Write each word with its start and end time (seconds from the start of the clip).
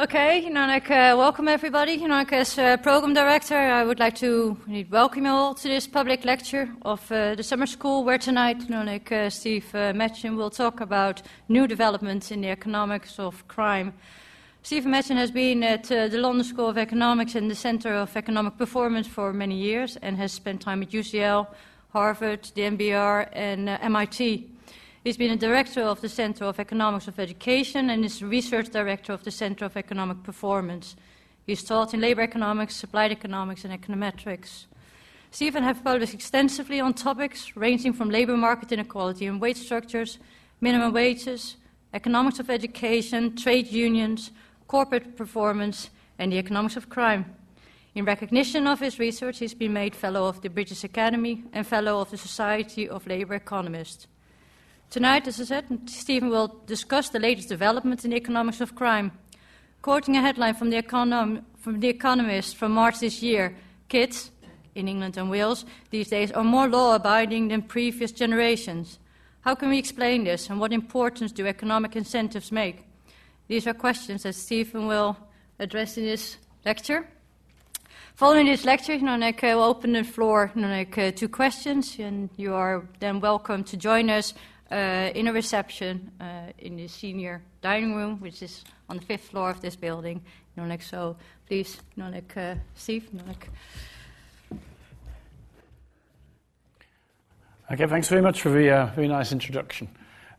Okay, 0.00 0.46
uh, 0.46 1.14
welcome 1.14 1.46
everybody. 1.46 1.98
Know, 1.98 2.24
as 2.32 2.58
uh, 2.58 2.78
program 2.78 3.12
director, 3.12 3.58
I 3.58 3.84
would 3.84 3.98
like 3.98 4.14
to 4.14 4.56
welcome 4.88 5.26
you 5.26 5.30
all 5.30 5.52
to 5.52 5.68
this 5.68 5.86
public 5.86 6.24
lecture 6.24 6.70
of 6.86 7.12
uh, 7.12 7.34
the 7.34 7.42
summer 7.42 7.66
school, 7.66 8.02
where 8.02 8.16
tonight, 8.16 8.62
uh, 8.70 9.28
Steve 9.28 9.66
uh, 9.74 9.92
Machin 9.92 10.38
will 10.38 10.48
talk 10.48 10.80
about 10.80 11.20
new 11.50 11.66
developments 11.66 12.30
in 12.30 12.40
the 12.40 12.48
economics 12.48 13.18
of 13.18 13.46
crime. 13.46 13.92
Steve 14.62 14.86
Machin 14.86 15.18
has 15.18 15.30
been 15.30 15.62
at 15.62 15.92
uh, 15.92 16.08
the 16.08 16.16
London 16.16 16.44
School 16.44 16.70
of 16.70 16.78
Economics 16.78 17.34
and 17.34 17.50
the 17.50 17.54
Center 17.54 17.92
of 17.92 18.16
Economic 18.16 18.56
Performance 18.56 19.06
for 19.06 19.34
many 19.34 19.56
years, 19.56 19.98
and 20.00 20.16
has 20.16 20.32
spent 20.32 20.62
time 20.62 20.82
at 20.82 20.92
UCL, 20.92 21.46
Harvard, 21.92 22.50
the 22.54 22.62
NBER, 22.62 23.28
and 23.34 23.68
MIT. 23.68 24.48
He's 25.02 25.16
been 25.16 25.30
a 25.30 25.36
director 25.36 25.80
of 25.80 26.02
the 26.02 26.10
Center 26.10 26.44
of 26.44 26.60
Economics 26.60 27.08
of 27.08 27.18
Education 27.18 27.88
and 27.88 28.04
is 28.04 28.22
research 28.22 28.68
director 28.68 29.14
of 29.14 29.24
the 29.24 29.30
Center 29.30 29.64
of 29.64 29.78
Economic 29.78 30.22
Performance. 30.22 30.94
He's 31.46 31.64
taught 31.64 31.94
in 31.94 32.02
labor 32.02 32.20
economics, 32.20 32.84
applied 32.84 33.10
economics, 33.10 33.64
and 33.64 33.72
econometrics. 33.72 34.66
Stephen 35.30 35.62
has 35.62 35.80
published 35.80 36.12
extensively 36.12 36.80
on 36.80 36.92
topics 36.92 37.56
ranging 37.56 37.94
from 37.94 38.10
labor 38.10 38.36
market 38.36 38.72
inequality 38.72 39.24
and 39.24 39.40
wage 39.40 39.56
structures, 39.56 40.18
minimum 40.60 40.92
wages, 40.92 41.56
economics 41.94 42.38
of 42.38 42.50
education, 42.50 43.34
trade 43.34 43.68
unions, 43.68 44.32
corporate 44.68 45.16
performance, 45.16 45.88
and 46.18 46.30
the 46.30 46.38
economics 46.38 46.76
of 46.76 46.90
crime. 46.90 47.24
In 47.94 48.04
recognition 48.04 48.66
of 48.66 48.80
his 48.80 48.98
research, 48.98 49.38
he's 49.38 49.54
been 49.54 49.72
made 49.72 49.96
Fellow 49.96 50.26
of 50.26 50.42
the 50.42 50.50
British 50.50 50.84
Academy 50.84 51.44
and 51.54 51.66
Fellow 51.66 52.02
of 52.02 52.10
the 52.10 52.18
Society 52.18 52.86
of 52.86 53.06
Labour 53.06 53.36
Economists. 53.36 54.06
Tonight, 54.90 55.28
as 55.28 55.40
I 55.40 55.44
said, 55.44 55.88
Stephen 55.88 56.30
will 56.30 56.48
discuss 56.66 57.10
the 57.10 57.20
latest 57.20 57.48
developments 57.48 58.04
in 58.04 58.10
the 58.10 58.16
economics 58.16 58.60
of 58.60 58.74
crime. 58.74 59.12
Quoting 59.82 60.16
a 60.16 60.20
headline 60.20 60.54
from 60.54 60.70
the, 60.70 60.82
Econom- 60.82 61.44
from 61.60 61.78
the 61.78 61.86
Economist 61.86 62.56
from 62.56 62.72
March 62.72 62.98
this 62.98 63.22
year 63.22 63.54
kids 63.88 64.32
in 64.74 64.88
England 64.88 65.16
and 65.16 65.30
Wales 65.30 65.64
these 65.90 66.08
days 66.08 66.32
are 66.32 66.42
more 66.42 66.68
law 66.68 66.96
abiding 66.96 67.46
than 67.48 67.62
previous 67.62 68.10
generations. 68.10 68.98
How 69.42 69.54
can 69.54 69.68
we 69.68 69.78
explain 69.78 70.24
this, 70.24 70.50
and 70.50 70.58
what 70.58 70.72
importance 70.72 71.30
do 71.30 71.46
economic 71.46 71.94
incentives 71.94 72.50
make? 72.50 72.82
These 73.46 73.68
are 73.68 73.74
questions 73.74 74.24
that 74.24 74.34
Stephen 74.34 74.88
will 74.88 75.16
address 75.60 75.98
in 75.98 76.04
this 76.04 76.36
lecture. 76.64 77.06
Following 78.16 78.46
this 78.46 78.64
lecture, 78.64 78.94
you 78.94 79.02
know, 79.02 79.16
Nick, 79.16 79.40
will 79.42 79.62
open 79.62 79.92
the 79.92 80.02
floor 80.02 80.50
you 80.56 80.62
know, 80.62 80.84
uh, 80.96 81.10
to 81.12 81.28
questions, 81.28 81.96
and 82.00 82.28
you 82.36 82.54
are 82.54 82.88
then 82.98 83.20
welcome 83.20 83.62
to 83.64 83.76
join 83.76 84.10
us 84.10 84.34
uh, 84.70 85.10
in 85.14 85.28
a 85.28 85.32
reception 85.32 86.10
uh, 86.20 86.52
in 86.58 86.76
the 86.76 86.88
senior 86.88 87.42
dining 87.60 87.94
room, 87.94 88.20
which 88.20 88.42
is 88.42 88.64
on 88.88 88.96
the 88.96 89.02
fifth 89.04 89.30
floor 89.30 89.50
of 89.50 89.60
this 89.60 89.76
building. 89.76 90.22
Like, 90.56 90.82
so 90.82 91.16
please, 91.46 91.80
like, 91.96 92.36
uh, 92.36 92.54
Steve, 92.74 93.08
like. 93.26 93.48
Okay, 97.72 97.86
thanks 97.86 98.08
very 98.08 98.20
much 98.20 98.42
for 98.42 98.50
the 98.50 98.70
uh, 98.70 98.86
very 98.94 99.08
nice 99.08 99.32
introduction. 99.32 99.88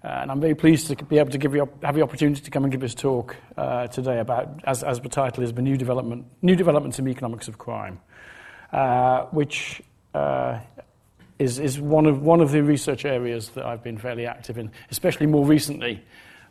Uh, 0.04 0.08
and 0.08 0.32
I'm 0.32 0.40
very 0.40 0.54
pleased 0.54 0.88
to 0.88 1.06
be 1.06 1.18
able 1.18 1.32
to 1.32 1.38
give 1.38 1.56
you, 1.56 1.68
have 1.82 1.96
the 1.96 2.04
opportunity 2.04 2.42
to 2.42 2.52
come 2.52 2.64
and 2.64 2.72
give 2.72 2.82
this 2.82 2.94
talk 2.94 3.36
uh, 3.58 3.88
today 3.88 4.20
about, 4.20 4.62
as, 4.64 4.84
as 4.84 5.00
the 5.00 5.10
title 5.10 5.44
is, 5.44 5.54
the 5.54 5.62
new 5.62 5.78
development, 5.78 6.26
new 6.42 6.56
developments 6.56 7.00
in 7.00 7.06
the 7.06 7.12
economics 7.12 7.48
of 7.48 7.58
crime, 7.58 8.00
which 9.32 9.82
is, 11.42 11.58
is 11.58 11.80
one, 11.80 12.06
of, 12.06 12.22
one 12.22 12.40
of 12.40 12.52
the 12.52 12.62
research 12.62 13.04
areas 13.04 13.50
that 13.50 13.66
I've 13.66 13.84
been 13.84 13.98
fairly 13.98 14.28
active 14.28 14.60
in, 14.60 14.72
especially 14.92 15.26
more 15.26 15.44
recently. 15.44 16.04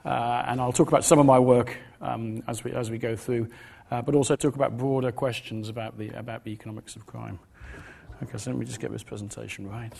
Uh, 0.05 0.44
and 0.47 0.60
I'll 0.60 0.72
talk 0.72 0.88
about 0.88 1.05
some 1.05 1.20
of 1.20 1.27
my 1.27 1.38
work 1.38 1.77
um, 2.00 2.42
as, 2.48 2.64
we, 2.64 2.72
as 2.72 2.91
we 2.91 2.98
go 2.98 3.14
through, 3.14 3.48
uh, 3.92 4.02
but 4.02 4.16
also 4.16 4.34
talk 4.34 4.56
about 4.56 4.77
broader 4.77 5.12
questions 5.12 5.69
about 5.69 5.97
the, 5.97 6.08
about 6.10 6.42
the 6.42 6.50
economics 6.50 6.97
of 6.97 7.06
crime. 7.06 7.38
Okay, 8.22 8.36
so 8.36 8.50
let 8.50 8.58
me 8.58 8.66
just 8.66 8.80
get 8.80 8.91
this 8.91 9.05
presentation 9.05 9.69
right. 9.69 9.92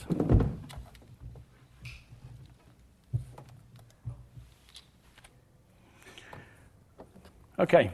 Okay. 7.60 7.92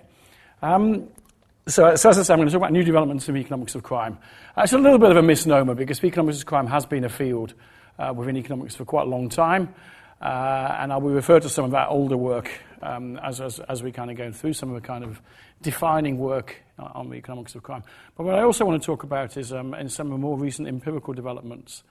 Um, 0.62 1.08
so, 1.68 1.96
so, 1.96 2.10
as 2.10 2.18
I 2.18 2.22
said, 2.22 2.32
I'm 2.34 2.38
going 2.38 2.48
to 2.48 2.52
talk 2.52 2.60
about 2.60 2.72
new 2.72 2.84
developments 2.84 3.28
in 3.28 3.36
economics 3.36 3.74
of 3.74 3.82
crime. 3.82 4.18
Uh, 4.56 4.62
it's 4.62 4.72
a 4.72 4.78
little 4.78 4.98
bit 4.98 5.10
of 5.10 5.16
a 5.16 5.22
misnomer 5.22 5.74
because 5.74 6.02
economics 6.04 6.38
of 6.38 6.46
crime 6.46 6.68
has 6.68 6.86
been 6.86 7.02
a 7.02 7.08
field 7.08 7.54
uh, 7.98 8.12
within 8.14 8.36
economics 8.36 8.76
for 8.76 8.84
quite 8.84 9.06
a 9.06 9.10
long 9.10 9.28
time. 9.28 9.74
Uh, 10.20 10.76
and 10.78 10.92
I 10.92 10.96
will 10.96 11.10
refer 11.10 11.40
to 11.40 11.48
some 11.48 11.64
of 11.64 11.72
that 11.72 11.88
older 11.88 12.16
work 12.16 12.50
um, 12.82 13.18
as, 13.18 13.40
as, 13.40 13.58
as, 13.60 13.82
we 13.82 13.92
kind 13.92 14.10
of 14.10 14.16
go 14.16 14.30
through 14.32 14.54
some 14.54 14.70
of 14.70 14.80
the 14.80 14.86
kind 14.86 15.04
of 15.04 15.20
defining 15.60 16.18
work 16.18 16.62
on 16.78 17.10
the 17.10 17.16
economics 17.16 17.54
of 17.54 17.62
crime. 17.62 17.82
But 18.16 18.24
what 18.24 18.34
I 18.34 18.42
also 18.42 18.64
want 18.64 18.80
to 18.80 18.86
talk 18.86 19.02
about 19.02 19.36
is 19.36 19.52
um, 19.52 19.74
in 19.74 19.88
some 19.88 20.06
of 20.06 20.12
the 20.12 20.18
more 20.18 20.38
recent 20.38 20.68
empirical 20.68 21.14
developments 21.14 21.82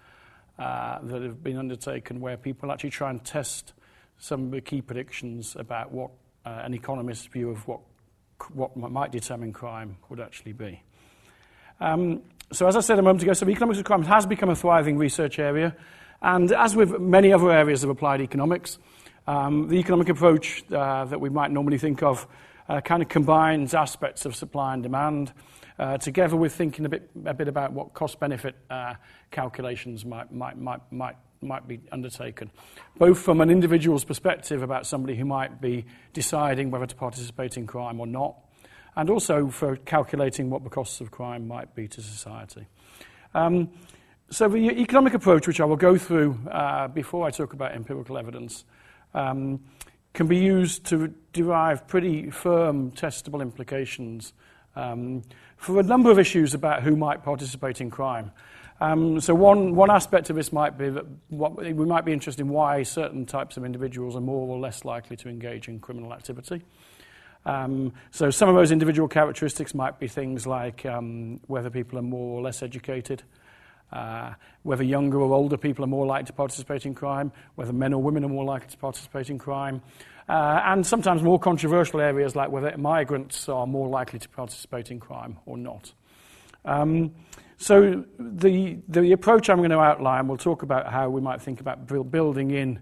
uh, 0.57 0.99
that 1.03 1.21
have 1.21 1.43
been 1.43 1.57
undertaken 1.57 2.19
where 2.19 2.37
people 2.37 2.71
actually 2.71 2.91
try 2.91 3.09
and 3.09 3.23
test 3.23 3.73
some 4.17 4.45
of 4.45 4.51
the 4.51 4.61
key 4.61 4.81
predictions 4.81 5.55
about 5.59 5.91
what 5.91 6.11
uh, 6.45 6.61
an 6.63 6.73
economist's 6.73 7.25
view 7.27 7.49
of 7.49 7.67
what 7.67 7.81
what 8.53 8.75
might 8.77 9.11
determine 9.11 9.53
crime 9.53 9.97
would 10.09 10.19
actually 10.19 10.53
be. 10.53 10.81
Um, 11.79 12.21
so, 12.51 12.67
as 12.67 12.75
I 12.75 12.81
said 12.81 12.99
a 12.99 13.01
moment 13.01 13.23
ago, 13.23 13.33
so 13.33 13.49
economics 13.49 13.79
of 13.79 13.85
crime 13.85 14.03
has 14.03 14.25
become 14.25 14.49
a 14.49 14.55
thriving 14.55 14.97
research 14.97 15.39
area. 15.39 15.75
And 16.21 16.51
as 16.51 16.75
with 16.75 16.99
many 16.99 17.33
other 17.33 17.51
areas 17.51 17.83
of 17.83 17.89
applied 17.89 18.21
economics, 18.21 18.77
um, 19.27 19.67
the 19.67 19.75
economic 19.75 20.09
approach 20.09 20.63
uh, 20.71 21.05
that 21.05 21.19
we 21.19 21.29
might 21.29 21.51
normally 21.51 21.77
think 21.77 22.03
of 22.03 22.27
uh, 22.69 22.81
kind 22.81 23.01
of 23.01 23.09
combines 23.09 23.73
aspects 23.73 24.25
of 24.25 24.35
supply 24.35 24.73
and 24.73 24.83
demand 24.83 25.33
uh, 25.77 25.97
together 25.97 26.35
with 26.35 26.53
thinking 26.53 26.85
a 26.85 26.89
bit, 26.89 27.09
a 27.25 27.33
bit 27.33 27.47
about 27.47 27.73
what 27.73 27.93
cost 27.93 28.19
benefit 28.19 28.55
uh, 28.69 28.93
calculations 29.31 30.05
might, 30.05 30.31
might, 30.31 30.57
might, 30.57 30.79
might 30.91 31.15
might 31.41 31.67
be 31.67 31.79
undertaken, 31.91 32.51
both 32.97 33.19
from 33.19 33.41
an 33.41 33.49
individual's 33.49 34.03
perspective 34.03 34.63
about 34.63 34.85
somebody 34.85 35.15
who 35.15 35.25
might 35.25 35.61
be 35.61 35.85
deciding 36.13 36.71
whether 36.71 36.85
to 36.85 36.95
participate 36.95 37.57
in 37.57 37.67
crime 37.67 37.99
or 37.99 38.07
not, 38.07 38.35
and 38.95 39.09
also 39.09 39.49
for 39.49 39.75
calculating 39.77 40.49
what 40.49 40.63
the 40.63 40.69
costs 40.69 41.01
of 41.01 41.11
crime 41.11 41.47
might 41.47 41.75
be 41.75 41.87
to 41.87 42.01
society. 42.01 42.67
Um, 43.33 43.69
so, 44.29 44.47
the 44.47 44.71
economic 44.81 45.13
approach, 45.13 45.47
which 45.47 45.61
I 45.61 45.65
will 45.65 45.75
go 45.75 45.97
through 45.97 46.39
uh, 46.49 46.87
before 46.87 47.27
I 47.27 47.31
talk 47.31 47.53
about 47.53 47.73
empirical 47.73 48.17
evidence, 48.17 48.65
um, 49.13 49.63
can 50.13 50.27
be 50.27 50.37
used 50.37 50.85
to 50.85 51.13
derive 51.33 51.87
pretty 51.87 52.31
firm, 52.31 52.91
testable 52.91 53.41
implications 53.41 54.33
um, 54.75 55.21
for 55.57 55.79
a 55.79 55.83
number 55.83 56.09
of 56.09 56.17
issues 56.17 56.53
about 56.53 56.83
who 56.83 56.95
might 56.95 57.23
participate 57.23 57.81
in 57.81 57.91
crime. 57.91 58.31
Um, 58.81 59.21
so 59.21 59.33
one, 59.33 59.73
one 59.75 59.89
aspect 59.89 60.29
of 60.29 60.35
this 60.35 60.51
might 60.51 60.77
be 60.77 60.89
that 60.89 61.05
what, 61.29 61.55
we 61.55 61.73
might 61.73 62.03
be 62.03 62.11
interested 62.11 62.41
in 62.41 62.49
why 62.49 62.83
certain 62.83 63.25
types 63.25 63.55
of 63.55 63.63
individuals 63.63 64.15
are 64.15 64.21
more 64.21 64.47
or 64.49 64.59
less 64.59 64.83
likely 64.83 65.15
to 65.17 65.29
engage 65.29 65.69
in 65.69 65.79
criminal 65.79 66.13
activity. 66.13 66.61
Um, 67.45 67.93
so 68.11 68.31
some 68.31 68.49
of 68.49 68.55
those 68.55 68.71
individual 68.71 69.07
characteristics 69.07 69.73
might 69.73 69.99
be 69.99 70.07
things 70.07 70.45
like 70.45 70.85
um, 70.85 71.39
whether 71.47 71.69
people 71.69 71.99
are 71.99 72.03
more 72.03 72.39
or 72.39 72.41
less 72.41 72.63
educated, 72.63 73.23
uh, 73.93 74.33
whether 74.63 74.83
younger 74.83 75.21
or 75.21 75.33
older 75.33 75.57
people 75.57 75.85
are 75.85 75.87
more 75.87 76.05
likely 76.05 76.25
to 76.25 76.33
participate 76.33 76.85
in 76.85 76.95
crime, 76.95 77.31
whether 77.53 77.71
men 77.71 77.93
or 77.93 78.01
women 78.01 78.25
are 78.25 78.29
more 78.29 78.43
likely 78.43 78.67
to 78.67 78.77
participate 78.77 79.29
in 79.29 79.37
crime, 79.37 79.81
uh, 80.27 80.61
and 80.65 80.85
sometimes 80.85 81.21
more 81.21 81.39
controversial 81.39 82.01
areas 82.01 82.35
like 82.35 82.49
whether 82.49 82.75
migrants 82.77 83.47
are 83.47 83.67
more 83.67 83.87
likely 83.87 84.17
to 84.17 84.27
participate 84.29 84.89
in 84.89 84.99
crime 84.99 85.37
or 85.45 85.55
not. 85.55 85.93
Um, 86.65 87.13
so 87.57 88.03
the, 88.19 88.77
the 88.87 89.11
approach 89.11 89.49
I'm 89.49 89.57
going 89.57 89.69
to 89.69 89.79
outline 89.79 90.27
we'll 90.27 90.37
talk 90.37 90.63
about 90.63 90.91
how 90.91 91.09
we 91.09 91.21
might 91.21 91.41
think 91.41 91.59
about 91.61 91.87
building 91.87 92.51
in 92.51 92.79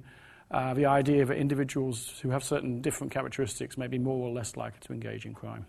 uh, 0.51 0.73
the 0.73 0.85
idea 0.85 1.25
that 1.25 1.35
individuals 1.35 2.19
who 2.21 2.29
have 2.29 2.43
certain 2.43 2.81
different 2.81 3.11
characteristics 3.11 3.77
may 3.77 3.87
be 3.87 3.97
more 3.97 4.27
or 4.27 4.31
less 4.31 4.55
likely 4.55 4.79
to 4.81 4.93
engage 4.93 5.25
in 5.25 5.33
crime. 5.33 5.65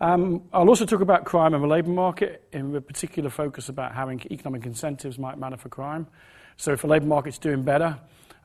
Um, 0.00 0.42
I'll 0.52 0.68
also 0.68 0.84
talk 0.84 1.00
about 1.00 1.24
crime 1.24 1.54
and 1.54 1.62
the 1.62 1.68
labour 1.68 1.90
market, 1.90 2.48
in 2.52 2.74
a 2.74 2.80
particular 2.80 3.30
focus 3.30 3.68
about 3.68 3.94
how 3.94 4.10
economic 4.10 4.66
incentives 4.66 5.18
might 5.18 5.38
matter 5.38 5.56
for 5.56 5.68
crime. 5.68 6.08
So 6.56 6.72
if 6.72 6.82
the 6.82 6.88
labour 6.88 7.06
market's 7.06 7.38
doing 7.38 7.62
better, 7.62 7.96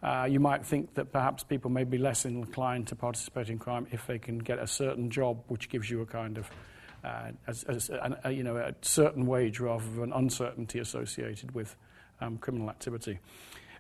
uh, 0.04 0.28
you 0.30 0.40
might 0.40 0.64
think 0.64 0.94
that 0.94 1.12
perhaps 1.12 1.44
people 1.44 1.72
may 1.72 1.84
be 1.84 1.98
less 1.98 2.26
inclined 2.26 2.88
to 2.90 2.96
participate 2.96 3.50
in 3.50 3.58
crime 3.58 3.88
if 3.92 4.06
they 4.06 4.20
can 4.20 4.38
get 4.38 4.60
a 4.60 4.68
certain 4.68 5.10
job 5.10 5.44
which 5.48 5.70
gives 5.70 5.90
you 5.90 6.02
a 6.02 6.06
kind 6.06 6.38
of 6.38 6.48
as, 7.48 7.64
as 7.64 7.90
a, 7.90 8.20
a, 8.26 8.32
you 8.32 8.44
know, 8.44 8.58
a 8.58 8.74
certain 8.82 9.26
wage 9.26 9.60
rather 9.60 9.90
than 9.96 10.14
uncertainty 10.14 10.80
associated 10.80 11.54
with 11.54 11.76
um, 12.22 12.38
criminal 12.38 12.70
activity. 12.70 13.20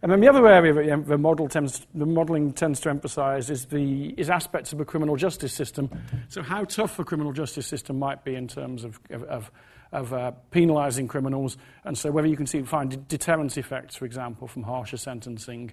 And 0.01 0.11
then 0.11 0.19
the 0.19 0.27
other 0.27 0.47
area 0.47 0.73
that 0.73 1.07
the, 1.07 1.17
model 1.17 1.47
tends, 1.47 1.85
the 1.95 2.05
modelling 2.05 2.53
tends 2.53 2.79
to 2.81 2.89
emphasise 2.89 3.49
is, 3.49 3.65
the, 3.65 4.09
is 4.17 4.29
aspects 4.29 4.71
of 4.71 4.77
the 4.77 4.85
criminal 4.85 5.15
justice 5.15 5.53
system. 5.53 5.89
So 6.29 6.43
how 6.43 6.65
tough 6.65 6.97
the 6.97 7.03
criminal 7.03 7.33
justice 7.33 7.65
system 7.65 7.97
might 7.97 8.23
be 8.23 8.35
in 8.35 8.47
terms 8.47 8.83
of, 8.83 8.99
of, 9.09 9.23
of, 9.23 9.51
of 9.91 10.13
uh, 10.13 10.31
penalising 10.51 11.09
criminals, 11.09 11.57
and 11.83 11.97
so 11.97 12.11
whether 12.11 12.27
you 12.27 12.37
can 12.37 12.45
see, 12.45 12.61
find 12.61 13.07
deterrence 13.07 13.57
effects, 13.57 13.95
for 13.95 14.05
example, 14.05 14.47
from 14.47 14.63
harsher 14.63 14.97
sentencing, 14.97 15.71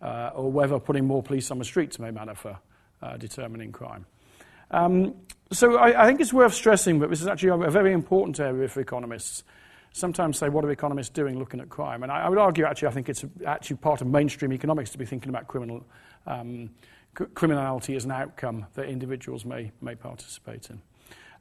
uh, 0.00 0.30
or 0.34 0.50
whether 0.50 0.80
putting 0.80 1.06
more 1.06 1.22
police 1.22 1.50
on 1.50 1.58
the 1.58 1.64
streets 1.64 1.98
may 1.98 2.10
matter 2.10 2.34
for 2.34 2.58
uh, 3.00 3.16
determining 3.16 3.70
crime. 3.70 4.06
Um, 4.72 5.14
so 5.52 5.76
I, 5.76 6.02
I, 6.02 6.06
think 6.06 6.20
it's 6.20 6.32
worth 6.32 6.54
stressing 6.54 7.00
that 7.00 7.10
this 7.10 7.20
is 7.20 7.26
actually 7.26 7.50
a 7.50 7.70
very 7.70 7.92
important 7.92 8.40
area 8.40 8.68
for 8.68 8.80
economists. 8.80 9.44
Sometimes 9.92 10.38
say, 10.38 10.48
what 10.48 10.64
are 10.64 10.70
economists 10.70 11.10
doing 11.10 11.38
looking 11.38 11.60
at 11.60 11.68
crime? 11.68 12.02
And 12.02 12.10
I, 12.10 12.22
I 12.22 12.28
would 12.30 12.38
argue, 12.38 12.64
actually, 12.64 12.88
I 12.88 12.92
think 12.92 13.10
it's 13.10 13.24
actually 13.46 13.76
part 13.76 14.00
of 14.00 14.06
mainstream 14.06 14.52
economics 14.54 14.90
to 14.90 14.98
be 14.98 15.04
thinking 15.04 15.28
about 15.28 15.48
criminal, 15.48 15.84
um, 16.26 16.70
c- 17.18 17.26
criminality 17.34 17.94
as 17.96 18.06
an 18.06 18.12
outcome 18.12 18.64
that 18.74 18.86
individuals 18.86 19.44
may, 19.44 19.70
may 19.82 19.94
participate 19.94 20.70
in. 20.70 20.80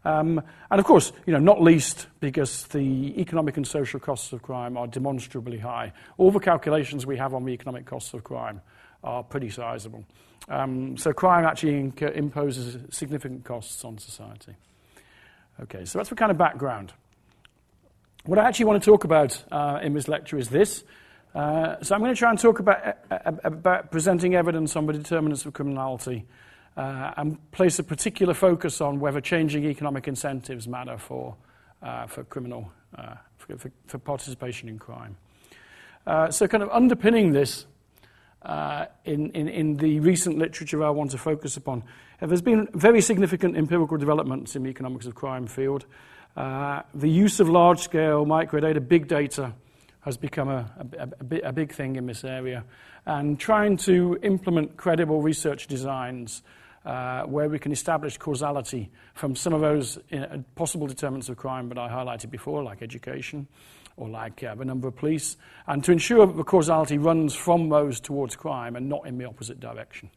Um, 0.03 0.41
and 0.69 0.79
of 0.79 0.85
course, 0.85 1.13
you 1.25 1.31
know, 1.31 1.39
not 1.39 1.61
least 1.61 2.07
because 2.19 2.63
the 2.67 3.19
economic 3.21 3.55
and 3.57 3.65
social 3.65 3.99
costs 3.99 4.33
of 4.33 4.41
crime 4.41 4.75
are 4.75 4.87
demonstrably 4.87 5.59
high. 5.59 5.93
All 6.17 6.31
the 6.31 6.39
calculations 6.39 7.05
we 7.05 7.17
have 7.17 7.33
on 7.33 7.45
the 7.45 7.53
economic 7.53 7.85
costs 7.85 8.13
of 8.13 8.23
crime 8.23 8.61
are 9.03 9.23
pretty 9.23 9.49
sizable. 9.49 10.03
Um, 10.49 10.97
so 10.97 11.13
crime 11.13 11.45
actually 11.45 11.73
inc- 11.73 12.15
imposes 12.15 12.77
significant 12.89 13.45
costs 13.45 13.83
on 13.85 13.97
society. 13.97 14.55
Okay, 15.61 15.85
so 15.85 15.99
that's 15.99 16.09
the 16.09 16.15
kind 16.15 16.31
of 16.31 16.37
background. 16.37 16.93
What 18.25 18.39
I 18.39 18.47
actually 18.47 18.65
want 18.65 18.83
to 18.83 18.89
talk 18.89 19.03
about 19.03 19.43
uh, 19.51 19.79
in 19.81 19.93
this 19.93 20.07
lecture 20.07 20.37
is 20.37 20.49
this. 20.49 20.83
Uh, 21.33 21.75
so 21.81 21.95
I'm 21.95 22.01
going 22.01 22.13
to 22.13 22.17
try 22.17 22.29
and 22.29 22.39
talk 22.39 22.59
about, 22.59 22.97
about 23.43 23.91
presenting 23.91 24.35
evidence 24.35 24.75
on 24.75 24.85
the 24.85 24.93
determinants 24.93 25.45
of 25.45 25.53
criminality 25.53 26.25
uh, 26.75 27.11
and 27.17 27.51
place 27.51 27.79
a 27.79 27.83
particular 27.83 28.33
focus 28.33 28.81
on 28.81 28.99
whether 28.99 29.21
changing 29.21 29.65
economic 29.65 30.07
incentives 30.07 30.67
matter 30.67 30.97
for, 30.97 31.35
uh, 31.81 32.05
for 32.07 32.23
criminal, 32.25 32.71
uh, 32.97 33.15
for, 33.37 33.71
for, 33.87 33.97
participation 33.97 34.67
in 34.67 34.77
crime. 34.77 35.15
So, 36.31 36.47
kind 36.47 36.63
of 36.63 36.69
underpinning 36.69 37.31
this 37.31 37.65
in, 39.05 39.31
in, 39.31 39.47
in, 39.47 39.77
the 39.77 39.99
recent 39.99 40.37
literature 40.37 40.83
I 40.83 40.89
want 40.89 41.11
to 41.11 41.17
focus 41.17 41.57
upon, 41.57 41.83
uh, 42.21 42.27
there's 42.27 42.41
been 42.41 42.67
very 42.73 43.01
significant 43.01 43.57
empirical 43.57 43.97
developments 43.97 44.55
in 44.55 44.63
the 44.63 44.69
economics 44.69 45.05
of 45.05 45.15
crime 45.15 45.47
field. 45.47 45.85
the 46.35 46.83
use 47.07 47.39
of 47.39 47.49
large 47.49 47.79
scale 47.79 48.25
microdata, 48.25 48.85
big 48.87 49.07
data, 49.07 49.53
has 50.01 50.17
become 50.17 50.49
a, 50.49 50.69
a, 50.97 51.39
a, 51.43 51.53
big 51.53 51.71
thing 51.71 51.95
in 51.95 52.07
this 52.07 52.23
area. 52.23 52.63
And 53.05 53.39
trying 53.39 53.77
to 53.77 54.17
implement 54.23 54.75
credible 54.75 55.21
research 55.21 55.67
designs 55.67 56.41
uh, 56.85 57.23
where 57.23 57.47
we 57.47 57.59
can 57.59 57.71
establish 57.71 58.17
causality 58.17 58.89
from 59.13 59.35
some 59.35 59.53
of 59.53 59.61
those 59.61 59.99
uh, 60.11 60.39
possible 60.55 60.87
determinants 60.87 61.29
of 61.29 61.37
crime 61.37 61.69
that 61.69 61.77
I 61.77 61.87
highlighted 61.87 62.31
before, 62.31 62.63
like 62.63 62.81
education 62.81 63.47
or 63.97 64.09
like 64.09 64.43
uh, 64.43 64.55
the 64.55 64.65
number 64.65 64.87
of 64.87 64.95
police, 64.95 65.37
and 65.67 65.83
to 65.83 65.91
ensure 65.91 66.25
that 66.25 66.37
the 66.37 66.43
causality 66.43 66.97
runs 66.97 67.35
from 67.35 67.69
those 67.69 67.99
towards 67.99 68.35
crime 68.35 68.75
and 68.75 68.89
not 68.89 69.05
in 69.05 69.17
the 69.17 69.25
opposite 69.25 69.59
direction. 69.59 70.09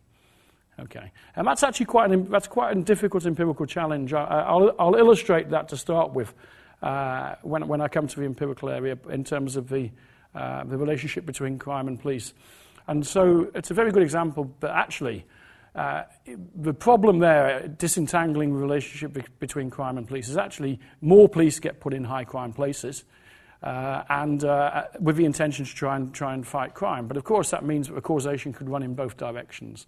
Okay, 0.79 1.12
and 1.37 1.47
that's 1.47 1.62
actually 1.62 1.87
quite 1.87 2.11
an, 2.11 2.29
that's 2.31 2.49
quite 2.49 2.76
a 2.76 2.81
difficult 2.81 3.26
empirical 3.26 3.67
challenge. 3.67 4.12
I, 4.12 4.53
will 4.53 4.75
I'll 4.79 4.97
illustrate 4.97 5.50
that 5.50 5.69
to 5.69 5.76
start 5.76 6.12
with 6.12 6.35
uh, 6.82 7.37
when, 7.43 7.67
when 7.69 7.81
I 7.81 7.88
come 7.88 8.09
to 8.09 8.21
the 8.21 8.26
empirical 8.26 8.69
area 8.69 8.99
in 9.09 9.25
terms 9.25 9.56
of 9.56 9.69
the, 9.69 9.91
uh, 10.35 10.65
the 10.65 10.76
relationship 10.76 11.25
between 11.25 11.59
crime 11.59 11.88
and 11.88 12.00
police. 12.00 12.35
And 12.87 13.06
so 13.06 13.50
it's 13.55 13.71
a 13.71 13.75
very 13.75 13.93
good 13.93 14.03
example 14.03 14.44
but 14.44 14.71
actually 14.71 15.25
uh, 15.75 16.05
the 16.55 16.73
problem 16.73 17.19
there, 17.19 17.67
disentangling 17.67 18.53
the 18.53 18.61
relationship 18.61 19.12
be- 19.12 19.29
between 19.41 19.71
crime 19.71 19.99
and 19.99 20.06
police, 20.06 20.29
is 20.29 20.37
actually 20.37 20.79
more 21.00 21.29
police 21.29 21.59
get 21.59 21.81
put 21.81 21.93
in 21.93 22.05
high 22.05 22.25
crime 22.25 22.53
places. 22.53 23.05
Uh, 23.64 24.05
and 24.11 24.44
uh, 24.44 24.84
with 25.00 25.16
the 25.16 25.25
intention 25.25 25.64
to 25.64 25.75
try 26.12 26.34
and 26.34 26.46
fight 26.46 26.75
crime, 26.75 27.08
but 27.08 27.16
of 27.16 27.25
course 27.25 27.50
that 27.50 27.64
means 27.64 27.88
that 27.88 27.94
the 27.94 28.00
causation 28.02 28.52
could 28.52 28.69
run 28.69 28.82
in 28.82 28.94
both 28.94 29.16
directions. 29.16 29.87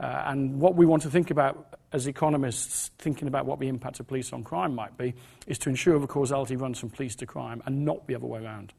Uh, 0.00 0.22
and 0.26 0.58
what 0.58 0.76
we 0.76 0.86
want 0.86 1.02
to 1.02 1.10
think 1.10 1.30
about 1.30 1.78
as 1.92 2.06
economists, 2.06 2.90
thinking 2.98 3.28
about 3.28 3.44
what 3.44 3.60
the 3.60 3.68
impact 3.68 4.00
of 4.00 4.06
police 4.06 4.32
on 4.32 4.42
crime 4.42 4.74
might 4.74 4.96
be, 4.96 5.12
is 5.46 5.58
to 5.58 5.68
ensure 5.68 5.98
the 5.98 6.06
causality 6.06 6.56
runs 6.56 6.78
from 6.78 6.88
police 6.88 7.14
to 7.14 7.26
crime 7.26 7.62
and 7.66 7.84
not 7.84 8.06
the 8.06 8.14
other 8.14 8.26
way 8.26 8.42
around. 8.42 8.72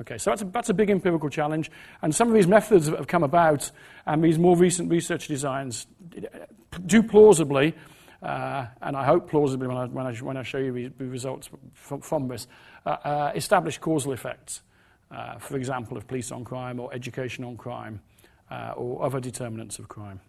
Okay, 0.00 0.18
so 0.18 0.34
that's 0.36 0.68
a, 0.68 0.74
big 0.74 0.90
empirical 0.90 1.30
challenge. 1.30 1.70
And 2.02 2.14
some 2.14 2.28
of 2.28 2.34
these 2.34 2.46
methods 2.46 2.88
have 2.88 3.06
come 3.06 3.24
about 3.24 3.70
and 4.06 4.22
these 4.22 4.38
more 4.38 4.56
recent 4.56 4.90
research 4.90 5.28
designs 5.28 5.86
do 6.86 7.02
plausibly, 7.02 7.74
uh, 7.74 7.97
and 8.22 8.96
I 8.96 9.04
hope 9.04 9.30
plausibly 9.30 9.68
when 9.68 9.76
I, 9.76 9.86
when 9.86 10.06
I, 10.06 10.14
when 10.16 10.36
I 10.36 10.42
show 10.42 10.58
you 10.58 10.92
the 10.96 11.04
results 11.06 11.48
from, 11.74 12.00
from 12.00 12.28
this, 12.28 12.46
uh, 12.84 12.90
uh, 13.04 13.32
establish 13.34 13.78
causal 13.78 14.12
effects, 14.12 14.62
uh, 15.10 15.38
for 15.38 15.56
example, 15.56 15.96
of 15.96 16.06
police 16.06 16.32
on 16.32 16.44
crime 16.44 16.80
or 16.80 16.92
education 16.92 17.44
on 17.44 17.56
crime 17.56 18.00
uh, 18.50 18.72
or 18.76 19.04
other 19.04 19.20
determinants 19.20 19.78
of 19.78 19.88
crime. 19.88 20.20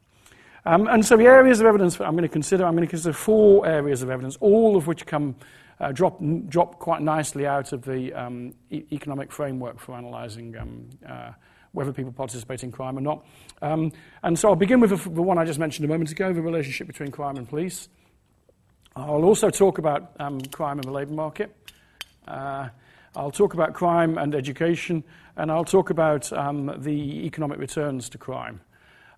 Um, 0.65 0.87
and 0.87 1.05
so 1.05 1.15
the 1.17 1.25
areas 1.25 1.59
of 1.61 1.65
evidence 1.65 1.97
that 1.97 2.05
I'm 2.05 2.13
going 2.13 2.23
to 2.23 2.27
consider, 2.27 2.65
I'm 2.65 2.75
going 2.75 2.85
to 2.85 2.89
consider 2.89 3.13
four 3.13 3.65
areas 3.65 4.01
of 4.01 4.09
evidence, 4.09 4.37
all 4.41 4.75
of 4.75 4.87
which 4.87 5.05
come 5.05 5.35
uh, 5.79 5.91
drop, 5.91 6.19
drop 6.47 6.79
quite 6.79 7.01
nicely 7.01 7.47
out 7.47 7.71
of 7.71 7.83
the 7.83 8.13
um, 8.13 8.53
e- 8.69 8.83
economic 8.91 9.31
framework 9.31 9.79
for 9.79 9.97
analysing 9.97 10.57
um, 10.57 10.89
uh, 11.07 11.31
whether 11.71 11.93
people 11.93 12.11
participate 12.11 12.63
in 12.63 12.71
crime 12.71 12.97
or 12.97 13.01
not. 13.01 13.25
Um, 13.61 13.91
and 14.23 14.37
so 14.37 14.49
I'll 14.49 14.55
begin 14.55 14.79
with 14.79 15.03
the, 15.03 15.21
one 15.21 15.37
I 15.37 15.45
just 15.45 15.59
mentioned 15.59 15.85
a 15.85 15.87
moment 15.87 16.11
ago, 16.11 16.33
the 16.33 16.41
relationship 16.41 16.87
between 16.87 17.11
crime 17.11 17.37
and 17.37 17.47
police. 17.47 17.89
I'll 18.95 19.23
also 19.23 19.49
talk 19.49 19.77
about 19.77 20.11
um, 20.19 20.41
crime 20.41 20.79
in 20.79 20.83
the 20.83 20.91
labour 20.91 21.13
market. 21.13 21.55
Uh, 22.27 22.69
I'll 23.15 23.31
talk 23.31 23.53
about 23.53 23.73
crime 23.73 24.17
and 24.17 24.35
education, 24.35 25.03
and 25.35 25.51
I'll 25.51 25.65
talk 25.65 25.89
about 25.89 26.31
um, 26.33 26.73
the 26.79 27.25
economic 27.25 27.59
returns 27.59 28.09
to 28.09 28.17
crime. 28.17 28.61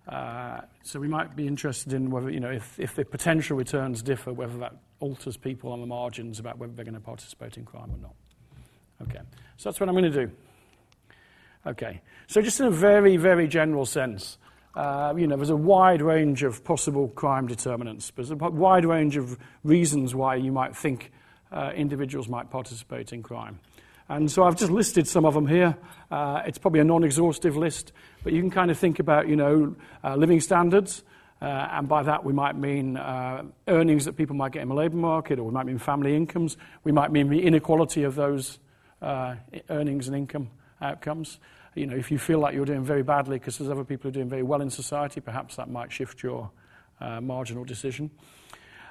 Uh, 0.08 0.60
so 0.82 0.98
we 0.98 1.08
might 1.08 1.36
be 1.36 1.46
interested 1.46 1.92
in 1.92 2.10
whether, 2.10 2.30
you 2.30 2.40
know, 2.40 2.50
if, 2.50 2.78
if 2.78 2.94
the 2.94 3.04
potential 3.04 3.56
returns 3.56 4.02
differ, 4.02 4.32
whether 4.32 4.58
that 4.58 4.74
alters 5.00 5.36
people 5.36 5.72
on 5.72 5.80
the 5.80 5.86
margins 5.86 6.38
about 6.38 6.58
whether 6.58 6.72
they're 6.72 6.84
going 6.84 6.94
to 6.94 7.00
participate 7.00 7.56
in 7.56 7.64
crime 7.64 7.90
or 7.90 7.98
not. 7.98 8.14
Okay, 9.02 9.20
so 9.56 9.68
that's 9.68 9.80
what 9.80 9.88
I'm 9.88 9.94
going 9.94 10.10
to 10.10 10.26
do. 10.26 10.32
Okay, 11.64 12.00
so 12.26 12.42
just 12.42 12.58
in 12.58 12.66
a 12.66 12.70
very, 12.72 13.16
very 13.16 13.46
general 13.46 13.86
sense, 13.86 14.36
uh, 14.74 15.14
you 15.16 15.28
know, 15.28 15.36
there's 15.36 15.50
a 15.50 15.56
wide 15.56 16.02
range 16.02 16.42
of 16.42 16.64
possible 16.64 17.06
crime 17.08 17.46
determinants. 17.46 18.10
There's 18.16 18.32
a 18.32 18.34
wide 18.34 18.84
range 18.84 19.16
of 19.16 19.38
reasons 19.62 20.12
why 20.12 20.34
you 20.36 20.50
might 20.50 20.74
think 20.74 21.12
uh, 21.52 21.70
individuals 21.76 22.26
might 22.26 22.50
participate 22.50 23.12
in 23.12 23.22
crime. 23.22 23.60
And 24.08 24.28
so 24.28 24.42
I've 24.42 24.56
just 24.56 24.72
listed 24.72 25.06
some 25.06 25.24
of 25.24 25.34
them 25.34 25.46
here. 25.46 25.76
Uh, 26.10 26.42
it's 26.44 26.58
probably 26.58 26.80
a 26.80 26.84
non-exhaustive 26.84 27.56
list, 27.56 27.92
but 28.24 28.32
you 28.32 28.40
can 28.40 28.50
kind 28.50 28.72
of 28.72 28.76
think 28.76 28.98
about, 28.98 29.28
you 29.28 29.36
know, 29.36 29.76
uh, 30.02 30.16
living 30.16 30.40
standards, 30.40 31.04
uh, 31.40 31.44
and 31.44 31.88
by 31.88 32.02
that, 32.02 32.24
we 32.24 32.32
might 32.32 32.56
mean 32.56 32.96
uh, 32.96 33.44
earnings 33.68 34.06
that 34.06 34.14
people 34.14 34.34
might 34.34 34.50
get 34.50 34.62
in 34.62 34.68
the 34.68 34.74
labour 34.74 34.96
market, 34.96 35.38
or 35.38 35.44
we 35.44 35.52
might 35.52 35.66
mean 35.66 35.78
family 35.78 36.16
incomes. 36.16 36.56
We 36.82 36.90
might 36.90 37.12
mean 37.12 37.28
the 37.28 37.44
inequality 37.44 38.02
of 38.02 38.16
those 38.16 38.58
earnings 39.00 40.08
and 40.08 40.16
income 40.16 40.50
outcomes. 40.82 41.38
You 41.74 41.86
know, 41.86 41.96
if 41.96 42.10
you 42.10 42.18
feel 42.18 42.38
like 42.38 42.54
you're 42.54 42.66
doing 42.66 42.84
very 42.84 43.02
badly 43.02 43.38
because 43.38 43.56
there's 43.56 43.70
other 43.70 43.84
people 43.84 44.04
who 44.04 44.08
are 44.10 44.12
doing 44.12 44.28
very 44.28 44.42
well 44.42 44.60
in 44.60 44.68
society, 44.68 45.20
perhaps 45.20 45.56
that 45.56 45.70
might 45.70 45.90
shift 45.90 46.22
your 46.22 46.50
uh, 47.00 47.20
marginal 47.20 47.64
decision. 47.64 48.10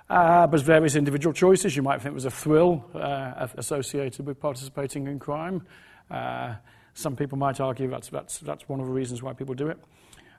Uh, 0.10 0.48
there's 0.48 0.64
various 0.64 0.96
individual 0.96 1.34
choices. 1.34 1.76
You 1.76 1.84
might 1.84 2.02
think 2.02 2.16
there's 2.16 2.26
a 2.26 2.32
thrill 2.32 2.86
uh, 2.94 3.48
associated 3.56 4.26
with 4.26 4.40
participating 4.40 5.08
in 5.08 5.20
crime. 5.20 5.66
Uh, 6.10 6.56
some 6.94 7.16
people 7.16 7.38
might 7.38 7.60
argue 7.60 7.90
that's, 7.90 8.10
that's, 8.10 8.40
that's 8.40 8.68
one 8.68 8.80
of 8.80 8.88
the 8.88 8.92
reasons 8.92 9.24
why 9.24 9.34
people 9.34 9.56
do 9.56 9.68
it. 9.68 9.80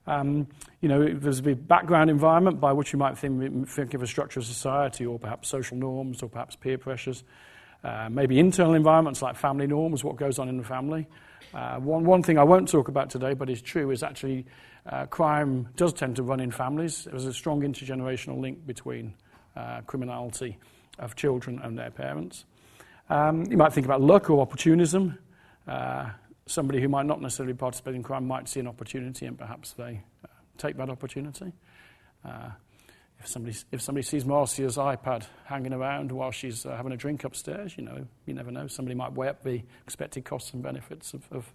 Um, 0.06 0.48
you 0.80 0.88
know, 0.88 1.14
there's 1.14 1.40
the 1.42 1.54
background 1.54 2.10
environment 2.10 2.60
by 2.60 2.72
which 2.72 2.92
you 2.92 2.98
might 2.98 3.16
think, 3.16 3.68
think 3.68 3.94
of 3.94 4.02
a 4.02 4.06
structure 4.06 4.40
of 4.40 4.46
society 4.46 5.06
or 5.06 5.18
perhaps 5.18 5.48
social 5.48 5.76
norms 5.76 6.22
or 6.22 6.28
perhaps 6.28 6.56
peer 6.56 6.76
pressures. 6.76 7.22
Uh, 7.84 8.08
maybe 8.10 8.38
internal 8.38 8.74
environments 8.74 9.22
like 9.22 9.36
family 9.36 9.66
norms, 9.66 10.04
what 10.04 10.16
goes 10.16 10.38
on 10.38 10.48
in 10.48 10.56
the 10.56 10.64
family. 10.64 11.06
Uh, 11.54 11.76
one, 11.76 12.04
one 12.04 12.22
thing 12.22 12.38
I 12.38 12.44
won't 12.44 12.68
talk 12.68 12.88
about 12.88 13.10
today, 13.10 13.34
but 13.34 13.50
is 13.50 13.60
true, 13.60 13.90
is 13.90 14.02
actually 14.02 14.46
uh, 14.86 15.06
crime 15.06 15.68
does 15.76 15.92
tend 15.92 16.16
to 16.16 16.22
run 16.22 16.40
in 16.40 16.50
families. 16.50 17.04
There's 17.04 17.26
a 17.26 17.32
strong 17.32 17.62
intergenerational 17.62 18.40
link 18.40 18.66
between 18.66 19.14
uh, 19.56 19.82
criminality 19.86 20.58
of 20.98 21.14
children 21.14 21.60
and 21.62 21.78
their 21.78 21.90
parents. 21.90 22.44
Um, 23.10 23.44
you 23.50 23.56
might 23.56 23.72
think 23.72 23.86
about 23.86 24.00
luck 24.00 24.30
or 24.30 24.40
opportunism. 24.40 25.18
Uh, 25.66 26.10
somebody 26.46 26.80
who 26.80 26.88
might 26.88 27.06
not 27.06 27.20
necessarily 27.20 27.54
participate 27.54 27.94
in 27.94 28.02
crime 28.02 28.26
might 28.26 28.48
see 28.48 28.60
an 28.60 28.66
opportunity 28.66 29.26
and 29.26 29.38
perhaps 29.38 29.72
they 29.72 30.02
uh, 30.24 30.28
take 30.58 30.76
that 30.76 30.88
opportunity. 30.90 31.52
If 33.22 33.28
somebody, 33.28 33.56
if 33.70 33.80
somebody 33.80 34.02
sees 34.02 34.24
Marcia's 34.24 34.76
iPad 34.76 35.24
hanging 35.44 35.72
around 35.72 36.10
while 36.10 36.32
she's 36.32 36.66
uh, 36.66 36.76
having 36.76 36.90
a 36.90 36.96
drink 36.96 37.22
upstairs, 37.22 37.76
you 37.76 37.84
know, 37.84 38.04
you 38.26 38.34
never 38.34 38.50
know. 38.50 38.66
Somebody 38.66 38.96
might 38.96 39.12
weigh 39.12 39.28
up 39.28 39.44
the 39.44 39.62
expected 39.84 40.24
costs 40.24 40.52
and 40.52 40.60
benefits 40.60 41.14
of, 41.14 41.22
of, 41.30 41.52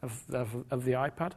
of, 0.00 0.22
of, 0.32 0.64
of 0.70 0.84
the 0.84 0.92
iPad. 0.92 1.32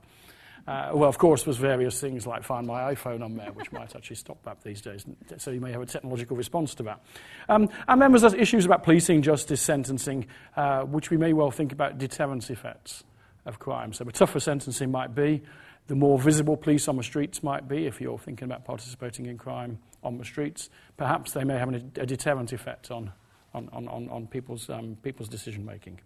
Uh, 0.65 0.91
well, 0.93 1.09
of 1.09 1.17
course, 1.17 1.43
there's 1.43 1.57
various 1.57 1.99
things 1.99 2.25
like 2.25 2.43
Find 2.43 2.65
My 2.65 2.93
iPhone 2.93 3.21
on 3.21 3.35
there, 3.35 3.51
which 3.51 3.73
might 3.73 3.93
actually 3.93 4.15
stop 4.15 4.41
that 4.45 4.63
these 4.63 4.79
days. 4.79 5.05
So 5.35 5.51
you 5.51 5.59
may 5.59 5.73
have 5.73 5.81
a 5.81 5.85
technological 5.85 6.37
response 6.37 6.73
to 6.75 6.83
that. 6.83 7.01
Um, 7.49 7.69
and 7.89 8.01
then 8.01 8.13
there's 8.13 8.33
issues 8.33 8.65
about 8.65 8.83
policing, 8.83 9.21
justice, 9.21 9.61
sentencing, 9.61 10.27
uh, 10.55 10.83
which 10.83 11.09
we 11.09 11.17
may 11.17 11.33
well 11.33 11.51
think 11.51 11.73
about 11.73 11.97
deterrence 11.97 12.49
effects 12.49 13.03
of 13.45 13.59
crime. 13.59 13.91
So 13.91 14.05
the 14.05 14.13
tougher 14.13 14.39
sentencing 14.39 14.89
might 14.89 15.13
be, 15.13 15.41
the 15.87 15.95
more 15.95 16.17
visible 16.17 16.57
police 16.57 16.87
on 16.87 16.97
the 16.97 17.03
streets 17.03 17.43
might 17.43 17.67
be, 17.67 17.85
if 17.85 17.99
you're 17.99 18.17
thinking 18.17 18.45
about 18.45 18.65
participating 18.65 19.25
in 19.25 19.37
crime, 19.37 19.79
on 20.03 20.17
the 20.17 20.25
streets, 20.25 20.69
perhaps 20.97 21.31
they 21.31 21.43
may 21.43 21.57
have 21.57 21.73
a 21.73 22.05
deterrent 22.05 22.53
effect 22.53 22.91
on, 22.91 23.11
on, 23.53 23.69
on, 23.71 24.09
on 24.09 24.27
people's, 24.27 24.69
um, 24.69 24.97
people's 25.01 25.29
decision 25.29 25.65
making. 25.65 25.99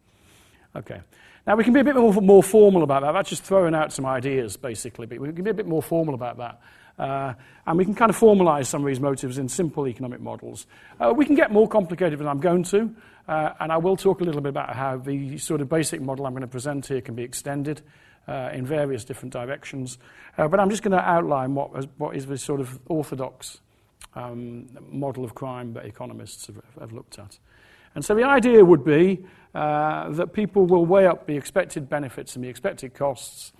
Okay. 0.75 1.01
Now, 1.45 1.55
we 1.55 1.63
can 1.63 1.73
be 1.73 1.79
a 1.79 1.83
bit 1.83 1.95
more, 1.95 2.13
more 2.13 2.43
formal 2.43 2.83
about 2.83 3.01
that. 3.01 3.13
That's 3.13 3.29
just 3.29 3.43
throwing 3.43 3.73
out 3.73 3.91
some 3.93 4.05
ideas, 4.05 4.57
basically, 4.57 5.05
but 5.05 5.19
we 5.19 5.31
can 5.31 5.43
be 5.43 5.49
a 5.49 5.53
bit 5.53 5.67
more 5.67 5.81
formal 5.81 6.13
about 6.13 6.37
that. 6.37 6.61
Uh, 6.99 7.33
and 7.65 7.77
we 7.77 7.85
can 7.85 7.93
kind 7.93 8.09
of 8.09 8.17
formalize 8.17 8.65
some 8.65 8.81
of 8.81 8.87
these 8.87 8.99
motives 8.99 9.37
in 9.37 9.47
simple 9.47 9.87
economic 9.87 10.19
models. 10.19 10.65
Uh, 10.99 11.13
we 11.15 11.25
can 11.25 11.35
get 11.35 11.51
more 11.51 11.67
complicated 11.67 12.19
than 12.19 12.27
I'm 12.27 12.39
going 12.39 12.63
to, 12.63 12.93
uh, 13.27 13.53
and 13.59 13.71
I 13.71 13.77
will 13.77 13.95
talk 13.95 14.21
a 14.21 14.23
little 14.23 14.41
bit 14.41 14.49
about 14.49 14.75
how 14.75 14.97
the 14.97 15.37
sort 15.37 15.61
of 15.61 15.69
basic 15.69 16.01
model 16.01 16.25
I'm 16.25 16.33
going 16.33 16.41
to 16.41 16.47
present 16.47 16.87
here 16.87 17.01
can 17.01 17.15
be 17.15 17.23
extended 17.23 17.81
uh, 18.27 18.49
in 18.53 18.65
various 18.65 19.03
different 19.03 19.33
directions. 19.33 19.97
Uh, 20.37 20.47
but 20.47 20.59
I'm 20.59 20.69
just 20.69 20.83
going 20.83 20.91
to 20.91 21.03
outline 21.03 21.55
what 21.55 21.87
what 21.97 22.15
is 22.15 22.25
the 22.25 22.37
sort 22.37 22.59
of 22.59 22.79
orthodox 22.87 23.61
um, 24.15 24.67
model 24.89 25.23
of 25.23 25.35
crime 25.35 25.73
that 25.73 25.85
economists 25.85 26.47
have, 26.47 26.61
have, 26.79 26.91
looked 26.91 27.19
at. 27.19 27.37
And 27.95 28.03
so 28.03 28.15
the 28.15 28.23
idea 28.23 28.63
would 28.63 28.83
be 28.83 29.25
uh, 29.53 30.09
that 30.11 30.33
people 30.33 30.65
will 30.65 30.85
weigh 30.85 31.07
up 31.07 31.27
the 31.27 31.35
expected 31.35 31.89
benefits 31.89 32.35
and 32.35 32.43
the 32.43 32.49
expected 32.49 32.93
costs 32.93 33.53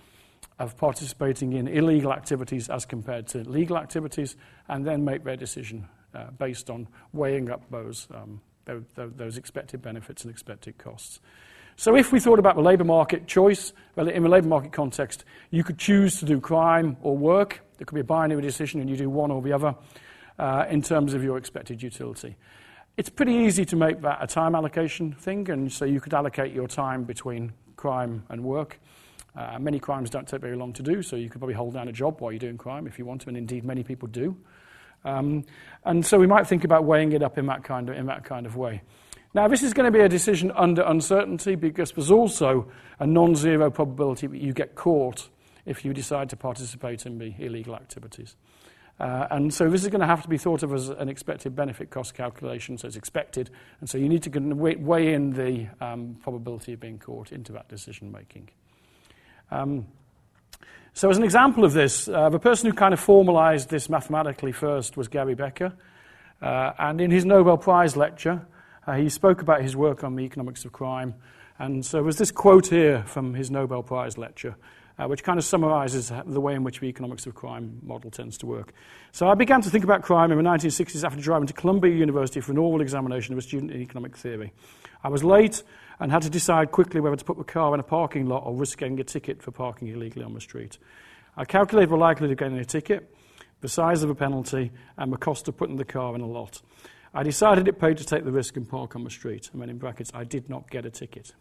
of 0.58 0.76
participating 0.76 1.52
in 1.52 1.68
illegal 1.68 2.12
activities 2.12 2.68
as 2.68 2.84
compared 2.84 3.28
to 3.28 3.48
legal 3.48 3.78
activities, 3.78 4.36
and 4.68 4.84
then 4.84 5.04
make 5.04 5.22
their 5.22 5.36
decision 5.36 5.88
uh, 6.14 6.30
based 6.32 6.68
on 6.68 6.88
weighing 7.12 7.50
up 7.50 7.62
those, 7.70 8.08
um, 8.12 8.40
those, 8.64 8.82
those 8.96 9.38
expected 9.38 9.80
benefits 9.80 10.24
and 10.24 10.30
expected 10.30 10.76
costs. 10.76 11.20
So, 11.80 11.94
if 11.94 12.10
we 12.10 12.18
thought 12.18 12.40
about 12.40 12.56
the 12.56 12.60
labour 12.60 12.82
market 12.82 13.28
choice, 13.28 13.72
well, 13.94 14.08
in 14.08 14.24
the 14.24 14.28
labour 14.28 14.48
market 14.48 14.72
context, 14.72 15.24
you 15.52 15.62
could 15.62 15.78
choose 15.78 16.18
to 16.18 16.24
do 16.24 16.40
crime 16.40 16.96
or 17.02 17.16
work. 17.16 17.60
There 17.76 17.84
could 17.84 17.94
be 17.94 18.00
a 18.00 18.04
binary 18.04 18.42
decision, 18.42 18.80
and 18.80 18.90
you 18.90 18.96
do 18.96 19.08
one 19.08 19.30
or 19.30 19.40
the 19.40 19.52
other 19.52 19.76
uh, 20.40 20.64
in 20.68 20.82
terms 20.82 21.14
of 21.14 21.22
your 21.22 21.38
expected 21.38 21.80
utility. 21.80 22.36
It's 22.96 23.08
pretty 23.08 23.32
easy 23.32 23.64
to 23.66 23.76
make 23.76 24.00
that 24.00 24.18
a 24.20 24.26
time 24.26 24.56
allocation 24.56 25.12
thing, 25.12 25.48
and 25.50 25.72
so 25.72 25.84
you 25.84 26.00
could 26.00 26.14
allocate 26.14 26.52
your 26.52 26.66
time 26.66 27.04
between 27.04 27.52
crime 27.76 28.24
and 28.28 28.42
work. 28.42 28.80
Uh, 29.36 29.60
many 29.60 29.78
crimes 29.78 30.10
don't 30.10 30.26
take 30.26 30.40
very 30.40 30.56
long 30.56 30.72
to 30.72 30.82
do, 30.82 31.00
so 31.00 31.14
you 31.14 31.30
could 31.30 31.38
probably 31.38 31.54
hold 31.54 31.74
down 31.74 31.86
a 31.86 31.92
job 31.92 32.20
while 32.20 32.32
you're 32.32 32.40
doing 32.40 32.58
crime 32.58 32.88
if 32.88 32.98
you 32.98 33.04
want 33.04 33.20
to, 33.20 33.28
and 33.28 33.36
indeed 33.36 33.62
many 33.62 33.84
people 33.84 34.08
do. 34.08 34.36
Um, 35.04 35.44
and 35.84 36.04
so 36.04 36.18
we 36.18 36.26
might 36.26 36.48
think 36.48 36.64
about 36.64 36.82
weighing 36.82 37.12
it 37.12 37.22
up 37.22 37.38
in 37.38 37.46
that 37.46 37.62
kind 37.62 37.88
of, 37.88 37.96
in 37.96 38.06
that 38.06 38.24
kind 38.24 38.46
of 38.46 38.56
way. 38.56 38.82
Now, 39.34 39.46
this 39.46 39.62
is 39.62 39.74
going 39.74 39.90
to 39.90 39.96
be 39.96 40.02
a 40.02 40.08
decision 40.08 40.50
under 40.52 40.82
uncertainty 40.82 41.54
because 41.54 41.92
there's 41.92 42.10
also 42.10 42.70
a 42.98 43.06
non 43.06 43.34
zero 43.34 43.70
probability 43.70 44.26
that 44.26 44.40
you 44.40 44.52
get 44.52 44.74
caught 44.74 45.28
if 45.66 45.84
you 45.84 45.92
decide 45.92 46.30
to 46.30 46.36
participate 46.36 47.04
in 47.04 47.18
the 47.18 47.34
illegal 47.38 47.74
activities. 47.74 48.36
Uh, 48.98 49.28
and 49.30 49.54
so 49.54 49.70
this 49.70 49.82
is 49.82 49.88
going 49.88 50.00
to 50.00 50.06
have 50.06 50.22
to 50.22 50.28
be 50.28 50.38
thought 50.38 50.62
of 50.62 50.72
as 50.72 50.88
an 50.88 51.08
expected 51.08 51.54
benefit 51.54 51.90
cost 51.90 52.14
calculation, 52.14 52.76
so 52.76 52.86
it's 52.88 52.96
expected. 52.96 53.50
And 53.80 53.88
so 53.88 53.96
you 53.96 54.08
need 54.08 54.24
to 54.24 54.40
weigh 54.40 55.12
in 55.12 55.32
the 55.34 55.68
um, 55.80 56.16
probability 56.22 56.72
of 56.72 56.80
being 56.80 56.98
caught 56.98 57.30
into 57.30 57.52
that 57.52 57.68
decision 57.68 58.10
making. 58.10 58.48
Um, 59.50 59.86
so, 60.94 61.08
as 61.10 61.16
an 61.16 61.22
example 61.22 61.64
of 61.64 61.74
this, 61.74 62.08
uh, 62.08 62.28
the 62.28 62.40
person 62.40 62.68
who 62.68 62.74
kind 62.74 62.92
of 62.92 62.98
formalized 62.98 63.68
this 63.68 63.88
mathematically 63.88 64.50
first 64.50 64.96
was 64.96 65.06
Gary 65.06 65.36
Becker. 65.36 65.72
Uh, 66.42 66.72
and 66.78 67.00
in 67.00 67.10
his 67.10 67.24
Nobel 67.24 67.56
Prize 67.56 67.96
lecture, 67.96 68.44
uh, 68.88 68.94
he 68.94 69.10
spoke 69.10 69.42
about 69.42 69.60
his 69.60 69.76
work 69.76 70.02
on 70.02 70.16
the 70.16 70.22
economics 70.22 70.64
of 70.64 70.72
crime. 70.72 71.14
And 71.58 71.84
so, 71.84 72.02
there's 72.02 72.16
this 72.16 72.30
quote 72.30 72.68
here 72.68 73.02
from 73.06 73.34
his 73.34 73.50
Nobel 73.50 73.82
Prize 73.82 74.16
lecture, 74.16 74.56
uh, 74.98 75.06
which 75.06 75.22
kind 75.22 75.38
of 75.38 75.44
summarizes 75.44 76.10
the 76.24 76.40
way 76.40 76.54
in 76.54 76.64
which 76.64 76.80
the 76.80 76.86
economics 76.86 77.26
of 77.26 77.34
crime 77.34 77.80
model 77.82 78.10
tends 78.10 78.38
to 78.38 78.46
work. 78.46 78.72
So, 79.12 79.28
I 79.28 79.34
began 79.34 79.60
to 79.60 79.68
think 79.68 79.84
about 79.84 80.02
crime 80.02 80.32
in 80.32 80.38
the 80.38 80.44
1960s 80.44 81.04
after 81.04 81.20
driving 81.20 81.46
to 81.48 81.52
Columbia 81.52 81.94
University 81.94 82.40
for 82.40 82.52
an 82.52 82.58
oral 82.58 82.80
examination 82.80 83.34
of 83.34 83.38
a 83.38 83.42
student 83.42 83.72
in 83.72 83.82
economic 83.82 84.16
theory. 84.16 84.52
I 85.04 85.08
was 85.08 85.22
late 85.22 85.62
and 86.00 86.10
had 86.10 86.22
to 86.22 86.30
decide 86.30 86.70
quickly 86.70 87.00
whether 87.00 87.16
to 87.16 87.24
put 87.24 87.36
the 87.36 87.44
car 87.44 87.74
in 87.74 87.80
a 87.80 87.84
parking 87.84 88.26
lot 88.26 88.44
or 88.46 88.54
risk 88.54 88.78
getting 88.78 88.98
a 89.00 89.04
ticket 89.04 89.42
for 89.42 89.50
parking 89.50 89.88
illegally 89.88 90.24
on 90.24 90.32
the 90.32 90.40
street. 90.40 90.78
I 91.36 91.44
calculated 91.44 91.90
the 91.90 91.96
likelihood 91.96 92.32
of 92.32 92.38
getting 92.38 92.58
a 92.58 92.64
ticket, 92.64 93.14
the 93.60 93.68
size 93.68 94.02
of 94.02 94.08
the 94.08 94.14
penalty, 94.14 94.72
and 94.96 95.12
the 95.12 95.18
cost 95.18 95.46
of 95.46 95.58
putting 95.58 95.76
the 95.76 95.84
car 95.84 96.14
in 96.14 96.22
a 96.22 96.26
lot. 96.26 96.62
I 97.18 97.24
decided 97.24 97.66
it 97.66 97.80
paid 97.80 97.96
to 97.96 98.04
take 98.04 98.24
the 98.24 98.30
risk 98.30 98.56
and 98.56 98.68
park 98.68 98.94
on 98.94 99.02
the 99.02 99.10
street. 99.10 99.50
I 99.52 99.56
mean, 99.56 99.70
in 99.70 99.78
brackets, 99.78 100.12
I 100.14 100.22
did 100.22 100.48
not 100.48 100.70
get 100.70 100.86
a 100.86 100.90
ticket. 100.90 101.34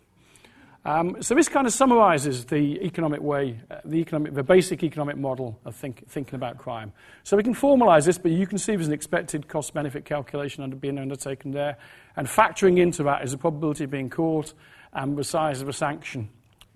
Um, 0.86 1.22
so 1.22 1.36
this 1.36 1.50
kind 1.50 1.68
of 1.68 1.74
summarizes 1.74 2.46
the 2.46 2.84
economic 2.84 3.22
way, 3.22 3.60
uh, 3.70 3.82
the, 3.86 3.98
economic, 3.98 4.34
the 4.34 4.42
basic 4.42 4.82
economic 4.82 5.18
model 5.18 5.60
of 5.66 5.76
think, 5.76 6.10
thinking 6.10 6.34
about 6.34 6.58
crime. 6.58 6.94
So 7.24 7.38
we 7.38 7.44
can 7.44 7.54
formalize 7.54 8.08
this, 8.08 8.18
but 8.18 8.32
you 8.32 8.48
can 8.48 8.58
see 8.58 8.76
there's 8.76 8.88
an 8.88 8.94
expected 8.94 9.48
cost-benefit 9.48 10.04
calculation 10.04 10.64
under, 10.64 10.76
being 10.76 10.98
undertaken 10.98 11.52
there, 11.52 11.78
and 12.16 12.26
factoring 12.26 12.80
into 12.80 13.04
that 13.04 13.24
is 13.24 13.30
the 13.30 13.38
probability 13.38 13.84
of 13.84 13.92
being 13.92 14.10
caught 14.10 14.56
and 14.94 15.16
the 15.16 15.24
size 15.24 15.62
of 15.62 15.70
a 15.70 15.74
sanction, 15.74 16.28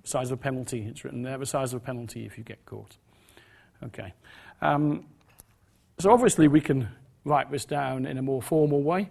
size 0.03 0.29
of 0.29 0.38
a 0.38 0.43
penalty, 0.43 0.86
it's 0.88 1.03
written 1.03 1.24
there, 1.24 1.39
the 1.39 1.46
size 1.48 1.74
of 1.74 1.81
a 1.81 1.84
penalty 1.84 2.24
if 2.24 2.38
you 2.38 2.43
get 2.43 2.63
caught. 2.65 2.98
Okay. 3.84 4.13
Um, 4.62 5.08
so 5.98 6.12
obviously 6.12 6.48
we 6.48 6.62
can 6.62 6.88
write 7.25 7.51
this 7.51 7.66
down 7.66 8.06
in 8.06 8.18
a 8.18 8.22
more 8.22 8.42
formal 8.42 8.82
way. 8.82 9.10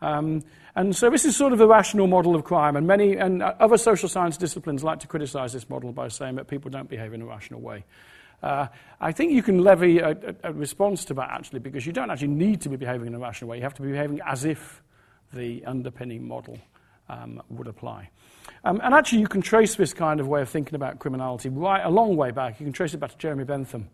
Um, 0.00 0.42
and 0.76 0.94
so 0.94 1.10
this 1.10 1.24
is 1.24 1.36
sort 1.36 1.52
of 1.52 1.60
a 1.60 1.66
rational 1.66 2.06
model 2.06 2.36
of 2.36 2.44
crime, 2.44 2.76
and 2.76 2.86
many 2.86 3.16
and 3.16 3.42
other 3.42 3.76
social 3.76 4.08
science 4.08 4.36
disciplines 4.36 4.84
like 4.84 5.00
to 5.00 5.08
criticize 5.08 5.52
this 5.52 5.68
model 5.68 5.92
by 5.92 6.08
saying 6.08 6.36
that 6.36 6.46
people 6.46 6.70
don't 6.70 6.88
behave 6.88 7.12
in 7.12 7.22
a 7.22 7.26
rational 7.26 7.60
way. 7.60 7.84
Uh, 8.42 8.68
I 9.00 9.10
think 9.10 9.32
you 9.32 9.42
can 9.42 9.64
levy 9.64 9.98
a, 9.98 10.10
a, 10.10 10.34
a, 10.44 10.52
response 10.52 11.04
to 11.06 11.14
that 11.14 11.30
actually, 11.30 11.58
because 11.58 11.84
you 11.84 11.92
don't 11.92 12.10
actually 12.10 12.28
need 12.28 12.60
to 12.60 12.68
be 12.68 12.76
behaving 12.76 13.08
in 13.08 13.14
a 13.14 13.18
rational 13.18 13.50
way. 13.50 13.56
You 13.56 13.64
have 13.64 13.74
to 13.74 13.82
be 13.82 13.90
behaving 13.90 14.20
as 14.24 14.44
if 14.44 14.80
the 15.32 15.64
underpinning 15.64 16.28
model 16.28 16.56
um, 17.08 17.42
would 17.48 17.66
apply. 17.66 18.10
Um, 18.62 18.80
and 18.84 18.94
actually, 18.94 19.20
you 19.20 19.26
can 19.26 19.42
trace 19.42 19.74
this 19.74 19.92
kind 19.92 20.20
of 20.20 20.28
way 20.28 20.40
of 20.40 20.48
thinking 20.48 20.76
about 20.76 21.00
criminality 21.00 21.48
right 21.48 21.84
a 21.84 21.90
long 21.90 22.16
way 22.16 22.30
back. 22.30 22.60
You 22.60 22.66
can 22.66 22.72
trace 22.72 22.94
it 22.94 22.98
back 22.98 23.10
to 23.10 23.18
Jeremy 23.18 23.44
Bentham 23.44 23.88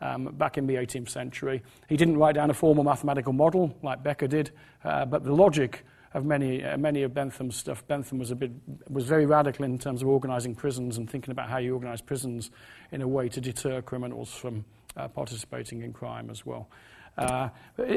um, 0.00 0.26
back 0.36 0.58
in 0.58 0.66
the 0.66 0.74
18th 0.74 1.08
century. 1.08 1.62
He 1.88 1.96
didn't 1.96 2.16
write 2.16 2.34
down 2.34 2.50
a 2.50 2.54
formal 2.54 2.84
mathematical 2.84 3.32
model 3.32 3.76
like 3.82 4.02
Becker 4.02 4.26
did, 4.26 4.50
uh, 4.84 5.04
but 5.04 5.24
the 5.24 5.34
logic 5.34 5.84
of 6.14 6.24
many, 6.24 6.64
uh, 6.64 6.76
many 6.78 7.02
of 7.02 7.12
Bentham's 7.12 7.56
stuff. 7.56 7.86
Bentham 7.86 8.18
was, 8.18 8.30
a 8.30 8.36
bit, 8.36 8.50
was 8.88 9.04
very 9.04 9.26
radical 9.26 9.64
in 9.64 9.78
terms 9.78 10.02
of 10.02 10.08
organizing 10.08 10.54
prisons 10.54 10.96
and 10.96 11.08
thinking 11.08 11.32
about 11.32 11.48
how 11.48 11.58
you 11.58 11.74
organize 11.74 12.00
prisons 12.00 12.50
in 12.92 13.02
a 13.02 13.08
way 13.08 13.28
to 13.28 13.40
deter 13.40 13.82
criminals 13.82 14.32
from 14.32 14.64
uh, 14.96 15.08
participating 15.08 15.82
in 15.82 15.92
crime 15.92 16.30
as 16.30 16.46
well. 16.46 16.68
Uh, 17.16 17.48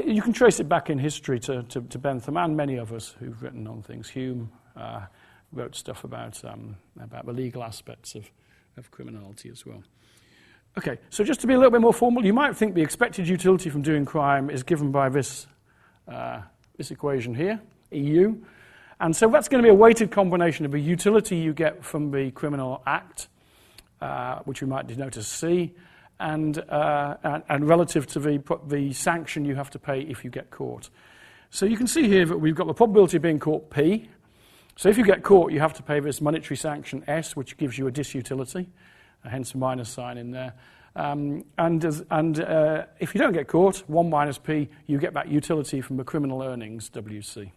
you 0.03 0.22
can 0.22 0.34
trace 0.34 0.60
it 0.60 0.67
back 0.67 0.89
in 0.89 0.98
history 0.98 1.39
to, 1.39 1.63
to, 1.63 1.81
to, 1.81 2.00
Bentham 2.00 2.38
and 2.38 2.58
many 2.58 2.79
others 2.79 3.15
who've 3.20 3.39
written 3.41 3.67
on 3.67 3.84
things. 3.84 4.10
Hume 4.10 4.51
uh, 4.75 5.01
wrote 5.51 5.75
stuff 5.75 6.03
about, 6.03 6.43
um, 6.43 6.75
about 7.00 7.27
the 7.27 7.31
legal 7.31 7.63
aspects 7.63 8.15
of, 8.15 8.31
of 8.77 8.89
criminality 8.89 9.50
as 9.50 9.63
well. 9.63 9.84
Okay, 10.77 10.99
so 11.09 11.25
just 11.25 11.41
to 11.41 11.47
be 11.47 11.53
a 11.53 11.57
little 11.57 11.71
bit 11.71 11.81
more 11.81 11.93
formal, 11.93 12.25
you 12.25 12.33
might 12.33 12.55
think 12.55 12.75
the 12.75 12.81
expected 12.81 13.27
utility 13.27 13.69
from 13.69 13.81
doing 13.81 14.05
crime 14.05 14.49
is 14.49 14.63
given 14.63 14.89
by 14.89 15.09
this, 15.09 15.45
uh, 16.07 16.41
this 16.77 16.91
equation 16.91 17.35
here, 17.35 17.59
EU. 17.91 18.37
And 19.01 19.13
so 19.13 19.27
that's 19.27 19.49
going 19.49 19.61
to 19.61 19.67
be 19.67 19.69
a 19.69 19.75
weighted 19.75 20.11
combination 20.11 20.65
of 20.65 20.71
the 20.71 20.79
utility 20.79 21.35
you 21.35 21.51
get 21.53 21.83
from 21.83 22.11
the 22.11 22.31
criminal 22.31 22.81
act, 22.85 23.27
uh, 23.99 24.39
which 24.45 24.61
we 24.61 24.67
might 24.67 24.87
denote 24.87 25.17
as 25.17 25.27
C, 25.27 25.73
and, 26.21 26.57
uh, 26.59 27.17
and, 27.21 27.43
and, 27.49 27.67
relative 27.67 28.07
to 28.07 28.19
the, 28.19 28.41
the 28.67 28.93
sanction 28.93 29.43
you 29.43 29.55
have 29.55 29.71
to 29.71 29.79
pay 29.79 30.01
if 30.01 30.23
you 30.23 30.29
get 30.29 30.51
caught. 30.51 30.89
So 31.49 31.65
you 31.65 31.75
can 31.75 31.87
see 31.87 32.07
here 32.07 32.25
that 32.27 32.37
we've 32.37 32.55
got 32.55 32.67
the 32.67 32.73
probability 32.73 33.17
of 33.17 33.23
being 33.23 33.39
caught 33.39 33.69
P. 33.71 34.09
So 34.77 34.87
if 34.87 34.97
you 34.97 35.03
get 35.03 35.21
caught, 35.21 35.51
you 35.51 35.59
have 35.59 35.73
to 35.73 35.83
pay 35.83 35.99
this 35.99 36.21
monetary 36.21 36.55
sanction 36.55 37.03
S, 37.07 37.35
which 37.35 37.57
gives 37.57 37.77
you 37.77 37.87
a 37.87 37.91
disutility 37.91 38.67
hence 39.23 39.53
a 39.53 39.57
minus 39.57 39.89
sign 39.89 40.17
in 40.17 40.31
there. 40.31 40.53
Um, 40.95 41.45
and 41.57 41.83
and 42.09 42.39
uh, 42.41 42.85
if 42.99 43.15
you 43.15 43.21
don't 43.21 43.33
get 43.33 43.47
caught, 43.47 43.77
1 43.87 44.09
minus 44.09 44.37
P, 44.37 44.69
you 44.87 44.97
get 44.97 45.13
that 45.13 45.29
utility 45.29 45.79
from 45.81 45.97
the 45.97 46.03
criminal 46.03 46.41
earnings, 46.43 46.89
WC. 46.89 47.51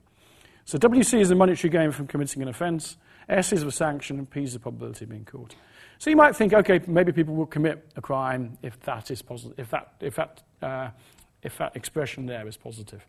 So 0.65 0.79
WC 0.79 1.21
is 1.21 1.29
the 1.29 1.35
monetary 1.35 1.71
gain 1.71 1.91
from 1.91 2.07
committing 2.07 2.43
an 2.43 2.49
offence, 2.49 2.97
S 3.29 3.53
is 3.53 3.65
the 3.65 3.73
sanction, 3.73 4.19
and 4.19 4.31
P 4.31 4.43
is 4.45 4.53
the 4.53 4.61
probability 4.61 5.05
of 5.05 5.11
being 5.11 5.25
caught. 5.25 5.55
So 5.99 6.11
you 6.11 6.17
might 6.17 6.37
think, 6.37 6.53
okay, 6.53 6.81
maybe 6.87 7.13
people 7.13 7.35
will 7.35 7.47
commit 7.47 7.87
a 7.97 8.01
crime 8.01 8.59
if 8.63 8.79
that 8.81 9.11
is 9.11 9.23
positive, 9.23 9.59
if 9.59 9.71
that, 9.71 9.95
if 10.01 10.17
that, 10.17 10.43
uh, 10.63 10.91
if 11.43 11.59
that 11.59 11.77
expression 11.77 12.27
there 12.27 12.47
is 12.47 12.57
positive. 12.57 13.07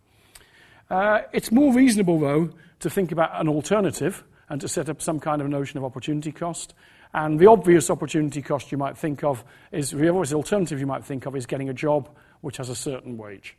Uh, 0.90 1.22
it's 1.34 1.52
more 1.52 1.74
reasonable, 1.74 2.20
though, 2.20 2.50
to 2.80 2.90
think 2.90 3.12
about 3.12 3.40
an 3.40 3.48
alternative 3.48 4.24
and 4.50 4.62
to 4.62 4.68
set 4.68 4.90
up 4.90 5.02
some 5.02 5.20
kind 5.20 5.42
of 5.42 5.50
notion 5.50 5.78
of 5.78 5.84
opportunity 5.84 6.32
cost. 6.32 6.74
And 7.16 7.40
the 7.40 7.48
obvious 7.48 7.90
opportunity 7.90 8.42
cost 8.42 8.74
you 8.74 8.78
might 8.78 8.98
think 8.98 9.24
of 9.24 9.42
is 9.72 9.92
the 9.92 10.10
obvious 10.10 10.34
alternative 10.34 10.82
you 10.82 10.86
might 10.86 11.06
think 11.06 11.26
of 11.26 11.34
is 11.38 11.46
getting 11.46 11.70
a 11.70 11.74
job 11.74 12.10
which 12.42 12.58
has 12.58 12.68
a 12.68 12.76
certain 12.76 13.18
wage. 13.18 13.56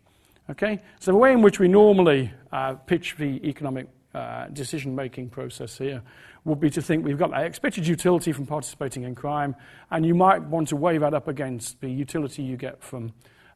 Okay? 0.50 0.82
So 1.00 1.10
the 1.12 1.16
way 1.16 1.32
in 1.32 1.40
which 1.40 1.58
we 1.58 1.66
normally 1.66 2.30
uh, 2.52 2.74
pitch 2.74 3.16
the 3.18 3.40
economic 3.48 3.88
uh, 4.14 4.48
decision-making 4.48 5.30
process 5.30 5.78
here 5.78 6.02
would 6.44 6.60
be 6.60 6.68
to 6.68 6.82
think 6.82 7.02
we've 7.02 7.18
got 7.18 7.30
that 7.30 7.46
expected 7.46 7.86
utility 7.86 8.30
from 8.30 8.44
participating 8.44 9.04
in 9.04 9.14
crime, 9.14 9.56
and 9.90 10.04
you 10.04 10.14
might 10.14 10.42
want 10.42 10.68
to 10.68 10.76
weigh 10.76 10.98
that 10.98 11.14
up 11.14 11.26
against 11.26 11.80
the 11.80 11.88
utility 11.88 12.42
you 12.42 12.58
get 12.58 12.82
from 12.82 13.14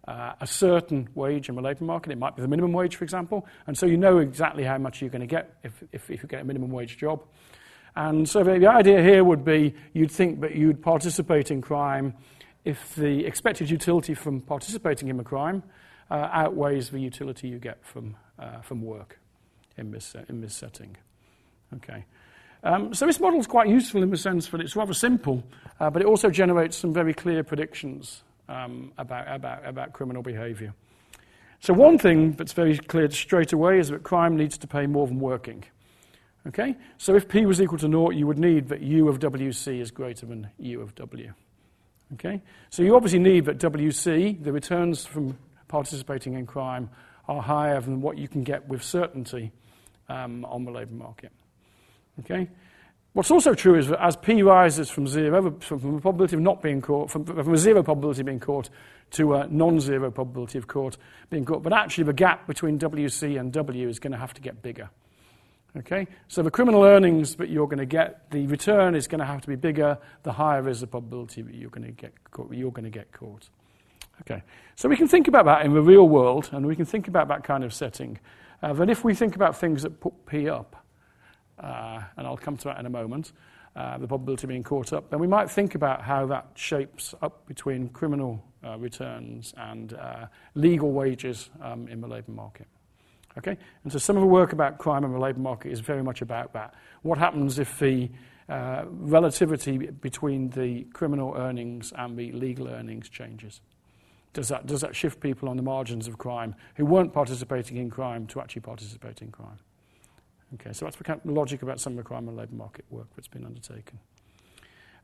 uh, 0.08 0.32
a 0.40 0.46
certain 0.46 1.10
wage 1.14 1.50
in 1.50 1.56
the 1.56 1.62
labour 1.62 1.84
market. 1.84 2.10
It 2.10 2.18
might 2.18 2.36
be 2.36 2.40
the 2.40 2.48
minimum 2.48 2.72
wage, 2.72 2.96
for 2.96 3.04
example, 3.04 3.46
and 3.66 3.76
so 3.76 3.84
you 3.84 3.98
know 3.98 4.16
exactly 4.16 4.64
how 4.64 4.78
much 4.78 5.02
you're 5.02 5.10
going 5.10 5.20
to 5.20 5.26
get 5.26 5.58
if, 5.62 5.84
if, 5.92 6.10
if 6.10 6.22
you 6.22 6.28
get 6.28 6.40
a 6.40 6.44
minimum 6.44 6.70
wage 6.70 6.96
job. 6.96 7.22
And 8.00 8.26
so 8.26 8.42
the, 8.42 8.66
idea 8.66 9.02
here 9.02 9.22
would 9.22 9.44
be 9.44 9.74
you'd 9.92 10.10
think 10.10 10.40
that 10.40 10.56
you'd 10.56 10.80
participate 10.80 11.50
in 11.50 11.60
crime 11.60 12.14
if 12.64 12.94
the 12.94 13.26
expected 13.26 13.68
utility 13.68 14.14
from 14.14 14.40
participating 14.40 15.08
in 15.08 15.20
a 15.20 15.22
crime 15.22 15.62
uh, 16.10 16.30
outweighs 16.32 16.88
the 16.88 16.98
utility 16.98 17.48
you 17.48 17.58
get 17.58 17.84
from, 17.84 18.16
uh, 18.38 18.62
from 18.62 18.80
work 18.80 19.20
in 19.76 19.90
this, 19.90 20.14
uh, 20.14 20.24
in 20.30 20.40
this 20.40 20.56
setting. 20.56 20.96
Okay. 21.76 22.06
Um, 22.64 22.94
so 22.94 23.04
this 23.04 23.20
model 23.20 23.38
is 23.38 23.46
quite 23.46 23.68
useful 23.68 24.02
in 24.02 24.08
the 24.08 24.16
sense 24.16 24.48
that 24.48 24.62
it's 24.62 24.76
rather 24.76 24.94
simple, 24.94 25.44
uh, 25.78 25.90
but 25.90 26.00
it 26.00 26.06
also 26.06 26.30
generates 26.30 26.78
some 26.78 26.94
very 26.94 27.12
clear 27.12 27.44
predictions 27.44 28.22
um, 28.48 28.92
about, 28.96 29.26
about, 29.28 29.66
about 29.66 29.92
criminal 29.92 30.22
behaviour. 30.22 30.72
So 31.60 31.74
one 31.74 31.98
thing 31.98 32.32
that's 32.32 32.54
very 32.54 32.78
clear 32.78 33.10
straight 33.10 33.52
away 33.52 33.78
is 33.78 33.90
that 33.90 34.04
crime 34.04 34.38
needs 34.38 34.56
to 34.56 34.66
pay 34.66 34.86
more 34.86 35.06
than 35.06 35.20
working. 35.20 35.64
Okay? 36.46 36.76
So 36.98 37.14
if 37.14 37.28
P 37.28 37.46
was 37.46 37.60
equal 37.60 37.78
to 37.78 37.88
naught, 37.88 38.14
you 38.14 38.26
would 38.26 38.38
need 38.38 38.68
that 38.68 38.80
U 38.80 39.08
of 39.08 39.18
WC 39.18 39.80
is 39.80 39.90
greater 39.90 40.26
than 40.26 40.48
U 40.58 40.80
of 40.80 40.94
W. 40.94 41.32
Okay? 42.14 42.40
So 42.70 42.82
you 42.82 42.96
obviously 42.96 43.18
need 43.18 43.44
that 43.44 43.58
WC, 43.58 44.42
the 44.42 44.52
returns 44.52 45.04
from 45.04 45.38
participating 45.68 46.34
in 46.34 46.46
crime, 46.46 46.90
are 47.28 47.42
higher 47.42 47.80
than 47.80 48.00
what 48.00 48.18
you 48.18 48.26
can 48.26 48.42
get 48.42 48.66
with 48.68 48.82
certainty 48.82 49.52
um, 50.08 50.44
on 50.46 50.64
the 50.64 50.70
labour 50.70 50.94
market. 50.94 51.32
Okay? 52.20 52.48
What's 53.12 53.30
also 53.30 53.54
true 53.54 53.76
is 53.76 53.88
that 53.88 54.02
as 54.02 54.16
P 54.16 54.42
rises 54.42 54.88
from 54.88 55.06
zero, 55.06 55.56
from 55.60 55.96
a 55.96 56.00
probability 56.00 56.36
of 56.36 56.42
not 56.42 56.62
being 56.62 56.80
caught, 56.80 57.10
from, 57.10 57.24
from 57.24 57.54
a 57.54 57.58
zero 57.58 57.82
probability 57.82 58.20
of 58.20 58.26
being 58.26 58.40
caught 58.40 58.70
to 59.12 59.34
a 59.34 59.48
non-zero 59.48 60.10
probability 60.12 60.58
of 60.58 60.68
caught, 60.68 60.96
being 61.28 61.44
caught, 61.44 61.62
but 61.62 61.72
actually 61.72 62.04
the 62.04 62.12
gap 62.12 62.46
between 62.46 62.78
WC 62.78 63.38
and 63.38 63.52
W 63.52 63.88
is 63.88 63.98
going 63.98 64.12
to 64.12 64.18
have 64.18 64.32
to 64.34 64.40
get 64.40 64.62
bigger. 64.62 64.90
Okay? 65.76 66.06
So 66.28 66.42
the 66.42 66.50
criminal 66.50 66.84
earnings 66.84 67.36
that 67.36 67.48
you're 67.48 67.66
going 67.66 67.78
to 67.78 67.86
get, 67.86 68.30
the 68.30 68.46
return 68.46 68.94
is 68.94 69.06
going 69.06 69.20
to 69.20 69.24
have 69.24 69.40
to 69.42 69.48
be 69.48 69.56
bigger, 69.56 69.98
the 70.22 70.32
higher 70.32 70.68
is 70.68 70.80
the 70.80 70.86
probability 70.86 71.42
that 71.42 71.54
you're 71.54 71.70
going 71.70 71.86
to 71.86 71.92
get 71.92 72.12
caught. 72.30 72.52
You're 72.52 72.72
going 72.72 72.84
to 72.84 72.90
get 72.90 73.12
caught. 73.12 73.48
Okay. 74.22 74.42
So 74.76 74.88
we 74.88 74.96
can 74.96 75.08
think 75.08 75.28
about 75.28 75.46
that 75.46 75.64
in 75.64 75.72
the 75.72 75.82
real 75.82 76.08
world, 76.08 76.50
and 76.52 76.66
we 76.66 76.76
can 76.76 76.84
think 76.84 77.08
about 77.08 77.28
that 77.28 77.44
kind 77.44 77.64
of 77.64 77.72
setting. 77.72 78.18
Uh, 78.62 78.72
that 78.74 78.90
if 78.90 79.04
we 79.04 79.14
think 79.14 79.36
about 79.36 79.56
things 79.56 79.82
that 79.82 80.00
put 80.00 80.26
P 80.26 80.48
up, 80.48 80.84
uh, 81.58 82.02
and 82.16 82.26
I'll 82.26 82.36
come 82.36 82.56
to 82.58 82.64
that 82.64 82.78
in 82.78 82.86
a 82.86 82.90
moment, 82.90 83.32
uh, 83.76 83.98
the 83.98 84.06
probability 84.06 84.44
of 84.44 84.48
being 84.48 84.62
caught 84.62 84.92
up, 84.92 85.10
then 85.10 85.20
we 85.20 85.26
might 85.26 85.50
think 85.50 85.74
about 85.74 86.02
how 86.02 86.26
that 86.26 86.48
shapes 86.54 87.14
up 87.22 87.46
between 87.46 87.88
criminal 87.88 88.42
uh, 88.64 88.76
returns 88.78 89.54
and 89.56 89.94
uh, 89.94 90.26
legal 90.54 90.92
wages 90.92 91.50
um, 91.62 91.86
in 91.88 92.00
the 92.00 92.08
labour 92.08 92.32
market. 92.32 92.66
Okay? 93.38 93.56
And 93.84 93.92
so 93.92 93.98
some 93.98 94.16
of 94.16 94.20
the 94.20 94.26
work 94.26 94.52
about 94.52 94.78
crime 94.78 95.04
and 95.04 95.14
the 95.14 95.18
labour 95.18 95.40
market 95.40 95.72
is 95.72 95.80
very 95.80 96.02
much 96.02 96.22
about 96.22 96.52
that. 96.52 96.74
What 97.02 97.18
happens 97.18 97.58
if 97.58 97.78
the 97.78 98.10
uh, 98.48 98.84
relativity 98.88 99.78
between 99.78 100.50
the 100.50 100.84
criminal 100.92 101.34
earnings 101.36 101.92
and 101.96 102.16
the 102.18 102.32
legal 102.32 102.68
earnings 102.68 103.08
changes? 103.08 103.60
Does 104.32 104.48
that, 104.48 104.66
does 104.66 104.80
that 104.80 104.94
shift 104.94 105.20
people 105.20 105.48
on 105.48 105.56
the 105.56 105.62
margins 105.62 106.06
of 106.06 106.18
crime 106.18 106.54
who 106.76 106.84
weren't 106.84 107.12
participating 107.12 107.76
in 107.76 107.90
crime 107.90 108.26
to 108.28 108.40
actually 108.40 108.62
participate 108.62 109.22
in 109.22 109.30
crime? 109.30 109.58
Okay, 110.54 110.72
so 110.72 110.84
that's 110.84 110.96
the 110.96 111.04
kind 111.04 111.20
of 111.24 111.30
logic 111.30 111.62
about 111.62 111.80
some 111.80 111.92
of 111.92 111.96
the 111.96 112.02
crime 112.02 112.26
and 112.28 112.36
labour 112.36 112.54
market 112.54 112.84
work 112.90 113.06
that's 113.14 113.28
been 113.28 113.44
undertaken. 113.44 113.98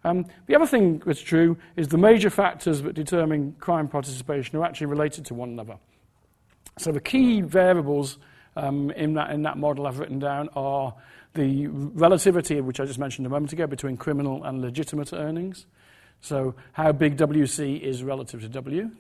Um, 0.05 0.27
the 0.47 0.55
other 0.55 0.67
thing 0.67 1.03
that's 1.05 1.21
true 1.21 1.57
is 1.77 1.89
the 1.89 1.99
major 1.99 2.31
factors 2.31 2.83
that 2.83 2.95
determine 2.95 3.57
crime 3.59 3.89
participation 3.89 4.59
are 4.59 4.65
actually 4.65 4.87
related 4.87 5.25
to 5.27 5.35
one 5.35 5.51
another. 5.51 5.79
So 6.79 6.93
the 6.93 7.01
key 7.01 7.41
variables 7.41 8.19
um, 8.55 8.91
in, 8.91 9.15
that, 9.15 9.31
in 9.31 9.43
that 9.43 9.57
model 9.57 9.87
I've 9.87 9.99
written 9.99 10.19
down 10.19 10.51
are 10.55 10.95
the 11.33 11.69
relativity, 11.69 12.61
which 12.61 12.81
I 12.81 12.85
just 12.85 12.99
mentioned 12.99 13.27
a 13.27 13.31
moment 13.31 13.53
ago, 13.55 13.67
between 13.67 13.97
criminal 13.97 14.45
and 14.45 14.61
legitimate 14.61 15.15
earnings. 15.15 15.65
So 16.21 16.55
how 16.73 16.93
big 16.93 17.17
WC 17.17 17.81
is 17.81 18.03
relative 18.03 18.43
to 18.43 18.49
W. 18.49 18.91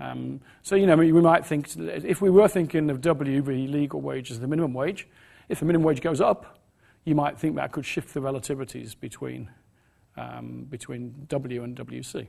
Um, 0.00 0.40
so, 0.62 0.74
you 0.74 0.86
know, 0.86 0.96
we 0.96 1.12
might 1.12 1.46
think, 1.46 1.68
if 1.76 2.20
we 2.20 2.28
were 2.30 2.48
thinking 2.48 2.90
of 2.90 3.00
W, 3.00 3.40
the 3.40 3.68
legal 3.68 4.00
wage 4.00 4.32
as 4.32 4.40
the 4.40 4.48
minimum 4.48 4.74
wage, 4.74 5.06
if 5.48 5.60
the 5.60 5.66
minimum 5.66 5.84
wage 5.84 6.00
goes 6.00 6.20
up, 6.20 6.58
you 7.04 7.14
might 7.14 7.38
think 7.38 7.54
that 7.54 7.70
could 7.70 7.86
shift 7.86 8.14
the 8.14 8.20
relativities 8.20 8.98
between, 8.98 9.48
um, 10.16 10.66
between 10.68 11.26
W 11.28 11.62
and 11.62 11.76
WC. 11.76 12.26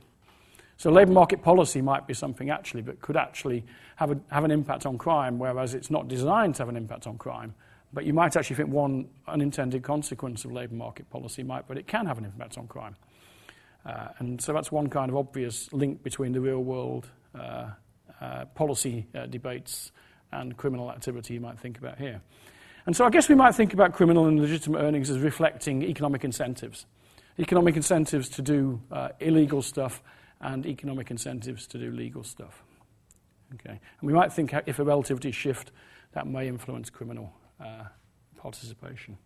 So 0.78 0.90
labour 0.90 1.12
market 1.12 1.42
policy 1.42 1.80
might 1.80 2.06
be 2.06 2.14
something 2.14 2.50
actually 2.50 2.82
that 2.82 3.00
could 3.00 3.16
actually 3.16 3.64
have, 3.96 4.10
a, 4.10 4.20
have 4.30 4.44
an 4.44 4.50
impact 4.50 4.84
on 4.84 4.98
crime, 4.98 5.38
whereas 5.38 5.74
it's 5.74 5.90
not 5.90 6.08
designed 6.08 6.54
to 6.56 6.62
have 6.62 6.68
an 6.68 6.76
impact 6.76 7.06
on 7.06 7.16
crime. 7.16 7.54
But 7.92 8.04
you 8.04 8.12
might 8.12 8.36
actually 8.36 8.56
think 8.56 8.68
one 8.68 9.08
unintended 9.26 9.82
consequence 9.82 10.44
of 10.44 10.52
labour 10.52 10.74
market 10.74 11.08
policy 11.08 11.42
might, 11.42 11.66
but 11.66 11.78
it 11.78 11.86
can 11.86 12.04
have 12.06 12.18
an 12.18 12.24
impact 12.24 12.58
on 12.58 12.66
crime. 12.66 12.96
Uh, 13.86 14.08
and 14.18 14.40
so 14.40 14.52
that's 14.52 14.70
one 14.70 14.88
kind 14.88 15.10
of 15.10 15.16
obvious 15.16 15.72
link 15.72 16.02
between 16.02 16.32
the 16.32 16.40
real 16.40 16.62
world 16.62 17.08
uh, 17.34 17.70
uh, 18.20 18.44
policy 18.46 19.06
uh, 19.14 19.26
debates 19.26 19.92
and 20.32 20.56
criminal 20.56 20.90
activity 20.90 21.34
you 21.34 21.40
might 21.40 21.58
think 21.58 21.78
about 21.78 21.98
here. 21.98 22.20
And 22.84 22.94
so 22.94 23.04
I 23.04 23.10
guess 23.10 23.28
we 23.28 23.34
might 23.34 23.54
think 23.54 23.72
about 23.72 23.94
criminal 23.94 24.26
and 24.26 24.40
legitimate 24.40 24.80
earnings 24.80 25.08
as 25.08 25.18
reflecting 25.18 25.82
economic 25.82 26.24
incentives. 26.24 26.86
Economic 27.38 27.76
incentives 27.76 28.28
to 28.30 28.42
do 28.42 28.80
uh, 28.90 29.08
illegal 29.20 29.62
stuff 29.62 30.02
and 30.40 30.66
economic 30.66 31.10
incentives 31.10 31.66
to 31.68 31.78
do 31.78 31.90
legal 31.90 32.22
stuff. 32.22 32.62
Okay. 33.54 33.70
And 33.70 34.02
we 34.02 34.12
might 34.12 34.32
think 34.32 34.54
if 34.66 34.78
a 34.78 34.84
relativity 34.84 35.30
shift, 35.30 35.72
that 36.12 36.26
may 36.26 36.48
influence 36.48 36.90
criminal 36.90 37.32
uh, 37.60 37.84
participation. 38.36 39.18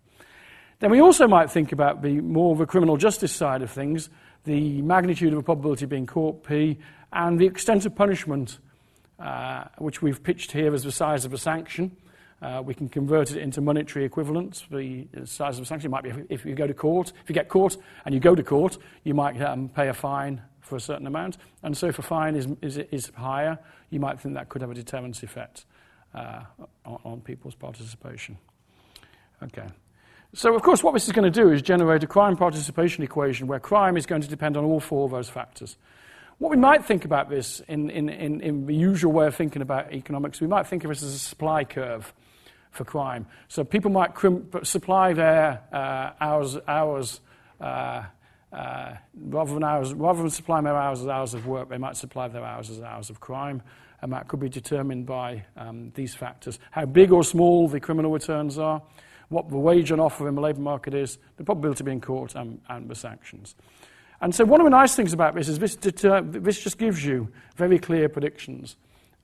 Then 0.81 0.91
we 0.91 1.01
also 1.01 1.29
might 1.29 1.51
think 1.51 1.73
about 1.73 2.03
the 2.03 2.21
more 2.21 2.57
the 2.57 2.67
criminal 2.67 2.97
justice 2.97 3.33
side 3.33 3.63
of 3.63 3.71
things, 3.71 4.09
the 4.45 4.81
magnitude 4.83 5.33
of 5.33 5.39
a 5.39 5.43
probability 5.43 5.85
of 5.85 5.91
being 5.91 6.07
caught, 6.07 6.43
P, 6.43 6.79
and 7.13 7.39
the 7.39 7.47
extent 7.47 7.85
of 7.87 7.95
punishment, 7.95 8.59
uh, 9.19 9.65
which 9.79 10.01
we've 10.01 10.23
pitched 10.23 10.53
here 10.53 10.75
as 10.75 10.83
the 10.83 10.93
size 10.93 11.25
of 11.25 11.35
a 11.35 11.39
sanction. 11.39 11.97
Uh, 12.41 12.63
we 12.65 12.73
can 12.73 12.89
convert 12.89 13.31
it 13.31 13.37
into 13.37 13.61
monetary 13.61 14.07
equivalents. 14.07 14.65
The 14.71 15.07
size 15.25 15.59
of 15.59 15.65
a 15.65 15.67
sanction 15.67 15.91
might 15.91 16.03
be 16.03 16.11
if, 16.11 16.17
if, 16.31 16.45
you 16.47 16.55
go 16.55 16.67
to 16.67 16.73
court. 16.73 17.13
If 17.23 17.29
you 17.29 17.35
get 17.35 17.51
caught 17.51 17.77
and 18.07 18.15
you 18.15 18.21
go 18.21 18.35
to 18.35 18.43
court, 18.43 18.79
you 19.05 19.13
might 19.13 19.41
um, 19.43 19.69
pay 19.69 19.89
a 19.89 19.93
fine 19.93 20.41
for 20.71 20.77
a 20.77 20.81
certain 20.81 21.07
amount. 21.07 21.37
And 21.63 21.77
so 21.77 21.89
if 21.89 21.99
a 21.99 22.03
fine 22.03 22.37
is, 22.37 22.47
is, 22.63 22.79
is 22.79 23.13
higher, 23.15 23.59
you 23.91 24.01
might 24.01 24.21
think 24.21 24.37
that 24.37 24.49
could 24.49 24.63
have 24.63 24.71
a 24.71 24.75
deterrence 24.75 25.23
effect 25.23 25.67
uh, 26.15 26.45
on, 26.87 26.99
on 27.05 27.21
people's 27.21 27.55
participation. 27.55 28.39
Okay. 29.43 29.67
So, 30.33 30.55
of 30.55 30.63
course, 30.63 30.85
what 30.85 30.95
this 30.95 31.07
is 31.07 31.13
going 31.13 31.31
to 31.31 31.43
do 31.43 31.51
is 31.51 31.61
generate 31.61 32.05
a 32.05 32.07
crime 32.07 32.37
participation 32.37 33.03
equation 33.03 33.49
where 33.49 33.59
crime 33.59 33.97
is 33.97 34.07
going 34.07 34.23
to 34.23 34.29
depend 34.29 34.57
on 34.57 34.65
all 34.65 34.79
four 34.79 35.05
of 35.05 35.11
those 35.11 35.29
factors. 35.29 35.77
What 36.39 36.51
we 36.51 36.57
might 36.57 36.85
think 36.85 37.05
about 37.05 37.29
this 37.29 37.61
in, 37.67 37.91
in, 37.91 38.09
in, 38.09 38.41
in 38.41 38.67
the 38.67 38.75
usual 38.75 39.13
way 39.13 39.27
of 39.27 39.35
thinking 39.35 39.61
about 39.61 39.93
economics, 39.93 40.41
we 40.41 40.47
might 40.47 40.69
think 40.69 40.85
of 40.85 40.89
this 40.89 41.03
as 41.03 41.15
a 41.15 41.19
supply 41.19 41.65
curve 41.65 42.15
for 42.71 42.85
crime. 42.85 43.27
So 43.49 43.65
people 43.65 43.91
might 43.91 44.13
supply 44.63 45.13
their 45.13 45.63
uh, 45.73 46.13
hours, 46.21 46.57
hours 46.69 47.21
uh, 47.61 48.05
uh, 48.53 48.95
rather, 49.15 49.55
than 49.55 49.65
hours, 49.65 49.95
rather 49.95 50.21
than 50.21 50.31
supplying 50.31 50.65
their 50.65 50.77
hours 50.77 51.01
as 51.01 51.09
hours 51.09 51.35
of 51.35 51.47
work, 51.47 51.69
they 51.69 51.79
might 51.79 51.97
supply 51.97 52.29
their 52.29 52.45
hours 52.45 52.71
as 52.71 52.81
hours 52.81 53.11
of 53.11 53.21
crime. 53.21 53.63
And 54.03 54.13
that 54.13 54.29
could 54.29 54.41
be 54.41 54.49
determined 54.49 55.07
by 55.07 55.45
um, 55.57 55.93
these 55.95 56.15
factors 56.15 56.59
how 56.71 56.87
big 56.87 57.13
or 57.13 57.23
small 57.23 57.69
the 57.69 57.81
criminal 57.81 58.11
returns 58.11 58.59
are, 58.59 58.83
what 59.29 59.49
the 59.51 59.59
wage 59.59 59.93
on 59.93 60.01
offer 60.01 60.27
in 60.27 60.35
the 60.35 60.41
labour 60.41 60.61
market 60.61 60.95
is, 60.95 61.19
the 61.37 61.45
probability 61.45 61.83
of 61.83 61.87
being 61.87 62.01
caught, 62.01 62.35
and, 62.35 62.61
and 62.69 62.89
the 62.89 62.95
sanctions. 62.95 63.55
And 64.23 64.35
so, 64.35 64.45
one 64.45 64.61
of 64.61 64.65
the 64.65 64.71
nice 64.71 64.95
things 64.95 65.13
about 65.13 65.35
this 65.35 65.49
is 65.49 65.59
this, 65.59 65.77
deter- 65.77 66.23
this 66.23 66.61
just 66.61 66.79
gives 66.79 67.05
you 67.05 67.29
very 67.57 67.79
clear 67.79 68.09
predictions 68.09 68.77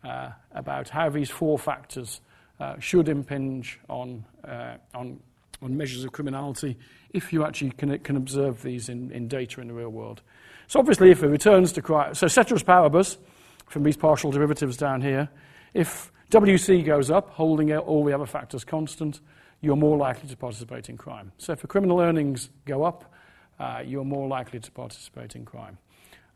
uh, 0.04 0.30
about 0.52 0.88
how 0.88 1.10
these 1.10 1.30
four 1.30 1.58
factors 1.58 2.20
uh, 2.60 2.78
should 2.78 3.08
impinge 3.08 3.78
on, 3.88 4.24
uh, 4.46 4.76
on, 4.94 5.20
on 5.66 5.76
measures 5.76 6.04
of 6.04 6.12
criminality 6.12 6.78
if 7.10 7.32
you 7.32 7.44
actually 7.44 7.70
can, 7.72 7.98
can 7.98 8.16
observe 8.16 8.62
these 8.62 8.88
in, 8.88 9.10
in 9.12 9.28
data 9.28 9.60
in 9.60 9.68
the 9.68 9.74
real 9.74 9.90
world. 9.90 10.22
So 10.68 10.78
obviously, 10.78 11.10
if 11.10 11.22
it 11.22 11.28
returns 11.28 11.72
to 11.72 11.82
crime, 11.82 12.14
so 12.14 12.26
ceteris 12.26 12.62
paribus, 12.62 13.18
from 13.66 13.82
these 13.82 13.96
partial 13.96 14.30
derivatives 14.30 14.76
down 14.76 15.02
here, 15.02 15.28
if 15.74 16.12
WC 16.30 16.84
goes 16.84 17.10
up, 17.10 17.30
holding 17.30 17.74
all 17.76 18.04
the 18.04 18.12
other 18.12 18.26
factors 18.26 18.64
constant, 18.64 19.20
you're 19.60 19.76
more 19.76 19.96
likely 19.96 20.28
to 20.28 20.36
participate 20.36 20.88
in 20.88 20.96
crime. 20.96 21.32
So 21.38 21.52
if 21.52 21.66
criminal 21.68 22.00
earnings 22.00 22.50
go 22.64 22.84
up, 22.84 23.12
uh, 23.58 23.82
you're 23.84 24.04
more 24.04 24.28
likely 24.28 24.60
to 24.60 24.70
participate 24.70 25.34
in 25.34 25.44
crime. 25.44 25.78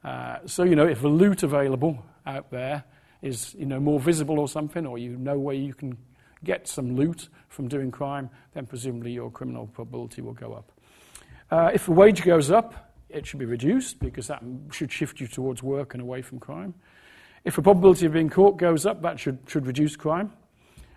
Uh, 0.02 0.38
so, 0.46 0.64
you 0.64 0.74
know, 0.74 0.86
if 0.86 1.02
the 1.02 1.08
loot 1.08 1.42
available 1.42 2.02
out 2.26 2.50
there 2.50 2.84
is, 3.22 3.54
you 3.54 3.66
know, 3.66 3.78
more 3.78 4.00
visible 4.00 4.38
or 4.38 4.48
something, 4.48 4.86
or 4.86 4.98
you 4.98 5.16
know 5.16 5.38
where 5.38 5.54
you 5.54 5.74
can 5.74 5.98
get 6.44 6.68
some 6.68 6.96
loot 6.96 7.28
from 7.48 7.68
doing 7.68 7.90
crime, 7.90 8.30
then 8.54 8.66
presumably 8.66 9.12
your 9.12 9.30
criminal 9.30 9.66
probability 9.66 10.22
will 10.22 10.32
go 10.32 10.52
up. 10.52 10.72
Uh, 11.50 11.70
if 11.74 11.86
the 11.86 11.92
wage 11.92 12.22
goes 12.22 12.50
up, 12.50 12.92
it 13.08 13.26
should 13.26 13.40
be 13.40 13.44
reduced 13.44 13.98
because 13.98 14.28
that 14.28 14.42
should 14.70 14.92
shift 14.92 15.20
you 15.20 15.26
towards 15.26 15.62
work 15.62 15.94
and 15.94 16.02
away 16.02 16.22
from 16.22 16.38
crime. 16.38 16.74
If 17.44 17.56
the 17.56 17.62
probability 17.62 18.06
of 18.06 18.12
being 18.12 18.28
caught 18.28 18.56
goes 18.56 18.86
up, 18.86 19.02
that 19.02 19.18
should, 19.18 19.38
should 19.46 19.66
reduce 19.66 19.96
crime. 19.96 20.32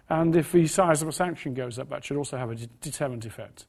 And 0.09 0.35
if 0.35 0.51
the 0.51 0.67
size 0.67 1.01
of 1.01 1.07
a 1.07 1.11
sanction 1.11 1.53
goes 1.53 1.79
up, 1.79 1.89
that 1.89 2.03
should 2.03 2.17
also 2.17 2.37
have 2.37 2.51
a 2.51 2.55
deterrent 2.55 3.25
effect 3.25 3.65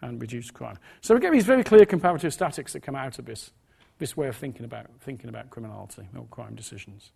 and 0.00 0.20
reduce 0.20 0.50
crime. 0.50 0.78
So 1.00 1.14
we 1.14 1.20
get 1.20 1.32
these 1.32 1.46
very 1.46 1.64
clear 1.64 1.84
comparative 1.86 2.32
statics 2.32 2.72
that 2.74 2.80
come 2.80 2.94
out 2.94 3.18
of 3.18 3.24
this, 3.24 3.50
this 3.98 4.16
way 4.16 4.28
of 4.28 4.36
thinking 4.36 4.64
about, 4.64 4.86
thinking 5.00 5.28
about 5.28 5.50
criminality 5.50 6.06
or 6.16 6.26
crime 6.30 6.54
decisions. 6.54 7.10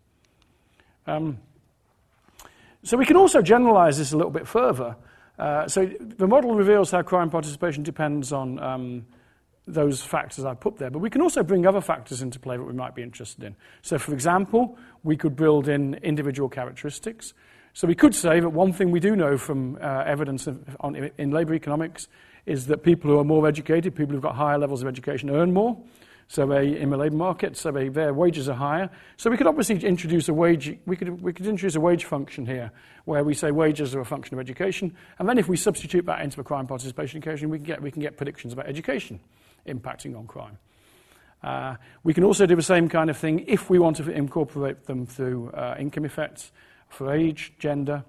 Um, 1.07 1.37
so 2.83 2.97
we 2.97 3.05
can 3.05 3.17
also 3.17 3.41
generalize 3.41 3.97
this 3.97 4.11
a 4.11 4.17
little 4.17 4.31
bit 4.31 4.47
further. 4.47 4.95
Uh, 5.39 5.67
so 5.67 5.85
the 5.99 6.27
model 6.27 6.53
reveals 6.53 6.91
how 6.91 7.01
crime 7.01 7.29
participation 7.29 7.83
depends 7.83 8.31
on 8.31 8.59
um, 8.59 9.05
those 9.65 10.01
factors 10.01 10.45
I 10.45 10.53
put 10.53 10.77
there, 10.77 10.91
but 10.91 10.99
we 10.99 11.09
can 11.09 11.21
also 11.21 11.43
bring 11.43 11.65
other 11.65 11.81
factors 11.81 12.21
into 12.21 12.39
play 12.39 12.57
that 12.57 12.63
we 12.63 12.73
might 12.73 12.95
be 12.95 13.01
interested 13.01 13.43
in. 13.43 13.55
So, 13.81 13.97
for 13.97 14.13
example, 14.13 14.77
we 15.03 15.17
could 15.17 15.35
build 15.35 15.67
in 15.67 15.95
individual 15.95 16.49
characteristics. 16.49 17.33
So 17.73 17.87
we 17.87 17.95
could 17.95 18.13
say 18.13 18.39
that 18.39 18.49
one 18.49 18.73
thing 18.73 18.91
we 18.91 18.99
do 18.99 19.15
know 19.15 19.37
from 19.37 19.77
uh, 19.81 20.03
evidence 20.05 20.45
of, 20.45 20.77
on, 20.79 21.09
in 21.17 21.31
labour 21.31 21.55
economics 21.55 22.07
is 22.45 22.67
that 22.67 22.83
people 22.83 23.09
who 23.09 23.17
are 23.17 23.23
more 23.23 23.47
educated, 23.47 23.95
people 23.95 24.13
who've 24.13 24.21
got 24.21 24.35
higher 24.35 24.57
levels 24.57 24.81
of 24.81 24.87
education, 24.87 25.29
earn 25.29 25.53
more. 25.53 25.77
So 26.33 26.49
in 26.49 26.89
the 26.89 26.97
labour 26.97 27.15
market, 27.15 27.55
so 27.55 27.71
their 27.71 28.11
wages 28.11 28.49
are 28.49 28.55
higher. 28.55 28.89
So 29.17 29.29
we 29.29 29.37
could 29.37 29.45
obviously 29.45 29.75
introduce 29.85 30.29
a 30.29 30.33
wage, 30.33 30.75
we 30.87 30.95
could, 30.95 31.21
we 31.21 31.31
could 31.31 31.45
introduce 31.45 31.75
a 31.75 31.79
wage 31.79 32.05
function 32.05 32.43
here, 32.47 32.71
where 33.05 33.23
we 33.23 33.35
say 33.35 33.51
wages 33.51 33.93
are 33.93 33.99
a 33.99 34.05
function 34.05 34.33
of 34.33 34.39
education, 34.39 34.95
and 35.19 35.29
then 35.29 35.37
if 35.37 35.47
we 35.47 35.55
substitute 35.55 36.07
that 36.07 36.21
into 36.21 36.37
the 36.37 36.43
crime 36.43 36.65
participation 36.65 37.19
equation, 37.19 37.51
we 37.51 37.59
can 37.59 37.65
get, 37.65 37.83
we 37.83 37.91
can 37.91 38.01
get 38.01 38.17
predictions 38.17 38.51
about 38.51 38.65
education 38.65 39.19
impacting 39.67 40.17
on 40.17 40.25
crime. 40.25 40.57
Uh, 41.43 41.75
we 42.03 42.15
can 42.15 42.23
also 42.23 42.47
do 42.47 42.55
the 42.55 42.63
same 42.63 42.89
kind 42.89 43.11
of 43.11 43.17
thing 43.17 43.45
if 43.45 43.69
we 43.69 43.77
want 43.77 43.97
to 43.97 44.09
incorporate 44.09 44.85
them 44.85 45.05
through 45.05 45.51
uh, 45.51 45.75
income 45.77 46.03
effects 46.03 46.51
for 46.89 47.13
age, 47.13 47.53
gender, 47.59 48.03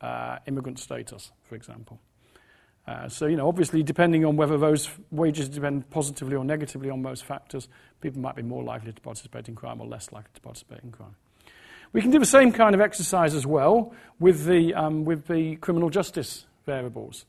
uh, 0.00 0.38
immigrant 0.46 0.78
status, 0.78 1.32
for 1.42 1.54
example. 1.54 2.00
Uh, 2.88 3.06
so, 3.06 3.26
you 3.26 3.36
know, 3.36 3.46
obviously, 3.46 3.82
depending 3.82 4.24
on 4.24 4.34
whether 4.36 4.56
those 4.56 4.88
wages 5.10 5.46
depend 5.46 5.90
positively 5.90 6.34
or 6.34 6.42
negatively 6.42 6.88
on 6.88 7.02
those 7.02 7.20
factors, 7.20 7.68
people 8.00 8.18
might 8.18 8.34
be 8.34 8.40
more 8.40 8.62
likely 8.62 8.90
to 8.90 9.00
participate 9.02 9.46
in 9.46 9.54
crime 9.54 9.78
or 9.78 9.86
less 9.86 10.10
likely 10.10 10.30
to 10.32 10.40
participate 10.40 10.82
in 10.82 10.90
crime. 10.90 11.14
We 11.92 12.00
can 12.00 12.10
do 12.10 12.18
the 12.18 12.24
same 12.24 12.50
kind 12.50 12.74
of 12.74 12.80
exercise 12.80 13.34
as 13.34 13.46
well 13.46 13.92
with 14.18 14.46
the, 14.46 14.72
um, 14.72 15.04
with 15.04 15.26
the 15.26 15.56
criminal 15.56 15.90
justice 15.90 16.46
variables. 16.64 17.26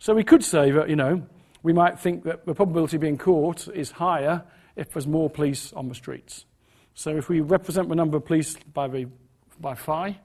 So 0.00 0.14
we 0.14 0.24
could 0.24 0.42
say 0.42 0.72
that, 0.72 0.88
you 0.88 0.96
know, 0.96 1.22
we 1.62 1.72
might 1.72 2.00
think 2.00 2.24
that 2.24 2.44
the 2.44 2.54
probability 2.54 2.96
of 2.96 3.00
being 3.00 3.18
caught 3.18 3.68
is 3.68 3.92
higher 3.92 4.42
if 4.74 4.92
there's 4.92 5.06
more 5.06 5.30
police 5.30 5.72
on 5.74 5.88
the 5.88 5.94
streets. 5.94 6.44
So 6.94 7.16
if 7.16 7.28
we 7.28 7.40
represent 7.40 7.88
the 7.88 7.94
number 7.94 8.16
of 8.16 8.24
police 8.24 8.56
by, 8.74 8.88
the, 8.88 9.06
by 9.60 9.76
phi, 9.76 10.18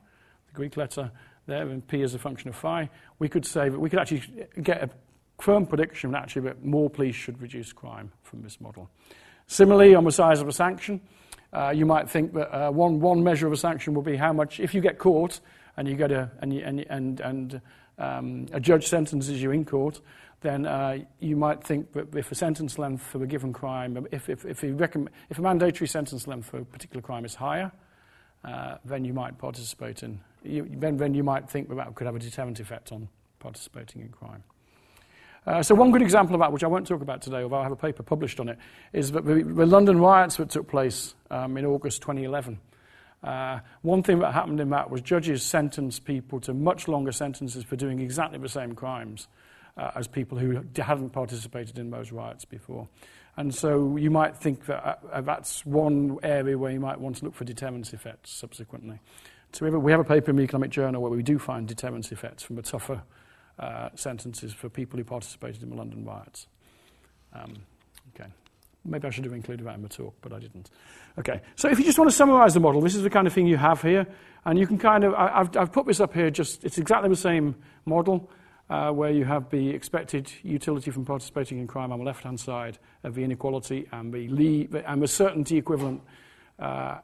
the 0.47 0.53
Greek 0.53 0.77
letter 0.77 1.11
there, 1.45 1.67
and 1.69 1.85
p 1.87 2.01
is 2.01 2.13
a 2.13 2.19
function 2.19 2.49
of 2.49 2.55
phi, 2.55 2.89
we 3.19 3.29
could 3.29 3.45
say 3.45 3.69
that 3.69 3.79
we 3.79 3.89
could 3.89 3.99
actually 3.99 4.23
get 4.61 4.83
a 4.83 4.89
firm 5.39 5.65
prediction 5.65 6.15
actually 6.15 6.43
that 6.43 6.63
more 6.63 6.89
police 6.89 7.15
should 7.15 7.41
reduce 7.41 7.73
crime 7.73 8.11
from 8.21 8.41
this 8.41 8.61
model. 8.61 8.89
Similarly, 9.47 9.95
on 9.95 10.03
the 10.03 10.11
size 10.11 10.39
of 10.39 10.47
a 10.47 10.53
sanction, 10.53 11.01
uh, 11.51 11.69
you 11.69 11.85
might 11.85 12.09
think 12.09 12.33
that 12.33 12.55
uh, 12.55 12.71
one, 12.71 12.99
one 12.99 13.23
measure 13.23 13.45
of 13.45 13.53
a 13.53 13.57
sanction 13.57 13.93
will 13.93 14.01
be 14.01 14.15
how 14.15 14.33
much, 14.33 14.59
if 14.59 14.73
you 14.73 14.81
get 14.81 14.97
caught 14.97 15.39
and 15.77 15.87
you 15.87 15.95
get 15.95 16.11
a, 16.11 16.31
and, 16.39 16.53
and, 16.53 16.85
and, 16.89 17.19
and 17.19 17.61
um, 17.97 18.45
a 18.53 18.59
judge 18.59 18.87
sentences 18.87 19.41
you 19.41 19.51
in 19.51 19.65
court, 19.65 20.01
then 20.41 20.65
uh, 20.65 20.97
you 21.19 21.35
might 21.35 21.63
think 21.63 21.91
that 21.93 22.15
if 22.15 22.31
a 22.31 22.35
sentence 22.35 22.77
length 22.77 23.03
for 23.03 23.23
a 23.23 23.27
given 23.27 23.53
crime, 23.53 24.07
if, 24.11 24.29
if, 24.29 24.45
if, 24.45 24.63
if 24.63 25.37
a 25.37 25.41
mandatory 25.41 25.87
sentence 25.87 26.27
length 26.27 26.47
for 26.47 26.59
a 26.59 26.65
particular 26.65 27.01
crime 27.01 27.25
is 27.25 27.35
higher, 27.35 27.71
uh, 28.43 28.75
then 28.83 29.05
you 29.05 29.13
might 29.13 29.37
participate 29.37 30.03
in, 30.03 30.19
you, 30.43 30.67
then, 30.69 30.97
then 30.97 31.13
you 31.13 31.23
might 31.23 31.49
think 31.49 31.69
that 31.69 31.95
could 31.95 32.05
have 32.05 32.15
a 32.15 32.19
deterrent 32.19 32.59
effect 32.59 32.91
on 32.91 33.07
participating 33.39 34.01
in 34.01 34.09
crime. 34.09 34.43
Uh, 35.45 35.61
so 35.61 35.75
one 35.75 35.91
good 35.91 36.01
example 36.01 36.35
of 36.35 36.39
that, 36.39 36.51
which 36.51 36.63
I 36.63 36.67
won't 36.67 36.87
talk 36.87 37.01
about 37.01 37.21
today, 37.21 37.43
although 37.43 37.57
I 37.57 37.63
have 37.63 37.71
a 37.71 37.77
paper 37.77 38.01
published 38.01 38.39
on 38.39 38.47
it, 38.47 38.57
is 38.93 39.11
that 39.11 39.25
the, 39.25 39.43
the 39.43 39.65
London 39.65 39.99
riots 39.99 40.37
that 40.37 40.49
took 40.49 40.69
place 40.69 41.15
um, 41.29 41.57
in 41.57 41.65
August 41.65 42.01
2011. 42.01 42.59
Uh, 43.23 43.59
one 43.81 44.03
thing 44.03 44.19
that 44.19 44.33
happened 44.33 44.59
in 44.59 44.69
that 44.69 44.89
was 44.89 45.01
judges 45.01 45.43
sentenced 45.43 46.05
people 46.05 46.39
to 46.41 46.53
much 46.53 46.87
longer 46.87 47.11
sentences 47.11 47.63
for 47.63 47.75
doing 47.75 47.99
exactly 47.99 48.37
the 48.37 48.49
same 48.49 48.73
crimes 48.73 49.27
uh, 49.77 49.91
as 49.95 50.07
people 50.07 50.37
who 50.37 50.63
hadn't 50.77 51.09
participated 51.09 51.77
in 51.77 51.89
those 51.89 52.11
riots 52.11 52.45
before. 52.45 52.87
And 53.35 53.53
so 53.53 53.97
you 53.97 54.11
might 54.11 54.37
think 54.37 54.65
that 54.67 54.99
uh, 55.11 55.21
that's 55.21 55.65
one 55.65 56.19
area 56.21 56.57
where 56.57 56.71
you 56.71 56.79
might 56.79 56.99
want 56.99 57.17
to 57.17 57.25
look 57.25 57.33
for 57.33 57.45
deterrence 57.45 57.93
effects 57.93 58.31
subsequently. 58.31 58.99
So 59.53 59.65
we 59.65 59.67
have, 59.67 59.75
a, 59.75 59.79
we 59.79 59.91
have 59.91 60.01
a 60.01 60.03
paper 60.05 60.31
in 60.31 60.37
the 60.37 60.43
Economic 60.43 60.71
Journal 60.71 61.01
where 61.01 61.11
we 61.11 61.23
do 61.23 61.39
find 61.39 61.67
deterrence 61.67 62.11
effects 62.11 62.43
from 62.43 62.55
the 62.55 62.61
tougher 62.61 63.01
uh, 63.59 63.89
sentences 63.95 64.53
for 64.53 64.69
people 64.69 64.97
who 64.97 65.03
participated 65.03 65.63
in 65.63 65.69
the 65.69 65.75
London 65.75 66.05
riots. 66.05 66.47
Um, 67.33 67.63
okay. 68.15 68.29
Maybe 68.85 69.07
I 69.07 69.11
should 69.11 69.23
have 69.23 69.33
included 69.33 69.65
that 69.65 69.75
in 69.75 69.81
the 69.81 69.89
talk, 69.89 70.15
but 70.21 70.33
I 70.33 70.39
didn't. 70.39 70.69
Okay, 71.17 71.41
so 71.55 71.69
if 71.69 71.79
you 71.79 71.85
just 71.85 71.97
want 71.97 72.09
to 72.09 72.15
summarize 72.15 72.53
the 72.53 72.59
model, 72.59 72.81
this 72.81 72.95
is 72.95 73.03
the 73.03 73.09
kind 73.09 73.27
of 73.27 73.33
thing 73.33 73.47
you 73.47 73.55
have 73.55 73.81
here. 73.81 74.05
And 74.45 74.59
you 74.59 74.67
can 74.67 74.77
kind 74.77 75.03
of, 75.05 75.13
I, 75.13 75.37
have 75.37 75.55
I've 75.55 75.71
put 75.71 75.85
this 75.85 76.01
up 76.01 76.13
here 76.13 76.29
just, 76.29 76.65
it's 76.65 76.77
exactly 76.77 77.09
the 77.09 77.15
same 77.15 77.55
model 77.85 78.29
where 78.67 79.11
you 79.11 79.25
have 79.25 79.49
the 79.49 79.69
expected 79.69 80.31
utility 80.41 80.91
from 80.91 81.05
participating 81.05 81.59
in 81.59 81.67
crime 81.67 81.91
on 81.91 81.99
the 81.99 82.05
left-hand 82.05 82.39
side 82.39 82.77
of 83.03 83.15
the 83.15 83.23
inequality 83.23 83.87
and 83.91 84.13
the, 84.13 84.83
and 84.85 85.01
the 85.01 85.07
certainty 85.07 85.57
equivalent 85.57 86.01
uh, 86.59 86.97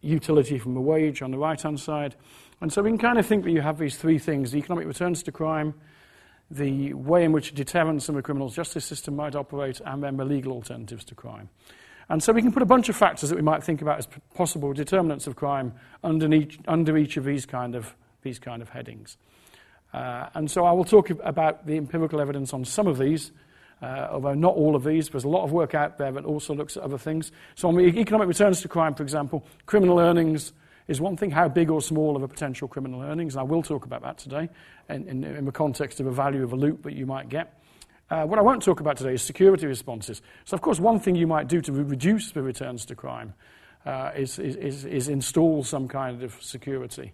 utility 0.00 0.58
from 0.58 0.74
the 0.74 0.80
wage 0.80 1.22
on 1.22 1.30
the 1.30 1.38
right-hand 1.38 1.80
side. 1.80 2.14
And 2.60 2.72
so 2.72 2.82
we 2.82 2.90
can 2.90 2.98
kind 2.98 3.18
of 3.18 3.26
think 3.26 3.44
that 3.44 3.50
you 3.50 3.62
have 3.62 3.78
these 3.78 3.96
three 3.96 4.18
things, 4.18 4.52
the 4.52 4.58
economic 4.58 4.86
returns 4.86 5.22
to 5.24 5.32
crime, 5.32 5.74
the 6.50 6.92
way 6.92 7.24
in 7.24 7.32
which 7.32 7.54
deterrence 7.54 8.08
in 8.08 8.14
the 8.14 8.22
criminal 8.22 8.48
justice 8.48 8.84
system 8.84 9.16
might 9.16 9.34
operate, 9.34 9.80
and 9.84 10.02
then 10.02 10.16
the 10.16 10.24
legal 10.24 10.52
alternatives 10.52 11.04
to 11.04 11.14
crime. 11.14 11.48
And 12.08 12.22
so 12.22 12.32
we 12.32 12.42
can 12.42 12.52
put 12.52 12.62
a 12.62 12.66
bunch 12.66 12.90
of 12.90 12.96
factors 12.96 13.30
that 13.30 13.36
we 13.36 13.42
might 13.42 13.64
think 13.64 13.80
about 13.80 13.98
as 13.98 14.08
possible 14.34 14.72
determinants 14.74 15.26
of 15.26 15.36
crime 15.36 15.72
under 16.02 16.32
each, 16.32 16.58
under 16.68 16.98
each 16.98 17.16
of 17.16 17.24
these 17.24 17.46
kind 17.46 17.74
of, 17.74 17.96
these 18.22 18.38
kind 18.38 18.60
of 18.60 18.68
headings. 18.68 19.16
Uh, 19.94 20.28
and 20.34 20.50
so 20.50 20.64
I 20.64 20.72
will 20.72 20.84
talk 20.84 21.10
about 21.10 21.66
the 21.66 21.76
empirical 21.76 22.20
evidence 22.20 22.52
on 22.52 22.64
some 22.64 22.88
of 22.88 22.98
these, 22.98 23.30
uh, 23.80 24.08
although 24.10 24.34
not 24.34 24.56
all 24.56 24.74
of 24.74 24.82
these. 24.82 25.08
There's 25.08 25.22
a 25.22 25.28
lot 25.28 25.44
of 25.44 25.52
work 25.52 25.72
out 25.72 25.98
there 25.98 26.10
that 26.10 26.24
also 26.24 26.52
looks 26.52 26.76
at 26.76 26.82
other 26.82 26.98
things. 26.98 27.30
So 27.54 27.68
on 27.68 27.76
the 27.76 27.82
economic 27.82 28.26
returns 28.26 28.60
to 28.62 28.68
crime, 28.68 28.96
for 28.96 29.04
example, 29.04 29.46
criminal 29.66 30.00
earnings 30.00 30.52
is 30.88 31.00
one 31.00 31.16
thing, 31.16 31.30
how 31.30 31.48
big 31.48 31.70
or 31.70 31.80
small 31.80 32.16
are 32.16 32.20
the 32.20 32.26
potential 32.26 32.66
criminal 32.66 33.02
earnings, 33.02 33.34
and 33.34 33.40
I 33.40 33.44
will 33.44 33.62
talk 33.62 33.86
about 33.86 34.02
that 34.02 34.18
today 34.18 34.50
in, 34.88 35.08
in, 35.08 35.22
in 35.22 35.44
the 35.44 35.52
context 35.52 36.00
of 36.00 36.06
the 36.06 36.12
value 36.12 36.42
of 36.42 36.52
a 36.52 36.56
loop 36.56 36.82
that 36.82 36.94
you 36.94 37.06
might 37.06 37.28
get. 37.28 37.58
Uh, 38.10 38.24
what 38.24 38.38
I 38.38 38.42
won't 38.42 38.62
talk 38.62 38.80
about 38.80 38.96
today 38.96 39.14
is 39.14 39.22
security 39.22 39.66
responses. 39.66 40.20
So, 40.44 40.56
of 40.56 40.60
course, 40.60 40.80
one 40.80 40.98
thing 40.98 41.14
you 41.14 41.28
might 41.28 41.46
do 41.46 41.60
to 41.62 41.72
re- 41.72 41.84
reduce 41.84 42.32
the 42.32 42.42
returns 42.42 42.84
to 42.86 42.96
crime 42.96 43.32
uh, 43.86 44.10
is, 44.16 44.38
is, 44.40 44.84
is, 44.84 45.08
install 45.08 45.62
some 45.62 45.88
kind 45.88 46.22
of 46.22 46.36
security. 46.42 47.12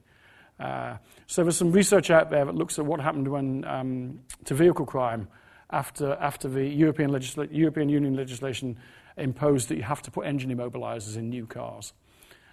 Uh, 0.60 0.98
so 1.26 1.42
there's 1.42 1.56
some 1.56 1.72
research 1.72 2.10
out 2.10 2.30
there 2.30 2.44
that 2.44 2.54
looks 2.54 2.78
at 2.78 2.84
what 2.84 3.00
happened 3.00 3.26
when 3.26 3.64
um, 3.64 4.20
to 4.44 4.54
vehicle 4.54 4.84
crime 4.84 5.26
after, 5.70 6.12
after 6.20 6.48
the 6.48 6.64
European, 6.66 7.10
legisla- 7.10 7.48
European 7.50 7.88
Union 7.88 8.14
legislation 8.14 8.76
imposed 9.16 9.68
that 9.68 9.76
you 9.76 9.82
have 9.82 10.02
to 10.02 10.10
put 10.10 10.26
engine 10.26 10.54
immobilizers 10.54 11.16
in 11.16 11.30
new 11.30 11.46
cars. 11.46 11.94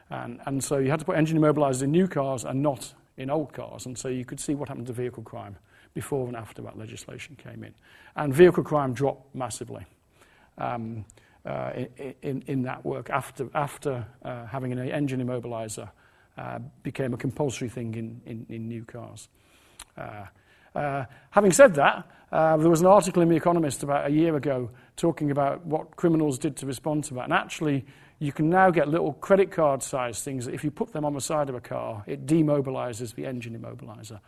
And, 0.09 0.39
and 0.45 0.63
so 0.63 0.77
you 0.77 0.89
had 0.89 0.99
to 0.99 1.05
put 1.05 1.17
engine 1.17 1.37
immobilizers 1.37 1.83
in 1.83 1.91
new 1.91 2.07
cars 2.07 2.45
and 2.45 2.61
not 2.63 2.93
in 3.17 3.29
old 3.29 3.51
cars. 3.51 3.85
And 3.85 3.97
so 3.97 4.07
you 4.07 4.23
could 4.23 4.39
see 4.39 4.55
what 4.55 4.69
happened 4.69 4.87
to 4.87 4.93
vehicle 4.93 5.23
crime 5.23 5.57
before 5.93 6.27
and 6.27 6.37
after 6.37 6.61
that 6.61 6.77
legislation 6.77 7.35
came 7.35 7.63
in. 7.63 7.73
And 8.15 8.33
vehicle 8.33 8.63
crime 8.63 8.93
dropped 8.93 9.35
massively 9.35 9.85
um, 10.57 11.03
uh, 11.45 11.71
in, 12.21 12.43
in, 12.47 12.61
that 12.63 12.85
work 12.85 13.09
after, 13.09 13.49
after 13.53 14.05
uh, 14.23 14.45
having 14.45 14.71
an 14.71 14.79
engine 14.79 15.25
immobilizer 15.25 15.89
became 16.83 17.13
a 17.13 17.17
compulsory 17.17 17.69
thing 17.69 17.95
in, 17.95 18.21
in, 18.25 18.45
in 18.49 18.67
new 18.67 18.85
cars. 18.85 19.29
Uh, 19.97 20.25
uh, 20.75 21.05
having 21.31 21.51
said 21.51 21.73
that, 21.75 22.07
uh, 22.31 22.57
there 22.57 22.69
was 22.69 22.81
an 22.81 22.87
article 22.87 23.21
in 23.21 23.29
The 23.29 23.35
Economist 23.35 23.83
about 23.83 24.05
a 24.05 24.11
year 24.11 24.35
ago 24.35 24.69
talking 24.95 25.31
about 25.31 25.65
what 25.65 25.95
criminals 25.95 26.37
did 26.37 26.57
to 26.57 26.65
respond 26.65 27.05
to 27.05 27.13
that. 27.15 27.23
And 27.23 27.33
actually, 27.33 27.85
you 28.19 28.31
can 28.31 28.49
now 28.49 28.69
get 28.69 28.87
little 28.87 29.13
credit 29.13 29.51
card 29.51 29.81
sized 29.81 30.23
things 30.23 30.45
that 30.45 30.53
if 30.53 30.63
you 30.63 30.71
put 30.71 30.91
them 30.91 31.05
on 31.05 31.13
the 31.13 31.21
side 31.21 31.49
of 31.49 31.55
a 31.55 31.61
car, 31.61 32.03
it 32.05 32.25
demobilizes 32.25 33.15
the 33.15 33.25
engine 33.25 33.57
immobilizer. 33.57 34.19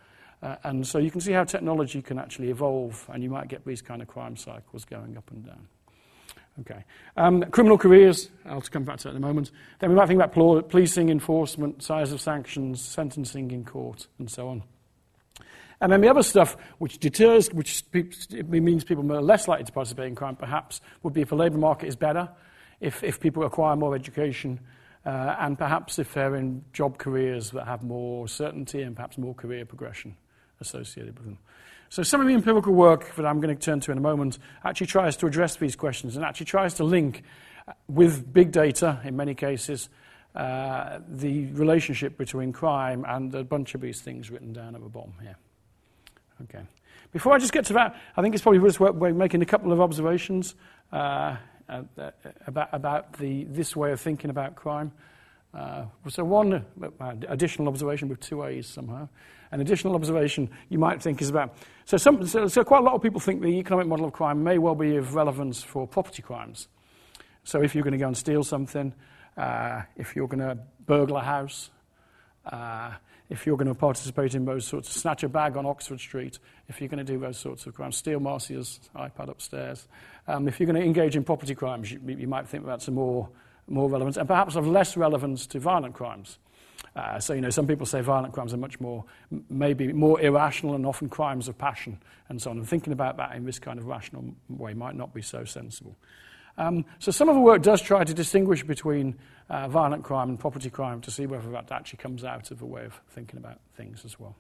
Uh, 0.41 0.55
and 0.63 0.87
so 0.87 0.97
you 0.97 1.11
can 1.11 1.19
see 1.19 1.33
how 1.33 1.43
technology 1.43 2.01
can 2.01 2.17
actually 2.17 2.49
evolve, 2.49 3.05
and 3.11 3.21
you 3.21 3.29
might 3.29 3.49
get 3.49 3.65
these 3.65 3.81
kind 3.81 4.01
of 4.01 4.07
crime 4.07 4.37
cycles 4.37 4.85
going 4.85 5.17
up 5.17 5.29
and 5.31 5.45
down. 5.45 5.67
Okay. 6.61 6.83
Um, 7.15 7.43
criminal 7.51 7.77
careers, 7.77 8.29
I'll 8.45 8.61
come 8.61 8.83
back 8.83 8.97
to 8.97 9.03
that 9.05 9.11
in 9.11 9.17
a 9.17 9.25
moment. 9.25 9.51
Then 9.79 9.91
we 9.91 9.95
might 9.95 10.07
think 10.07 10.21
about 10.21 10.69
policing, 10.69 11.09
enforcement, 11.09 11.83
size 11.83 12.11
of 12.11 12.19
sanctions, 12.19 12.81
sentencing 12.81 13.51
in 13.51 13.63
court, 13.63 14.07
and 14.17 14.29
so 14.29 14.49
on. 14.49 14.63
And 15.81 15.91
then 15.91 16.01
the 16.01 16.09
other 16.09 16.23
stuff 16.23 16.57
which 16.77 16.97
deters, 16.97 17.53
which 17.53 17.83
means 18.33 18.83
people 18.83 19.09
are 19.13 19.21
less 19.21 19.47
likely 19.47 19.65
to 19.65 19.71
participate 19.71 20.07
in 20.07 20.15
crime, 20.15 20.35
perhaps, 20.35 20.81
would 21.03 21.13
be 21.13 21.21
if 21.21 21.29
the 21.29 21.35
labour 21.35 21.57
market 21.57 21.87
is 21.87 21.95
better, 21.95 22.29
if, 22.81 23.03
if 23.03 23.19
people 23.19 23.43
acquire 23.43 23.77
more 23.77 23.95
education, 23.95 24.59
uh, 25.05 25.35
and 25.39 25.57
perhaps 25.57 25.97
if 25.97 26.13
they're 26.13 26.35
in 26.35 26.63
job 26.73 26.97
careers 26.97 27.51
that 27.51 27.65
have 27.65 27.83
more 27.83 28.27
certainty 28.27 28.81
and 28.81 28.95
perhaps 28.95 29.17
more 29.17 29.33
career 29.33 29.65
progression 29.65 30.17
associated 30.59 31.17
with 31.17 31.25
them. 31.25 31.37
So 31.89 32.03
some 32.03 32.21
of 32.21 32.27
the 32.27 32.35
empirical 32.35 32.73
work 32.73 33.15
that 33.15 33.25
I'm 33.25 33.41
going 33.41 33.55
to 33.55 33.59
turn 33.59 33.79
to 33.81 33.91
in 33.91 33.97
a 33.97 34.01
moment 34.01 34.37
actually 34.63 34.87
tries 34.87 35.17
to 35.17 35.25
address 35.25 35.55
these 35.55 35.75
questions 35.75 36.15
and 36.15 36.23
actually 36.23 36.45
tries 36.45 36.75
to 36.75 36.83
link 36.83 37.23
uh, 37.67 37.73
with 37.87 38.31
big 38.31 38.51
data, 38.51 39.01
in 39.03 39.17
many 39.17 39.33
cases, 39.33 39.89
uh, 40.35 40.99
the 41.07 41.47
relationship 41.47 42.15
between 42.15 42.53
crime 42.53 43.05
and 43.07 43.33
a 43.33 43.43
bunch 43.43 43.73
of 43.73 43.81
these 43.81 44.01
things 44.01 44.29
written 44.29 44.53
down 44.53 44.75
at 44.75 44.83
the 44.83 44.89
bottom 44.89 45.13
here. 45.19 45.35
Okay. 46.43 46.61
Before 47.11 47.33
I 47.33 47.39
just 47.39 47.53
get 47.53 47.65
to 47.65 47.73
that, 47.73 47.95
I 48.15 48.21
think 48.21 48.35
it's 48.35 48.43
probably 48.43 48.59
worth 48.59 48.79
making 49.15 49.41
a 49.41 49.45
couple 49.47 49.71
of 49.71 49.81
observations 49.81 50.53
uh, 50.93 51.37
uh, 51.67 51.81
about, 52.45 52.69
about 52.71 53.13
the, 53.13 53.45
this 53.45 53.75
way 53.75 53.91
of 53.91 53.99
thinking 53.99 54.29
about 54.29 54.55
crime. 54.55 54.91
Uh, 55.55 55.85
so 56.07 56.23
one 56.23 56.53
uh, 56.53 57.15
additional 57.27 57.67
observation 57.67 58.09
with 58.09 58.19
two 58.19 58.43
A's 58.43 58.67
somehow. 58.67 59.09
An 59.51 59.61
additional 59.61 59.95
observation 59.95 60.49
you 60.69 60.77
might 60.77 61.01
think 61.01 61.21
is 61.21 61.29
about, 61.29 61.55
so, 61.85 61.97
some, 61.97 62.25
so, 62.27 62.47
so 62.47 62.63
quite 62.63 62.79
a 62.79 62.83
lot 62.83 62.93
of 62.93 63.01
people 63.01 63.19
think 63.19 63.41
the 63.41 63.47
economic 63.47 63.87
model 63.87 64.05
of 64.05 64.13
crime 64.13 64.43
may 64.43 64.57
well 64.57 64.75
be 64.75 64.95
of 64.95 65.15
relevance 65.15 65.63
for 65.63 65.87
property 65.87 66.21
crimes. 66.21 66.67
So 67.43 67.61
if 67.63 67.73
you're 67.73 67.83
going 67.83 67.93
to 67.93 67.97
go 67.97 68.07
and 68.07 68.17
steal 68.17 68.43
something, 68.43 68.93
uh, 69.37 69.81
if 69.97 70.15
you're 70.15 70.27
going 70.27 70.47
to 70.47 70.57
burglar 70.85 71.21
a 71.21 71.23
house, 71.23 71.71
uh, 72.45 72.91
if 73.29 73.45
you're 73.45 73.57
going 73.57 73.67
to 73.67 73.75
participate 73.75 74.35
in 74.35 74.45
those 74.45 74.65
sorts 74.65 74.89
of 74.89 74.95
snatch 74.95 75.23
a 75.23 75.29
bag 75.29 75.55
on 75.55 75.65
Oxford 75.65 75.99
Street, 75.99 76.39
if 76.67 76.81
you're 76.81 76.89
going 76.89 77.03
to 77.03 77.11
do 77.11 77.19
those 77.19 77.37
sorts 77.37 77.65
of 77.65 77.73
crimes, 77.73 77.95
steal 77.95 78.19
Marcia's 78.19 78.79
iPad 78.95 79.29
upstairs, 79.29 79.87
um, 80.27 80.47
if 80.47 80.59
you're 80.59 80.67
going 80.67 80.79
to 80.79 80.85
engage 80.85 81.15
in 81.15 81.23
property 81.23 81.55
crimes, 81.55 81.91
you, 81.91 81.99
you 82.05 82.27
might 82.27 82.47
think 82.47 82.65
that's 82.65 82.87
a 82.87 82.91
more, 82.91 83.29
more 83.67 83.89
relevance, 83.89 84.17
and 84.17 84.27
perhaps 84.27 84.55
of 84.55 84.67
less 84.67 84.97
relevance 84.97 85.45
to 85.47 85.59
violent 85.59 85.93
crimes. 85.93 86.39
Uh, 86.95 87.19
so, 87.19 87.33
you 87.33 87.41
know, 87.41 87.49
some 87.49 87.67
people 87.67 87.85
say 87.85 88.01
violent 88.01 88.33
crimes 88.33 88.53
are 88.53 88.57
much 88.57 88.79
more, 88.79 89.03
maybe 89.49 89.91
more 89.93 90.19
irrational 90.21 90.75
and 90.75 90.85
often 90.85 91.09
crimes 91.09 91.47
of 91.47 91.57
passion 91.57 91.97
and 92.29 92.41
so 92.41 92.49
on. 92.51 92.57
And 92.57 92.67
thinking 92.67 92.93
about 92.93 93.17
that 93.17 93.35
in 93.35 93.45
this 93.45 93.59
kind 93.59 93.79
of 93.79 93.85
rational 93.87 94.25
way 94.49 94.73
might 94.73 94.95
not 94.95 95.13
be 95.13 95.21
so 95.21 95.43
sensible. 95.45 95.95
Um, 96.57 96.85
so 96.99 97.11
some 97.11 97.29
of 97.29 97.35
the 97.35 97.41
work 97.41 97.61
does 97.61 97.81
try 97.81 98.03
to 98.03 98.13
distinguish 98.13 98.63
between 98.63 99.15
uh, 99.49 99.67
violent 99.67 100.03
crime 100.03 100.29
and 100.29 100.39
property 100.39 100.69
crime 100.69 101.01
to 101.01 101.11
see 101.11 101.25
whether 101.25 101.49
that 101.51 101.71
actually 101.71 101.97
comes 101.97 102.23
out 102.23 102.51
of 102.51 102.61
a 102.61 102.65
way 102.65 102.85
of 102.85 102.99
thinking 103.09 103.37
about 103.37 103.59
things 103.75 104.03
as 104.03 104.19
well. 104.19 104.35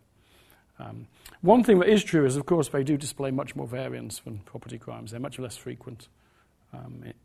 Um, 0.79 1.07
one 1.41 1.63
thing 1.63 1.79
that 1.79 1.89
is 1.89 2.03
true 2.03 2.25
is, 2.25 2.35
of 2.35 2.45
course, 2.45 2.69
they 2.69 2.83
do 2.83 2.97
display 2.97 3.31
much 3.31 3.55
more 3.55 3.67
variance 3.67 4.19
than 4.19 4.39
property 4.39 4.77
crimes. 4.77 5.11
They're 5.11 5.19
much 5.19 5.39
less 5.39 5.57
frequent 5.57 6.07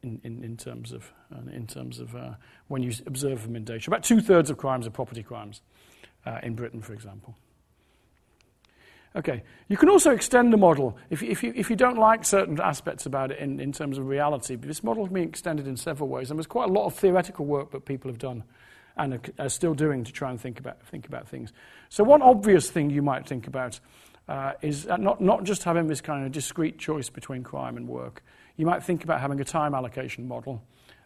in, 0.02 0.20
in, 0.22 0.56
terms 0.56 0.92
of, 0.92 1.12
uh, 1.34 1.50
in 1.52 1.66
terms 1.66 1.98
of 1.98 2.14
uh, 2.14 2.34
when 2.68 2.82
you 2.82 2.92
observe 3.06 3.42
them 3.42 3.56
in 3.56 3.64
data. 3.64 3.88
About 3.88 4.02
two 4.02 4.20
thirds 4.20 4.50
of 4.50 4.56
crimes 4.56 4.86
are 4.86 4.90
property 4.90 5.22
crimes 5.22 5.60
uh, 6.26 6.38
in 6.42 6.54
Britain, 6.54 6.80
for 6.80 6.92
example. 6.92 7.34
Okay, 9.16 9.44
you 9.68 9.76
can 9.76 9.88
also 9.88 10.10
extend 10.10 10.52
the 10.52 10.56
model 10.56 10.96
if, 11.08 11.22
if, 11.22 11.44
you, 11.44 11.52
if 11.54 11.70
you 11.70 11.76
don't 11.76 11.98
like 11.98 12.24
certain 12.24 12.60
aspects 12.60 13.06
about 13.06 13.30
it 13.30 13.38
in, 13.38 13.60
in 13.60 13.70
terms 13.70 13.96
of 13.96 14.08
reality. 14.08 14.56
This 14.56 14.82
model 14.82 15.04
can 15.06 15.14
be 15.14 15.22
extended 15.22 15.68
in 15.68 15.76
several 15.76 16.08
ways, 16.08 16.30
and 16.30 16.38
there's 16.38 16.48
quite 16.48 16.68
a 16.68 16.72
lot 16.72 16.86
of 16.86 16.94
theoretical 16.94 17.44
work 17.44 17.70
that 17.70 17.84
people 17.84 18.10
have 18.10 18.18
done 18.18 18.42
and 18.96 19.14
are, 19.14 19.20
are 19.38 19.48
still 19.48 19.74
doing 19.74 20.02
to 20.02 20.12
try 20.12 20.30
and 20.30 20.40
think 20.40 20.58
about, 20.58 20.82
think 20.86 21.06
about 21.06 21.28
things. 21.28 21.52
So, 21.90 22.02
one 22.02 22.22
obvious 22.22 22.68
thing 22.68 22.90
you 22.90 23.02
might 23.02 23.28
think 23.28 23.46
about 23.46 23.78
uh, 24.28 24.52
is 24.62 24.86
not, 24.86 25.20
not 25.20 25.44
just 25.44 25.62
having 25.62 25.86
this 25.86 26.00
kind 26.00 26.26
of 26.26 26.32
discrete 26.32 26.78
choice 26.78 27.08
between 27.08 27.44
crime 27.44 27.76
and 27.76 27.86
work. 27.86 28.24
You 28.56 28.66
might 28.66 28.82
think 28.82 29.04
about 29.04 29.20
having 29.20 29.40
a 29.40 29.44
time 29.44 29.74
allocation 29.74 30.28
model 30.28 30.62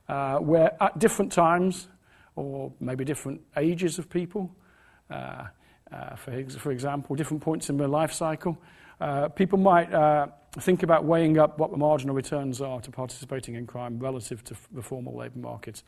uh, 0.09 0.39
where 0.39 0.77
at 0.83 0.99
different 0.99 1.33
times, 1.33 1.89
or 2.37 2.73
maybe 2.81 3.05
different 3.05 3.41
ages 3.57 3.99
of 3.99 4.11
people, 4.11 4.55
uh, 5.11 5.47
uh, 5.93 6.17
for, 6.17 6.45
for 6.51 6.71
example, 6.71 7.17
different 7.17 7.43
points 7.43 7.71
in 7.71 7.77
their 7.77 7.89
life 7.89 8.13
cycle. 8.13 8.59
Uh, 9.01 9.29
people 9.29 9.59
might 9.59 9.93
uh, 9.93 10.27
think 10.61 10.83
about 10.83 11.05
weighing 11.05 11.39
up 11.39 11.59
what 11.59 11.71
the 11.71 11.77
marginal 11.77 12.15
returns 12.15 12.61
are 12.61 12.81
to 12.81 12.91
participating 12.91 13.55
in 13.55 13.67
crime 13.67 13.99
relative 13.99 14.43
to 14.45 14.55
the 14.73 14.83
formal 14.83 15.17
labour 15.17 15.39
market 15.39 15.83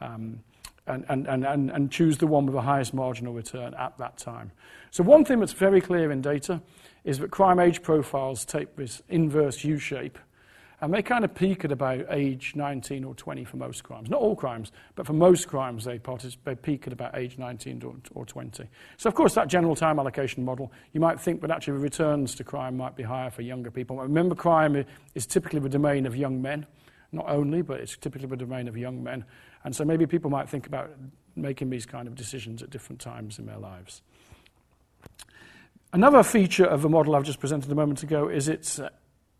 um, 0.00 0.40
and, 0.86 1.04
and, 1.08 1.26
and, 1.26 1.70
and 1.70 1.90
choose 1.90 2.18
the 2.18 2.26
one 2.26 2.46
with 2.46 2.54
the 2.54 2.60
highest 2.60 2.94
marginal 2.94 3.32
return 3.32 3.74
at 3.74 3.96
that 3.98 4.16
time. 4.18 4.52
So, 4.90 5.02
one 5.02 5.24
thing 5.24 5.40
that's 5.40 5.52
very 5.52 5.80
clear 5.80 6.12
in 6.12 6.20
data 6.20 6.60
is 7.04 7.18
that 7.18 7.30
crime 7.30 7.58
age 7.58 7.82
profiles 7.82 8.44
take 8.44 8.76
this 8.76 9.02
inverse 9.08 9.64
U 9.64 9.78
shape 9.78 10.18
and 10.84 10.92
they 10.92 11.02
kind 11.02 11.24
of 11.24 11.34
peak 11.34 11.64
at 11.64 11.72
about 11.72 12.04
age 12.10 12.52
19 12.54 13.04
or 13.04 13.14
20 13.14 13.44
for 13.44 13.56
most 13.56 13.82
crimes. 13.82 14.10
Not 14.10 14.20
all 14.20 14.36
crimes, 14.36 14.70
but 14.94 15.06
for 15.06 15.14
most 15.14 15.48
crimes, 15.48 15.84
they, 15.84 15.98
they 16.44 16.54
peak 16.54 16.86
at 16.86 16.92
about 16.92 17.16
age 17.16 17.38
19 17.38 17.82
or, 17.82 17.94
or 18.14 18.26
20. 18.26 18.64
So, 18.96 19.08
of 19.08 19.14
course, 19.14 19.34
that 19.34 19.48
general 19.48 19.74
time 19.74 19.98
allocation 19.98 20.44
model, 20.44 20.70
you 20.92 21.00
might 21.00 21.18
think 21.20 21.40
that 21.40 21.50
actually 21.50 21.78
the 21.78 21.84
returns 21.84 22.34
to 22.34 22.44
crime 22.44 22.76
might 22.76 22.96
be 22.96 23.02
higher 23.02 23.30
for 23.30 23.42
younger 23.42 23.70
people. 23.70 23.96
Remember, 23.96 24.34
crime 24.34 24.84
is 25.14 25.26
typically 25.26 25.60
the 25.60 25.68
domain 25.68 26.06
of 26.06 26.14
young 26.14 26.42
men. 26.42 26.66
Not 27.12 27.28
only, 27.28 27.62
but 27.62 27.80
it's 27.80 27.96
typically 27.96 28.28
the 28.28 28.36
domain 28.36 28.68
of 28.68 28.76
young 28.76 29.02
men. 29.02 29.24
And 29.64 29.74
so 29.74 29.84
maybe 29.84 30.06
people 30.06 30.30
might 30.30 30.48
think 30.48 30.66
about 30.66 30.90
making 31.34 31.70
these 31.70 31.86
kind 31.86 32.06
of 32.08 32.14
decisions 32.14 32.62
at 32.62 32.70
different 32.70 33.00
times 33.00 33.38
in 33.38 33.46
their 33.46 33.58
lives. 33.58 34.02
Another 35.92 36.24
feature 36.24 36.64
of 36.64 36.82
the 36.82 36.88
model 36.88 37.14
I've 37.14 37.24
just 37.24 37.38
presented 37.38 37.70
a 37.70 37.74
moment 37.74 38.02
ago 38.02 38.28
is 38.28 38.48
its 38.48 38.80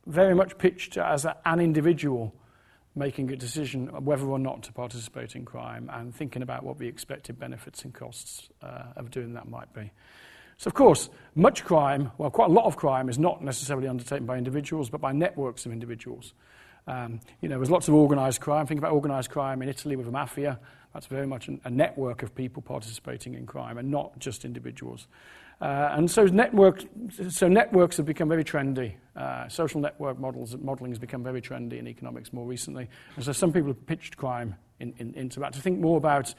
very 0.06 0.34
much 0.34 0.58
pitched 0.58 0.96
as 0.96 1.24
a, 1.24 1.36
an 1.44 1.60
individual 1.60 2.34
making 2.96 3.30
a 3.32 3.36
decision 3.36 3.88
whether 4.04 4.24
or 4.24 4.38
not 4.38 4.62
to 4.62 4.72
participate 4.72 5.34
in 5.34 5.44
crime 5.44 5.90
and 5.92 6.14
thinking 6.14 6.42
about 6.42 6.62
what 6.62 6.78
the 6.78 6.86
expected 6.86 7.38
benefits 7.38 7.84
and 7.84 7.92
costs 7.92 8.48
uh, 8.62 8.84
of 8.96 9.10
doing 9.10 9.34
that 9.34 9.48
might 9.48 9.72
be. 9.74 9.90
So, 10.58 10.68
of 10.68 10.74
course, 10.74 11.10
much 11.34 11.64
crime, 11.64 12.12
well, 12.18 12.30
quite 12.30 12.50
a 12.50 12.52
lot 12.52 12.66
of 12.66 12.76
crime 12.76 13.08
is 13.08 13.18
not 13.18 13.42
necessarily 13.42 13.88
undertaken 13.88 14.26
by 14.26 14.38
individuals, 14.38 14.88
but 14.88 15.00
by 15.00 15.10
networks 15.10 15.66
of 15.66 15.72
individuals. 15.72 16.32
Um, 16.86 17.20
you 17.40 17.48
know, 17.48 17.56
there's 17.56 17.70
lots 17.70 17.88
of 17.88 17.94
organised 17.94 18.40
crime. 18.40 18.66
Think 18.66 18.78
about 18.78 18.92
organised 18.92 19.30
crime 19.30 19.62
in 19.62 19.68
Italy 19.68 19.96
with 19.96 20.06
the 20.06 20.12
mafia. 20.12 20.60
That's 20.92 21.06
very 21.06 21.26
much 21.26 21.48
an, 21.48 21.60
a 21.64 21.70
network 21.70 22.22
of 22.22 22.34
people 22.34 22.62
participating 22.62 23.34
in 23.34 23.46
crime 23.46 23.78
and 23.78 23.90
not 23.90 24.16
just 24.20 24.44
individuals. 24.44 25.08
Uh, 25.60 25.90
and 25.92 26.10
so, 26.10 26.24
network, 26.26 26.82
so 27.30 27.48
networks 27.48 27.96
have 27.96 28.06
become 28.06 28.28
very 28.28 28.44
trendy. 28.44 28.94
Uh, 29.16 29.48
social 29.48 29.80
network 29.80 30.18
models, 30.18 30.56
modeling 30.56 30.90
has 30.90 30.98
become 30.98 31.22
very 31.22 31.40
trendy 31.40 31.78
in 31.78 31.86
economics 31.86 32.32
more 32.32 32.46
recently. 32.46 32.88
And 33.16 33.24
so 33.24 33.32
some 33.32 33.52
people 33.52 33.68
have 33.68 33.86
pitched 33.86 34.16
crime 34.16 34.56
in, 34.80 34.92
in, 34.98 35.14
into 35.14 35.40
that 35.40 35.52
to 35.52 35.60
think 35.60 35.78
more 35.78 35.96
about 35.96 36.34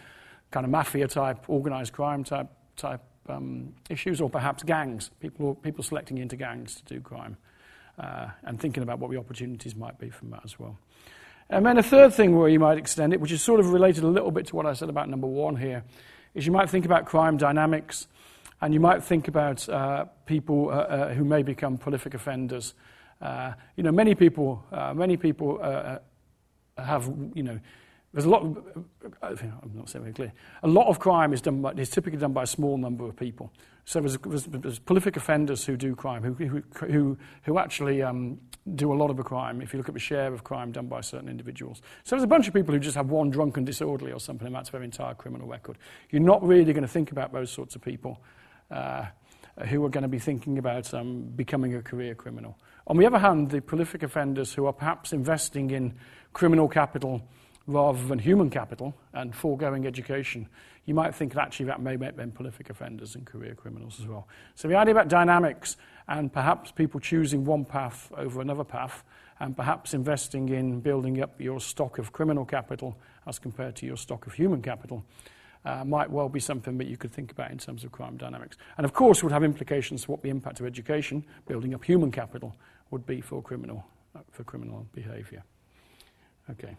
kind 0.51 0.65
of 0.65 0.71
mafia 0.71 1.08
type, 1.08 1.49
organized 1.49 1.93
crime 1.93 2.23
type, 2.23 2.47
type 2.75 3.01
um, 3.30 3.73
issues, 3.89 4.21
or 4.21 4.30
perhaps 4.30 4.63
gangs, 4.63 5.10
people, 5.19 5.56
people 5.56 5.84
selecting 5.84 6.17
into 6.17 6.36
gangs 6.36 6.75
to 6.75 6.84
do 6.84 7.01
crime, 7.01 7.38
uh, 7.97 8.28
and 8.43 8.60
thinking 8.60 8.84
about 8.84 8.99
what 8.99 9.10
the 9.10 9.17
opportunities 9.17 9.75
might 9.75 9.97
be 9.97 10.10
from 10.10 10.30
that 10.32 10.41
as 10.43 10.60
well. 10.60 10.78
And 11.49 11.65
then 11.65 11.78
a 11.78 11.84
third 11.84 12.13
thing 12.13 12.36
where 12.36 12.49
you 12.49 12.60
might 12.60 12.78
extend 12.78 13.13
it, 13.13 13.21
which 13.21 13.32
is 13.32 13.41
sort 13.41 13.60
of 13.60 13.71
related 13.71 14.04
a 14.04 14.08
little 14.08 14.32
bit 14.32 14.47
to 14.47 14.56
what 14.56 14.65
I 14.65 14.73
said 14.73 14.89
about 14.89 15.10
number 15.10 15.28
one 15.28 15.56
here, 15.56 15.84
is 16.34 16.45
you 16.45 16.51
might 16.51 16.69
think 16.69 16.86
about 16.86 17.06
crime 17.06 17.38
dynamics 17.38 18.08
and 18.62 18.74
you 18.74 18.80
might 18.80 19.04
think 19.04 19.28
about 19.28 19.68
uh, 19.70 20.06
people 20.26 20.70
uh, 20.70 20.74
uh, 20.74 21.13
who 21.13 21.24
may 21.24 21.44
become 21.44 21.78
prolific 21.78 22.13
offenders. 22.13 22.74
Uh, 23.22 23.54
you 23.76 23.84
know, 23.84 23.91
many 23.91 24.15
people, 24.15 24.63
uh, 24.72 24.94
many 24.94 25.18
people 25.18 25.60
have, 26.78 27.12
you 27.34 27.44
know, 27.44 27.60
there's 28.13 28.26
a 28.26 28.30
lot. 28.30 28.44
Of, 28.44 28.56
I'm 29.22 29.72
not 29.74 29.89
saying 29.89 30.04
very 30.04 30.13
clear. 30.13 30.32
A 30.63 30.68
lot 30.70 30.88
of 30.88 31.00
crime 31.00 31.34
is 31.34 31.41
done 31.41 31.62
by, 31.62 31.72
is 31.74 31.89
typically 31.89 32.18
done 32.18 32.32
by 32.32 32.44
a 32.44 32.48
small 32.48 32.78
number 32.78 33.04
of 33.04 33.18
people. 33.18 33.52
So 33.84 34.00
there's, 34.00 34.18
there's, 34.20 34.46
there's 34.46 34.80
prolific 34.80 35.18
offenders 35.18 35.65
who 35.65 35.76
do 35.76 35.96
crime, 35.96 36.24
who, 36.24 36.34
who, 36.34 36.63
who, 36.88 37.18
who 37.44 37.60
actually 37.60 38.02
um, 38.02 38.39
do 38.76 38.94
a 38.94 38.96
lot 38.96 39.10
of 39.10 39.18
the 39.18 39.24
crime. 39.24 39.62
If 39.62 39.74
you 39.74 39.78
look 39.78 39.89
at 39.89 39.94
the 39.94 40.00
share 40.00 40.34
of 40.34 40.46
crime 40.46 40.72
done 40.72 40.88
by 40.88 41.02
certain 41.02 41.28
individuals, 41.28 41.82
so 42.06 42.15
there's 42.15 42.24
a 42.24 42.28
bunch 42.28 42.48
of 42.48 42.54
people 42.54 42.74
who 42.74 42.80
just 42.80 42.96
have 42.96 43.10
one 43.10 43.30
drunken 43.32 43.65
disorderly 43.65 44.13
or 44.13 44.20
something, 44.22 44.48
and 44.48 44.56
that's 44.56 44.70
their 44.70 44.82
entire 44.82 45.13
criminal 45.13 45.46
record. 45.46 45.78
You're 46.10 46.22
not 46.22 46.41
really 46.41 46.72
going 46.72 46.84
to 46.84 46.88
think 46.88 47.12
about 47.12 47.34
those 47.34 47.52
sorts 47.52 47.76
of 47.76 47.82
people 47.82 48.22
uh, 48.71 49.06
who 49.67 49.84
are 49.86 49.89
going 49.89 50.04
to 50.04 50.08
be 50.08 50.19
thinking 50.19 50.58
about 50.58 50.93
um, 50.93 51.23
becoming 51.36 51.75
a 51.75 51.82
career 51.82 52.15
criminal. 52.15 52.58
On 52.88 52.97
the 52.97 53.06
other 53.06 53.19
hand, 53.19 53.49
the 53.49 53.62
prolific 53.62 54.04
offenders 54.04 54.54
who 54.54 54.65
are 54.65 54.73
perhaps 54.73 55.13
investing 55.13 55.71
in 55.71 55.95
criminal 56.34 56.67
capital 56.67 57.21
rather 57.67 58.06
than 58.08 58.19
human 58.19 58.49
capital 58.49 58.93
and 59.13 59.36
foregoing 59.36 59.88
education, 59.88 60.47
you 60.86 60.93
might 60.93 61.15
think 61.15 61.34
that 61.34 61.41
actually 61.41 61.65
that 61.65 61.82
may 61.82 61.97
make 61.97 62.15
them 62.15 62.32
prolific 62.32 62.69
offenders 62.69 63.15
and 63.15 63.25
career 63.25 63.56
criminals 63.56 63.99
as 63.99 64.06
well. 64.06 64.28
So 64.54 64.67
the 64.67 64.75
idea 64.75 64.93
about 64.93 65.08
dynamics 65.08 65.78
and 66.08 66.32
perhaps 66.32 66.71
people 66.71 66.99
choosing 66.99 67.43
one 67.43 67.65
path 67.65 68.12
over 68.15 68.41
another 68.41 68.63
path 68.63 69.04
and 69.39 69.56
perhaps 69.56 69.93
investing 69.93 70.49
in 70.49 70.80
building 70.80 71.21
up 71.21 71.41
your 71.41 71.60
stock 71.60 71.97
of 71.97 72.12
criminal 72.12 72.45
capital 72.45 72.97
as 73.25 73.39
compared 73.39 73.75
to 73.78 73.86
your 73.86 73.97
stock 73.97 74.28
of 74.28 74.34
human 74.34 74.62
capital 74.62 75.04
uh, 75.65 75.84
might 75.84 76.10
well 76.10 76.30
be 76.30 76.39
something 76.39 76.78
that 76.78 76.88
you 76.88 76.95
could 76.95 77.12
think 77.12 77.32
about 77.32 77.51
in 77.51 77.58
terms 77.58 77.84
of 77.84 77.91
crime 77.91 78.17
dynamics. 78.17 78.58
And 78.78 78.86
of 78.86 78.93
course, 78.93 79.23
would 79.23 79.32
have 79.32 79.43
implications 79.43 80.06
for 80.06 80.13
what 80.13 80.21
the 80.21 80.30
impact 80.30 80.60
of 80.60 80.65
education, 80.65 81.25
building 81.47 81.73
up 81.73 81.84
human 81.84 82.12
capital, 82.12 82.56
would 82.91 83.06
be 83.06 83.21
for 83.21 83.41
criminal, 83.41 83.84
uh, 84.15 84.19
for 84.32 84.43
criminal 84.43 84.86
behaviour. 84.93 85.43
Okay. 86.51 86.78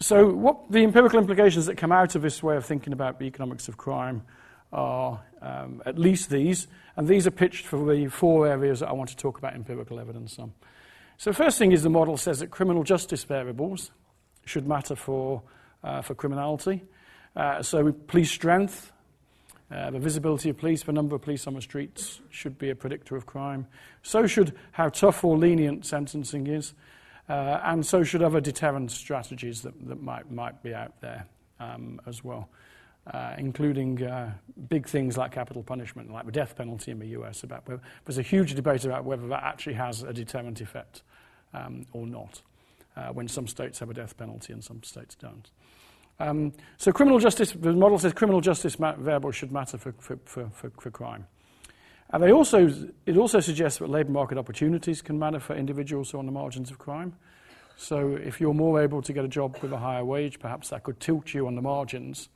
so, 0.00 0.26
what 0.30 0.70
the 0.70 0.82
empirical 0.82 1.18
implications 1.18 1.66
that 1.66 1.76
come 1.76 1.92
out 1.92 2.14
of 2.14 2.22
this 2.22 2.42
way 2.42 2.56
of 2.56 2.64
thinking 2.64 2.94
about 2.94 3.18
the 3.18 3.26
economics 3.26 3.68
of 3.68 3.76
crime 3.76 4.22
are 4.72 5.20
um, 5.42 5.82
at 5.84 5.98
least 5.98 6.30
these, 6.30 6.66
and 6.96 7.06
these 7.06 7.26
are 7.26 7.30
pitched 7.30 7.66
for 7.66 7.92
the 7.92 8.06
four 8.06 8.46
areas 8.46 8.80
that 8.80 8.88
I 8.88 8.92
want 8.92 9.10
to 9.10 9.16
talk 9.16 9.36
about 9.36 9.54
empirical 9.54 10.00
evidence 10.00 10.38
on. 10.38 10.54
So, 11.18 11.34
first 11.34 11.58
thing 11.58 11.72
is 11.72 11.82
the 11.82 11.90
model 11.90 12.16
says 12.16 12.38
that 12.38 12.50
criminal 12.50 12.82
justice 12.82 13.24
variables 13.24 13.90
should 14.46 14.66
matter 14.66 14.96
for, 14.96 15.42
for 16.02 16.14
criminality. 16.14 16.82
Uh, 17.36 17.62
so, 17.62 17.92
police 17.92 18.30
strength, 18.30 18.92
uh, 19.70 19.90
the 19.90 19.98
visibility 19.98 20.50
of 20.50 20.58
police, 20.58 20.82
the 20.82 20.92
number 20.92 21.14
of 21.14 21.22
police 21.22 21.46
on 21.46 21.54
the 21.54 21.62
streets 21.62 22.20
should 22.30 22.58
be 22.58 22.70
a 22.70 22.74
predictor 22.74 23.14
of 23.14 23.24
crime. 23.24 23.66
So 24.02 24.26
should 24.26 24.56
how 24.72 24.88
tough 24.88 25.24
or 25.24 25.38
lenient 25.38 25.86
sentencing 25.86 26.48
is. 26.48 26.74
Uh, 27.28 27.60
and 27.62 27.86
so 27.86 28.02
should 28.02 28.22
other 28.22 28.40
deterrent 28.40 28.90
strategies 28.90 29.62
that, 29.62 29.72
that 29.86 30.02
might, 30.02 30.28
might 30.32 30.60
be 30.64 30.74
out 30.74 31.00
there 31.00 31.24
um, 31.60 32.00
as 32.04 32.24
well, 32.24 32.48
uh, 33.14 33.34
including 33.38 34.02
uh, 34.02 34.32
big 34.68 34.88
things 34.88 35.16
like 35.16 35.30
capital 35.30 35.62
punishment, 35.62 36.12
like 36.12 36.26
the 36.26 36.32
death 36.32 36.56
penalty 36.56 36.90
in 36.90 36.98
the 36.98 37.06
US. 37.20 37.44
About 37.44 37.68
whether, 37.68 37.80
there's 38.04 38.18
a 38.18 38.22
huge 38.22 38.54
debate 38.54 38.84
about 38.84 39.04
whether 39.04 39.28
that 39.28 39.44
actually 39.44 39.74
has 39.74 40.02
a 40.02 40.12
deterrent 40.12 40.60
effect 40.60 41.04
um, 41.54 41.86
or 41.92 42.04
not, 42.04 42.42
uh, 42.96 43.10
when 43.10 43.28
some 43.28 43.46
states 43.46 43.78
have 43.78 43.90
a 43.90 43.94
death 43.94 44.16
penalty 44.16 44.52
and 44.52 44.64
some 44.64 44.82
states 44.82 45.14
don't. 45.14 45.50
Um, 46.20 46.52
so 46.76 46.92
criminal 46.92 47.18
justice, 47.18 47.52
the 47.52 47.72
model 47.72 47.98
says 47.98 48.12
criminal 48.12 48.42
justice 48.42 48.76
variables 48.76 49.34
should 49.34 49.50
matter 49.50 49.78
for, 49.78 49.92
for, 49.98 50.18
for, 50.24 50.50
for, 50.50 50.70
for 50.78 50.90
crime. 50.90 51.26
And 52.12 52.22
they 52.22 52.30
also, 52.30 52.70
it 53.06 53.16
also 53.16 53.40
suggests 53.40 53.78
that 53.78 53.88
labour 53.88 54.10
market 54.10 54.36
opportunities 54.36 55.00
can 55.00 55.18
matter 55.18 55.40
for 55.40 55.56
individuals 55.56 56.10
who 56.10 56.18
are 56.18 56.20
on 56.20 56.26
the 56.26 56.32
margins 56.32 56.70
of 56.70 56.78
crime. 56.78 57.14
So 57.76 58.16
if 58.16 58.40
you're 58.40 58.52
more 58.52 58.82
able 58.82 59.00
to 59.00 59.12
get 59.12 59.24
a 59.24 59.28
job 59.28 59.56
with 59.62 59.72
a 59.72 59.78
higher 59.78 60.04
wage, 60.04 60.38
perhaps 60.38 60.68
that 60.68 60.82
could 60.82 61.00
tilt 61.00 61.32
you 61.32 61.46
on 61.46 61.54
the 61.54 61.62
margins 61.62 62.28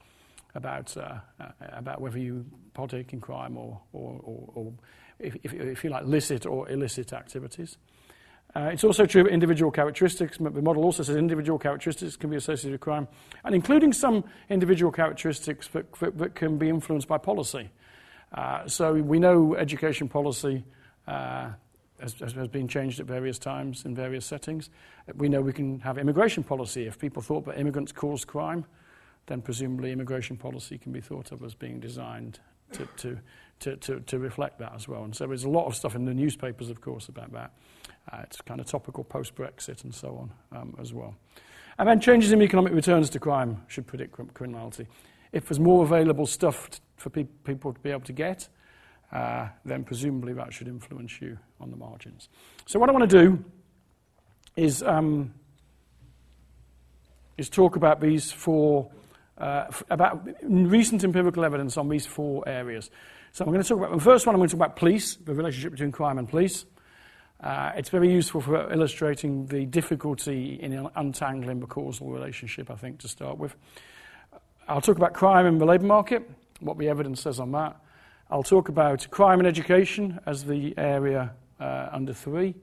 about, 0.55 0.97
uh, 0.97 1.16
uh, 1.38 1.49
about 1.61 2.01
whether 2.01 2.18
you 2.18 2.47
partake 2.73 3.12
in 3.12 3.20
crime 3.20 3.59
or, 3.59 3.81
or, 3.92 4.20
or, 4.23 4.53
or 4.55 4.73
if, 5.18 5.37
if, 5.42 5.53
if, 5.53 5.85
you 5.85 5.90
like, 5.90 6.07
licit 6.07 6.47
or 6.47 6.70
illicit 6.70 7.12
activities. 7.12 7.77
Uh, 8.57 8.71
it's 8.73 8.85
also 8.85 9.05
true 9.05 9.25
that 9.25 9.33
individual 9.33 9.71
characteristics, 9.71 10.38
the 10.38 10.62
model 10.62 10.85
also 10.85 11.03
says 11.03 11.17
individual 11.17 11.59
characteristics 11.59 12.17
can 12.17 12.31
be 12.31 12.37
associated 12.37 12.71
with 12.71 12.81
crime, 12.81 13.09
and 13.45 13.55
including 13.55 13.93
some 13.93 14.23
individual 14.49 14.93
characteristics 14.93 15.67
that, 15.69 15.93
that, 15.95 16.17
that 16.17 16.35
can 16.37 16.57
be 16.57 16.69
influenced 16.69 17.09
by 17.09 17.19
policy. 17.19 17.69
Uh, 18.33 18.67
so 18.69 18.95
we 18.95 19.19
know 19.19 19.57
education 19.57 20.09
policy 20.09 20.64
uh, 21.09 21.51
has, 21.99 22.14
has, 22.21 22.49
been 22.49 22.69
changed 22.69 23.01
at 23.01 23.07
various 23.07 23.38
times 23.38 23.85
in 23.85 23.95
various 23.95 24.25
settings. 24.25 24.71
We 25.17 25.29
know 25.29 25.40
we 25.40 25.53
can 25.53 25.81
have 25.81 25.99
immigration 25.99 26.45
policy. 26.45 26.87
If 26.87 26.99
people 26.99 27.23
thought 27.23 27.45
that 27.47 27.59
immigrants 27.59 27.90
cause 27.90 28.25
crime, 28.25 28.67
then 29.27 29.43
presumably 29.43 29.90
immigration 29.90 30.37
policy 30.37 30.79
can 30.79 30.93
be 30.93 31.01
thought 31.01 31.33
of 31.33 31.43
as 31.43 31.55
being 31.55 31.81
designed 31.81 32.38
to, 32.75 32.87
to, 32.97 33.19
to, 33.61 33.77
to, 33.77 34.01
to 34.01 34.19
reflect 34.19 34.59
that 34.59 34.73
as 34.75 34.87
well. 34.89 35.05
And 35.05 35.15
so 35.15 35.27
there's 35.27 35.45
a 35.45 35.49
lot 35.49 35.67
of 35.67 35.75
stuff 35.75 35.95
in 35.95 36.05
the 36.05 36.15
newspapers, 36.15 36.71
of 36.71 36.81
course, 36.81 37.09
about 37.09 37.33
that. 37.33 37.53
Uh, 38.13 38.19
it's 38.23 38.41
kind 38.41 38.61
of 38.61 38.67
topical 38.67 39.05
post-Brexit 39.05 39.85
and 39.85 39.95
so 39.95 40.29
on 40.53 40.61
um, 40.61 40.75
as 40.81 40.93
well. 40.93 41.15
And 41.79 41.89
then 41.89 42.01
changes 42.01 42.33
in 42.33 42.43
economic 42.43 42.73
returns 42.73 43.11
to 43.11 43.19
crime 43.19 43.63
should 43.67 43.87
predict 43.87 44.17
criminality. 44.35 44.87
If 45.33 45.49
there's 45.49 45.59
more 45.59 45.83
available 45.83 46.27
stuff 46.27 46.69
for 46.97 47.11
pe- 47.11 47.25
people 47.45 47.73
to 47.73 47.81
be 47.81 47.91
able 47.91 48.03
to 48.03 48.13
get, 48.13 48.49
uh, 49.13 49.49
then 49.65 49.85
presumably 49.85 50.33
that 50.35 50.53
should 50.53 50.69
influence 50.69 51.21
you 51.21 51.39
on 51.61 51.71
the 51.71 51.77
margins. 51.77 52.29
So, 52.67 52.79
what 52.79 52.89
I 52.89 52.93
want 52.93 53.09
to 53.09 53.19
do 53.23 53.45
is, 54.57 54.83
um, 54.83 55.35
is 57.37 57.49
talk 57.49 57.77
about 57.77 58.01
these 58.01 58.31
four, 58.31 58.91
about 59.37 60.29
recent 60.42 61.05
empirical 61.05 61.44
evidence 61.44 61.77
on 61.77 61.88
these 61.88 62.07
four 62.07 62.47
areas. 62.49 62.90
So, 63.33 63.44
I'm 63.44 63.51
going 63.51 63.62
to 63.62 63.68
talk 63.68 63.79
about 63.79 63.92
the 63.92 64.05
first 64.05 64.27
one, 64.27 64.35
I'm 64.35 64.40
going 64.40 64.49
to 64.49 64.57
talk 64.57 64.66
about 64.66 64.77
police, 64.77 65.16
the 65.16 65.35
relationship 65.35 65.73
between 65.73 65.92
crime 65.92 66.18
and 66.18 66.29
police. 66.29 66.66
Uh, 67.40 67.73
it's 67.75 67.90
very 67.90 68.11
useful 68.11 68.40
for 68.40 68.73
illustrating 68.73 69.47
the 69.47 69.66
difficulty 69.66 70.55
in 70.55 70.88
untangling 70.97 71.61
the 71.61 71.66
causal 71.66 72.11
relationship, 72.11 72.70
I 72.70 72.77
think, 72.77 73.01
to 73.01 73.09
start 73.09 73.38
with. 73.38 73.55
I'll 74.66 74.81
talk 74.81 74.97
about 74.97 75.14
crime 75.14 75.47
in 75.47 75.59
the 75.59 75.66
labour 75.66 75.85
market 75.85 76.31
what 76.61 76.79
the 76.79 76.88
evidence 76.88 77.20
says 77.20 77.40
on 77.40 77.53
that. 77.53 77.77
I'll 78.31 78.42
talk 78.42 78.68
about 78.68 79.07
crime 79.11 79.38
and 79.38 79.47
education 79.47 80.18
as 80.27 80.44
the 80.44 80.75
area 80.79 81.33
uh, 81.61 81.88
under 81.92 82.12
three. 82.12 82.55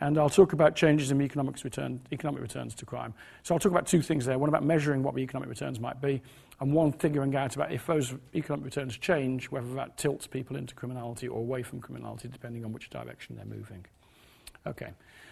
And 0.00 0.18
I'll 0.18 0.30
talk 0.30 0.52
about 0.52 0.74
changes 0.74 1.10
in 1.10 1.22
economics 1.22 1.64
return, 1.64 2.00
economic 2.10 2.42
returns 2.42 2.74
to 2.76 2.86
crime. 2.86 3.14
So 3.42 3.54
I'll 3.54 3.60
talk 3.60 3.72
about 3.72 3.86
two 3.86 4.02
things 4.02 4.24
there. 4.24 4.38
One 4.38 4.48
about 4.48 4.64
measuring 4.64 5.02
what 5.02 5.14
the 5.14 5.20
economic 5.20 5.48
returns 5.48 5.78
might 5.78 6.00
be, 6.00 6.20
and 6.60 6.72
one 6.72 6.92
figuring 6.92 7.36
out 7.36 7.54
about 7.54 7.72
if 7.72 7.86
those 7.86 8.14
economic 8.34 8.64
returns 8.64 8.96
change, 8.96 9.50
whether 9.50 9.72
that 9.74 9.96
tilts 9.96 10.26
people 10.26 10.56
into 10.56 10.74
criminality 10.74 11.28
or 11.28 11.38
away 11.38 11.62
from 11.62 11.80
criminality, 11.80 12.28
depending 12.28 12.64
on 12.64 12.72
which 12.72 12.90
direction 12.90 13.36
they're 13.36 13.44
moving. 13.44 13.84
Okay. 14.66 14.90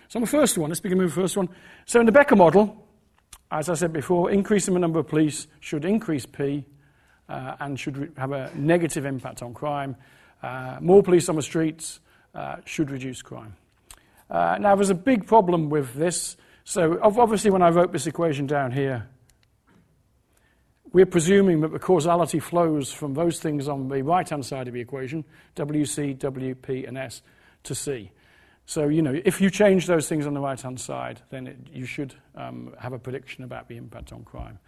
So 0.08 0.18
on 0.18 0.22
the 0.22 0.28
first 0.28 0.58
one, 0.58 0.70
let's 0.70 0.80
begin 0.80 0.98
with 0.98 1.14
the 1.14 1.20
first 1.20 1.36
one. 1.36 1.48
So 1.86 2.00
in 2.00 2.06
the 2.06 2.12
Becker 2.12 2.36
model, 2.36 2.86
as 3.50 3.68
I 3.68 3.74
said 3.74 3.92
before, 3.92 4.30
increasing 4.30 4.74
the 4.74 4.80
number 4.80 4.98
of 4.98 5.08
police 5.08 5.46
should 5.60 5.84
increase 5.84 6.26
P, 6.26 6.64
uh, 7.28 7.56
and 7.60 7.78
should 7.78 7.96
re- 7.96 8.08
have 8.16 8.32
a 8.32 8.50
negative 8.54 9.06
impact 9.06 9.42
on 9.42 9.54
crime. 9.54 9.96
Uh, 10.42 10.78
more 10.80 11.02
police 11.02 11.28
on 11.28 11.36
the 11.36 11.42
streets 11.42 12.00
uh, 12.34 12.56
should 12.64 12.90
reduce 12.90 13.22
crime. 13.22 13.54
Uh, 14.30 14.58
now, 14.60 14.76
there's 14.76 14.90
a 14.90 14.94
big 14.94 15.26
problem 15.26 15.70
with 15.70 15.94
this. 15.94 16.36
So, 16.64 17.00
obviously, 17.02 17.50
when 17.50 17.62
I 17.62 17.70
wrote 17.70 17.92
this 17.92 18.06
equation 18.06 18.46
down 18.46 18.70
here, 18.70 19.08
we're 20.92 21.06
presuming 21.06 21.60
that 21.60 21.72
the 21.72 21.78
causality 21.78 22.38
flows 22.38 22.92
from 22.92 23.14
those 23.14 23.40
things 23.40 23.68
on 23.68 23.88
the 23.88 24.02
right 24.02 24.28
hand 24.28 24.44
side 24.44 24.68
of 24.68 24.74
the 24.74 24.80
equation, 24.80 25.24
WC, 25.56 26.16
WP, 26.18 26.86
and 26.86 26.98
S, 26.98 27.22
to 27.64 27.74
C. 27.74 28.10
So, 28.66 28.88
you 28.88 29.02
know, 29.02 29.20
if 29.24 29.40
you 29.40 29.50
change 29.50 29.86
those 29.86 30.08
things 30.08 30.26
on 30.26 30.34
the 30.34 30.40
right 30.40 30.60
hand 30.60 30.80
side, 30.80 31.20
then 31.30 31.48
it, 31.48 31.56
you 31.72 31.84
should 31.84 32.14
um, 32.36 32.74
have 32.78 32.92
a 32.92 32.98
prediction 32.98 33.42
about 33.42 33.68
the 33.68 33.76
impact 33.76 34.12
on 34.12 34.22
crime. 34.22 34.58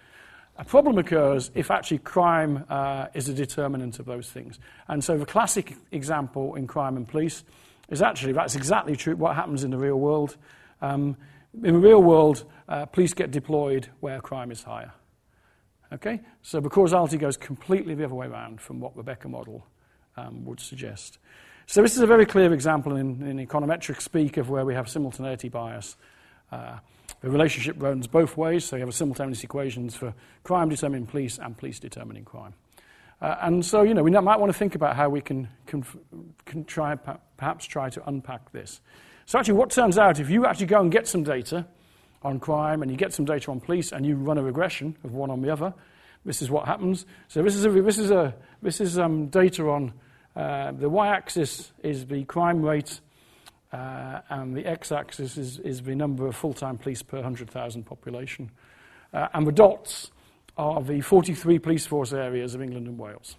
A 0.57 0.64
problem 0.64 0.98
occurs 0.98 1.51
if 1.55 1.70
actually 1.70 1.98
crime 1.98 2.64
uh, 2.68 3.07
is 3.14 3.29
a 3.29 3.35
determinant 3.35 3.98
of 4.01 4.07
those 4.07 4.29
things. 4.31 4.59
And 4.88 5.03
so 5.03 5.16
the 5.16 5.27
classic 5.27 5.77
example 5.92 6.57
in 6.57 6.66
crime 6.66 6.96
and 6.96 7.09
police 7.09 7.44
is 7.92 8.02
actually 8.02 8.33
that's 8.33 8.57
exactly 8.57 8.96
true 8.96 9.14
what 9.14 9.37
happens 9.37 9.62
in 9.62 9.70
the 9.70 9.78
real 9.78 10.00
world. 10.00 10.37
Um, 10.81 11.16
in 11.62 11.74
the 11.74 11.81
real 11.81 12.02
world, 12.02 12.44
uh, 12.68 12.87
police 12.87 13.12
get 13.12 13.31
deployed 13.31 13.88
where 14.00 14.20
crime 14.20 14.50
is 14.50 14.62
higher. 14.62 14.92
Okay? 15.92 16.20
So 16.40 16.61
the 16.61 16.70
causality 16.70 17.18
goes 17.18 17.37
completely 17.37 17.94
the 17.94 18.07
other 18.07 18.14
way 18.14 18.26
around 18.26 18.62
from 18.62 18.81
what 18.81 19.02
Becker 19.05 19.28
model 19.28 19.66
um, 20.16 20.46
would 20.46 20.59
suggest. 20.59 21.18
So 21.66 21.83
this 21.83 21.94
is 21.94 22.00
a 22.00 22.07
very 22.07 22.24
clear 22.24 22.52
example 22.55 22.96
in, 22.96 23.22
in 23.22 23.46
econometric 23.46 24.00
speak 24.00 24.38
of 24.38 24.48
where 24.48 24.64
we 24.64 24.74
have 24.74 24.88
simultaneity 24.88 25.50
bias. 25.50 25.96
Uh, 26.50 26.78
the 27.20 27.31
relationship 27.31 27.81
runs 27.81 28.07
both 28.07 28.37
ways, 28.37 28.64
so 28.64 28.76
you 28.76 28.81
have 28.81 28.88
a 28.88 28.92
simultaneous 28.92 29.44
equations 29.44 29.94
for 29.94 30.14
crime 30.44 30.70
determining 30.70 31.07
police 31.07 31.38
and 31.38 31.57
police 31.57 31.78
determining 31.78 32.24
crime. 32.24 32.55
Uh, 33.20 33.37
and 33.42 33.64
so, 33.64 33.83
you 33.83 33.94
know, 33.94 34.02
we 34.02 34.11
might 34.11 34.40
want 34.40 34.50
to 34.50 34.59
think 34.59 34.74
about 34.74 34.96
how 34.96 35.09
we 35.09 35.20
can, 35.20 35.48
can, 35.66 35.85
can 36.44 36.64
try, 36.64 36.96
perhaps 37.42 37.66
try 37.66 37.90
to 37.90 38.00
unpack 38.09 38.52
this. 38.52 38.81
So, 39.26 39.37
actually, 39.37 39.55
what 39.55 39.70
turns 39.70 39.98
out, 39.98 40.20
if 40.20 40.31
you 40.31 40.46
actually 40.46 40.66
go 40.66 40.81
and 40.81 40.92
get 40.92 41.09
some 41.09 41.24
data 41.24 41.66
on 42.22 42.38
crime 42.38 42.83
and 42.83 42.90
you 42.90 42.96
get 42.96 43.12
some 43.12 43.24
data 43.24 43.50
on 43.50 43.59
police 43.59 43.90
and 43.90 44.07
you 44.07 44.14
run 44.14 44.38
a 44.38 44.44
regression 44.44 44.96
of 45.02 45.12
one 45.12 45.28
on 45.28 45.42
the 45.42 45.50
other, 45.50 45.74
this 46.24 46.40
is 46.40 46.52
what 46.52 46.66
happens. 46.66 47.05
So, 47.26 47.42
this 47.42 47.57
is, 47.57 47.66
a, 47.66 47.70
this 47.70 47.98
is, 47.98 48.12
a, 48.12 48.33
this 48.62 48.81
is 48.81 48.96
um, 48.96 49.26
data 49.26 49.68
on 49.68 49.92
uh, 50.37 50.70
the 50.70 50.88
y 50.88 51.09
axis 51.09 51.72
is 51.83 52.07
the 52.07 52.22
crime 52.26 52.62
rate 52.62 53.00
uh, 53.72 54.20
and 54.28 54.57
the 54.57 54.64
x-axis 54.64 55.37
is, 55.37 55.59
is 55.59 55.83
the 55.83 55.96
number 55.96 56.28
of 56.28 56.37
full-time 56.37 56.78
police 56.78 57.02
per 57.02 57.16
100,000 57.16 57.83
population. 57.83 58.52
Uh, 59.12 59.27
and 59.35 59.48
the 59.48 59.52
dots 59.52 60.12
are 60.56 60.81
the 60.81 61.00
43 61.00 61.58
police 61.58 61.87
force 61.87 62.12
areas 62.12 62.54
of 62.54 62.62
England 62.62 62.87
and 62.87 62.98
Wales. 62.98 63.35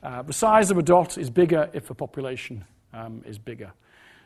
Uh, 0.00 0.22
the 0.22 0.32
size 0.32 0.70
of 0.70 0.78
a 0.78 0.82
dot 0.82 1.18
is 1.18 1.28
bigger 1.28 1.68
if 1.72 1.88
the 1.88 1.94
population 1.94 2.64
um, 2.92 3.22
is 3.26 3.38
bigger. 3.38 3.72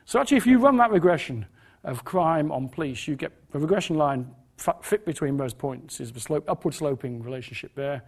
So 0.05 0.21
actually, 0.21 0.39
if 0.39 0.47
you 0.47 0.59
run 0.59 0.77
that 0.77 0.91
regression 0.91 1.47
of 1.85 2.05
crime 2.05 2.53
on 2.53 2.69
police, 2.69 3.09
you 3.09 3.17
get 3.17 3.33
the 3.53 3.59
regression 3.59 3.97
line 3.97 4.35
fit 4.83 5.05
between 5.05 5.37
those 5.37 5.55
points 5.55 6.01
is 6.01 6.13
the 6.13 6.21
slope, 6.21 6.45
upward 6.49 6.75
sloping 6.75 7.23
relationship 7.23 7.75
there, 7.75 8.03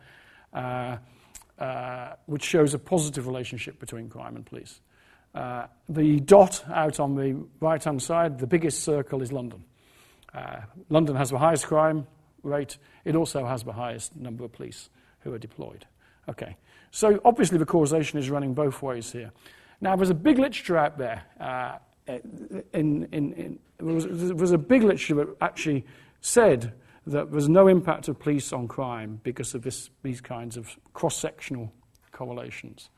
uh, 0.55 0.97
uh, 1.59 2.15
which 2.27 2.43
shows 2.43 2.75
a 2.75 2.79
positive 2.79 3.27
relationship 3.27 3.79
between 3.79 4.09
crime 4.09 4.37
and 4.37 4.47
police. 4.47 4.81
Uh, 5.35 5.67
the 5.89 6.21
dot 6.21 6.65
out 6.73 7.01
on 7.01 7.15
the 7.15 7.45
right 7.61 7.83
hand 7.83 8.03
side, 8.03 8.39
the 8.39 8.47
biggest 8.47 8.83
circle 8.83 9.23
is 9.23 9.31
London. 9.31 9.63
Uh, 10.35 10.61
London 10.89 11.17
has 11.17 11.31
the 11.31 11.39
highest 11.39 11.67
crime 11.67 12.07
rate. 12.43 12.79
It 13.05 13.15
also 13.15 13.45
has 13.45 13.63
the 13.63 13.73
highest 13.73 14.17
number 14.17 14.45
of 14.45 14.53
police 14.53 14.89
who 15.21 15.33
are 15.35 15.39
deployed. 15.39 15.87
Okay, 16.29 16.57
so 16.91 17.21
obviously 17.25 17.59
the 17.59 17.67
causation 17.67 18.19
is 18.19 18.31
running 18.31 18.55
both 18.55 18.83
ways 18.83 19.13
here. 19.13 19.33
Now, 19.81 19.97
there's 19.97 20.11
a 20.11 20.15
big 20.15 20.39
literature 20.39 20.77
out 20.77 20.99
there. 20.99 21.23
Uh, 21.39 21.79
in, 22.73 23.09
in, 23.13 23.33
in, 23.33 23.59
there, 23.79 23.95
was, 23.95 24.07
there 24.07 24.35
was 24.35 24.53
a 24.53 24.59
big 24.59 24.83
literature 24.83 25.15
that 25.17 25.29
actually 25.41 25.85
said 26.21 26.73
that 27.07 27.31
there's 27.31 27.49
no 27.49 27.69
impact 27.69 28.09
of 28.09 28.19
police 28.19 28.53
on 28.53 28.69
crime 28.69 29.21
because 29.23 29.55
of 29.55 29.63
this, 29.63 29.91
these 30.03 30.21
kinds 30.21 30.57
of 30.57 30.77
cross-sectional 30.93 31.73
correlations. 32.13 32.91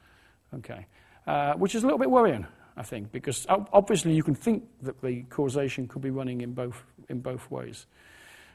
Okay, 0.52 0.86
uh, 1.26 1.54
which 1.54 1.76
is 1.76 1.84
a 1.84 1.86
little 1.86 1.98
bit 1.98 2.10
worrying, 2.10 2.44
I 2.76 2.82
think, 2.82 3.12
because 3.12 3.46
obviously 3.48 4.12
you 4.12 4.24
can 4.24 4.34
think 4.34 4.64
that 4.82 5.00
the 5.00 5.22
causation 5.24 5.86
could 5.86 6.02
be 6.02 6.10
running 6.10 6.40
in 6.40 6.54
both 6.54 6.82
in 7.08 7.20
both 7.20 7.48
ways. 7.50 7.86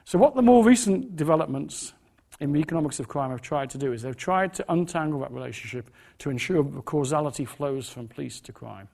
So 0.03 0.17
what 0.17 0.36
the 0.36 0.41
more 0.41 0.63
recent 0.63 1.15
developments 1.15 1.93
in 2.39 2.51
the 2.51 2.59
economics 2.59 2.99
of 2.99 3.07
crime 3.07 3.31
have 3.31 3.41
tried 3.41 3.69
to 3.71 3.77
do 3.77 3.93
is 3.93 4.01
they've 4.01 4.15
tried 4.15 4.53
to 4.55 4.71
untangle 4.71 5.19
that 5.21 5.31
relationship 5.31 5.89
to 6.19 6.29
ensure 6.29 6.63
that 6.63 6.86
causality 6.86 7.45
flows 7.45 7.89
from 7.89 8.07
police 8.07 8.39
to 8.41 8.51
crime. 8.51 8.88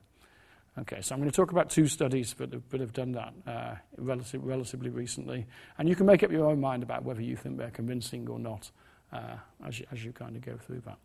Okay, 0.78 1.02
so 1.02 1.14
I'm 1.14 1.20
going 1.20 1.30
to 1.30 1.36
talk 1.36 1.50
about 1.50 1.68
two 1.68 1.86
studies 1.86 2.32
that 2.34 2.52
have, 2.52 2.62
that 2.70 2.80
have 2.80 2.92
done 2.94 3.12
that 3.12 3.34
uh, 3.46 3.74
relative, 3.98 4.42
relatively 4.42 4.88
recently, 4.88 5.46
and 5.76 5.86
you 5.86 5.94
can 5.94 6.06
make 6.06 6.22
up 6.22 6.30
your 6.30 6.46
own 6.46 6.60
mind 6.60 6.82
about 6.82 7.04
whether 7.04 7.20
you 7.20 7.36
think 7.36 7.58
they're 7.58 7.70
convincing 7.70 8.26
or 8.28 8.38
not 8.38 8.70
uh, 9.12 9.36
as, 9.66 9.80
you, 9.80 9.86
as 9.92 10.02
you 10.02 10.12
kind 10.12 10.34
of 10.34 10.40
go 10.40 10.56
through 10.56 10.80
that. 10.86 10.96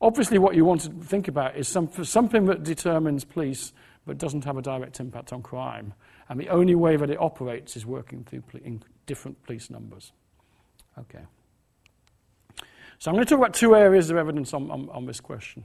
Obviously, 0.00 0.38
what 0.38 0.54
you 0.54 0.64
want 0.64 0.82
to 0.82 0.90
think 0.90 1.26
about 1.26 1.56
is 1.56 1.66
some, 1.66 1.90
something 2.04 2.44
that 2.44 2.62
determines 2.62 3.24
police 3.24 3.72
but 4.06 4.18
doesn't 4.18 4.44
have 4.44 4.56
a 4.56 4.62
direct 4.62 5.00
impact 5.00 5.32
on 5.32 5.42
crime, 5.42 5.94
and 6.28 6.38
the 6.38 6.48
only 6.48 6.76
way 6.76 6.96
that 6.96 7.10
it 7.10 7.20
operates 7.20 7.76
is 7.76 7.84
working 7.84 8.22
through 8.22 8.44
in 8.62 8.80
different 9.06 9.42
police 9.42 9.68
numbers. 9.68 10.12
Okay. 10.96 11.24
So 12.98 13.10
I'm 13.10 13.14
going 13.14 13.26
to 13.26 13.30
talk 13.30 13.38
about 13.38 13.54
two 13.54 13.76
areas 13.76 14.10
of 14.10 14.16
evidence 14.16 14.52
on, 14.52 14.70
on, 14.70 14.88
on 14.90 15.06
this 15.06 15.20
question. 15.20 15.64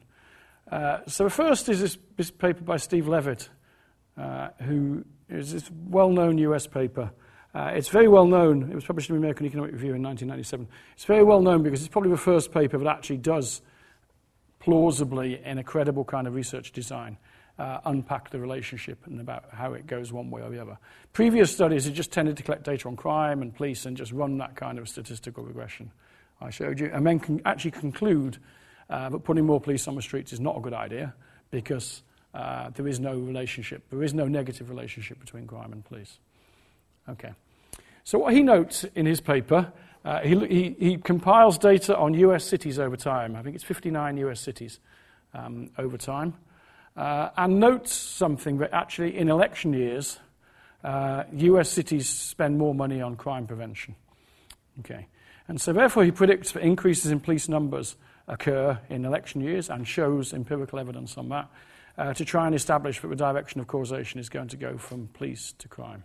Uh, 0.71 0.99
so 1.07 1.23
the 1.23 1.29
first 1.31 1.67
is 1.67 1.81
this, 1.81 1.97
this 2.15 2.29
paper 2.29 2.63
by 2.63 2.77
Steve 2.77 3.07
Levitt, 3.07 3.49
uh, 4.17 4.49
who 4.61 5.03
is 5.29 5.51
this 5.51 5.69
well-known 5.88 6.38
US 6.38 6.67
paper. 6.67 7.11
Uh, 7.55 7.71
it's 7.73 7.89
very 7.89 8.07
well 8.07 8.25
known. 8.25 8.69
It 8.71 8.75
was 8.75 8.86
published 8.86 9.09
in 9.09 9.15
the 9.15 9.19
American 9.19 9.47
Economic 9.47 9.71
Review 9.71 9.93
in 9.93 10.03
1997. 10.03 10.67
It's 10.95 11.05
very 11.05 11.23
well 11.23 11.41
known 11.41 11.63
because 11.63 11.81
it's 11.81 11.89
probably 11.89 12.11
the 12.11 12.17
first 12.17 12.51
paper 12.51 12.77
that 12.77 12.88
actually 12.88 13.17
does 13.17 13.61
plausibly, 14.59 15.41
in 15.43 15.57
a 15.57 15.63
credible 15.63 16.05
kind 16.05 16.25
of 16.27 16.36
research 16.36 16.71
design, 16.71 17.17
uh, 17.59 17.79
unpack 17.86 18.29
the 18.29 18.39
relationship 18.39 19.05
and 19.05 19.19
about 19.19 19.45
how 19.51 19.73
it 19.73 19.86
goes 19.88 20.13
one 20.13 20.31
way 20.31 20.41
or 20.41 20.49
the 20.49 20.59
other. 20.59 20.77
Previous 21.11 21.51
studies 21.51 21.86
had 21.86 21.93
just 21.93 22.11
tended 22.11 22.38
to 22.38 22.43
collect 22.43 22.63
data 22.63 22.88
on 22.88 22.95
crime 22.95 23.41
and 23.41 23.53
police 23.53 23.86
and 23.86 23.97
just 23.97 24.11
run 24.11 24.38
that 24.38 24.55
kind 24.55 24.79
of 24.79 24.88
statistical 24.88 25.43
regression. 25.43 25.91
I 26.41 26.49
showed 26.49 26.79
you, 26.79 26.89
and 26.93 27.05
then 27.05 27.19
can 27.19 27.41
actually 27.45 27.71
conclude 27.71 28.38
uh, 28.89 29.09
that 29.09 29.19
putting 29.19 29.45
more 29.45 29.61
police 29.61 29.88
on 29.88 29.95
the 29.95 30.01
streets 30.01 30.34
is 30.34 30.39
not 30.39 30.57
a 30.57 30.61
good 30.61 30.73
idea 30.73 31.13
because 31.51 32.03
uh, 32.34 32.69
there 32.71 32.88
is 32.88 32.99
no 32.99 33.17
relationship, 33.17 33.84
there 33.89 34.03
is 34.03 34.13
no 34.13 34.27
negative 34.27 34.69
relationship 34.69 35.19
between 35.19 35.47
crime 35.47 35.71
and 35.71 35.86
police. 35.86 36.19
Okay. 37.07 37.31
So 38.03 38.19
what 38.19 38.34
he 38.34 38.41
notes 38.41 38.84
in 38.95 39.05
his 39.05 39.21
paper, 39.21 39.71
uh, 40.03 40.19
he, 40.19 40.38
he, 40.47 40.75
he, 40.79 40.97
compiles 40.97 41.57
data 41.57 41.95
on 41.95 42.13
US 42.15 42.43
cities 42.43 42.79
over 42.79 42.97
time. 42.97 43.36
I 43.36 43.41
think 43.41 43.55
it's 43.55 43.63
59 43.63 44.17
US 44.17 44.41
cities 44.41 44.79
um, 45.34 45.69
over 45.77 45.97
time. 45.97 46.34
Uh, 46.97 47.29
and 47.38 47.59
notes 47.59 47.93
something 47.93 48.57
that 48.57 48.73
actually 48.73 49.17
in 49.17 49.29
election 49.29 49.73
years, 49.73 50.19
uh, 50.84 51.23
US 51.31 51.69
cities 51.69 52.09
spend 52.09 52.57
more 52.57 52.75
money 52.75 53.01
on 53.01 53.15
crime 53.15 53.47
prevention. 53.47 53.95
Okay. 54.79 55.07
And 55.48 55.60
so, 55.60 55.74
therefore, 55.74 56.04
he 56.04 56.12
predicts 56.12 56.52
that 56.54 56.64
increases 56.64 57.12
in 57.12 57.20
police 57.20 57.50
numbers 57.50 57.96
occur 58.28 58.80
in 58.89 59.06
election 59.06 59.41
years 59.41 59.70
and 59.70 59.88
shows 59.88 60.34
empirical 60.34 60.80
evidence 60.80 61.18
on 61.18 61.30
that 61.30 61.50
uh, 61.98 62.14
to 62.14 62.26
try 62.26 62.46
and 62.46 62.56
establish 62.56 63.00
that 63.00 63.08
the 63.08 63.16
direction 63.16 63.60
of 63.60 63.68
causation 63.68 64.20
is 64.20 64.30
going 64.30 64.48
to 64.48 64.58
go 64.58 64.78
from 64.78 65.08
police 65.14 65.54
to 65.60 65.68
crime. 65.68 66.04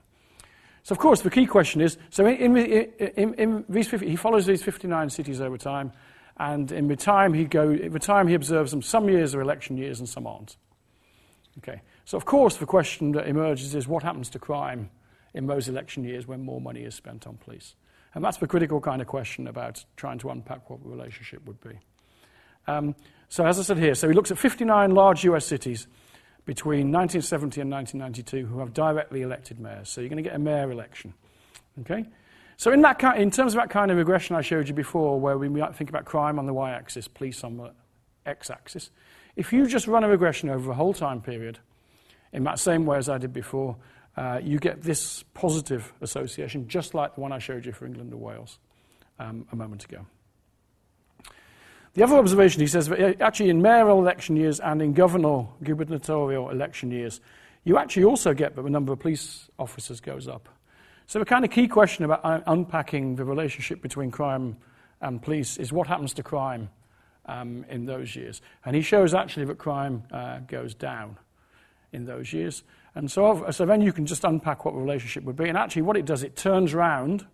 So, 0.82 0.92
of 0.92 0.98
course, 0.98 1.22
the 1.22 1.30
key 1.30 1.46
question 1.46 1.80
is 1.80 1.98
so 2.10 2.26
in, 2.26 2.56
in, 2.56 3.34
in, 3.34 3.64
these 3.68 3.88
50, 3.88 4.08
he 4.08 4.16
follows 4.16 4.46
these 4.46 4.62
59 4.62 5.10
cities 5.10 5.40
over 5.40 5.58
time, 5.58 5.92
and 6.38 6.70
in 6.72 6.88
the 6.88 6.96
time 6.96 7.34
he, 7.34 7.44
go, 7.44 7.76
the 7.76 7.98
time 7.98 8.28
he 8.28 8.34
observes 8.34 8.70
them, 8.70 8.82
some 8.82 9.08
years 9.08 9.34
are 9.34 9.40
election 9.40 9.76
years 9.76 9.98
and 9.98 10.08
some 10.08 10.26
aren't. 10.26 10.56
Okay. 11.58 11.82
So, 12.04 12.16
of 12.16 12.24
course, 12.24 12.56
the 12.56 12.66
question 12.66 13.12
that 13.12 13.26
emerges 13.26 13.74
is 13.74 13.86
what 13.86 14.02
happens 14.02 14.30
to 14.30 14.38
crime 14.38 14.90
in 15.34 15.46
those 15.46 15.68
election 15.68 16.04
years 16.04 16.26
when 16.26 16.42
more 16.42 16.60
money 16.60 16.80
is 16.80 16.94
spent 16.94 17.26
on 17.26 17.36
police? 17.36 17.74
And 18.14 18.24
that's 18.24 18.38
the 18.38 18.46
critical 18.46 18.80
kind 18.80 19.00
of 19.00 19.08
question 19.08 19.46
about 19.46 19.84
trying 19.96 20.18
to 20.20 20.30
unpack 20.30 20.70
what 20.70 20.82
the 20.82 20.88
relationship 20.88 21.46
would 21.46 21.60
be. 21.60 21.78
Um, 22.66 22.94
so, 23.28 23.44
as 23.46 23.58
I 23.58 23.62
said 23.62 23.78
here, 23.78 23.94
so 23.94 24.08
he 24.08 24.14
looks 24.14 24.30
at 24.30 24.38
59 24.38 24.92
large 24.92 25.24
US 25.24 25.46
cities 25.46 25.86
between 26.46 26.90
1970 26.92 27.60
and 27.60 27.70
1992 27.70 28.46
who 28.46 28.60
have 28.60 28.72
directly 28.72 29.22
elected 29.22 29.60
mayors. 29.60 29.88
So, 29.88 30.00
you're 30.00 30.10
going 30.10 30.22
to 30.22 30.28
get 30.28 30.34
a 30.34 30.38
mayor 30.38 30.70
election. 30.70 31.14
Okay? 31.80 32.06
So, 32.56 32.72
in, 32.72 32.80
that, 32.82 33.02
in 33.16 33.30
terms 33.30 33.52
of 33.54 33.60
that 33.60 33.70
kind 33.70 33.90
of 33.90 33.96
regression 33.96 34.36
I 34.36 34.40
showed 34.40 34.68
you 34.68 34.74
before, 34.74 35.20
where 35.20 35.38
we 35.38 35.48
might 35.48 35.76
think 35.76 35.90
about 35.90 36.04
crime 36.04 36.38
on 36.38 36.46
the 36.46 36.54
y 36.54 36.70
axis, 36.70 37.06
police 37.06 37.44
on 37.44 37.56
the 37.56 37.72
x 38.26 38.50
axis, 38.50 38.90
if 39.36 39.52
you 39.52 39.66
just 39.66 39.86
run 39.86 40.02
a 40.02 40.08
regression 40.08 40.50
over 40.50 40.70
a 40.70 40.74
whole 40.74 40.94
time 40.94 41.20
period, 41.20 41.58
in 42.32 42.44
that 42.44 42.58
same 42.58 42.84
way 42.84 42.98
as 42.98 43.08
I 43.08 43.18
did 43.18 43.32
before, 43.32 43.76
uh, 44.18 44.40
you 44.42 44.58
get 44.58 44.82
this 44.82 45.22
positive 45.32 45.92
association, 46.00 46.66
just 46.66 46.92
like 46.92 47.14
the 47.14 47.20
one 47.20 47.30
I 47.30 47.38
showed 47.38 47.64
you 47.64 47.72
for 47.72 47.86
England 47.86 48.12
or 48.12 48.16
Wales 48.16 48.58
um, 49.20 49.46
a 49.52 49.56
moment 49.56 49.84
ago. 49.84 50.04
The 51.94 52.02
other 52.02 52.16
observation, 52.16 52.60
he 52.60 52.66
says, 52.66 52.90
actually 53.20 53.50
in 53.50 53.62
mayoral 53.62 54.00
election 54.00 54.34
years 54.34 54.58
and 54.58 54.82
in 54.82 54.92
governor, 54.92 55.46
gubernatorial 55.62 56.50
election 56.50 56.90
years, 56.90 57.20
you 57.62 57.78
actually 57.78 58.04
also 58.04 58.34
get 58.34 58.56
that 58.56 58.62
the 58.62 58.70
number 58.70 58.92
of 58.92 58.98
police 58.98 59.50
officers 59.56 60.00
goes 60.00 60.26
up. 60.26 60.48
So 61.06 61.20
the 61.20 61.24
kind 61.24 61.44
of 61.44 61.52
key 61.52 61.68
question 61.68 62.04
about 62.04 62.42
unpacking 62.46 63.14
the 63.14 63.24
relationship 63.24 63.80
between 63.80 64.10
crime 64.10 64.56
and 65.00 65.22
police 65.22 65.58
is 65.58 65.72
what 65.72 65.86
happens 65.86 66.12
to 66.14 66.24
crime 66.24 66.70
um, 67.26 67.64
in 67.68 67.86
those 67.86 68.16
years. 68.16 68.42
And 68.64 68.74
he 68.74 68.82
shows 68.82 69.14
actually 69.14 69.46
that 69.46 69.58
crime 69.58 70.02
uh, 70.10 70.40
goes 70.40 70.74
down 70.74 71.18
in 71.92 72.04
those 72.04 72.32
years. 72.32 72.64
And 72.98 73.08
so, 73.08 73.48
so 73.52 73.64
then 73.64 73.80
you 73.80 73.92
can 73.92 74.06
just 74.06 74.24
unpack 74.24 74.64
what 74.64 74.74
the 74.74 74.80
relationship 74.80 75.22
would 75.22 75.36
be. 75.36 75.48
And 75.48 75.56
actually, 75.56 75.82
what 75.82 75.96
it 75.96 76.04
does, 76.04 76.24
it 76.24 76.34
turns 76.34 76.74
around 76.74 77.24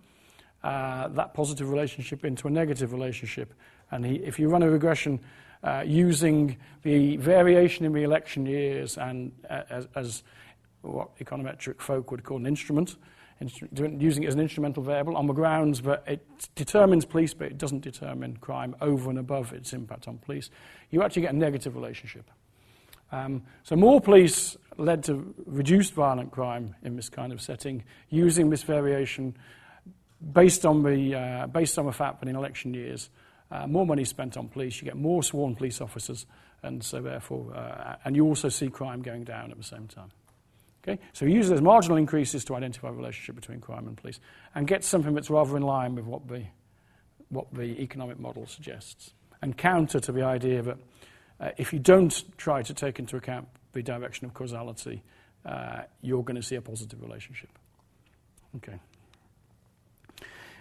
uh, 0.63 1.09
that 1.09 1.33
positive 1.33 1.71
relationship 1.71 2.23
into 2.23 2.49
a 2.49 2.51
negative 2.51 2.93
relationship. 2.93 3.55
And 3.91 4.05
he, 4.05 4.17
if 4.17 4.39
you 4.39 4.51
run 4.51 4.63
a 4.63 4.69
regression 4.69 5.21
uh, 5.63 5.83
using 5.87 6.59
the 6.83 7.17
variation 7.17 7.87
in 7.87 7.95
the 7.95 8.03
election 8.03 8.45
years 8.45 8.99
and 8.99 9.33
uh, 9.49 9.63
as, 9.71 9.89
as, 9.95 10.23
what 10.83 11.17
econometric 11.17 11.81
folk 11.81 12.11
would 12.11 12.25
call 12.25 12.37
an 12.37 12.47
instrument, 12.47 12.97
instru- 13.41 13.99
using 13.99 14.25
it 14.25 14.27
as 14.27 14.35
an 14.35 14.41
instrumental 14.41 14.83
variable 14.83 15.17
on 15.17 15.27
the 15.27 15.33
grounds 15.33 15.81
that 15.81 16.05
it 16.07 16.27
determines 16.57 17.07
police, 17.07 17.33
but 17.33 17.47
it 17.47 17.57
doesn't 17.57 17.81
determine 17.81 18.37
crime 18.37 18.77
over 18.83 19.09
and 19.09 19.19
above 19.19 19.55
its 19.55 19.73
impact 19.73 20.09
on 20.09 20.19
police, 20.19 20.51
you 20.91 21.03
actually 21.03 21.23
get 21.23 21.33
a 21.33 21.37
negative 21.39 21.75
relationship. 21.75 22.31
Um, 23.13 23.43
so 23.63 23.77
more 23.77 24.01
police 24.01 24.57
led 24.77 25.05
to 25.05 25.35
reduced 25.47 25.95
violent 25.95 26.33
crime 26.33 26.75
in 26.83 26.97
this 26.97 27.09
kind 27.09 27.33
of 27.33 27.41
setting, 27.41 27.85
using 28.11 28.51
this 28.51 28.63
variation 28.63 29.37
based 30.33 30.65
on 30.65 30.83
the, 30.83 31.15
uh, 31.15 31.47
based 31.47 31.79
on 31.79 31.87
the 31.87 31.93
fact 31.93 32.21
that 32.21 32.29
in 32.29 32.37
election 32.37 32.75
years, 32.75 33.11
uh, 33.51 33.67
more 33.67 33.87
money 33.87 34.05
spent 34.05 34.37
on 34.37 34.49
police, 34.49 34.81
you 34.81 34.85
get 34.85 34.97
more 34.97 35.23
sworn 35.23 35.55
police 35.55 35.81
officers, 35.81 36.27
and 36.63 36.83
so 36.83 37.01
therefore, 37.01 37.55
uh, 37.55 37.97
and 38.05 38.17
you 38.17 38.25
also 38.25 38.49
see 38.49 38.69
crime 38.69 39.03
going 39.03 39.25
down 39.25 39.51
at 39.51 39.57
the 39.57 39.65
same 39.65 39.87
time. 39.87 40.11
Okay? 40.83 41.01
So 41.13 41.27
he 41.27 41.33
uses 41.33 41.51
those 41.51 41.63
marginal 41.63 41.97
increases 41.97 42.45
to 42.47 42.55
identify 42.55 42.91
the 42.91 42.97
relationship 42.97 43.37
between 43.37 43.61
crime 43.61 43.87
and 43.87 43.97
police 43.97 44.21
and 44.55 44.67
get 44.67 44.85
something 44.85 45.15
that's 45.15 45.31
rather 45.31 45.57
in 45.57 45.63
line 45.63 45.95
with 45.95 46.05
what 46.05 46.27
the, 46.27 46.45
what 47.29 47.47
the 47.53 47.81
economic 47.81 48.19
model 48.19 48.47
suggests, 48.47 49.13
and 49.43 49.57
counter 49.57 50.01
to 50.01 50.13
the 50.13 50.23
idea 50.23 50.63
that 50.63 50.79
if 51.57 51.73
you 51.73 51.79
don't 51.79 52.25
try 52.37 52.63
to 52.63 52.75
take 52.75 52.99
into 52.99 53.17
account 53.17 53.49
the 53.73 53.83
direction 53.83 54.27
of 54.27 54.35
causality, 54.35 55.03
uh, 55.45 55.83
you're 56.01 56.23
going 56.23 56.37
to 56.37 56.43
see 56.43 56.57
a 56.57 56.63
positive 56.63 57.03
relationship. 57.03 57.51
Okay. 58.57 58.79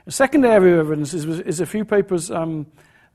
A 0.06 0.12
second 0.12 0.46
area 0.46 0.80
of 0.80 0.88
evidence 0.88 1.14
is, 1.14 1.26
is 1.26 1.62
a 1.62 1.66
few 1.66 1.86
papers 1.86 2.30
um, 2.30 2.66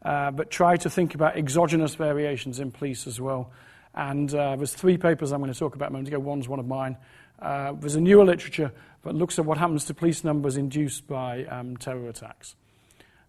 uh, 0.03 0.31
that 0.31 0.51
try 0.51 0.77
to 0.77 0.89
think 0.89 1.15
about 1.15 1.37
exogenous 1.37 1.95
variations 1.95 2.61
in 2.61 2.71
police 2.71 3.07
as 3.07 3.21
well. 3.21 3.53
And 3.95 4.33
uh, 4.35 4.57
there's 4.57 4.73
three 4.73 4.97
papers 4.97 5.33
I'm 5.33 5.41
going 5.41 5.53
to 5.53 5.59
talk 5.59 5.75
about 5.75 5.91
a 5.91 5.93
moment 5.93 6.09
ago. 6.09 6.19
One's 6.19 6.49
one 6.49 6.61
of 6.61 6.67
mine. 6.67 6.97
Uh, 7.41 7.73
there's 7.73 7.97
a 7.97 8.01
newer 8.01 8.25
literature 8.25 8.73
that 9.03 9.15
looks 9.15 9.39
at 9.39 9.45
what 9.45 9.59
happens 9.59 9.85
to 9.87 9.95
police 9.95 10.25
numbers 10.25 10.57
induced 10.57 11.07
by 11.07 11.45
um, 11.47 11.77
terror 11.77 12.09
attacks. 12.09 12.55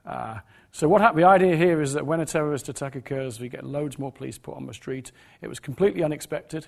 Uh, 0.09 0.39
so 0.71 0.87
what 0.87 1.01
happened, 1.01 1.21
the 1.21 1.27
idea 1.27 1.55
here 1.55 1.81
is 1.81 1.93
that 1.93 2.05
when 2.05 2.19
a 2.19 2.25
terrorist 2.25 2.67
attack 2.67 2.95
occurs, 2.95 3.39
we 3.39 3.47
get 3.47 3.63
loads 3.63 3.99
more 3.99 4.11
police 4.11 4.39
put 4.39 4.55
on 4.55 4.65
the 4.65 4.73
street. 4.73 5.11
It 5.41 5.47
was 5.47 5.59
completely 5.59 6.03
unexpected, 6.03 6.65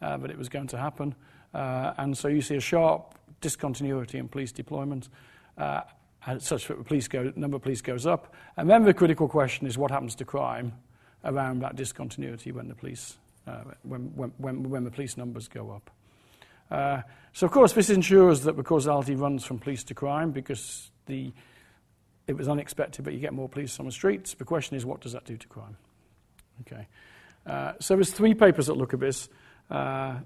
uh, 0.00 0.16
but 0.16 0.30
it 0.30 0.38
was 0.38 0.48
going 0.48 0.68
to 0.68 0.78
happen. 0.78 1.14
Uh, 1.52 1.92
and 1.98 2.16
so 2.16 2.28
you 2.28 2.40
see 2.40 2.56
a 2.56 2.60
sharp 2.60 3.14
discontinuity 3.42 4.18
in 4.18 4.26
police 4.28 4.52
deployment, 4.52 5.10
uh, 5.58 5.82
such 6.38 6.68
that 6.68 6.78
the 6.78 6.84
police 6.84 7.08
go, 7.08 7.30
number 7.36 7.56
of 7.56 7.62
police 7.62 7.82
goes 7.82 8.06
up. 8.06 8.34
And 8.56 8.68
then 8.68 8.84
the 8.84 8.94
critical 8.94 9.28
question 9.28 9.66
is 9.66 9.76
what 9.76 9.90
happens 9.90 10.14
to 10.16 10.24
crime 10.24 10.72
around 11.24 11.60
that 11.60 11.76
discontinuity 11.76 12.52
when 12.52 12.68
the 12.68 12.74
police, 12.74 13.18
uh, 13.46 13.64
when, 13.82 14.12
when, 14.16 14.32
when, 14.38 14.70
when, 14.70 14.84
the 14.84 14.90
police 14.90 15.16
numbers 15.16 15.46
go 15.46 15.70
up. 15.70 15.90
Uh, 16.70 17.02
so 17.32 17.46
of 17.46 17.52
course 17.52 17.72
this 17.72 17.90
ensures 17.90 18.42
that 18.42 18.56
the 18.56 18.62
causality 18.62 19.14
runs 19.14 19.44
from 19.44 19.58
police 19.58 19.84
to 19.84 19.94
crime 19.94 20.30
because 20.30 20.90
the 21.06 21.32
it 22.28 22.36
was 22.36 22.46
unexpected, 22.46 23.04
but 23.04 23.14
you 23.14 23.18
get 23.18 23.32
more 23.32 23.48
police 23.48 23.80
on 23.80 23.86
the 23.86 23.92
streets. 23.92 24.34
The 24.34 24.44
question 24.44 24.76
is, 24.76 24.84
what 24.84 25.00
does 25.00 25.12
that 25.12 25.24
do 25.24 25.36
to 25.36 25.48
crime? 25.48 25.76
Okay. 26.60 26.86
Uh, 27.46 27.72
so 27.80 27.96
there's 27.96 28.12
three 28.12 28.34
papers 28.34 28.66
that 28.66 28.74
look 28.74 28.92
at 28.92 29.00
this. 29.00 29.28
Uh, 29.70 30.16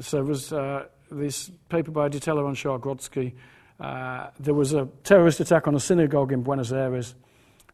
so 0.00 0.24
there's 0.24 0.52
uh, 0.52 0.86
this 1.10 1.52
paper 1.68 1.92
by 1.92 2.08
Di 2.08 2.18
Tella 2.18 2.44
and 2.46 2.56
Schargrodsky. 2.56 3.32
Uh, 3.78 4.28
there 4.40 4.54
was 4.54 4.72
a 4.72 4.88
terrorist 5.04 5.38
attack 5.38 5.68
on 5.68 5.76
a 5.76 5.80
synagogue 5.80 6.32
in 6.32 6.42
Buenos 6.42 6.72
Aires. 6.72 7.14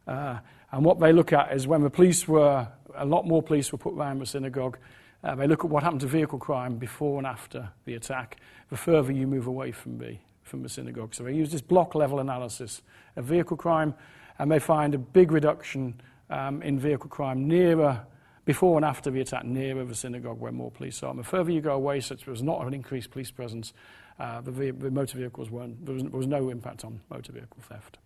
Uh, 0.07 0.37
and 0.71 0.85
what 0.85 0.99
they 0.99 1.11
look 1.11 1.33
at 1.33 1.51
is 1.51 1.67
when 1.67 1.81
the 1.81 1.89
police 1.89 2.27
were, 2.27 2.67
a 2.95 3.05
lot 3.05 3.25
more 3.25 3.41
police 3.41 3.71
were 3.71 3.77
put 3.79 3.95
around 3.95 4.19
the 4.19 4.25
synagogue, 4.27 4.77
uh, 5.23 5.33
they 5.33 5.47
look 5.47 5.63
at 5.65 5.69
what 5.69 5.81
happened 5.81 6.01
to 6.01 6.07
vehicle 6.07 6.39
crime 6.39 6.77
before 6.77 7.17
and 7.17 7.25
after 7.25 7.69
the 7.85 7.95
attack, 7.95 8.37
the 8.69 8.77
further 8.77 9.11
you 9.11 9.25
move 9.25 9.47
away 9.47 9.71
from 9.71 9.97
the, 9.97 10.17
from 10.51 10.61
the 10.61 10.69
synagogue. 10.69 11.15
So 11.15 11.23
they 11.23 11.33
use 11.33 11.51
this 11.51 11.61
block 11.61 11.95
level 11.95 12.19
analysis 12.19 12.83
of 13.15 13.25
vehicle 13.25 13.57
crime, 13.57 13.95
and 14.37 14.51
they 14.51 14.59
find 14.59 14.93
a 14.93 14.97
big 14.99 15.31
reduction 15.31 15.99
um, 16.29 16.61
in 16.61 16.79
vehicle 16.79 17.09
crime 17.09 17.47
nearer, 17.47 18.05
before 18.45 18.75
and 18.77 18.85
after 18.85 19.09
the 19.09 19.21
attack, 19.21 19.45
nearer 19.45 19.83
the 19.85 19.95
synagogue 19.95 20.39
where 20.39 20.51
more 20.51 20.69
police 20.69 21.01
are. 21.01 21.09
And 21.09 21.19
the 21.19 21.23
further 21.23 21.51
you 21.51 21.61
go 21.61 21.73
away, 21.73 22.01
such 22.01 22.25
there 22.25 22.31
was 22.31 22.43
not 22.43 22.65
an 22.67 22.73
increased 22.73 23.09
police 23.09 23.31
presence, 23.31 23.73
uh, 24.19 24.41
the, 24.41 24.51
the, 24.51 24.91
motor 24.91 25.17
vehicles 25.17 25.49
weren't, 25.49 25.83
there 25.85 25.95
was, 25.95 26.03
there 26.03 26.11
was, 26.11 26.27
no 26.27 26.49
impact 26.49 26.85
on 26.85 26.99
motor 27.09 27.31
vehicle 27.31 27.57
theft. 27.61 27.97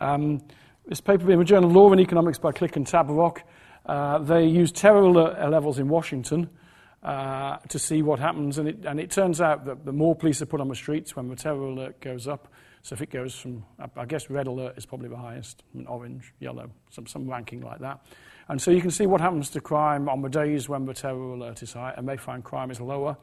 Um, 0.00 0.40
this 0.86 1.00
paper 1.00 1.30
in 1.30 1.38
the 1.38 1.44
journal 1.44 1.70
Law 1.70 1.92
and 1.92 2.00
Economics 2.00 2.38
by 2.38 2.50
Klick 2.50 2.74
and 2.74 2.86
Tabarrok 2.86 3.42
uh, 3.86 4.18
they 4.18 4.46
used 4.46 4.76
terror 4.76 5.08
levels 5.10 5.78
in 5.78 5.88
Washington 5.88 6.48
uh, 7.02 7.56
to 7.68 7.78
see 7.78 8.02
what 8.02 8.20
happens, 8.20 8.58
and 8.58 8.68
it, 8.68 8.84
and 8.84 9.00
it 9.00 9.10
turns 9.10 9.40
out 9.40 9.64
that 9.64 9.84
the 9.84 9.92
more 9.92 10.14
police 10.14 10.40
are 10.40 10.46
put 10.46 10.60
on 10.60 10.68
the 10.68 10.74
streets 10.74 11.16
when 11.16 11.28
the 11.28 11.36
terror 11.36 11.62
alert 11.62 12.00
goes 12.00 12.28
up, 12.28 12.48
so 12.82 12.94
if 12.94 13.02
it 13.02 13.10
goes 13.10 13.34
from, 13.34 13.64
I 13.96 14.04
guess 14.04 14.30
red 14.30 14.46
alert 14.46 14.74
is 14.76 14.86
probably 14.86 15.08
the 15.08 15.16
highest, 15.16 15.62
orange, 15.86 16.32
yellow, 16.40 16.70
some, 16.90 17.06
some 17.06 17.28
ranking 17.28 17.60
like 17.60 17.80
that. 17.80 18.04
And 18.48 18.60
so 18.60 18.70
you 18.70 18.80
can 18.80 18.90
see 18.90 19.06
what 19.06 19.20
happens 19.20 19.50
to 19.50 19.60
crime 19.60 20.08
on 20.08 20.20
the 20.22 20.28
days 20.28 20.68
when 20.68 20.84
the 20.84 20.94
terror 20.94 21.34
alert 21.34 21.62
is 21.62 21.72
high, 21.72 21.94
and 21.96 22.08
they 22.08 22.16
find 22.16 22.44
crime 22.44 22.70
is 22.70 22.80
lower 22.80 23.16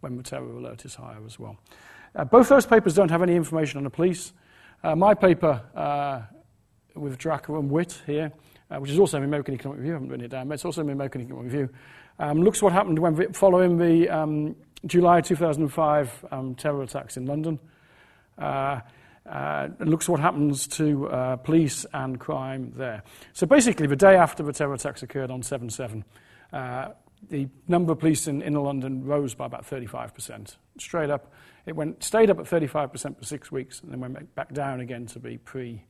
when 0.00 0.16
the 0.16 0.22
terror 0.22 0.50
alert 0.50 0.84
is 0.84 0.94
higher 0.94 1.24
as 1.24 1.38
well. 1.38 1.56
Uh, 2.14 2.24
both 2.24 2.48
those 2.48 2.66
papers 2.66 2.94
don't 2.94 3.10
have 3.10 3.22
any 3.22 3.34
information 3.34 3.78
on 3.78 3.84
the 3.84 3.90
police. 3.90 4.32
Uh, 4.82 4.96
my 4.96 5.14
paper 5.14 5.62
uh, 5.74 6.22
with 6.94 7.16
Draca 7.18 7.58
and 7.58 7.70
Witt 7.70 8.02
here 8.06 8.32
uh, 8.72 8.80
which 8.80 8.90
is 8.90 8.98
also 8.98 9.18
in 9.18 9.24
American 9.24 9.54
Economic 9.54 9.78
Review. 9.78 9.92
I 9.92 9.96
haven't 9.96 10.08
written 10.08 10.24
it 10.24 10.30
down, 10.30 10.48
but 10.48 10.54
it's 10.54 10.64
also 10.64 10.80
in 10.80 10.90
American 10.90 11.20
Economic 11.20 11.52
Review. 11.52 11.68
Um, 12.18 12.42
looks 12.42 12.62
what 12.62 12.72
happened 12.72 12.98
when 12.98 13.32
following 13.32 13.78
the 13.78 14.08
um, 14.08 14.56
July 14.86 15.20
2005 15.20 16.24
um, 16.30 16.54
terror 16.54 16.82
attacks 16.82 17.16
in 17.16 17.26
London. 17.26 17.58
Uh, 18.38 18.80
uh, 19.28 19.68
looks 19.78 20.08
what 20.08 20.20
happens 20.20 20.66
to 20.66 21.08
uh, 21.08 21.36
police 21.36 21.86
and 21.92 22.18
crime 22.18 22.72
there. 22.74 23.02
So 23.32 23.46
basically, 23.46 23.86
the 23.86 23.96
day 23.96 24.16
after 24.16 24.42
the 24.42 24.52
terror 24.52 24.74
attacks 24.74 25.02
occurred 25.02 25.30
on 25.30 25.42
7 25.42 25.70
7, 25.70 26.04
uh, 26.52 26.88
the 27.28 27.48
number 27.68 27.92
of 27.92 28.00
police 28.00 28.26
in 28.26 28.42
inner 28.42 28.60
London 28.60 29.04
rose 29.04 29.34
by 29.34 29.46
about 29.46 29.64
35%. 29.64 30.56
Straight 30.78 31.10
up, 31.10 31.32
it 31.66 31.76
went, 31.76 32.02
stayed 32.02 32.30
up 32.30 32.40
at 32.40 32.46
35% 32.46 33.18
for 33.18 33.24
six 33.24 33.52
weeks 33.52 33.80
and 33.80 33.92
then 33.92 34.00
went 34.00 34.34
back 34.34 34.52
down 34.52 34.80
again 34.80 35.06
to 35.06 35.20
be 35.20 35.38
pre 35.38 35.84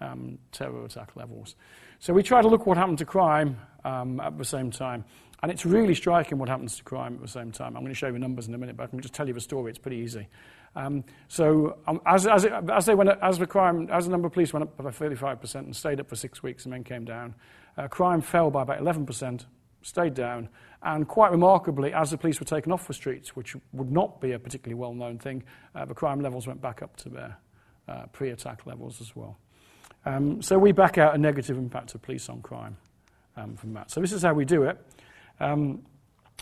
um, 0.00 0.38
terror 0.52 0.84
attack 0.84 1.16
levels. 1.16 1.56
So 1.98 2.12
we 2.12 2.22
try 2.22 2.42
to 2.42 2.48
look 2.48 2.66
what 2.66 2.76
happened 2.76 2.98
to 2.98 3.04
crime 3.04 3.58
um, 3.84 4.20
at 4.20 4.36
the 4.38 4.44
same 4.44 4.70
time. 4.70 5.04
And 5.42 5.52
it's 5.52 5.66
really 5.66 5.94
striking 5.94 6.38
what 6.38 6.48
happens 6.48 6.76
to 6.76 6.84
crime 6.84 7.14
at 7.14 7.20
the 7.20 7.28
same 7.28 7.52
time. 7.52 7.76
I'm 7.76 7.82
going 7.82 7.92
to 7.92 7.94
show 7.94 8.06
you 8.06 8.14
the 8.14 8.18
numbers 8.18 8.48
in 8.48 8.54
a 8.54 8.58
minute, 8.58 8.76
but 8.76 8.84
I 8.84 8.86
can 8.86 9.00
just 9.00 9.14
tell 9.14 9.28
you 9.28 9.34
the 9.34 9.40
story. 9.40 9.70
It's 9.70 9.78
pretty 9.78 9.98
easy. 9.98 10.28
Um, 10.74 11.04
so 11.28 11.78
um, 11.86 12.00
as, 12.06 12.26
as, 12.26 12.44
it, 12.44 12.52
as, 12.52 12.86
they 12.86 12.94
went, 12.94 13.10
as 13.22 13.38
the 13.38 13.46
crime, 13.46 13.88
as 13.90 14.06
the 14.06 14.10
number 14.10 14.26
of 14.26 14.32
police 14.32 14.52
went 14.52 14.62
up 14.62 14.76
by 14.76 14.90
35% 14.90 15.54
and 15.54 15.76
stayed 15.76 16.00
up 16.00 16.08
for 16.08 16.16
six 16.16 16.42
weeks 16.42 16.64
and 16.64 16.72
then 16.72 16.84
came 16.84 17.04
down, 17.04 17.34
uh, 17.76 17.88
crime 17.88 18.20
fell 18.20 18.50
by 18.50 18.62
about 18.62 18.78
11%, 18.80 19.46
stayed 19.82 20.14
down, 20.14 20.48
and 20.82 21.08
quite 21.08 21.30
remarkably, 21.30 21.92
as 21.92 22.10
the 22.10 22.18
police 22.18 22.40
were 22.40 22.46
taken 22.46 22.72
off 22.72 22.86
the 22.86 22.94
streets, 22.94 23.34
which 23.34 23.56
would 23.72 23.90
not 23.90 24.20
be 24.20 24.32
a 24.32 24.38
particularly 24.38 24.78
well-known 24.78 25.18
thing, 25.18 25.42
uh, 25.74 25.84
the 25.84 25.94
crime 25.94 26.20
levels 26.20 26.46
went 26.46 26.60
back 26.60 26.82
up 26.82 26.96
to 26.96 27.08
their 27.08 27.38
uh, 27.88 28.06
pre-attack 28.12 28.66
levels 28.66 29.00
as 29.00 29.16
well. 29.16 29.38
Um, 30.04 30.42
so 30.42 30.58
we 30.58 30.72
back 30.72 30.98
out 30.98 31.14
a 31.14 31.18
negative 31.18 31.56
impact 31.56 31.94
of 31.94 32.02
police 32.02 32.28
on 32.28 32.42
crime 32.42 32.76
um, 33.36 33.56
from 33.56 33.72
that. 33.74 33.90
So 33.90 34.00
this 34.00 34.12
is 34.12 34.22
how 34.22 34.34
we 34.34 34.44
do 34.44 34.64
it. 34.64 34.78
Um, 35.40 35.82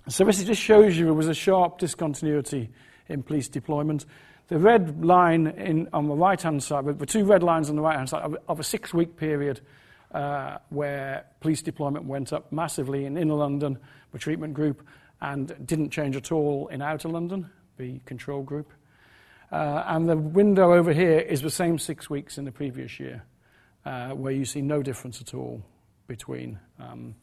so 0.08 0.24
this 0.24 0.42
just 0.44 0.60
shows 0.60 0.96
you 0.96 1.06
there 1.06 1.14
was 1.14 1.28
a 1.28 1.34
sharp 1.34 1.78
discontinuity 1.78 2.70
in 3.08 3.22
police 3.22 3.48
deployment. 3.48 4.04
The 4.48 4.58
red 4.58 5.04
line 5.04 5.46
in, 5.46 5.88
on 5.92 6.08
the 6.08 6.14
right-hand 6.14 6.62
side, 6.62 6.84
the 6.98 7.06
two 7.06 7.24
red 7.24 7.42
lines 7.42 7.70
on 7.70 7.76
the 7.76 7.82
right-hand 7.82 8.10
side 8.10 8.34
of, 8.46 8.60
a 8.60 8.64
six-week 8.64 9.16
period 9.16 9.60
uh, 10.12 10.58
where 10.68 11.24
police 11.40 11.62
deployment 11.62 12.04
went 12.04 12.32
up 12.32 12.52
massively 12.52 13.06
in 13.06 13.16
inner 13.16 13.34
London, 13.34 13.78
the 14.12 14.18
treatment 14.18 14.52
group, 14.52 14.86
and 15.22 15.54
didn't 15.66 15.90
change 15.90 16.16
at 16.16 16.30
all 16.30 16.68
in 16.68 16.82
outer 16.82 17.08
London, 17.08 17.48
the 17.78 17.98
control 18.04 18.42
group. 18.42 18.72
Uh, 19.50 19.84
and 19.86 20.08
the 20.08 20.16
window 20.16 20.74
over 20.74 20.92
here 20.92 21.18
is 21.18 21.40
the 21.40 21.50
same 21.50 21.78
six 21.78 22.10
weeks 22.10 22.36
in 22.38 22.44
the 22.44 22.52
previous 22.52 23.00
year 23.00 23.22
uh, 23.86 24.10
where 24.10 24.32
you 24.32 24.44
see 24.44 24.60
no 24.60 24.82
difference 24.82 25.20
at 25.20 25.32
all 25.32 25.62
between, 26.06 26.58
um, 26.78 27.14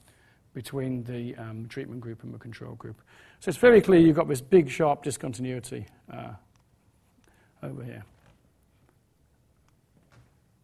between 0.53 1.03
the 1.03 1.35
um, 1.35 1.67
treatment 1.67 2.01
group 2.01 2.23
and 2.23 2.33
the 2.33 2.39
control 2.39 2.75
group. 2.75 3.01
So 3.39 3.49
it's 3.49 3.57
very 3.57 3.81
clear 3.81 3.99
you've 3.99 4.15
got 4.15 4.27
this 4.27 4.41
big, 4.41 4.69
sharp 4.69 5.03
discontinuity 5.03 5.87
uh, 6.11 6.33
over 7.63 7.83
here. 7.83 8.03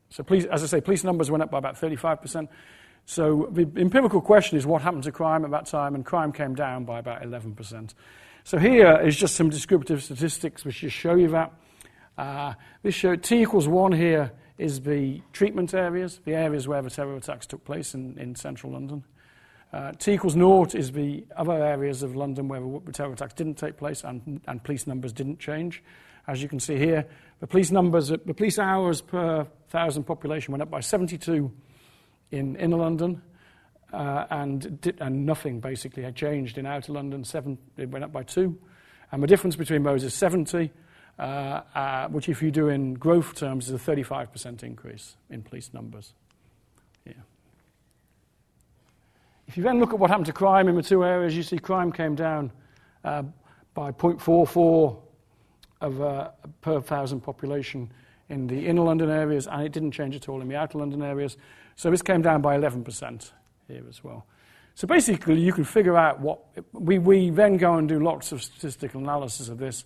So, 0.09 0.23
police, 0.23 0.45
as 0.45 0.63
I 0.63 0.67
say, 0.67 0.81
police 0.81 1.03
numbers 1.03 1.29
went 1.29 1.43
up 1.43 1.51
by 1.51 1.57
about 1.57 1.75
35%. 1.75 2.47
So, 3.05 3.49
the 3.51 3.69
empirical 3.77 4.21
question 4.21 4.57
is 4.57 4.65
what 4.65 4.81
happened 4.81 5.03
to 5.03 5.11
crime 5.11 5.45
at 5.45 5.51
that 5.51 5.65
time, 5.65 5.95
and 5.95 6.05
crime 6.05 6.31
came 6.31 6.55
down 6.55 6.85
by 6.85 6.99
about 6.99 7.21
11%. 7.21 7.93
So, 8.43 8.57
here 8.57 8.99
is 9.01 9.15
just 9.15 9.35
some 9.35 9.49
descriptive 9.49 10.01
statistics 10.01 10.65
which 10.65 10.79
just 10.79 10.95
show 10.95 11.15
you 11.15 11.27
that. 11.29 11.53
Uh, 12.17 12.53
this 12.81 12.95
show 12.95 13.15
T 13.15 13.41
equals 13.41 13.67
1 13.67 13.91
here 13.91 14.31
is 14.57 14.81
the 14.81 15.21
treatment 15.33 15.73
areas, 15.73 16.19
the 16.25 16.33
areas 16.33 16.67
where 16.67 16.81
the 16.81 16.89
terror 16.89 17.15
attacks 17.15 17.45
took 17.45 17.63
place 17.63 17.93
in, 17.93 18.17
in 18.17 18.33
central 18.33 18.73
London. 18.73 19.03
Uh, 19.73 19.91
T 19.93 20.13
equals 20.13 20.35
naught 20.35 20.75
is 20.75 20.91
the 20.91 21.25
other 21.35 21.53
areas 21.53 22.03
of 22.03 22.15
London 22.15 22.47
where 22.47 22.61
the 22.85 22.91
terror 22.91 23.11
attacks 23.11 23.33
didn't 23.33 23.55
take 23.55 23.77
place 23.77 24.03
and, 24.03 24.41
and 24.47 24.63
police 24.63 24.87
numbers 24.87 25.11
didn't 25.11 25.39
change. 25.39 25.83
As 26.27 26.41
you 26.41 26.49
can 26.49 26.59
see 26.59 26.77
here, 26.77 27.05
the 27.39 27.47
police 27.47 27.71
numbers, 27.71 28.09
the 28.09 28.17
police 28.17 28.59
hours 28.59 29.01
per 29.01 29.47
thousand 29.69 30.03
population 30.03 30.51
went 30.51 30.61
up 30.61 30.69
by 30.69 30.79
72 30.79 31.51
in 32.31 32.55
inner 32.55 32.77
London, 32.77 33.21
uh, 33.93 34.25
and, 34.29 34.93
and 34.99 35.25
nothing 35.25 35.59
basically 35.59 36.03
had 36.03 36.15
changed 36.15 36.57
in 36.57 36.65
outer 36.65 36.91
London. 36.91 37.23
Seven, 37.23 37.57
it 37.77 37.89
went 37.89 38.03
up 38.03 38.11
by 38.11 38.23
two. 38.23 38.57
And 39.11 39.23
the 39.23 39.27
difference 39.27 39.55
between 39.55 39.83
those 39.83 40.03
is 40.03 40.13
70 40.13 40.71
uh, 41.19 41.61
uh, 41.73 42.07
which, 42.09 42.29
if 42.29 42.43
you 42.43 42.51
do 42.51 42.69
in 42.69 42.93
growth 42.93 43.35
terms, 43.35 43.69
is 43.69 43.73
a 43.73 43.91
35% 43.91 44.63
increase 44.63 45.15
in 45.29 45.41
police 45.41 45.73
numbers. 45.73 46.13
Yeah. 47.05 47.13
If 49.47 49.55
you 49.55 49.63
then 49.63 49.79
look 49.79 49.93
at 49.93 49.99
what 49.99 50.09
happened 50.09 50.25
to 50.27 50.33
crime 50.33 50.67
in 50.67 50.75
the 50.75 50.83
two 50.83 51.03
areas, 51.03 51.35
you 51.35 51.43
see 51.43 51.57
crime 51.57 51.91
came 51.91 52.15
down 52.15 52.51
uh, 53.03 53.23
by 53.73 53.91
0.44 53.91 54.97
of, 55.81 56.01
uh, 56.01 56.29
per 56.61 56.81
thousand 56.81 57.21
population 57.21 57.91
in 58.29 58.47
the 58.47 58.67
inner 58.67 58.81
London 58.81 59.09
areas, 59.09 59.47
and 59.47 59.63
it 59.63 59.71
didn't 59.71 59.91
change 59.91 60.15
at 60.15 60.27
all 60.27 60.41
in 60.41 60.49
the 60.49 60.55
outer 60.55 60.77
London 60.79 61.01
areas. 61.01 61.37
So 61.75 61.89
this 61.89 62.01
came 62.01 62.21
down 62.21 62.41
by 62.41 62.57
11% 62.57 63.31
here 63.67 63.83
as 63.87 64.03
well. 64.03 64.25
So 64.75 64.85
basically, 64.85 65.39
you 65.39 65.53
can 65.53 65.63
figure 65.63 65.97
out 65.97 66.19
what 66.19 66.41
we, 66.73 66.99
we 66.99 67.29
then 67.29 67.57
go 67.57 67.75
and 67.75 67.87
do 67.87 67.99
lots 67.99 68.31
of 68.31 68.43
statistical 68.43 68.99
analysis 68.99 69.49
of 69.49 69.57
this 69.57 69.85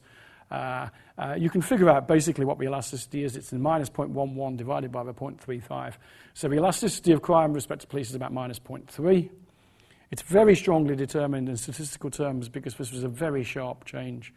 uh, 0.52 0.90
uh, 1.18 1.36
you 1.38 1.50
can 1.50 1.62
figure 1.62 1.90
out 1.90 2.08
basically 2.08 2.46
what 2.46 2.60
the 2.60 2.66
elasticity 2.66 3.24
is. 3.24 3.38
It's 3.38 3.54
in 3.54 3.62
minus 3.62 3.90
0.11 3.90 4.58
divided 4.58 4.92
by 4.92 5.04
the 5.04 5.14
0.35. 5.14 5.94
So 6.34 6.50
the 6.50 6.56
elasticity 6.56 7.14
of 7.14 7.22
crime 7.22 7.52
with 7.52 7.58
respect 7.58 7.82
to 7.82 7.88
police 7.88 8.10
is 8.10 8.16
about 8.16 8.34
minus 8.34 8.60
0.3. 8.60 9.30
It's 10.12 10.22
very 10.22 10.56
strongly 10.56 10.96
determined 10.96 11.48
in 11.48 11.56
statistical 11.56 12.12
terms 12.12 12.50
because 12.50 12.76
this 12.76 12.92
was 12.92 13.04
a 13.04 13.10
very 13.10 13.44
sharp 13.44 13.86
change. 13.86 14.34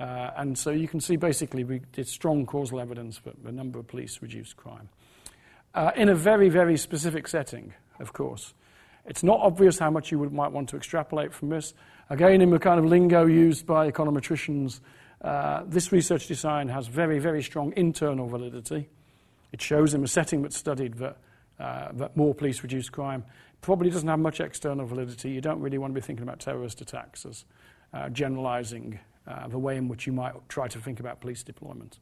Uh, 0.00 0.30
and 0.36 0.58
so 0.58 0.70
you 0.70 0.88
can 0.88 1.00
see 1.00 1.14
basically 1.14 1.62
we, 1.62 1.80
it's 1.96 2.10
strong 2.10 2.44
causal 2.44 2.80
evidence 2.80 3.20
that 3.24 3.44
the 3.44 3.52
number 3.52 3.78
of 3.78 3.86
police 3.86 4.20
reduced 4.20 4.56
crime. 4.56 4.88
Uh, 5.74 5.92
in 5.96 6.08
a 6.08 6.14
very, 6.14 6.48
very 6.48 6.76
specific 6.76 7.28
setting, 7.28 7.72
of 8.00 8.12
course. 8.12 8.52
It's 9.06 9.22
not 9.22 9.40
obvious 9.40 9.78
how 9.78 9.90
much 9.90 10.10
you 10.10 10.18
would, 10.18 10.32
might 10.32 10.52
want 10.52 10.68
to 10.70 10.76
extrapolate 10.76 11.32
from 11.32 11.48
this. 11.48 11.72
Again, 12.10 12.40
in 12.40 12.50
the 12.50 12.58
kind 12.58 12.78
of 12.78 12.84
lingo 12.84 13.26
used 13.26 13.66
by 13.66 13.90
econometricians, 13.90 14.80
uh, 15.22 15.62
this 15.66 15.92
research 15.92 16.26
design 16.26 16.68
has 16.68 16.88
very, 16.88 17.18
very 17.18 17.42
strong 17.42 17.72
internal 17.76 18.28
validity. 18.28 18.88
It 19.52 19.62
shows 19.62 19.94
in 19.94 20.02
the 20.02 20.08
setting 20.08 20.42
that's 20.42 20.56
studied 20.56 20.94
that, 20.94 21.16
uh, 21.58 21.88
that 21.92 22.16
more 22.16 22.34
police 22.34 22.62
reduce 22.62 22.88
crime. 22.88 23.24
Probably 23.62 23.90
doesn't 23.90 24.08
have 24.08 24.18
much 24.18 24.40
external 24.40 24.86
validity. 24.86 25.30
You 25.30 25.40
don't 25.40 25.60
really 25.60 25.78
want 25.78 25.92
to 25.92 25.94
be 25.94 26.04
thinking 26.04 26.24
about 26.24 26.40
terrorist 26.40 26.80
attacks 26.80 27.24
as 27.24 27.44
uh, 27.94 28.08
generalizing 28.10 28.98
uh, 29.26 29.48
the 29.48 29.58
way 29.58 29.76
in 29.76 29.88
which 29.88 30.06
you 30.06 30.12
might 30.12 30.34
try 30.48 30.68
to 30.68 30.78
think 30.80 31.00
about 31.00 31.20
police 31.20 31.42
deployment. 31.42 31.98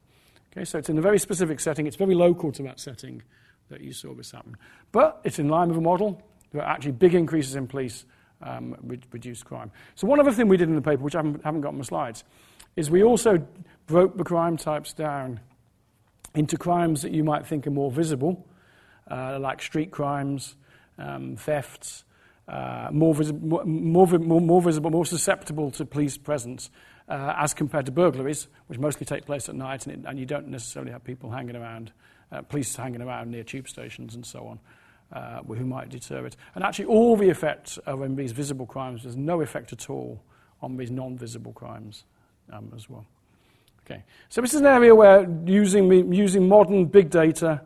Okay, 0.53 0.65
so 0.65 0.79
it's 0.79 0.89
in 0.89 0.99
a 0.99 1.03
very 1.03 1.19
specific 1.19 1.61
setting. 1.61 1.87
It's 1.87 1.97
very 1.97 2.15
local 2.15 2.51
to 2.53 2.63
that 2.65 2.81
setting 2.81 3.23
that 3.69 3.83
you 3.83 3.93
saw 3.93 4.15
this 4.15 4.33
happen. 4.33 4.57
But 4.91 5.21
it's 5.23 5.39
in 5.39 5.49
line 5.49 5.69
with 5.69 5.79
a 5.79 5.83
model. 5.83 6.21
There 6.51 6.63
are 6.63 6.69
actually 6.69 6.93
big 6.93 7.15
increases 7.15 7.55
in 7.55 7.69
police 7.69 8.05
um, 8.43 8.75
reduced 9.13 9.45
crime. 9.45 9.71
So 9.95 10.07
one 10.07 10.19
other 10.19 10.33
thing 10.33 10.49
we 10.49 10.57
did 10.57 10.69
in 10.69 10.75
the 10.75 10.83
paper, 10.83 11.03
which 11.03 11.15
I 11.15 11.19
haven't, 11.19 11.45
haven't 11.45 11.61
got 11.61 11.69
on 11.69 11.79
my 11.79 11.85
slides, 11.85 12.25
is 12.75 12.91
we 12.91 13.03
also 13.03 13.47
broke 13.87 14.17
the 14.17 14.25
crime 14.25 14.57
types 14.57 14.93
down 14.93 15.41
into 16.35 16.57
crimes 16.57 17.03
that 17.03 17.13
you 17.13 17.23
might 17.23 17.47
think 17.47 17.67
are 17.67 17.71
more 17.71 17.91
visible, 17.91 18.47
uh, 19.11 19.39
like 19.39 19.61
street 19.61 19.91
crimes, 19.91 20.55
um, 21.01 21.37
thefts, 21.37 22.05
uh, 22.49 22.89
more, 22.93 23.15
visi- 23.15 23.33
more, 23.33 23.65
more, 23.65 24.41
more, 24.41 24.63
visible, 24.63 24.91
more 24.91 25.07
susceptible 25.07 25.71
to 25.73 25.85
police 25.85 26.17
presence, 26.17 26.71
uh, 27.09 27.35
as 27.37 27.55
compared 27.55 27.87
to 27.87 27.93
burglaries, 27.93 28.49
which 28.67 28.79
mostly 28.79 29.05
take 29.07 29.25
place 29.25 29.49
at 29.49 29.55
night, 29.55 29.87
and, 29.87 30.05
it, 30.05 30.09
and 30.09 30.19
you 30.19 30.27
don't 30.27 30.49
necessarily 30.49 30.93
have 30.93 31.03
people 31.05 31.31
hanging 31.31 31.57
around, 31.57 31.93
uh, 32.31 32.43
police 32.43 32.77
hanging 32.77 33.03
around 33.03 33.31
near 33.31 33.43
tube 33.43 33.69
stations 33.69 34.15
and 34.15 34.25
so 34.25 34.47
on. 34.47 34.59
Uh, 35.13 35.43
who 35.43 35.67
might 35.67 35.89
deter 35.89 36.25
it. 36.25 36.37
And 36.55 36.63
actually, 36.63 36.85
all 36.85 37.17
the 37.17 37.29
effects 37.31 37.79
of 37.79 38.17
these 38.17 38.31
visible 38.31 38.65
crimes, 38.65 39.03
there's 39.03 39.17
no 39.17 39.41
effect 39.41 39.73
at 39.73 39.91
all 39.91 40.23
on 40.63 40.77
these 40.77 40.93
non 40.93 41.19
visible 41.19 41.53
crimes 41.53 42.05
um, 42.53 42.73
as 42.77 42.89
well. 42.89 43.05
Okay, 43.85 44.05
so 44.29 44.41
this 44.41 44.55
is 44.55 44.61
an 44.61 44.67
area 44.67 44.95
where 44.95 45.29
using, 45.47 46.13
using 46.13 46.49
modern 46.49 46.85
big 46.85 47.11
data, 47.11 47.61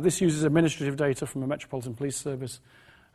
this 0.00 0.20
uses 0.20 0.42
administrative 0.42 0.96
data 0.96 1.26
from 1.26 1.40
the 1.40 1.46
Metropolitan 1.46 1.94
Police 1.94 2.16
Service. 2.16 2.60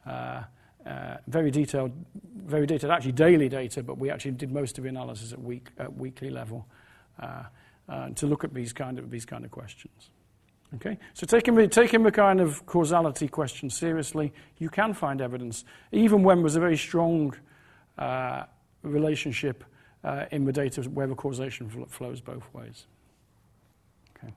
Uh, 0.05 0.43
uh, 0.85 1.17
very 1.27 1.49
detailed, 1.49 1.91
very 2.35 2.67
detailed, 2.67 2.91
actually 2.91 3.11
daily 3.11 3.49
data, 3.49 3.81
but 3.81 3.97
we 3.97 4.11
actually 4.11 4.31
did 4.31 4.51
most 4.51 4.77
of 4.77 4.83
the 4.83 4.89
analysis 4.89 5.33
at, 5.33 5.41
week, 5.41 5.69
at 5.79 5.91
weekly 5.97 6.29
level 6.29 6.67
uh, 7.19 7.43
uh, 7.89 8.09
to 8.09 8.27
look 8.27 8.43
at 8.43 8.53
these 8.53 8.71
kind 8.71 8.99
of, 8.99 9.09
these 9.09 9.25
kind 9.25 9.43
of 9.43 9.51
questions. 9.51 10.11
Okay? 10.75 10.97
So 11.13 11.25
taking 11.25 11.55
the, 11.55 12.11
kind 12.11 12.39
of 12.39 12.65
causality 12.65 13.27
question 13.27 13.69
seriously, 13.69 14.33
you 14.57 14.69
can 14.69 14.93
find 14.93 15.21
evidence, 15.21 15.65
even 15.91 16.23
when 16.23 16.41
there's 16.41 16.55
a 16.55 16.59
very 16.59 16.77
strong 16.77 17.35
uh, 17.97 18.43
relationship 18.83 19.63
uh, 20.03 20.25
in 20.31 20.45
the 20.45 20.51
data 20.51 20.83
where 20.83 21.07
the 21.07 21.15
causation 21.15 21.87
flows 21.89 22.21
both 22.21 22.43
ways. 22.53 22.85
Okay. 24.17 24.33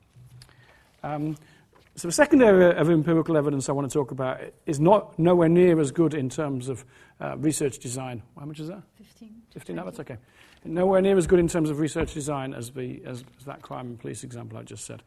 So 1.98 2.06
the 2.06 2.12
second 2.12 2.42
area 2.44 2.80
of 2.80 2.90
empirical 2.90 3.36
evidence 3.36 3.68
I 3.68 3.72
want 3.72 3.90
to 3.90 3.92
talk 3.92 4.12
about 4.12 4.40
is 4.66 4.78
not 4.78 5.18
nowhere 5.18 5.48
near 5.48 5.80
as 5.80 5.90
good 5.90 6.14
in 6.14 6.28
terms 6.28 6.68
of 6.68 6.84
uh, 7.20 7.36
research 7.38 7.80
design. 7.80 8.22
How 8.38 8.44
much 8.44 8.60
is 8.60 8.68
that? 8.68 8.82
15. 8.98 9.42
15, 9.50 9.74
no, 9.74 9.84
that's 9.84 9.98
okay. 9.98 10.16
Nowhere 10.64 11.02
near 11.02 11.18
as 11.18 11.26
good 11.26 11.40
in 11.40 11.48
terms 11.48 11.70
of 11.70 11.80
research 11.80 12.14
design 12.14 12.54
as, 12.54 12.70
the, 12.70 13.02
as, 13.04 13.24
as 13.40 13.46
that 13.46 13.62
crime 13.62 13.86
and 13.88 13.98
police 13.98 14.22
example 14.22 14.58
I 14.58 14.62
just 14.62 14.84
said. 14.84 15.02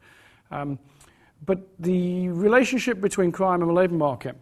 Um, 0.50 0.78
but 1.46 1.66
the 1.78 2.28
relationship 2.28 3.00
between 3.00 3.32
crime 3.32 3.62
and 3.62 3.70
the 3.70 3.74
labour 3.74 3.94
market. 3.94 4.36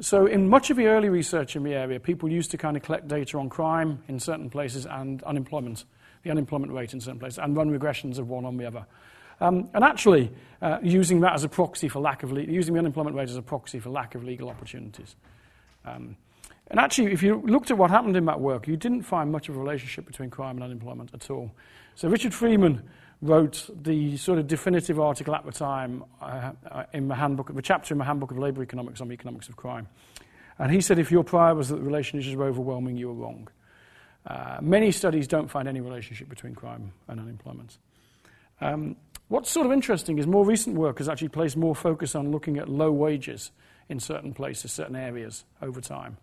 So, 0.00 0.26
in 0.26 0.48
much 0.48 0.70
of 0.70 0.76
the 0.76 0.88
early 0.88 1.08
research 1.08 1.54
in 1.54 1.62
the 1.62 1.74
area, 1.74 2.00
people 2.00 2.28
used 2.28 2.50
to 2.50 2.58
kind 2.58 2.76
of 2.76 2.82
collect 2.82 3.06
data 3.06 3.38
on 3.38 3.48
crime 3.48 4.02
in 4.08 4.18
certain 4.18 4.50
places 4.50 4.86
and 4.86 5.22
unemployment, 5.22 5.84
the 6.24 6.32
unemployment 6.32 6.72
rate 6.72 6.94
in 6.94 7.00
certain 7.00 7.20
places, 7.20 7.38
and 7.38 7.56
run 7.56 7.70
regressions 7.70 8.18
of 8.18 8.28
one 8.28 8.44
on 8.44 8.56
the 8.56 8.66
other. 8.66 8.86
Um, 9.40 9.68
and 9.74 9.84
actually, 9.84 10.30
uh, 10.62 10.78
using 10.82 11.20
that 11.20 11.34
as 11.34 11.44
a 11.44 11.48
proxy 11.48 11.88
for 11.88 12.00
lack 12.00 12.22
of 12.22 12.32
le- 12.32 12.42
using 12.42 12.74
the 12.74 12.78
unemployment 12.78 13.16
rate 13.16 13.28
as 13.28 13.36
a 13.36 13.42
proxy 13.42 13.78
for 13.78 13.90
lack 13.90 14.14
of 14.14 14.24
legal 14.24 14.48
opportunities. 14.48 15.16
Um, 15.84 16.16
and 16.68 16.80
actually, 16.80 17.12
if 17.12 17.22
you 17.22 17.42
looked 17.46 17.70
at 17.70 17.78
what 17.78 17.90
happened 17.90 18.16
in 18.16 18.24
that 18.24 18.40
work, 18.40 18.66
you 18.66 18.76
didn't 18.76 19.02
find 19.02 19.30
much 19.30 19.48
of 19.48 19.56
a 19.56 19.60
relationship 19.60 20.06
between 20.06 20.30
crime 20.30 20.56
and 20.56 20.64
unemployment 20.64 21.14
at 21.14 21.30
all. 21.30 21.52
So 21.94 22.08
Richard 22.08 22.34
Freeman 22.34 22.82
wrote 23.22 23.70
the 23.82 24.16
sort 24.16 24.38
of 24.38 24.46
definitive 24.46 24.98
article 24.98 25.34
at 25.34 25.44
the 25.44 25.52
time 25.52 26.04
uh, 26.20 26.52
uh 26.70 26.84
in 26.92 27.08
the 27.08 27.14
handbook, 27.14 27.54
the 27.54 27.62
chapter 27.62 27.94
in 27.94 27.98
the 27.98 28.04
handbook 28.04 28.30
of 28.30 28.38
labour 28.38 28.62
economics 28.62 29.00
on 29.00 29.08
the 29.08 29.14
economics 29.14 29.48
of 29.48 29.56
crime. 29.56 29.88
And 30.58 30.72
he 30.72 30.80
said 30.80 30.98
if 30.98 31.10
your 31.10 31.24
prior 31.24 31.54
was 31.54 31.68
that 31.68 31.76
the 31.76 31.82
relationships 31.82 32.34
were 32.34 32.46
overwhelming, 32.46 32.96
you 32.96 33.08
were 33.08 33.14
wrong. 33.14 33.48
Uh, 34.26 34.58
many 34.60 34.90
studies 34.90 35.28
don't 35.28 35.48
find 35.48 35.68
any 35.68 35.80
relationship 35.80 36.28
between 36.28 36.54
crime 36.54 36.92
and 37.08 37.20
unemployment. 37.20 37.78
Um, 38.60 38.96
What's 39.28 39.50
sort 39.50 39.66
of 39.66 39.72
interesting 39.72 40.18
is 40.18 40.26
more 40.26 40.44
recent 40.44 40.76
work 40.76 40.98
has 40.98 41.08
actually 41.08 41.30
placed 41.30 41.56
more 41.56 41.74
focus 41.74 42.14
on 42.14 42.30
looking 42.30 42.58
at 42.58 42.68
low 42.68 42.92
wages 42.92 43.50
in 43.88 43.98
certain 43.98 44.32
places, 44.32 44.72
certain 44.72 44.94
areas 44.94 45.44
over 45.60 45.80
time. 45.80 46.16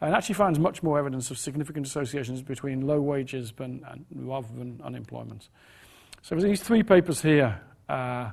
And 0.00 0.14
actually 0.14 0.34
finds 0.34 0.58
much 0.58 0.82
more 0.82 0.98
evidence 0.98 1.30
of 1.30 1.38
significant 1.38 1.86
associations 1.86 2.42
between 2.42 2.86
low 2.86 3.00
wages 3.00 3.52
than, 3.56 3.84
rather 4.14 4.48
than 4.56 4.80
unemployment. 4.82 5.48
So 6.22 6.34
there's 6.34 6.44
these 6.44 6.62
three 6.62 6.82
papers 6.82 7.20
here 7.20 7.60
uh, 7.88 8.30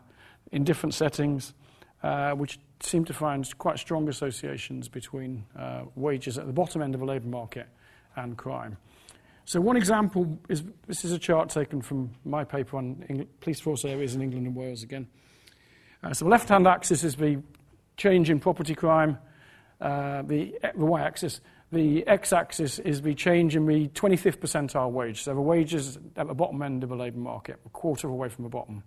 in 0.52 0.64
different 0.64 0.94
settings, 0.94 1.54
uh, 2.02 2.32
which 2.32 2.60
seem 2.80 3.06
to 3.06 3.14
find 3.14 3.58
quite 3.58 3.80
strong 3.80 4.10
associations 4.10 4.88
between 4.90 5.46
uh, 5.58 5.84
wages 5.96 6.38
at 6.38 6.48
the 6.48 6.54
bottom 6.54 6.82
end 6.82 6.94
of 6.96 7.00
the 7.00 7.06
labour 7.06 7.28
market 7.28 7.68
and 8.16 8.38
crime. 8.38 8.78
So 9.46 9.60
one 9.60 9.76
example 9.76 10.40
is 10.48 10.64
this 10.88 11.04
is 11.04 11.12
a 11.12 11.20
chart 11.20 11.50
taken 11.50 11.82
from 11.82 12.12
my 12.24 12.44
paper 12.44 12.78
on 12.78 13.28
police 13.42 13.60
force 13.60 13.84
areas 13.84 14.16
in 14.16 14.22
England 14.22 14.48
and 14.48 14.56
Wales 14.56 14.84
again. 14.84 15.08
Uh, 16.02 16.14
so 16.14 16.26
the 16.26 16.32
left-hand 16.32 16.68
axis 16.68 17.04
is 17.04 17.16
the 17.16 17.42
change 17.98 18.30
in 18.30 18.40
property 18.40 18.76
crime. 18.76 19.18
Uh, 19.82 20.22
the, 20.22 20.58
the 20.76 20.86
y-axis, 20.86 21.42
the 21.72 22.06
x-axis 22.08 22.80
is 22.80 23.02
the 23.02 23.14
change 23.14 23.56
in 23.56 23.66
the 23.66 23.88
25th 23.90 24.38
percentile 24.38 24.92
wage. 24.92 25.24
So 25.24 25.34
the 25.34 25.42
wages 25.42 25.98
at 26.16 26.28
the 26.28 26.34
bottom 26.34 26.62
end 26.62 26.84
of 26.84 26.90
the 26.90 26.96
labour 26.96 27.20
market, 27.20 27.60
a 27.66 27.70
quarter 27.70 28.08
away 28.08 28.30
from 28.30 28.44
the 28.44 28.50
bottom 28.50 28.84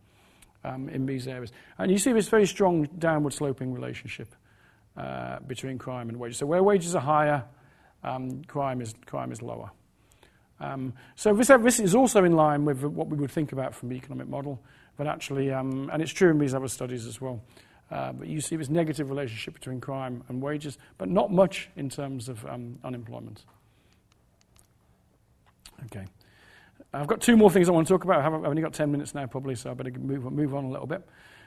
um, 0.64 0.88
in 0.88 1.04
these 1.04 1.28
areas. 1.28 1.52
And 1.78 1.90
you 1.90 1.98
see 1.98 2.12
this 2.12 2.28
very 2.28 2.46
strong 2.46 2.84
downward 2.98 3.34
sloping 3.34 3.72
relationship 3.72 4.34
uh, 4.96 5.40
between 5.40 5.76
crime 5.76 6.08
and 6.08 6.18
wages. 6.18 6.38
So 6.38 6.46
where 6.46 6.62
wages 6.62 6.94
are 6.94 7.02
higher, 7.02 7.44
um, 8.02 8.42
crime, 8.44 8.80
is, 8.80 8.94
crime 9.04 9.32
is 9.32 9.42
lower. 9.42 9.70
Um, 10.60 10.94
so 11.16 11.34
this, 11.34 11.48
this, 11.48 11.80
is 11.80 11.94
also 11.94 12.24
in 12.24 12.32
line 12.32 12.64
with 12.64 12.82
what 12.82 13.08
we 13.08 13.16
would 13.16 13.30
think 13.30 13.52
about 13.52 13.74
from 13.74 13.90
the 13.90 13.96
economic 13.96 14.28
model, 14.28 14.60
but 14.96 15.06
actually, 15.06 15.52
um, 15.52 15.90
and 15.92 16.00
it's 16.00 16.12
true 16.12 16.30
in 16.30 16.38
these 16.38 16.54
other 16.54 16.68
studies 16.68 17.06
as 17.06 17.20
well. 17.20 17.42
Uh, 17.90 18.12
but 18.12 18.26
you 18.26 18.40
see 18.40 18.56
this 18.56 18.68
negative 18.68 19.10
relationship 19.10 19.54
between 19.54 19.80
crime 19.80 20.24
and 20.28 20.42
wages, 20.42 20.78
but 20.98 21.08
not 21.08 21.30
much 21.30 21.68
in 21.76 21.88
terms 21.88 22.28
of 22.28 22.44
um, 22.46 22.78
unemployment. 22.82 23.44
Okay. 25.84 26.06
I've 26.92 27.06
got 27.06 27.20
two 27.20 27.36
more 27.36 27.50
things 27.50 27.68
I 27.68 27.72
want 27.72 27.86
to 27.86 27.92
talk 27.92 28.04
about. 28.04 28.22
I've 28.22 28.32
only 28.32 28.62
got 28.62 28.72
10 28.72 28.90
minutes 28.90 29.14
now, 29.14 29.26
probably, 29.26 29.54
so 29.54 29.70
I 29.70 29.74
better 29.74 29.92
move, 29.98 30.24
move 30.32 30.54
on 30.54 30.64
a 30.64 30.70
little 30.70 30.86
bit. 30.86 31.06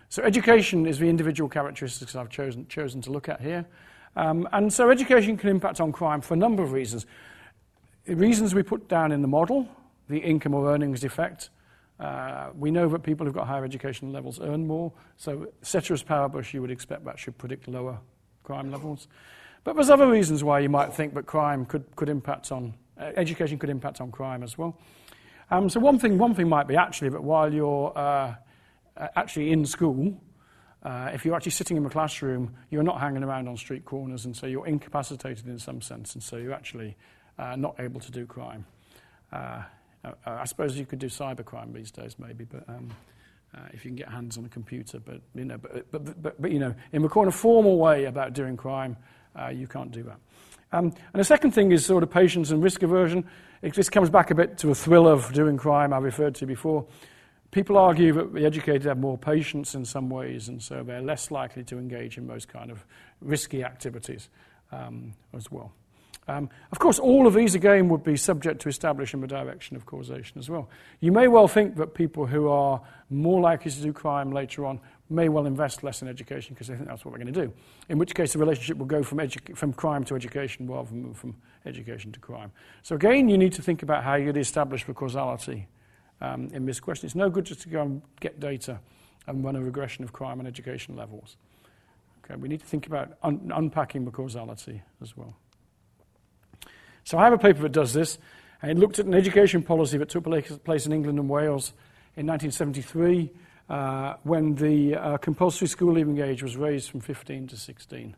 So, 0.09 0.23
education 0.23 0.85
is 0.87 0.97
the 0.99 1.07
individual 1.07 1.49
characteristics 1.49 2.15
I've 2.15 2.29
chosen, 2.29 2.67
chosen 2.67 3.01
to 3.01 3.11
look 3.11 3.29
at 3.29 3.41
here. 3.41 3.65
Um, 4.15 4.47
and 4.51 4.71
so, 4.71 4.89
education 4.89 5.37
can 5.37 5.49
impact 5.49 5.81
on 5.81 5.91
crime 5.91 6.21
for 6.21 6.33
a 6.33 6.37
number 6.37 6.63
of 6.63 6.71
reasons. 6.71 7.05
The 8.09 8.15
reasons 8.15 8.55
we 8.55 8.63
put 8.63 8.87
down 8.87 9.11
in 9.11 9.21
the 9.21 9.27
model, 9.27 9.69
the 10.09 10.17
income 10.17 10.55
or 10.55 10.73
earnings 10.73 11.03
effect, 11.03 11.51
uh, 11.99 12.49
we 12.57 12.71
know 12.71 12.89
that 12.89 13.03
people 13.03 13.23
who've 13.23 13.35
got 13.35 13.45
higher 13.45 13.63
education 13.63 14.11
levels 14.11 14.39
earn 14.41 14.65
more, 14.65 14.91
so 15.15 15.45
ceteris 15.61 16.01
paribus, 16.01 16.51
you 16.51 16.59
would 16.61 16.71
expect 16.71 17.05
that 17.05 17.19
should 17.19 17.37
predict 17.37 17.67
lower 17.67 17.99
crime 18.41 18.71
levels. 18.71 19.07
But 19.63 19.75
there's 19.75 19.91
other 19.91 20.07
reasons 20.07 20.43
why 20.43 20.57
you 20.57 20.69
might 20.69 20.91
think 20.91 21.13
that 21.13 21.27
crime 21.27 21.67
could, 21.67 21.85
could 21.95 22.09
impact 22.09 22.51
on, 22.51 22.73
uh, 22.99 23.11
education 23.15 23.59
could 23.59 23.69
impact 23.69 24.01
on 24.01 24.11
crime 24.11 24.41
as 24.41 24.57
well. 24.57 24.75
Um, 25.51 25.69
so 25.69 25.79
one 25.79 25.99
thing, 25.99 26.17
one 26.17 26.33
thing 26.33 26.49
might 26.49 26.67
be 26.67 26.75
actually 26.75 27.09
that 27.09 27.23
while 27.23 27.53
you're 27.53 27.95
uh, 27.95 28.33
actually 29.15 29.51
in 29.51 29.67
school, 29.67 30.19
uh, 30.81 31.11
if 31.13 31.25
you're 31.25 31.35
actually 31.35 31.51
sitting 31.51 31.77
in 31.77 31.83
the 31.83 31.91
classroom, 31.91 32.55
you're 32.71 32.81
not 32.81 32.99
hanging 32.99 33.21
around 33.21 33.47
on 33.47 33.55
street 33.55 33.85
corners, 33.85 34.25
and 34.25 34.35
so 34.35 34.47
you're 34.47 34.65
incapacitated 34.65 35.45
in 35.45 35.59
some 35.59 35.79
sense, 35.79 36.15
and 36.15 36.23
so 36.23 36.37
you 36.37 36.53
actually 36.53 36.89
uh, 36.89 36.95
not 37.55 37.75
able 37.79 37.99
to 38.01 38.11
do 38.11 38.25
crime. 38.25 38.65
Uh, 39.31 39.63
uh, 40.03 40.11
I 40.25 40.45
suppose 40.45 40.77
you 40.77 40.85
could 40.85 40.99
do 40.99 41.07
cybercrime 41.07 41.73
these 41.73 41.91
days, 41.91 42.15
maybe, 42.19 42.45
but 42.45 42.63
um, 42.67 42.89
uh, 43.55 43.61
if 43.73 43.83
you 43.83 43.89
can 43.89 43.95
get 43.95 44.09
hands 44.09 44.37
on 44.37 44.45
a 44.45 44.49
computer. 44.49 44.99
But 44.99 45.21
you 45.35 45.45
know, 45.45 45.57
but, 45.57 45.91
but, 45.91 46.21
but, 46.21 46.41
but 46.41 46.51
you 46.51 46.59
know, 46.59 46.73
in 46.91 47.03
of 47.03 47.35
formal 47.35 47.77
way 47.77 48.05
about 48.05 48.33
doing 48.33 48.57
crime, 48.57 48.97
uh, 49.39 49.49
you 49.49 49.67
can't 49.67 49.91
do 49.91 50.03
that. 50.03 50.17
Um, 50.71 50.93
and 51.13 51.19
the 51.19 51.23
second 51.23 51.51
thing 51.51 51.71
is 51.71 51.85
sort 51.85 52.03
of 52.03 52.11
patience 52.11 52.51
and 52.51 52.63
risk 52.63 52.83
aversion. 52.83 53.25
It, 53.61 53.73
this 53.73 53.89
comes 53.89 54.09
back 54.09 54.31
a 54.31 54.35
bit 54.35 54.57
to 54.59 54.71
a 54.71 54.75
thrill 54.75 55.07
of 55.07 55.33
doing 55.33 55.57
crime 55.57 55.93
I 55.93 55.97
referred 55.97 56.35
to 56.35 56.45
before. 56.45 56.85
People 57.51 57.77
argue 57.77 58.13
that 58.13 58.33
the 58.33 58.45
educated 58.45 58.83
have 58.83 58.99
more 58.99 59.17
patience 59.17 59.73
in 59.73 59.83
some 59.83 60.09
ways, 60.09 60.49
and 60.49 60.61
so 60.61 60.83
they're 60.83 61.01
less 61.01 61.31
likely 61.31 61.63
to 61.63 61.79
engage 61.79 62.17
in 62.17 62.27
those 62.27 62.45
kind 62.45 62.69
of 62.69 62.85
risky 63.21 63.63
activities 63.63 64.29
um, 64.71 65.13
as 65.33 65.49
well. 65.49 65.73
Um, 66.29 66.47
of 66.71 66.77
course, 66.77 66.99
all 66.99 67.25
of 67.25 67.33
these 67.33 67.55
again 67.55 67.89
would 67.89 68.03
be 68.03 68.15
subject 68.15 68.61
to 68.61 68.69
establishing 68.69 69.19
the 69.19 69.25
direction 69.25 69.75
of 69.75 69.87
causation 69.87 70.37
as 70.37 70.47
well. 70.47 70.69
You 70.99 71.11
may 71.11 71.27
well 71.27 71.47
think 71.47 71.75
that 71.77 71.95
people 71.95 72.27
who 72.27 72.49
are 72.49 72.79
more 73.09 73.41
likely 73.41 73.71
to 73.71 73.81
do 73.81 73.91
crime 73.91 74.31
later 74.31 74.63
on 74.67 74.79
may 75.09 75.27
well 75.27 75.47
invest 75.47 75.83
less 75.83 76.03
in 76.03 76.07
education 76.07 76.53
because 76.53 76.67
they 76.67 76.75
think 76.75 76.87
that's 76.87 77.03
what 77.03 77.15
they're 77.15 77.23
going 77.23 77.33
to 77.33 77.47
do. 77.47 77.51
In 77.89 77.97
which 77.97 78.13
case, 78.13 78.33
the 78.33 78.37
relationship 78.37 78.77
will 78.77 78.85
go 78.85 79.01
from, 79.01 79.17
edu- 79.17 79.57
from 79.57 79.73
crime 79.73 80.03
to 80.03 80.15
education 80.15 80.67
rather 80.67 80.87
than 80.91 81.15
from 81.15 81.35
education 81.65 82.11
to 82.11 82.19
crime. 82.19 82.51
So, 82.83 82.95
again, 82.95 83.27
you 83.27 83.37
need 83.37 83.53
to 83.53 83.63
think 83.63 83.81
about 83.81 84.03
how 84.03 84.13
you'd 84.13 84.37
establish 84.37 84.85
the 84.85 84.93
causality 84.93 85.67
um, 86.21 86.49
in 86.53 86.67
this 86.67 86.79
question. 86.79 87.07
It's 87.07 87.15
no 87.15 87.31
good 87.31 87.45
just 87.45 87.61
to 87.61 87.69
go 87.69 87.81
and 87.81 88.03
get 88.19 88.39
data 88.39 88.79
and 89.25 89.43
run 89.43 89.55
a 89.55 89.61
regression 89.61 90.03
of 90.03 90.13
crime 90.13 90.37
and 90.37 90.47
education 90.47 90.95
levels. 90.95 91.37
Okay, 92.23 92.35
we 92.39 92.47
need 92.47 92.59
to 92.59 92.67
think 92.67 92.85
about 92.85 93.17
un- 93.23 93.51
unpacking 93.55 94.05
the 94.05 94.11
causality 94.11 94.83
as 95.01 95.17
well. 95.17 95.35
So 97.09 97.17
I 97.17 97.23
have 97.23 97.33
a 97.33 97.39
paper 97.39 97.63
that 97.63 97.71
does 97.71 97.91
this, 97.91 98.19
and 98.61 98.69
it 98.69 98.77
looked 98.77 98.99
at 98.99 99.07
an 99.07 99.15
education 99.15 99.63
policy 99.63 99.97
that 99.97 100.09
took 100.09 100.25
place 100.63 100.85
in 100.85 100.93
England 100.93 101.17
and 101.17 101.27
Wales 101.27 101.73
in 102.15 102.27
1973 102.27 103.31
uh, 103.67 104.13
when 104.21 104.53
the 104.53 104.93
uh, 104.93 105.17
compulsory 105.17 105.67
school 105.67 105.93
leaving 105.93 106.19
age 106.19 106.43
was 106.43 106.55
raised 106.55 106.91
from 106.91 106.99
15 106.99 107.47
to 107.47 107.57
16. 107.57 108.15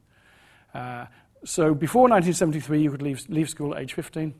Uh, 0.73 1.05
so 1.45 1.73
before 1.73 2.09
1973, 2.09 2.81
you 2.81 2.91
could 2.91 3.01
leave, 3.01 3.29
leave 3.29 3.49
school 3.49 3.73
at 3.73 3.81
age 3.81 3.93
15. 3.93 4.33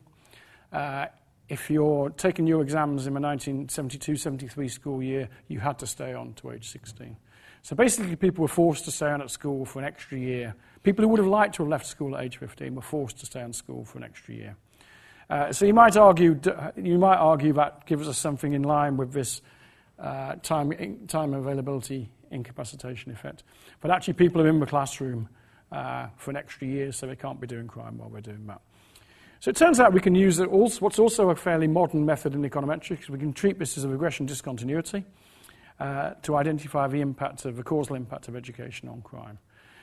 Uh, 0.70 1.06
if 1.48 1.70
you're 1.70 2.10
taking 2.10 2.46
your 2.46 2.60
exams 2.60 3.06
in 3.06 3.14
the 3.14 3.20
1972-73 3.20 4.70
school 4.70 5.02
year, 5.02 5.30
you 5.48 5.60
had 5.60 5.78
to 5.78 5.86
stay 5.86 6.12
on 6.12 6.34
to 6.34 6.50
age 6.50 6.68
16. 6.68 7.16
So 7.62 7.76
basically, 7.76 8.16
people 8.16 8.42
were 8.42 8.48
forced 8.48 8.84
to 8.86 8.90
stay 8.90 9.06
on 9.06 9.22
at 9.22 9.30
school 9.30 9.64
for 9.64 9.78
an 9.78 9.84
extra 9.84 10.18
year. 10.18 10.54
People 10.82 11.04
who 11.04 11.08
would 11.10 11.20
have 11.20 11.28
liked 11.28 11.54
to 11.56 11.62
have 11.62 11.70
left 11.70 11.86
school 11.86 12.16
at 12.16 12.24
age 12.24 12.38
15 12.38 12.74
were 12.74 12.82
forced 12.82 13.20
to 13.20 13.26
stay 13.26 13.40
on 13.40 13.52
school 13.52 13.84
for 13.84 13.98
an 13.98 14.04
extra 14.04 14.34
year. 14.34 14.56
Uh, 15.30 15.52
so 15.52 15.64
you 15.64 15.72
might 15.72 15.96
argue, 15.96 16.38
you 16.76 16.98
might 16.98 17.16
argue 17.16 17.52
that 17.52 17.86
gives 17.86 18.08
us 18.08 18.18
something 18.18 18.52
in 18.52 18.64
line 18.64 18.96
with 18.96 19.12
this 19.12 19.42
uh, 20.00 20.34
time, 20.42 21.06
time 21.06 21.32
availability 21.34 22.10
incapacitation 22.32 23.12
effect. 23.12 23.44
But 23.80 23.92
actually, 23.92 24.14
people 24.14 24.42
are 24.42 24.48
in 24.48 24.58
the 24.58 24.66
classroom 24.66 25.28
uh, 25.70 26.08
for 26.16 26.32
an 26.32 26.36
extra 26.36 26.66
year, 26.66 26.90
so 26.90 27.06
they 27.06 27.16
can't 27.16 27.40
be 27.40 27.46
doing 27.46 27.68
crime 27.68 27.98
while 27.98 28.08
we're 28.08 28.20
doing 28.20 28.44
that. 28.48 28.60
So 29.38 29.50
it 29.50 29.56
turns 29.56 29.78
out 29.78 29.92
we 29.92 30.00
can 30.00 30.16
use 30.16 30.40
also, 30.40 30.80
what's 30.80 30.98
also 30.98 31.30
a 31.30 31.36
fairly 31.36 31.68
modern 31.68 32.04
method 32.04 32.34
in 32.34 32.42
econometrics. 32.42 33.08
We 33.08 33.18
can 33.18 33.32
treat 33.32 33.58
this 33.58 33.78
as 33.78 33.84
a 33.84 33.88
regression 33.88 34.26
discontinuity 34.26 35.04
to 35.78 36.36
identify 36.36 36.86
the 36.86 37.00
impact 37.00 37.44
of 37.44 37.56
the 37.56 37.62
causal 37.62 37.96
impact 37.96 38.28
of 38.28 38.36
education 38.36 38.88
on 38.88 39.02
crime. 39.02 39.38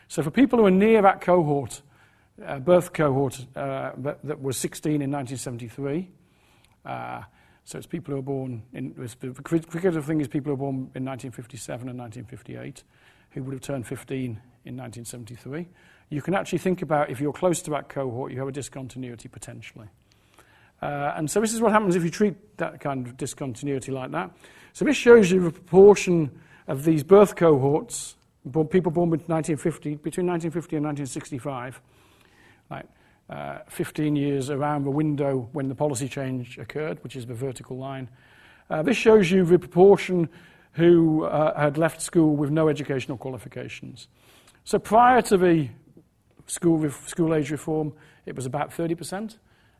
So 0.09 0.23
for 0.23 0.31
people 0.31 0.57
who 0.57 0.65
are 0.65 0.71
near 0.71 1.03
that 1.03 1.21
cohort, 1.21 1.83
uh, 2.43 2.57
birth 2.59 2.93
cohort 2.93 3.45
uh, 3.55 3.91
that, 3.97 4.19
that, 4.23 4.41
was 4.41 4.57
16 4.57 4.93
in 4.93 5.11
1973, 5.11 6.09
uh, 6.85 7.21
so 7.63 7.77
it's 7.77 7.85
people 7.85 8.13
who 8.13 8.19
are 8.19 8.23
born 8.23 8.63
in, 8.73 8.95
the 8.95 9.33
critical 9.43 10.01
thing 10.01 10.19
is 10.19 10.27
people 10.27 10.49
who 10.49 10.53
are 10.55 10.57
born 10.57 10.75
in 10.95 11.05
1957 11.05 11.87
and 11.87 11.99
1958, 11.99 12.83
who 13.31 13.43
would 13.43 13.53
have 13.53 13.61
turned 13.61 13.85
15 13.85 14.23
in 14.65 14.77
1973. 14.77 15.67
You 16.09 16.21
can 16.23 16.33
actually 16.33 16.57
think 16.57 16.81
about 16.81 17.11
if 17.11 17.21
you're 17.21 17.31
close 17.31 17.61
to 17.61 17.69
that 17.71 17.89
cohort, 17.89 18.31
you 18.31 18.39
have 18.39 18.47
a 18.47 18.51
discontinuity 18.51 19.29
potentially. 19.29 19.87
Uh, 20.81 21.13
and 21.15 21.29
so 21.29 21.39
this 21.39 21.53
is 21.53 21.61
what 21.61 21.71
happens 21.71 21.95
if 21.95 22.03
you 22.03 22.09
treat 22.09 22.57
that 22.57 22.79
kind 22.79 23.05
of 23.05 23.17
discontinuity 23.17 23.91
like 23.91 24.09
that. 24.11 24.31
So 24.73 24.85
this 24.85 24.97
shows 24.97 25.31
you 25.31 25.41
the 25.41 25.51
proportion 25.51 26.31
of 26.67 26.83
these 26.83 27.03
birth 27.03 27.35
cohorts, 27.35 28.15
people 28.69 28.91
born 28.91 29.09
between 29.09 29.35
1950, 29.35 29.95
between 29.95 30.27
1950 30.27 30.75
and 30.77 30.85
1965, 30.85 31.81
like 32.69 32.85
uh, 33.29 33.59
15 33.67 34.15
years 34.15 34.49
around 34.49 34.83
the 34.83 34.91
window 34.91 35.49
when 35.51 35.67
the 35.67 35.75
policy 35.75 36.07
change 36.07 36.57
occurred, 36.57 37.03
which 37.03 37.15
is 37.15 37.25
the 37.25 37.33
vertical 37.33 37.77
line. 37.77 38.09
Uh, 38.69 38.83
this 38.83 38.97
shows 38.97 39.31
you 39.31 39.43
the 39.43 39.59
proportion 39.59 40.29
who 40.73 41.25
uh, 41.25 41.59
had 41.59 41.77
left 41.77 42.01
school 42.01 42.35
with 42.35 42.51
no 42.51 42.69
educational 42.69 43.17
qualifications. 43.17 44.07
So 44.63 44.77
prior 44.77 45.21
to 45.23 45.37
the 45.37 45.69
school, 46.45 46.89
school 46.91 47.33
age 47.33 47.51
reform, 47.51 47.93
it 48.25 48.35
was 48.35 48.45
about 48.45 48.71
30% 48.71 49.37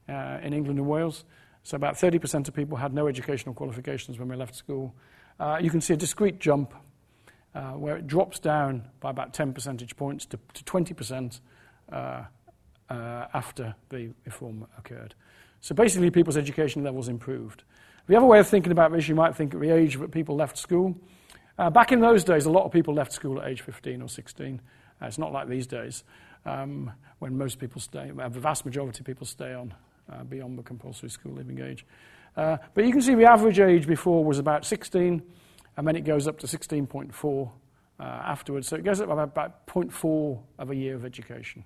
uh, 0.08 0.40
in 0.42 0.54
England 0.54 0.80
and 0.80 0.88
Wales. 0.88 1.24
So 1.64 1.76
about 1.76 1.96
30% 1.96 2.48
of 2.48 2.54
people 2.54 2.78
had 2.78 2.94
no 2.94 3.08
educational 3.08 3.54
qualifications 3.54 4.18
when 4.18 4.28
they 4.28 4.36
left 4.36 4.56
school. 4.56 4.96
Uh, 5.40 5.58
you 5.62 5.70
can 5.70 5.82
see 5.82 5.94
a 5.94 5.98
discrete 5.98 6.40
jump 6.40 6.74
uh, 7.56 7.72
where 7.72 7.98
it 7.98 8.08
drops 8.08 8.40
down 8.40 8.88
by 9.00 9.10
about 9.10 9.34
10 9.34 9.54
percentage 9.54 9.96
points 9.96 10.26
to, 10.28 10.40
to 10.54 10.64
20% 10.64 11.40
uh, 11.92 12.24
uh, 12.90 13.26
after 13.34 13.76
the 13.90 14.12
reform 14.26 14.66
occurred. 14.78 15.16
So 15.62 15.76
basically, 15.76 16.10
people's 16.10 16.38
education 16.38 16.84
levels 16.84 17.08
improved. 17.08 17.64
The 18.08 18.16
other 18.16 18.26
way 18.26 18.40
of 18.40 18.48
thinking 18.48 18.72
about 18.72 18.92
this, 18.92 19.08
you 19.08 19.16
might 19.16 19.36
think 19.36 19.54
at 19.54 19.60
the 19.60 19.70
age 19.70 19.98
that 19.98 20.12
people 20.12 20.36
left 20.36 20.58
school. 20.58 20.96
Uh, 21.58 21.70
back 21.70 21.92
in 21.92 22.00
those 22.00 22.24
days, 22.24 22.46
a 22.46 22.50
lot 22.50 22.66
of 22.66 22.72
people 22.72 22.94
left 22.94 23.12
school 23.12 23.42
at 23.42 23.48
age 23.48 23.62
15 23.62 24.02
or 24.02 24.10
16. 24.10 24.62
Uh, 25.02 25.06
it's 25.06 25.18
not 25.18 25.32
like 25.32 25.48
these 25.48 25.68
days 25.68 26.04
um, 26.46 26.92
when 27.20 27.38
most 27.38 27.60
people 27.60 27.82
stay, 27.82 28.10
the 28.16 28.40
vast 28.40 28.66
majority 28.66 29.00
of 29.00 29.06
people 29.06 29.26
stay 29.26 29.54
on 29.54 29.74
uh, 30.12 30.24
beyond 30.24 30.58
the 30.58 30.64
compulsory 30.64 31.10
school 31.10 31.34
leaving 31.34 31.60
age. 31.60 31.86
Uh, 32.36 32.58
but 32.74 32.86
you 32.86 32.92
can 32.92 33.02
see 33.02 33.16
the 33.16 33.26
average 33.26 33.60
age 33.60 33.88
before 33.88 34.24
was 34.24 34.40
about 34.40 34.66
16, 34.66 35.22
and 35.78 35.88
then 35.88 35.96
it 35.96 36.02
goes 36.02 36.28
up 36.28 36.40
to 36.40 36.48
16.4 36.48 37.50
uh, 38.00 38.04
afterwards. 38.04 38.68
So 38.68 38.76
it 38.76 38.84
goes 38.84 39.02
up 39.02 39.10
about, 39.10 39.30
about 39.30 39.68
0.4 39.68 40.40
of 40.58 40.70
a 40.70 40.76
year 40.76 40.96
of 40.96 41.06
education 41.06 41.64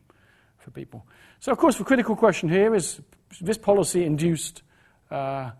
for 0.58 0.72
people. 0.72 1.06
So, 1.40 1.52
of 1.52 1.58
course, 1.58 1.78
the 1.78 1.84
critical 1.84 2.16
question 2.16 2.50
here 2.50 2.74
is 2.74 3.02
this 3.42 3.58
policy 3.58 4.06
induced 4.06 4.64
uh, 5.12 5.52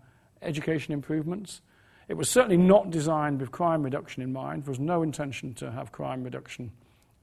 education 0.42 0.92
improvements? 0.92 1.60
It 2.08 2.14
was 2.14 2.28
certainly 2.28 2.56
not 2.56 2.90
designed 2.90 3.40
with 3.40 3.50
crime 3.50 3.82
reduction 3.82 4.22
in 4.22 4.32
mind. 4.32 4.64
There 4.64 4.70
was 4.70 4.80
no 4.80 5.02
intention 5.02 5.54
to 5.54 5.70
have 5.70 5.92
crime 5.92 6.22
reduction 6.22 6.72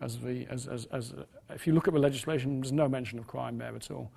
as 0.01 0.17
the, 0.19 0.47
as, 0.49 0.67
as, 0.67 0.85
as, 0.91 1.13
if 1.49 1.67
you 1.67 1.73
look 1.73 1.87
at 1.87 1.93
the 1.93 1.99
legislation, 1.99 2.61
there's 2.61 2.71
no 2.71 2.89
mention 2.89 3.19
of 3.19 3.27
crime 3.27 3.57
there 3.57 3.75
at 3.75 3.91
all. 3.91 4.11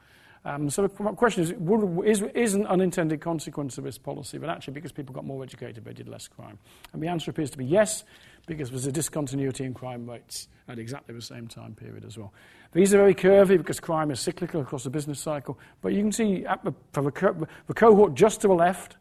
Um, 0.47 0.69
so 0.69 0.83
the 0.83 0.89
question 0.89 1.43
is, 1.43 1.55
would, 1.55 2.07
is, 2.07 2.21
is 2.35 2.53
an 2.53 2.67
unintended 2.67 3.21
consequence 3.21 3.79
of 3.79 3.85
this 3.85 3.97
policy, 3.97 4.37
but 4.37 4.51
actually 4.51 4.75
because 4.75 4.93
people 4.93 5.15
got 5.15 5.25
more 5.25 5.43
educated, 5.43 5.85
they 5.85 5.95
did 5.95 6.07
less 6.07 6.29
crime? 6.29 6.59
And 6.93 7.03
the 7.03 7.09
answer 7.09 7.31
appears 7.31 7.51
to 7.53 7.59
be 7.59 7.65
yes, 7.65 8.05
because 8.47 8.69
there's 8.69 8.87
a 8.87 8.93
discontinuity 8.93 9.65
in 9.65 9.73
crime 9.73 10.09
rates 10.09 10.49
at 10.69 10.79
exactly 10.79 11.15
the 11.15 11.23
same 11.23 11.49
time 11.49 11.75
period 11.75 12.05
as 12.05 12.19
well. 12.19 12.35
These 12.73 12.93
are 12.93 12.99
very 12.99 13.15
curvy 13.15 13.57
because 13.57 13.81
crime 13.81 14.11
is 14.11 14.21
cyclical 14.21 14.61
across 14.61 14.85
the 14.85 14.91
business 14.91 15.19
cycle, 15.19 15.59
but 15.81 15.95
you 15.95 16.01
can 16.01 16.13
see 16.13 16.43
the, 16.63 16.75
for 16.93 17.03
the, 17.03 17.49
the 17.67 17.75
cohort 17.75 18.15
just 18.15 18.43
to 18.43 18.49
the 18.49 18.55
left, 18.55 18.97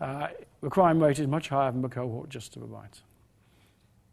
uh, 0.00 0.28
the 0.62 0.70
crime 0.70 1.02
rate 1.02 1.18
is 1.18 1.26
much 1.26 1.50
higher 1.50 1.70
than 1.70 1.82
the 1.82 1.88
cohort 1.90 2.30
just 2.30 2.54
to 2.54 2.58
the 2.58 2.66
right. 2.66 3.02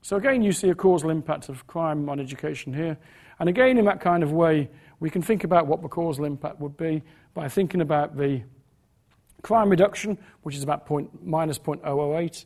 So 0.02 0.18
again, 0.18 0.42
you 0.42 0.52
see 0.52 0.70
a 0.70 0.76
causal 0.76 1.10
impact 1.10 1.48
of 1.48 1.66
crime 1.68 2.10
on 2.10 2.20
education 2.20 2.74
here. 2.74 2.98
And 3.40 3.50
again, 3.50 3.78
in 3.78 3.86
that 3.86 4.02
kind 4.02 4.24
of 4.24 4.32
way, 4.32 4.70
we 5.00 5.10
can 5.10 5.22
think 5.22 5.44
about 5.44 5.68
what 5.68 5.82
the 5.82 5.88
causal 5.88 6.26
impact 6.26 6.60
would 6.60 6.78
be 6.78 7.04
by 7.34 7.48
thinking 7.48 7.82
about 7.82 8.18
the 8.18 8.42
crime 9.44 9.70
reduction, 9.70 10.18
which 10.44 10.56
is 10.56 10.64
about 10.64 10.86
point, 10.86 11.10
minus 11.26 11.60
0.008, 11.60 12.46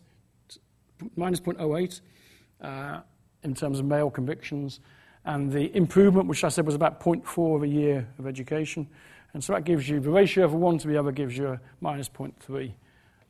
minus 1.16 1.40
0.08 1.40 2.02
uh, 2.62 3.02
in 3.44 3.56
terms 3.56 3.80
of 3.80 3.86
male 3.86 4.10
convictions, 4.10 4.80
and 5.26 5.52
the 5.52 5.76
improvement, 5.76 6.28
which 6.28 6.44
I 6.44 6.50
said 6.50 6.66
was 6.66 6.76
about 6.76 7.00
0.4 7.00 7.56
of 7.56 7.64
a 7.64 7.68
year 7.68 8.08
of 8.20 8.28
education. 8.28 8.88
And 9.34 9.44
so 9.44 9.54
that 9.54 9.64
gives 9.64 9.88
you, 9.88 10.00
the 10.00 10.10
ratio 10.10 10.44
of 10.46 10.54
one 10.54 10.78
to 10.80 10.88
the 10.88 10.98
other 10.98 11.12
gives 11.12 11.38
you 11.38 11.48
a 11.50 11.62
minus 11.80 12.10
0.3 12.10 12.74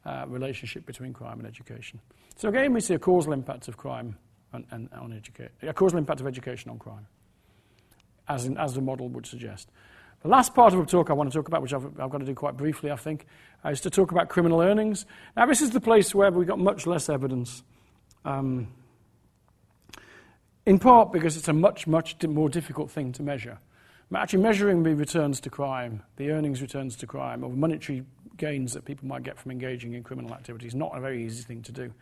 uh, 0.03 0.25
relationship 0.27 0.85
between 0.85 1.13
crime 1.13 1.39
and 1.39 1.47
education. 1.47 1.99
So 2.35 2.49
again, 2.49 2.73
we 2.73 2.79
see 2.79 2.95
a 2.95 2.99
causal 2.99 3.33
impact 3.33 3.67
of 3.67 3.77
crime 3.77 4.17
on, 4.53 4.65
on, 4.71 4.89
on 4.99 5.13
education, 5.13 5.51
a 5.61 5.73
causal 5.73 5.99
impact 5.99 6.21
of 6.21 6.27
education 6.27 6.71
on 6.71 6.79
crime, 6.79 7.05
as, 8.35 8.45
in, 8.45 8.57
as 8.57 8.73
the 8.73 8.81
model 8.81 9.09
would 9.09 9.25
suggest. 9.25 9.69
The 10.21 10.29
last 10.29 10.53
part 10.53 10.73
of 10.73 10.79
the 10.79 10.85
talk 10.85 11.09
I 11.09 11.13
want 11.13 11.31
to 11.31 11.37
talk 11.37 11.47
about, 11.47 11.61
which 11.61 11.73
I've, 11.73 11.85
I've 11.99 12.09
got 12.09 12.19
to 12.19 12.25
do 12.25 12.35
quite 12.35 12.55
briefly, 12.55 12.91
I 12.91 12.95
think, 12.95 13.25
uh, 13.65 13.69
is 13.69 13.81
to 13.81 13.89
talk 13.89 14.11
about 14.11 14.29
criminal 14.29 14.61
earnings. 14.61 15.05
Now, 15.35 15.45
this 15.47 15.61
is 15.61 15.71
the 15.71 15.81
place 15.81 16.13
where 16.13 16.31
we've 16.31 16.47
got 16.47 16.59
much 16.59 16.85
less 16.85 17.09
evidence. 17.09 17.63
Um, 18.23 18.67
in 20.65 20.77
part 20.77 21.11
because 21.11 21.37
it's 21.37 21.47
a 21.47 21.53
much, 21.53 21.87
much 21.87 22.15
more 22.23 22.49
difficult 22.49 22.91
thing 22.91 23.11
to 23.13 23.23
measure. 23.23 23.57
Actually, 24.13 24.43
measuring 24.43 24.83
the 24.83 24.93
returns 24.93 25.39
to 25.39 25.49
crime, 25.49 26.03
the 26.17 26.31
earnings 26.31 26.61
returns 26.61 26.97
to 26.97 27.07
crime, 27.07 27.43
or 27.43 27.49
monetary 27.49 28.03
gains 28.37 28.73
that 28.73 28.83
people 28.83 29.07
might 29.07 29.23
get 29.23 29.39
from 29.39 29.51
engaging 29.51 29.93
in 29.93 30.03
criminal 30.03 30.33
activity 30.33 30.67
is 30.67 30.75
not 30.75 30.95
a 30.95 30.99
very 30.99 31.23
easy 31.23 31.43
thing 31.43 31.61
to 31.61 31.71
do. 31.71 31.93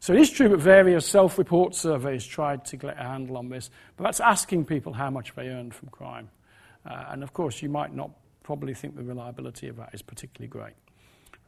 So 0.00 0.12
it 0.12 0.20
is 0.20 0.30
true 0.30 0.48
that 0.48 0.58
various 0.58 1.06
self 1.06 1.38
report 1.38 1.74
surveys 1.74 2.24
tried 2.24 2.64
to 2.66 2.76
get 2.76 2.98
a 2.98 3.02
handle 3.02 3.36
on 3.36 3.48
this, 3.48 3.70
but 3.96 4.04
that's 4.04 4.20
asking 4.20 4.64
people 4.64 4.92
how 4.92 5.10
much 5.10 5.34
they 5.34 5.48
earned 5.48 5.74
from 5.74 5.88
crime. 5.88 6.30
Uh, 6.86 7.06
and 7.10 7.22
of 7.22 7.32
course, 7.32 7.62
you 7.62 7.68
might 7.68 7.94
not 7.94 8.10
probably 8.42 8.74
think 8.74 8.96
the 8.96 9.02
reliability 9.02 9.68
of 9.68 9.76
that 9.76 9.90
is 9.92 10.02
particularly 10.02 10.48
great. 10.48 10.74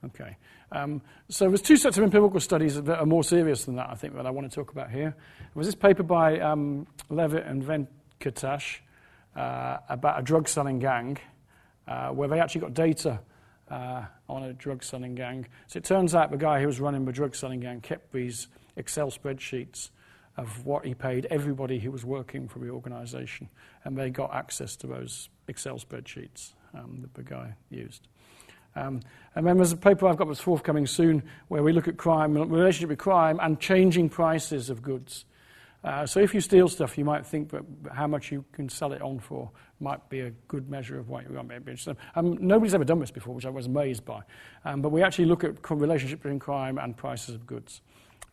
Okay. 0.05 0.37
Um, 0.73 1.03
so 1.29 1.49
there's 1.49 1.63
two 1.63 1.77
sets 1.77 1.99
of 1.99 2.05
empirical 2.05 2.41
studies 2.41 2.81
that 2.81 2.99
are 2.99 3.07
more 3.07 3.25
serious 3.25 3.65
than 3.65 3.77
that, 3.77 3.91
I 3.91 3.95
think, 3.95 4.15
that 4.17 4.27
I 4.27 4.31
want 4.31 4.51
to 4.51 4.55
talk 4.55 4.73
about 4.73 4.91
here. 4.91 5.15
There 5.39 5.51
was 5.55 5.67
this 5.67 5.75
paper 5.75 6.03
by 6.03 6.41
um, 6.41 6.87
Levitt 7.09 7.47
and 7.47 7.63
Venkatesh 7.63 8.79
uh, 9.37 9.79
about 9.89 10.19
a 10.19 10.23
drug 10.23 10.49
selling 10.49 10.79
gang, 10.79 11.19
uh, 11.87 12.09
where 12.09 12.29
they 12.29 12.41
actually 12.41 12.63
got 12.63 12.75
data 12.75 13.21
uh, 13.71 14.05
on 14.29 14.43
a 14.43 14.53
drug 14.53 14.83
selling 14.83 15.15
gang. 15.15 15.47
So 15.69 15.79
it 15.79 15.85
turns 15.85 16.15
out 16.15 16.31
the 16.31 16.37
guy 16.37 16.61
who 16.61 16.67
was 16.67 16.81
running 16.81 17.05
the 17.05 17.13
drug 17.13 17.35
selling 17.35 17.61
gang 17.61 17.81
kept 17.81 18.13
these 18.13 18.49
Excel 18.77 19.11
spreadsheets 19.11 19.91
of 20.37 20.65
what 20.65 20.85
he 20.85 20.95
paid 20.95 21.27
everybody 21.27 21.79
who 21.79 21.91
was 21.91 22.05
working 22.05 22.49
for 22.49 22.61
the 22.61 22.71
organization, 22.71 23.49
and 23.85 23.97
they 23.97 24.11
got 24.11 24.35
access 24.35 24.77
to 24.77 24.87
those 24.87 25.29
Excel 25.49 25.79
spreadsheets 25.79 26.53
um, 26.75 26.99
that 27.03 27.15
the 27.15 27.23
guy 27.23 27.55
used. 27.69 28.09
Um, 28.77 29.01
and 29.35 29.47
then 29.47 29.57
there's 29.57 29.73
a 29.73 29.77
paper 29.77 30.07
I've 30.07 30.17
got 30.17 30.29
that's 30.29 30.41
forthcoming 30.41 30.87
soon 30.87 31.23
where 31.49 31.63
we 31.63 31.73
look 31.73 31.89
at 31.89 31.97
crime, 31.97 32.35
relationship 32.35 32.91
with 32.91 32.99
crime, 32.99 33.39
and 33.43 33.59
changing 33.59 34.09
prices 34.09 34.71
of 34.71 34.81
goods. 34.83 35.25
Uh, 35.83 36.05
so 36.05 36.21
if 36.21 36.35
you 36.35 36.41
steal 36.41 36.69
stuff, 36.69 36.99
you 36.99 37.05
might 37.05 37.25
think 37.25 37.51
that 37.51 37.63
how 37.93 38.07
much 38.07 38.31
you 38.31 38.45
can 38.53 38.69
sell 38.69 38.93
it 38.93 39.01
on 39.01 39.19
for 39.19 39.51
might 39.81 40.07
be 40.11 40.21
a 40.21 40.31
good 40.47 40.69
measure 40.69 40.99
of 40.99 41.09
what 41.09 41.25
to 41.25 41.31
be 41.31 41.37
Um, 42.15 42.37
nobody's 42.39 42.75
ever 42.75 42.85
done 42.85 42.99
this 42.99 43.11
before, 43.11 43.35
which 43.35 43.47
I 43.47 43.51
was 43.51 43.67
amazed 43.67 44.05
by. 44.05 44.21
Um, 44.65 44.83
but 44.83 44.91
we 44.91 45.03
actually 45.03 45.25
look 45.25 45.43
at 45.43 45.63
relationship 45.71 46.23
between 46.23 46.39
crime 46.39 46.77
and 46.77 46.95
prices 46.95 47.35
of 47.35 47.47
goods 47.47 47.81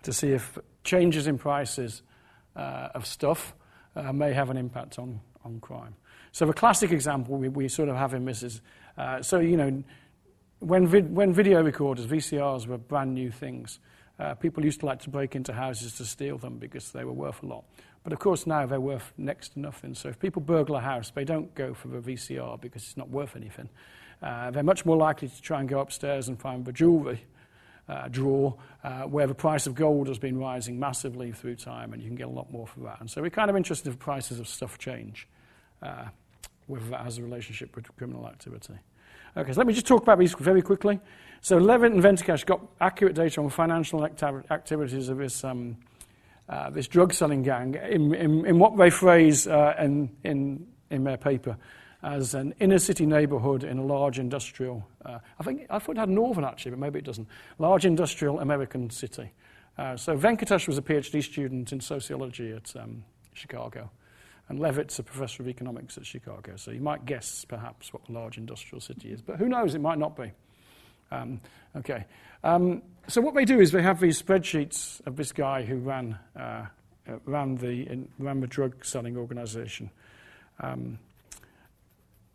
to 0.04 0.12
see 0.12 0.32
if 0.32 0.58
changes 0.84 1.28
in 1.28 1.38
prices 1.38 2.02
uh, 2.56 2.90
of 2.94 3.06
stuff 3.06 3.56
uh, 3.96 4.12
may 4.12 4.34
have 4.34 4.50
an 4.50 4.58
impact 4.58 5.00
on, 5.00 5.22
on 5.46 5.60
crime. 5.62 5.96
So 6.34 6.46
the 6.46 6.54
classic 6.54 6.92
example 6.92 7.38
we, 7.38 7.48
we 7.48 7.70
sort 7.70 7.88
of 7.88 7.96
have 7.96 8.14
in 8.14 8.26
this 8.26 8.44
is, 8.44 8.62
uh, 8.98 9.22
so, 9.22 9.40
you 9.40 9.56
know, 9.56 9.84
when, 10.60 10.86
vid- 10.88 11.16
when 11.16 11.34
video 11.34 11.64
recorders, 11.64 12.08
VCRs, 12.08 12.68
were 12.68 12.78
brand 12.78 13.14
new 13.14 13.32
things, 13.32 13.80
uh, 14.20 14.34
people 14.36 14.66
used 14.66 14.80
to 14.80 14.86
like 14.86 15.00
to 15.00 15.10
break 15.10 15.36
into 15.36 15.54
houses 15.54 15.94
to 15.98 16.06
steal 16.06 16.38
them 16.38 16.58
because 16.58 16.92
they 16.92 17.04
were 17.04 17.14
worth 17.14 17.44
a 17.44 17.46
lot. 17.46 17.64
But 18.04 18.14
of 18.14 18.20
course, 18.20 18.48
now 18.48 18.66
they're 18.66 18.80
worth 18.80 19.14
next 19.18 19.50
to 19.50 19.60
nothing. 19.60 19.94
So 19.94 20.10
if 20.10 20.20
people 20.20 20.42
burgle 20.42 20.76
a 20.76 20.82
house, 20.82 21.12
they 21.12 21.26
don't 21.26 21.54
go 21.56 21.74
for 21.74 21.90
the 21.90 22.00
VCR 22.00 22.60
because 22.60 22.84
it's 22.84 22.98
not 22.98 23.10
worth 23.10 23.36
anything. 23.36 23.70
Uh, 24.22 24.50
they're 24.52 24.64
much 24.64 24.86
more 24.86 24.98
likely 24.98 25.28
to 25.28 25.42
try 25.42 25.60
and 25.60 25.70
go 25.70 25.80
upstairs 25.80 26.28
and 26.28 26.40
find 26.40 26.66
the 26.66 26.72
jewellery 26.72 27.24
uh, 27.90 28.08
drawer 28.08 28.56
uh, 28.84 29.04
where 29.04 29.28
the 29.28 29.36
price 29.36 29.68
of 29.68 29.76
gold 29.76 30.08
has 30.08 30.18
been 30.18 30.38
rising 30.38 30.80
massively 30.80 31.32
through 31.32 31.56
time, 31.56 31.94
and 31.94 32.02
you 32.02 32.10
can 32.10 32.18
get 32.18 32.28
a 32.28 32.32
lot 32.32 32.52
more 32.52 32.68
for 32.68 32.82
that. 32.82 33.00
And 33.00 33.10
so 33.10 33.22
we're 33.22 33.30
kind 33.30 33.50
of 33.50 33.56
interested 33.56 33.90
if 33.90 34.00
prices 34.00 34.40
of 34.40 34.48
stuff 34.48 34.78
change, 34.78 35.28
uh, 35.82 36.06
whether 36.66 36.86
that 36.90 37.02
has 37.02 37.18
a 37.18 37.24
relationship 37.24 37.76
with 37.76 37.94
criminal 37.98 38.28
activity. 38.28 38.76
Okay, 39.38 39.54
so 39.54 39.60
let 39.60 39.68
me 39.68 39.74
just 39.74 39.86
talk 39.86 40.02
about 40.02 40.18
these 40.18 40.34
very 40.34 40.64
quickly. 40.64 41.00
So 41.42 41.60
Levitt 41.60 41.92
and 41.92 42.02
Venkatesh 42.02 42.44
got 42.48 42.60
accurate 42.82 43.14
data 43.14 43.40
on 43.40 43.50
financial 43.50 44.04
activities 44.04 45.10
of 45.10 45.20
this, 45.20 45.44
um, 45.44 45.78
uh, 46.50 46.72
this 46.72 46.88
drug 46.88 47.14
selling 47.14 47.44
gang 47.44 47.76
in, 47.76 48.16
in, 48.16 48.46
in, 48.48 48.58
what 48.58 48.76
they 48.78 48.90
phrase 48.90 49.46
uh, 49.48 49.76
in, 49.80 50.10
in, 50.24 50.66
in 50.90 51.04
their 51.04 51.18
paper 51.18 51.56
as 52.02 52.34
an 52.34 52.56
inner 52.60 52.80
city 52.80 53.06
neighborhood 53.06 53.64
in 53.64 53.78
a 53.78 53.84
large 53.84 54.18
industrial, 54.18 54.88
uh, 55.06 55.20
I 55.40 55.44
think 55.44 55.68
I 55.70 55.78
thought 55.78 55.98
it 55.98 56.00
had 56.00 56.10
northern 56.10 56.44
actually, 56.44 56.72
but 56.72 56.80
maybe 56.80 56.98
it 56.98 57.06
doesn't, 57.06 57.28
large 57.60 57.86
industrial 57.86 58.40
American 58.40 58.90
city. 58.90 59.32
Uh, 59.78 59.96
so 59.96 60.18
Venkatesh 60.18 60.68
was 60.68 60.80
a 60.80 60.82
PhD 60.82 61.24
student 61.24 61.72
in 61.72 61.80
sociology 61.80 62.54
at 62.54 62.76
um, 62.76 63.04
Chicago. 63.34 63.92
And 64.50 64.60
Levitt's 64.60 64.98
a 65.00 65.04
professor 65.04 65.44
of 65.44 65.50
economics 65.50 65.98
at 65.98 66.06
Chicago, 66.06 66.56
so 66.56 66.72
you 66.72 66.80
might 66.80 67.06
guess 67.06 67.44
perhaps 67.44 67.92
what 67.92 68.02
a 68.08 68.12
large 68.12 68.38
industrial 68.38 68.80
city 68.80 69.12
is, 69.12 69.22
but 69.22 69.38
who 69.38 69.50
knows, 69.50 69.76
it 69.76 69.82
might 69.82 69.98
not 69.98 70.16
be. 70.16 70.32
Um, 71.12 71.42
okay. 71.76 72.06
Um, 72.44 72.82
so 73.08 73.22
what 73.22 73.36
they 73.36 73.46
do 73.46 73.60
is 73.60 73.72
they 73.72 73.82
have 73.82 74.00
these 74.00 74.22
spreadsheets 74.22 75.06
of 75.06 75.16
this 75.16 75.32
guy 75.32 75.64
who 75.64 75.78
ran, 75.78 76.18
uh, 76.36 76.66
uh, 77.08 77.14
ran, 77.26 77.56
the, 77.56 77.88
in, 77.90 78.08
ran 78.20 78.40
the 78.40 78.48
drug 78.48 78.86
selling 78.86 79.18
organization, 79.18 79.90
um, 80.60 81.00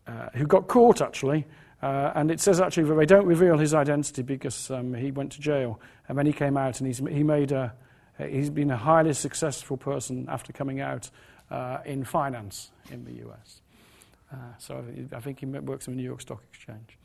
uh, 0.06 0.28
who 0.34 0.46
got 0.46 0.68
caught 0.68 1.00
actually. 1.00 1.46
Uh, 1.82 2.12
and 2.14 2.30
it 2.30 2.40
says 2.40 2.60
actually 2.60 2.84
that 2.84 2.94
they 2.94 3.06
don't 3.06 3.26
reveal 3.26 3.58
his 3.58 3.74
identity 3.74 4.22
because 4.22 4.70
um, 4.70 4.94
he 4.94 5.10
went 5.10 5.32
to 5.32 5.40
jail. 5.40 5.80
And 6.08 6.16
then 6.16 6.26
he 6.26 6.32
came 6.32 6.56
out 6.56 6.80
and 6.80 6.86
he's, 6.86 6.98
he 6.98 7.22
made 7.22 7.52
a, 7.52 7.74
he's 8.18 8.50
been 8.50 8.70
a 8.70 8.76
highly 8.76 9.14
successful 9.14 9.76
person 9.76 10.26
after 10.28 10.52
coming 10.52 10.80
out 10.80 11.10
uh, 11.52 11.78
in 11.84 12.02
finance 12.02 12.70
in 12.90 13.04
the 13.04 13.28
US. 13.28 13.60
Uh, 14.32 14.36
so 14.58 14.84
I 15.14 15.20
think 15.20 15.40
he 15.40 15.46
works 15.46 15.86
in 15.86 15.94
the 15.94 15.98
New 15.98 16.08
York 16.08 16.22
Stock 16.22 16.42
Exchange. 16.52 16.98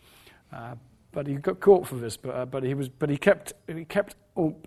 Uh, 0.54 0.76
but 1.12 1.28
he 1.28 1.36
got 1.36 1.60
caught 1.60 1.86
for 1.86 1.96
this, 1.96 2.16
but, 2.16 2.30
uh, 2.30 2.46
but, 2.46 2.64
he, 2.64 2.74
was, 2.74 2.90
but 2.90 3.10
he 3.10 3.18
kept, 3.18 3.54
he 3.68 3.84
kept 3.86 4.16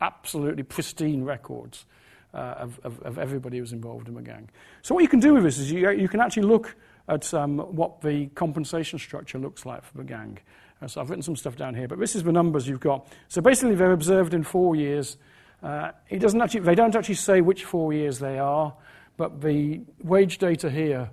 absolutely 0.01 0.63
pristine 0.63 1.25
records 1.25 1.87
uh, 2.35 2.55
of, 2.59 2.81
of, 2.85 3.01
of, 3.03 3.19
everybody 3.19 3.57
who 3.57 3.63
was 3.63 3.73
involved 3.73 4.09
in 4.09 4.15
the 4.15 4.23
gang. 4.23 4.49
So 4.83 4.95
what 4.95 5.03
you 5.03 5.09
can 5.09 5.21
do 5.21 5.35
with 5.35 5.45
this 5.45 5.59
is 5.59 5.73
you, 5.73 5.91
you 5.91 6.09
can 6.09 6.21
actually 6.21 6.45
look 6.45 6.77
at 7.09 7.33
um, 7.35 7.59
what 7.59 8.01
the 8.03 8.27
compensation 8.35 8.99
structure 8.99 9.39
looks 9.39 9.65
like 9.65 9.83
for 9.85 9.97
the 9.97 10.05
gang. 10.05 10.39
Uh, 10.83 10.87
so 10.87 11.01
I've 11.01 11.09
written 11.09 11.23
some 11.23 11.37
stuff 11.37 11.57
down 11.57 11.75
here, 11.75 11.89
but 11.89 11.99
this 11.99 12.15
is 12.15 12.23
the 12.23 12.33
numbers 12.33 12.69
you've 12.69 12.81
got. 12.81 13.07
So 13.29 13.41
basically 13.41 13.75
they're 13.75 13.93
observed 13.93 14.35
in 14.35 14.43
four 14.43 14.77
years. 14.77 15.17
Uh, 15.63 15.93
doesn't 16.19 16.41
actually, 16.41 16.61
they 16.61 16.75
don't 16.75 16.95
actually 16.95 17.15
say 17.17 17.41
which 17.41 17.65
four 17.65 17.93
years 17.93 18.19
they 18.19 18.39
are, 18.39 18.75
but 19.21 19.43
the 19.43 19.83
wage 20.03 20.39
data 20.39 20.71
here 20.71 21.11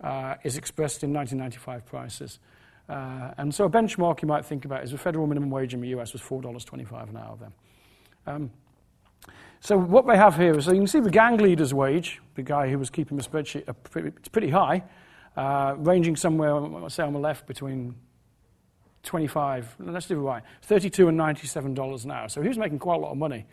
uh, 0.00 0.36
is 0.44 0.56
expressed 0.56 1.02
in 1.02 1.12
1995 1.12 1.84
prices. 1.86 2.38
Uh, 2.88 3.34
and 3.36 3.52
so 3.52 3.64
a 3.64 3.68
benchmark 3.68 4.22
you 4.22 4.28
might 4.28 4.44
think 4.44 4.64
about 4.64 4.84
is 4.84 4.92
the 4.92 4.96
federal 4.96 5.26
minimum 5.26 5.50
wage 5.50 5.74
in 5.74 5.80
the 5.80 5.88
US 5.88 6.12
was 6.12 6.22
$4.25 6.22 7.10
an 7.10 7.16
hour 7.16 7.36
then. 7.40 7.52
Um, 8.28 8.50
so 9.58 9.76
what 9.76 10.06
they 10.06 10.16
have 10.16 10.36
here 10.36 10.56
is, 10.56 10.66
so 10.66 10.70
you 10.70 10.78
can 10.78 10.86
see 10.86 11.00
the 11.00 11.10
gang 11.10 11.38
leader's 11.38 11.74
wage, 11.74 12.20
the 12.36 12.44
guy 12.44 12.70
who 12.70 12.78
was 12.78 12.90
keeping 12.90 13.16
the 13.16 13.24
spreadsheet, 13.24 13.68
uh, 13.68 13.72
pretty, 13.72 14.10
it's 14.16 14.28
pretty 14.28 14.50
high, 14.50 14.84
uh, 15.36 15.74
ranging 15.78 16.14
somewhere, 16.14 16.88
say 16.88 17.02
on 17.02 17.12
the 17.12 17.18
left, 17.18 17.48
between 17.48 17.96
25, 19.02 19.74
let's 19.80 20.06
do 20.06 20.16
it 20.16 20.22
right, 20.22 20.44
32 20.62 21.08
and 21.08 21.18
$97 21.18 22.04
an 22.04 22.10
hour. 22.12 22.28
So 22.28 22.40
he 22.40 22.46
was 22.46 22.56
making 22.56 22.78
quite 22.78 22.98
a 22.98 23.00
lot 23.00 23.10
of 23.10 23.18
money. 23.18 23.46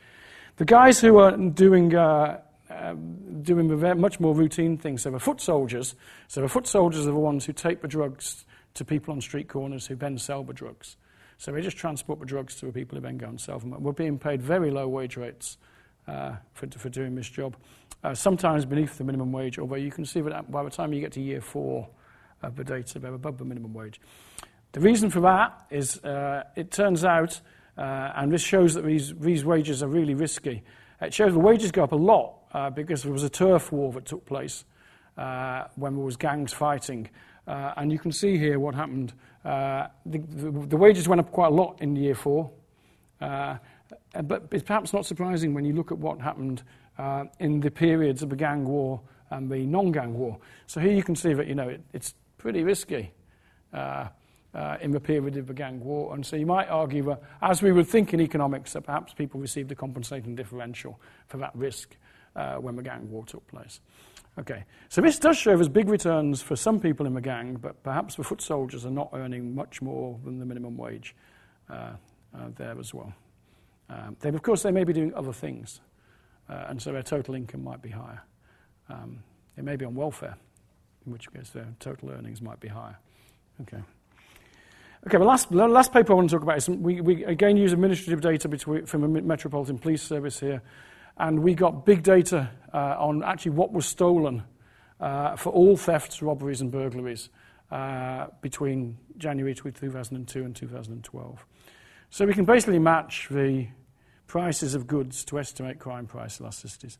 The 0.58 0.66
guys 0.66 1.02
who 1.02 1.18
are 1.18 1.36
doing 1.36 1.96
uh, 1.96 2.42
um, 2.70 3.42
doing 3.42 3.68
much 4.00 4.20
more 4.20 4.34
routine 4.34 4.78
things. 4.78 5.04
So 5.04 5.12
the 5.12 5.20
foot 5.20 5.42
soldiers, 5.42 5.96
so 6.28 6.42
the 6.42 6.50
foot 6.50 6.68
soldiers 6.68 7.08
are 7.08 7.12
the 7.12 7.20
ones 7.20 7.46
who 7.46 7.54
take 7.54 7.82
the 7.82 7.88
drugs 7.88 8.46
to 8.76 8.86
people 8.86 9.14
on 9.14 9.22
street 9.22 9.48
corners 9.48 9.88
who 9.88 9.96
then 9.96 10.18
sell 10.18 10.44
the 10.44 10.54
drugs. 10.54 10.98
So 11.38 11.52
they 11.52 11.62
just 11.62 11.78
transport 11.78 12.20
the 12.20 12.26
drugs 12.26 12.56
to 12.56 12.66
the 12.66 12.72
people 12.72 12.98
who 12.98 13.02
then 13.02 13.18
go 13.18 13.28
and 13.28 13.40
sell 13.40 13.60
them. 13.60 13.76
We're 13.82 13.92
being 13.92 14.18
paid 14.18 14.42
very 14.42 14.72
low 14.72 14.88
wage 14.88 15.18
rates 15.18 15.58
uh, 16.08 16.36
for, 16.54 16.68
for 16.78 16.90
doing 16.90 17.16
this 17.16 17.30
job, 17.30 17.56
uh, 18.04 18.14
sometimes 18.14 18.66
beneath 18.66 18.98
the 18.98 19.04
minimum 19.04 19.32
wage, 19.32 19.58
although 19.58 19.76
you 19.76 19.92
can 19.92 20.06
see 20.06 20.22
that 20.22 20.52
by 20.52 20.64
the 20.64 20.70
time 20.70 20.94
you 20.94 21.02
get 21.02 21.12
to 21.14 21.22
year 21.22 21.42
four 21.42 21.90
of 22.42 22.56
the 22.56 22.64
data, 22.64 23.00
they're 23.00 23.14
above 23.14 23.38
the 23.38 23.46
minimum 23.46 23.74
wage. 23.74 24.00
The 24.74 24.80
reason 24.82 25.10
for 25.10 25.22
that 25.22 25.66
is 25.72 26.04
uh, 26.04 26.44
it 26.56 26.72
turns 26.72 27.04
out, 27.04 27.40
uh, 27.78 28.12
and 28.16 28.32
this 28.32 28.44
shows 28.44 28.76
that 28.76 28.86
these, 28.86 29.14
these 29.16 29.44
wages 29.44 29.82
are 29.82 29.88
really 29.88 30.14
risky, 30.14 30.64
it 31.02 31.14
shows 31.14 31.34
the 31.34 31.40
wages 31.40 31.72
go 31.72 31.84
up 31.84 31.92
a 31.92 31.98
lot 31.98 32.36
because 32.76 33.04
there 33.04 33.12
was 33.12 33.24
a 33.24 33.30
turf 33.30 33.72
war 33.72 33.92
that 33.94 34.06
took 34.06 34.26
place 34.26 34.66
uh, 35.18 35.66
when 35.76 35.96
there 35.96 36.04
was 36.04 36.18
gangs 36.18 36.54
fighting. 36.54 37.10
Uh, 37.48 37.74
and 37.78 37.92
you 37.92 38.00
can 38.00 38.12
see 38.12 38.38
here 38.38 38.60
what 38.60 38.76
happened. 38.76 39.14
Uh, 39.44 39.88
the, 40.06 40.18
the, 40.20 40.52
the, 40.68 40.78
wages 40.78 41.08
went 41.08 41.20
up 41.20 41.32
quite 41.32 41.48
a 41.48 41.56
lot 41.56 41.82
in 41.82 41.96
year 41.96 42.16
four. 42.16 42.52
Uh, 43.22 43.58
but 44.24 44.48
it's 44.52 44.64
perhaps 44.64 44.94
not 44.94 45.06
surprising 45.06 45.54
when 45.54 45.64
you 45.64 45.74
look 45.74 45.92
at 45.92 45.98
what 45.98 46.20
happened 46.20 46.64
uh, 46.98 47.26
in 47.40 47.60
the 47.60 47.70
periods 47.70 48.24
of 48.24 48.30
the 48.30 48.36
gang 48.36 48.66
war 48.66 49.00
and 49.30 49.50
the 49.50 49.60
non-gang 49.60 50.18
war. 50.18 50.38
So 50.68 50.80
here 50.80 50.92
you 50.92 51.04
can 51.04 51.16
see 51.16 51.34
that, 51.34 51.48
you 51.48 51.56
know, 51.56 51.70
it, 51.70 51.82
it's 51.94 52.14
pretty 52.38 52.64
risky 52.64 53.12
uh, 53.74 54.08
in 54.82 54.92
the 54.92 55.00
period 55.00 55.38
of 55.38 55.48
the 55.48 55.54
gang 55.54 55.80
war. 55.84 56.16
And 56.16 56.26
so 56.26 56.36
you 56.36 56.46
might 56.46 56.68
argue 56.70 57.04
that, 57.04 57.22
as 57.42 57.62
we 57.62 57.72
would 57.72 57.88
think 57.88 58.14
in 58.14 58.22
economics, 58.22 58.74
that 58.74 58.82
perhaps 58.82 59.14
people 59.14 59.40
received 59.40 59.72
a 59.72 59.76
compensating 59.76 60.36
differential 60.36 61.00
for 61.28 61.38
that 61.38 61.56
risk 61.56 61.96
uh, 62.36 62.56
when 62.56 62.76
the 62.76 62.84
gang 62.84 63.10
war 63.10 63.26
took 63.26 63.46
place. 63.48 63.80
Okay, 64.38 64.66
so 64.90 65.02
this 65.02 65.18
does 65.18 65.38
show 65.38 65.58
us 65.60 65.70
big 65.70 65.88
returns 65.88 66.42
for 66.42 66.58
some 66.58 66.80
people 66.80 67.06
in 67.06 67.14
the 67.14 67.22
gang, 67.22 67.56
but 67.56 67.82
perhaps 67.84 68.16
the 68.16 68.24
foot 68.24 68.42
soldiers 68.42 68.86
are 68.86 68.92
not 68.92 69.10
earning 69.14 69.56
much 69.56 69.82
more 69.82 70.20
than 70.26 70.40
the 70.40 70.46
minimum 70.46 70.78
wage 70.78 71.16
uh, 71.70 71.94
uh 72.34 72.50
there 72.58 72.78
as 72.80 72.94
well. 72.94 73.14
Um, 73.90 74.18
they, 74.20 74.30
of 74.30 74.42
course, 74.42 74.64
they 74.64 74.72
may 74.72 74.84
be 74.84 74.92
doing 74.92 75.14
other 75.14 75.32
things, 75.32 75.80
uh, 76.50 76.66
and 76.68 76.82
so 76.82 76.92
their 76.92 77.04
total 77.04 77.36
income 77.36 77.64
might 77.64 77.82
be 77.82 77.90
higher. 77.90 78.22
Um, 78.90 79.24
they 79.56 79.62
may 79.62 79.78
be 79.78 79.86
on 79.86 79.96
welfare, 79.96 80.36
in 81.06 81.12
which 81.14 81.32
case 81.32 81.52
their 81.52 81.68
total 81.80 82.12
earnings 82.12 82.42
might 82.42 82.60
be 82.60 82.68
higher. 82.68 82.98
Okay. 83.62 83.82
Okay, 85.08 85.20
the 85.20 85.24
last, 85.24 85.52
the 85.52 85.68
last 85.68 85.94
paper 85.94 86.14
I 86.14 86.16
want 86.16 86.30
to 86.30 86.36
talk 86.36 86.42
about 86.42 86.58
is 86.58 86.68
we, 86.68 87.00
we 87.00 87.24
again 87.26 87.58
use 87.58 87.74
administrative 87.74 88.22
data 88.22 88.50
between, 88.50 88.88
from 88.88 89.04
a 89.04 89.08
Metropolitan 89.08 89.78
Police 89.78 90.02
Service 90.02 90.40
here, 90.40 90.64
and 91.18 91.40
we 91.40 91.56
got 91.56 91.86
big 91.86 92.04
data 92.04 92.50
uh, 92.74 92.96
on 92.98 93.24
actually 93.24 93.52
what 93.52 93.72
was 93.72 93.86
stolen 93.86 94.44
uh, 95.00 95.36
for 95.36 95.52
all 95.52 95.78
thefts, 95.78 96.22
robberies, 96.22 96.62
and 96.62 96.72
burglaries 96.72 97.30
uh, 97.72 98.28
between 98.42 98.98
January 99.18 99.56
2002 99.56 100.44
and 100.44 100.56
2012. 100.56 101.46
So 102.10 102.26
we 102.26 102.34
can 102.34 102.46
basically 102.46 102.80
match 102.80 103.28
the 103.30 103.68
prices 104.28 104.76
of 104.76 104.88
goods 104.88 105.24
to 105.26 105.40
estimate 105.40 105.80
crime 105.80 106.08
price 106.08 106.40
elasticities. 106.40 106.98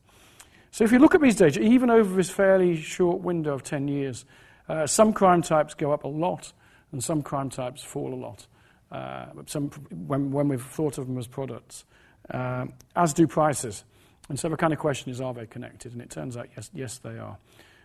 So 0.72 0.84
if 0.84 0.92
you 0.92 1.00
look 1.00 1.16
at 1.16 1.22
these 1.22 1.36
data, 1.36 1.62
even 1.62 1.90
over 1.90 2.16
this 2.16 2.30
fairly 2.30 2.76
short 2.76 3.22
window 3.22 3.54
of 3.54 3.64
10 3.64 3.88
years, 3.88 4.26
uh, 4.68 4.86
some 4.88 5.14
crime 5.14 5.42
types 5.42 5.74
go 5.74 5.92
up 5.92 6.04
a 6.04 6.08
lot 6.08 6.52
and 6.92 7.04
some 7.04 7.22
crime 7.22 7.50
types 7.50 7.82
fall 7.82 8.14
a 8.14 8.16
lot. 8.16 8.48
Uh, 8.92 9.26
some, 9.46 9.70
when, 10.08 10.32
when, 10.32 10.48
we've 10.48 10.62
thought 10.64 10.98
of 10.98 11.08
them 11.08 11.18
as 11.18 11.28
products, 11.28 11.86
uh, 12.32 12.66
as 12.96 13.14
do 13.14 13.28
prices. 13.28 13.84
And 14.30 14.40
so 14.40 14.50
the 14.50 14.58
kind 14.58 14.74
of 14.74 14.80
question 14.80 15.12
is, 15.12 15.22
are 15.22 15.34
they 15.34 15.46
connected? 15.46 15.94
And 15.94 16.02
it 16.02 16.10
turns 16.10 16.36
out, 16.36 16.48
yes, 16.56 16.70
yes, 16.74 16.98
they 16.98 17.18
are. 17.18 17.38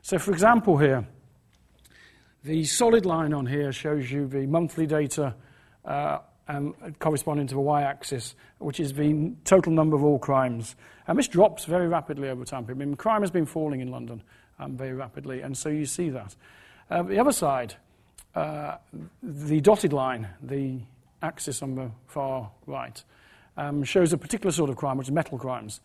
So, 0.02 0.18
for 0.18 0.32
example, 0.32 0.78
here, 0.78 1.06
the 2.44 2.64
solid 2.64 3.04
line 3.04 3.34
on 3.34 3.46
here 3.46 3.72
shows 3.72 4.10
you 4.10 4.26
the 4.26 4.46
monthly 4.46 4.86
data 4.86 5.34
uh, 5.84 6.18
um, 6.48 6.74
corresponding 6.98 7.46
to 7.48 7.54
the 7.54 7.60
y-axis, 7.60 8.34
which 8.58 8.80
is 8.80 8.94
the 8.94 9.32
total 9.44 9.72
number 9.72 9.96
of 9.96 10.02
all 10.02 10.18
crimes. 10.18 10.74
And 11.06 11.18
this 11.18 11.28
drops 11.28 11.64
very 11.64 11.88
rapidly 11.88 12.28
over 12.28 12.44
time. 12.44 12.66
I 12.68 12.74
mean, 12.74 12.96
crime 12.96 13.20
has 13.20 13.30
been 13.30 13.46
falling 13.46 13.80
in 13.80 13.90
London 13.90 14.22
um, 14.58 14.76
very 14.76 14.94
rapidly, 14.94 15.42
and 15.42 15.56
so 15.56 15.68
you 15.68 15.86
see 15.86 16.10
that. 16.10 16.34
Uh, 16.90 17.02
the 17.02 17.18
other 17.18 17.32
side, 17.32 17.74
uh, 18.34 18.76
the 19.22 19.60
dotted 19.60 19.92
line, 19.92 20.28
the 20.42 20.80
axis 21.22 21.62
on 21.62 21.74
the 21.74 21.90
far 22.06 22.50
right, 22.66 23.02
um, 23.56 23.84
shows 23.84 24.12
a 24.12 24.18
particular 24.18 24.50
sort 24.50 24.70
of 24.70 24.76
crime, 24.76 24.96
which 24.96 25.08
is 25.08 25.12
metal 25.12 25.38
crimes. 25.38 25.80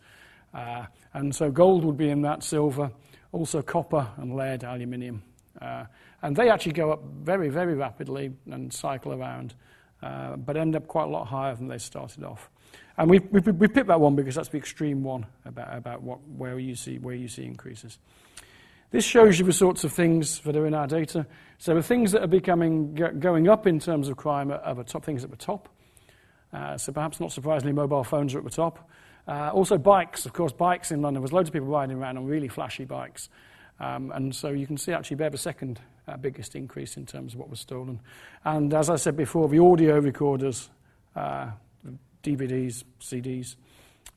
Uh, 0.56 0.86
and 1.12 1.34
so 1.34 1.50
gold 1.50 1.84
would 1.84 1.98
be 1.98 2.08
in 2.08 2.22
that, 2.22 2.42
silver, 2.42 2.90
also 3.32 3.60
copper 3.60 4.08
and 4.16 4.34
lead, 4.34 4.64
aluminium. 4.64 5.22
Uh, 5.60 5.84
and 6.22 6.34
they 6.34 6.48
actually 6.48 6.72
go 6.72 6.90
up 6.90 7.02
very, 7.22 7.50
very 7.50 7.74
rapidly 7.74 8.32
and 8.50 8.72
cycle 8.72 9.12
around, 9.12 9.54
uh, 10.02 10.36
but 10.36 10.56
end 10.56 10.74
up 10.74 10.86
quite 10.86 11.04
a 11.04 11.08
lot 11.08 11.26
higher 11.26 11.54
than 11.54 11.68
they 11.68 11.78
started 11.78 12.24
off. 12.24 12.48
And 12.96 13.10
we, 13.10 13.18
we, 13.18 13.40
we 13.40 13.68
picked 13.68 13.88
that 13.88 14.00
one 14.00 14.16
because 14.16 14.34
that's 14.34 14.48
the 14.48 14.56
extreme 14.56 15.02
one 15.04 15.26
about, 15.44 15.76
about 15.76 16.02
what, 16.02 16.18
where, 16.26 16.58
you 16.58 16.74
see, 16.74 16.98
where 16.98 17.14
you 17.14 17.28
see 17.28 17.44
increases. 17.44 17.98
This 18.90 19.04
shows 19.04 19.38
you 19.38 19.44
the 19.44 19.52
sorts 19.52 19.84
of 19.84 19.92
things 19.92 20.40
that 20.40 20.56
are 20.56 20.66
in 20.66 20.72
our 20.72 20.86
data. 20.86 21.26
So 21.58 21.74
the 21.74 21.82
things 21.82 22.12
that 22.12 22.22
are 22.22 22.28
becoming 22.28 22.94
going 22.94 23.48
up 23.48 23.66
in 23.66 23.80
terms 23.80 24.08
of 24.08 24.16
crime 24.16 24.50
are, 24.50 24.74
the 24.74 24.84
top 24.84 25.04
things 25.04 25.24
at 25.24 25.30
the 25.30 25.36
top. 25.36 25.68
Uh, 26.52 26.78
so 26.78 26.92
perhaps 26.92 27.20
not 27.20 27.32
surprisingly, 27.32 27.72
mobile 27.72 28.04
phones 28.04 28.34
are 28.34 28.38
at 28.38 28.44
the 28.44 28.50
top. 28.50 28.88
Uh, 29.28 29.50
also 29.52 29.76
bikes, 29.76 30.24
of 30.24 30.32
course, 30.32 30.52
bikes 30.52 30.92
in 30.92 31.02
London. 31.02 31.20
There 31.20 31.22
was 31.22 31.32
loads 31.32 31.48
of 31.48 31.52
people 31.52 31.68
riding 31.68 31.96
around 31.96 32.16
on 32.16 32.26
really 32.26 32.48
flashy 32.48 32.84
bikes. 32.84 33.28
Um, 33.80 34.12
and 34.14 34.34
so 34.34 34.50
you 34.50 34.66
can 34.66 34.78
see 34.78 34.92
actually 34.92 35.16
they're 35.16 35.30
the 35.30 35.38
second 35.38 35.80
uh, 36.08 36.16
biggest 36.16 36.54
increase 36.54 36.96
in 36.96 37.06
terms 37.06 37.34
of 37.34 37.40
what 37.40 37.50
was 37.50 37.60
stolen. 37.60 38.00
And 38.44 38.72
as 38.72 38.88
I 38.88 38.96
said 38.96 39.16
before, 39.16 39.48
the 39.48 39.58
audio 39.58 39.98
recorders, 39.98 40.70
uh, 41.16 41.50
DVDs, 42.22 42.84
CDs, 43.00 43.56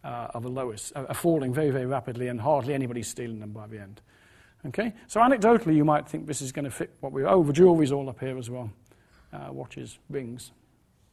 uh, 0.04 0.28
are 0.34 0.42
the 0.42 0.50
lowest, 0.50 0.94
are 0.96 1.14
falling 1.14 1.54
very, 1.54 1.72
very 1.72 1.86
rapidly, 1.86 2.28
and 2.28 2.40
hardly 2.40 2.74
anybody's 2.74 3.08
stealing 3.08 3.40
them 3.40 3.52
by 3.52 3.68
the 3.68 3.80
end. 3.80 4.02
Okay? 4.68 4.94
So 5.08 5.20
anecdotally, 5.20 5.76
you 5.76 5.84
might 5.84 6.08
think 6.08 6.28
this 6.28 6.42
is 6.42 6.52
going 6.52 6.66
to 6.66 6.72
fit 6.72 6.92
what 7.00 7.12
we... 7.12 7.26
Oh, 7.26 7.44
the 7.44 7.52
jewellery's 7.52 7.92
all 7.92 8.08
up 8.10 8.20
here 8.20 8.38
as 8.38 8.50
well. 8.50 8.70
Uh, 9.34 9.52
watches, 9.52 9.98
rings, 10.10 10.52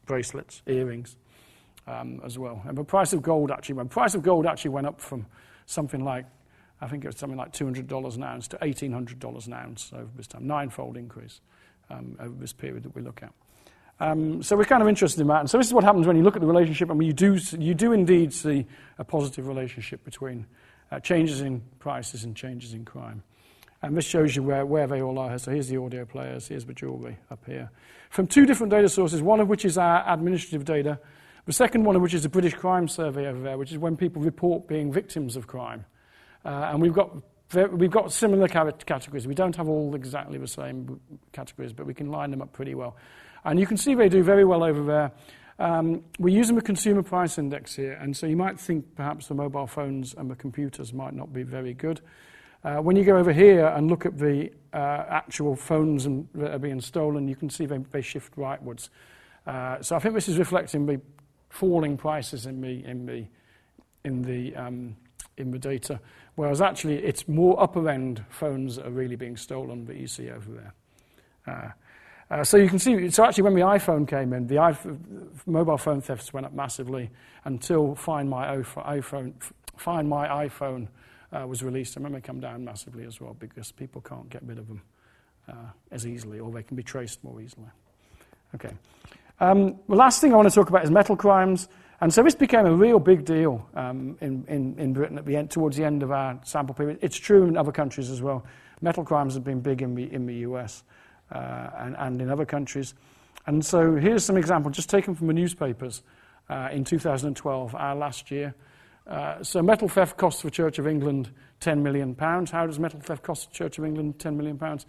bracelets, 0.07 0.63
earrings 0.67 1.17
um, 1.87 2.21
as 2.25 2.39
well. 2.39 2.63
And 2.67 2.77
the 2.77 2.85
price 2.85 3.13
of 3.13 3.23
gold 3.23 3.51
actually 3.51 3.77
went... 3.77 3.91
price 3.91 4.15
of 4.15 4.23
gold 4.23 4.47
actually 4.47 4.71
went 4.71 4.87
up 4.87 5.01
from 5.01 5.27
something 5.67 6.05
like, 6.05 6.27
I 6.81 6.89
think 6.89 7.05
it 7.05 7.09
was 7.09 7.17
something 7.17 7.39
like 7.39 7.53
$200 7.53 8.17
an 8.17 8.23
ounce 8.23 8.49
to 8.49 8.57
$1,800 8.59 9.47
an 9.47 9.53
ounce 9.53 9.91
over 9.95 10.11
this 10.17 10.27
time. 10.27 10.47
Ninefold 10.47 10.97
increase 10.97 11.41
um, 11.91 12.17
over 12.21 12.35
this 12.35 12.53
period 12.53 12.83
that 12.85 12.95
we 12.95 13.03
look 13.03 13.23
at. 13.23 13.33
Um, 13.99 14.43
so 14.43 14.57
we're 14.57 14.65
kind 14.65 14.83
of 14.83 14.89
interested 14.89 15.21
in 15.23 15.27
that. 15.29 15.41
And 15.41 15.51
so 15.51 15.59
this 15.59 15.67
is 15.67 15.73
what 15.73 15.85
happens 15.85 16.07
when 16.07 16.17
you 16.17 16.23
look 16.23 16.37
at 16.37 16.43
the 16.43 16.47
relationship, 16.47 16.91
and 16.91 17.03
you 17.03 17.13
do, 17.13 17.39
you 17.59 17.75
do 17.75 17.93
indeed 17.93 18.33
see 18.33 18.67
a 18.99 19.05
positive 19.05 19.47
relationship 19.47 20.05
between 20.05 20.47
uh, 20.93 21.01
changes 21.01 21.41
in 21.41 21.63
prices 21.79 22.25
and 22.25 22.37
changes 22.37 22.75
in 22.75 22.85
crime. 22.85 23.23
And 23.83 23.97
this 23.97 24.05
shows 24.05 24.35
you 24.35 24.43
where, 24.43 24.67
where 24.67 24.87
they 24.87 25.03
all 25.03 25.19
are. 25.19 25.39
So 25.39 25.53
here's 25.53 25.69
the 25.69 25.79
audio 25.79 26.05
players, 26.05 26.49
here's 26.49 26.65
the 26.65 26.75
jewellery 26.75 27.19
up 27.31 27.45
here. 27.47 27.71
From 28.11 28.27
two 28.27 28.47
different 28.47 28.71
data 28.71 28.89
sources, 28.89 29.23
one 29.23 29.41
of 29.41 29.49
which 29.49 29.65
is 29.65 29.79
our 29.79 30.05
administrative 30.07 30.65
data, 30.65 30.99
the 31.47 31.53
second 31.53 31.85
one 31.85 32.01
which 32.03 32.13
is 32.13 32.25
the 32.25 32.29
British 32.29 32.55
Crime 32.55 32.89
Survey 32.89 33.27
over 33.27 33.41
there, 33.41 33.57
which 33.57 33.73
is 33.73 33.79
when 33.79 33.97
people 33.97 34.21
report 34.21 34.67
being 34.67 34.93
victims 34.93 35.37
of 35.37 35.47
crime. 35.47 35.85
Uh, 36.45 36.71
and 36.73 36.83
we've 36.83 36.93
got, 36.93 37.17
we've 37.73 37.91
got 37.91 38.13
similar 38.13 38.49
categories. 38.49 39.27
We 39.27 39.35
don't 39.35 39.55
have 39.57 39.69
all 39.69 39.95
exactly 39.95 40.39
the 40.39 40.49
same 40.49 41.01
categories, 41.33 41.73
but 41.73 41.87
we 41.87 41.95
can 41.95 42.11
line 42.11 42.31
them 42.31 42.43
up 42.43 42.53
pretty 42.53 42.75
well. 42.75 42.97
And 43.45 43.61
you 43.61 43.67
can 43.67 43.77
see 43.77 43.95
they 43.95 44.09
do 44.09 44.25
very 44.25 44.45
well 44.45 44.65
over 44.65 44.85
there. 44.85 45.13
Um, 45.59 46.03
we're 46.19 46.37
using 46.37 46.57
the 46.57 46.63
consumer 46.63 47.03
price 47.03 47.39
index 47.39 47.75
here, 47.75 47.93
and 47.93 48.15
so 48.15 48.27
you 48.27 48.37
might 48.37 48.61
think 48.61 48.95
perhaps 48.95 49.29
the 49.29 49.35
mobile 49.35 49.67
phones 49.67 50.15
and 50.15 50.31
the 50.31 50.35
computers 50.35 50.93
might 50.93 51.15
not 51.15 51.33
be 51.33 51.45
very 51.45 51.73
good. 51.73 52.01
Uh, 52.65 52.77
when 52.79 52.97
you 52.97 53.05
go 53.05 53.17
over 53.17 53.33
here 53.33 53.67
and 53.69 53.89
look 53.89 54.05
at 54.05 54.19
the 54.19 54.51
uh, 54.75 55.05
actual 55.09 55.55
phones 55.55 56.05
and, 56.05 56.29
that 56.35 56.53
are 56.53 56.59
being 56.59 56.81
stolen, 56.81 57.29
you 57.29 57.37
can 57.37 57.49
see 57.49 57.65
they, 57.65 57.79
they 57.93 58.03
shift 58.03 58.35
rightwards. 58.37 58.89
Uh, 59.47 59.81
so 59.81 59.95
I 59.95 60.01
think 60.01 60.15
this 60.15 60.29
is 60.29 60.39
reflecting 60.39 60.85
the 60.85 61.01
falling 61.49 61.97
prices 61.97 62.47
in 62.47 62.61
the, 62.61 62.85
in 62.85 63.07
the, 63.07 63.27
in 64.05 64.23
the, 64.23 64.55
um, 64.57 64.97
in 65.37 65.51
the 65.51 65.59
data, 65.59 66.01
whereas 66.35 66.61
actually 66.61 66.97
it's 66.97 67.29
more 67.29 67.61
upper 67.63 67.89
end 67.89 68.25
phones 68.29 68.77
that 68.77 68.87
are 68.87 68.91
really 68.91 69.17
being 69.17 69.37
stolen 69.37 69.85
that 69.87 69.97
you 69.97 70.07
see 70.07 70.31
over 70.31 70.51
there. 70.51 70.75
Uh, 71.47 71.71
uh, 72.29 72.43
so 72.43 72.57
you 72.57 72.69
can 72.69 72.79
see, 72.79 73.09
so 73.11 73.25
actually 73.25 73.45
when 73.45 73.55
the 73.55 73.61
iPhone 73.61 74.09
came 74.09 74.33
in, 74.33 74.47
the 74.49 74.57
iPhone, 74.57 74.99
mobile 75.47 75.79
phone 75.79 76.01
thefts 76.01 76.33
went 76.33 76.45
up 76.45 76.53
massively 76.53 77.09
until 77.45 77.95
Find 77.95 78.29
My 78.29 78.57
iPhone, 78.57 79.35
Find 79.77 80.09
My 80.09 80.49
iPhone 80.49 80.89
uh, 81.33 81.47
was 81.47 81.63
released, 81.63 81.97
and 81.97 82.05
then 82.05 82.13
they 82.13 82.21
come 82.21 82.41
down 82.41 82.65
massively 82.65 83.05
as 83.05 83.21
well 83.21 83.37
because 83.39 83.71
people 83.71 84.01
can't 84.01 84.29
get 84.29 84.43
rid 84.43 84.59
of 84.59 84.67
them 84.67 84.83
uh, 85.49 85.71
as 85.93 86.07
easily 86.07 86.41
or 86.41 86.51
they 86.51 86.63
can 86.63 86.77
be 86.77 86.83
traced 86.83 87.23
more 87.23 87.41
easily. 87.41 87.69
Okay. 88.55 88.75
Um, 89.39 89.77
the 89.89 89.95
last 89.95 90.21
thing 90.21 90.33
I 90.33 90.37
want 90.37 90.49
to 90.49 90.55
talk 90.55 90.69
about 90.71 90.85
is 90.85 90.91
metal 90.91 91.17
crimes. 91.17 91.69
And 92.01 92.13
so 92.13 92.23
this 92.23 92.35
became 92.35 92.67
a 92.67 92.75
real 92.75 92.99
big 92.99 93.25
deal 93.25 93.67
um, 93.75 94.19
in, 94.21 94.45
in, 94.49 94.79
in 94.79 94.93
Britain 94.93 95.19
at 95.19 95.25
the 95.25 95.37
end, 95.37 95.51
towards 95.51 95.77
the 95.77 95.85
end 95.85 96.03
of 96.03 96.11
our 96.11 96.39
sample 96.45 96.75
period. 96.75 96.99
It's 97.01 97.17
true 97.17 97.45
in 97.45 97.57
other 97.57 97.73
countries 97.73 98.11
as 98.11 98.21
well. 98.21 98.45
Metal 98.83 99.03
crimes 99.03 99.35
have 99.35 99.45
been 99.45 99.61
big 99.61 99.81
in 99.81 99.95
the, 99.95 100.13
in 100.13 100.27
the 100.27 100.35
US 100.37 100.85
uh, 101.33 101.71
and, 101.79 101.97
and 101.99 102.21
in 102.21 102.31
other 102.31 102.45
countries. 102.45 102.95
And 103.47 103.65
so 103.65 103.95
here's 103.95 104.25
some 104.25 104.37
examples 104.37 104.77
just 104.77 104.91
taken 104.91 105.15
from 105.15 105.27
the 105.29 105.33
newspapers 105.33 106.03
uh, 106.51 106.69
in 106.71 106.85
2012, 106.85 107.75
our 107.75 107.95
last 107.95 108.31
year. 108.31 108.55
Uh, 109.07 109.43
so 109.43 109.63
metal 109.63 109.89
theft 109.89 110.17
costs 110.17 110.43
the 110.43 110.51
Church 110.51 110.79
of 110.79 110.87
England 110.87 111.31
10 111.61 111.83
million 111.83 112.15
pounds. 112.15 112.51
How 112.51 112.67
does 112.67 112.79
metal 112.79 113.01
theft 113.01 113.23
cost 113.23 113.51
the 113.51 113.55
Church 113.55 113.79
of 113.79 113.85
England 113.85 114.19
10 114.19 114.37
million 114.37 114.59
pounds? 114.59 114.85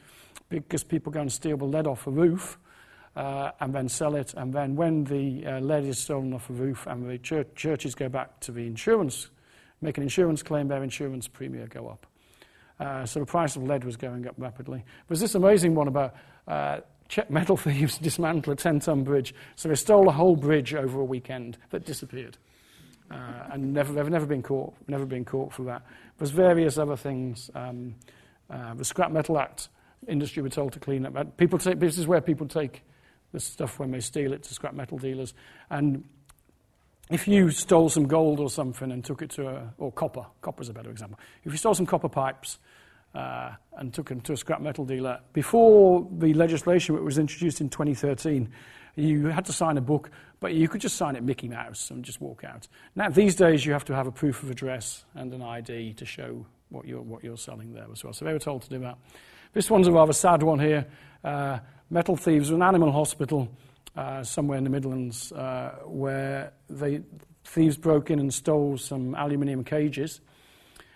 Because 0.50 0.84
people 0.84 1.12
go 1.12 1.22
and 1.22 1.32
steal 1.32 1.56
the 1.56 1.66
lead 1.66 1.88
off 1.88 2.08
a 2.08 2.12
roof 2.12 2.58
uh, 3.18 3.52
and 3.60 3.74
then 3.74 3.90
sell 3.90 4.16
it, 4.16 4.36
and 4.36 4.54
then 4.54 4.76
when 4.76 5.04
the 5.06 5.44
uh, 5.44 5.60
lead 5.60 5.84
is 5.86 5.98
stolen 5.98 6.34
off 6.34 6.52
a 6.52 6.54
roof 6.54 6.86
and 6.86 7.10
the 7.10 7.18
church, 7.18 7.48
churches 7.56 7.96
go 7.96 8.08
back 8.08 8.40
to 8.40 8.52
the 8.52 8.68
insurance, 8.68 9.32
make 9.82 9.98
an 9.98 10.04
insurance 10.04 10.44
claim, 10.44 10.68
their 10.68 10.84
insurance 10.84 11.28
premium 11.28 11.68
go 11.68 11.88
up. 11.88 12.06
Uh, 12.80 13.08
so 13.08 13.20
the 13.20 13.26
price 13.26 13.56
of 13.56 13.64
lead 13.64 13.84
was 13.84 13.98
going 13.98 14.28
up 14.28 14.36
rapidly. 14.38 14.86
There's 15.08 15.20
this 15.20 15.34
amazing 15.34 15.74
one 15.74 15.88
about 15.88 16.14
uh, 16.48 16.82
Czech 17.08 17.32
metal 17.32 17.58
thieves 17.58 17.98
dismantle 17.98 18.54
a 18.54 18.56
10-ton 18.56 19.04
bridge. 19.04 19.34
So 19.56 19.68
they 19.68 19.76
stole 19.76 20.08
a 20.10 20.12
whole 20.12 20.36
bridge 20.36 20.76
over 20.76 21.00
a 21.00 21.06
weekend 21.06 21.58
that 21.72 21.86
disappeared. 21.86 22.38
Uh, 23.10 23.16
and 23.52 23.74
never, 23.74 23.94
they've 23.94 24.08
never 24.08 24.28
been 24.28 24.44
caught, 24.44 24.76
never 24.88 25.08
been 25.08 25.26
caught 25.26 25.52
for 25.52 25.64
that. 25.64 25.82
There's 26.20 26.30
various 26.30 26.78
other 26.78 26.96
things. 26.96 27.50
Um, 27.56 27.96
uh, 28.48 28.76
the 28.76 28.86
Scrap 28.86 29.10
Metal 29.10 29.40
Act 29.40 29.70
industry 30.08 30.44
were 30.44 30.50
told 30.50 30.74
to 30.74 30.80
clean 30.80 31.04
up. 31.04 31.38
People 31.38 31.58
take, 31.58 31.80
this 31.80 31.98
is 31.98 32.06
where 32.06 32.22
people 32.22 32.48
take 32.48 32.84
the 33.32 33.40
stuff 33.40 33.80
when 33.80 33.92
they 33.92 34.00
steal 34.00 34.34
it 34.34 34.44
to 34.44 34.54
scrap 34.54 34.74
metal 34.74 34.98
dealers. 34.98 35.34
And 35.70 36.04
if 37.10 37.28
you 37.28 37.52
stole 37.52 37.90
some 37.90 38.08
gold 38.08 38.40
or 38.40 38.50
something 38.50 38.92
and 38.92 39.04
took 39.04 39.22
it 39.22 39.30
to 39.32 39.48
a, 39.48 39.74
or 39.78 39.92
copper, 39.92 40.26
copper's 40.42 40.70
a 40.70 40.74
better 40.74 40.90
example. 40.90 41.20
If 41.44 41.52
you 41.52 41.58
stole 41.58 41.74
some 41.74 41.86
copper 41.86 42.10
pipes 42.10 42.60
uh, 43.16 43.52
and 43.78 43.94
took 43.94 44.10
them 44.10 44.22
to 44.22 44.34
a 44.34 44.38
scrap 44.38 44.62
metal 44.62 44.86
dealer, 44.86 45.20
before 45.34 46.08
the 46.18 46.34
legislation 46.34 47.02
was 47.04 47.18
introduced 47.18 47.62
in 47.62 47.70
2013, 47.70 48.52
you 48.96 49.28
had 49.28 49.46
to 49.46 49.54
sign 49.54 49.78
a 49.78 49.82
book, 49.82 50.10
but 50.40 50.54
you 50.54 50.68
could 50.68 50.82
just 50.82 50.98
sign 50.98 51.16
it 51.16 51.24
Mickey 51.24 51.48
Mouse 51.48 51.92
and 51.92 52.04
just 52.04 52.20
walk 52.20 52.44
out. 52.44 52.68
Now, 52.96 53.10
these 53.10 53.36
days, 53.36 53.66
you 53.66 53.72
have 53.74 53.86
to 53.86 53.96
have 53.96 54.08
a 54.08 54.12
proof 54.12 54.44
of 54.44 54.50
address 54.50 55.06
and 55.14 55.34
an 55.34 55.42
ID 55.42 55.94
to 55.94 56.06
show 56.06 56.46
what 56.70 56.86
you're, 56.86 57.02
what 57.02 57.24
you're 57.24 57.38
selling 57.38 57.74
there 57.74 57.86
as 57.92 58.04
well. 58.04 58.14
So 58.14 58.26
they 58.26 58.34
were 58.34 58.40
told 58.40 58.64
to 58.64 58.70
do 58.70 58.80
that. 58.80 58.98
This 59.54 59.70
one's 59.70 59.88
a 59.88 59.92
rather 59.92 60.14
sad 60.14 60.44
one 60.44 60.60
here. 60.60 60.86
Uh, 61.24 61.60
metal 61.90 62.16
thieves, 62.16 62.50
an 62.50 62.62
animal 62.62 62.92
hospital 62.92 63.50
uh, 63.96 64.24
somewhere 64.24 64.58
in 64.58 64.64
the 64.64 64.70
Midlands, 64.70 65.32
uh, 65.32 65.76
where 65.86 66.54
they, 66.70 67.02
thieves 67.44 67.78
broke 67.78 68.12
in 68.12 68.20
and 68.20 68.34
stole 68.34 68.78
some 68.78 69.16
aluminium 69.16 69.64
cages. 69.64 70.22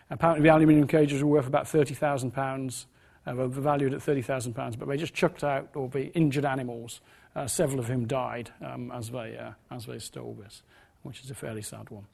Apparently, 0.10 0.44
the 0.44 0.54
aluminium 0.54 0.88
cages 0.88 1.24
were 1.24 1.30
worth 1.30 1.48
about 1.48 1.66
£30,000, 1.66 2.86
uh, 3.26 3.34
were 3.34 3.48
valued 3.48 3.94
at 3.94 4.02
£30,000, 4.02 4.78
but 4.78 4.88
they 4.88 4.98
just 4.98 5.14
chucked 5.14 5.44
out 5.44 5.70
all 5.76 5.88
the 5.88 6.12
injured 6.14 6.46
animals 6.46 7.02
uh, 7.36 7.48
several 7.48 7.80
of 7.80 7.88
whom 7.88 8.06
died 8.06 8.52
um, 8.62 8.92
as, 8.92 9.10
they, 9.10 9.38
uh, 9.38 9.52
as 9.74 9.86
they 9.86 10.00
stole 10.00 10.38
this, 10.42 10.64
which 11.04 11.24
is 11.24 11.32
a 11.32 11.36
fairly 11.36 11.62
sad 11.62 11.90
one. 11.90 12.06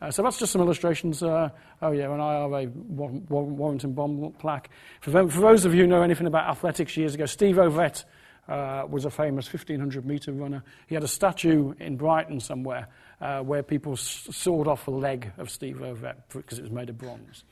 Uh, 0.00 0.10
so 0.10 0.22
that's 0.22 0.38
just 0.38 0.50
some 0.50 0.60
illustrations. 0.60 1.22
Uh, 1.22 1.48
oh, 1.80 1.92
yeah, 1.92 2.12
an 2.12 2.20
IRA 2.20 2.66
Warrington 2.68 3.92
bomb 3.92 4.32
plaque. 4.38 4.68
For, 5.00 5.10
them, 5.10 5.28
for, 5.28 5.40
those 5.40 5.64
of 5.64 5.74
you 5.74 5.82
who 5.82 5.86
know 5.86 6.02
anything 6.02 6.26
about 6.26 6.50
athletics 6.50 6.96
years 6.96 7.14
ago, 7.14 7.26
Steve 7.26 7.56
Ovett 7.56 8.04
uh, 8.52 8.86
was 8.86 9.04
a 9.04 9.10
famous 9.10 9.46
1500 9.52 10.04
metre 10.04 10.32
runner. 10.32 10.62
He 10.86 10.94
had 10.94 11.04
a 11.04 11.08
statue 11.08 11.72
in 11.78 11.96
Brighton 11.96 12.40
somewhere 12.40 12.88
uh, 13.20 13.40
where 13.40 13.62
people 13.62 13.92
s- 13.92 14.28
sawed 14.30 14.68
off 14.68 14.86
a 14.88 14.90
leg 14.90 15.32
of 15.38 15.48
Steve 15.50 15.76
Ovett 15.76 16.16
because 16.32 16.58
it 16.58 16.62
was 16.62 16.70
made 16.70 16.90
of 16.90 16.98
bronze. 16.98 17.44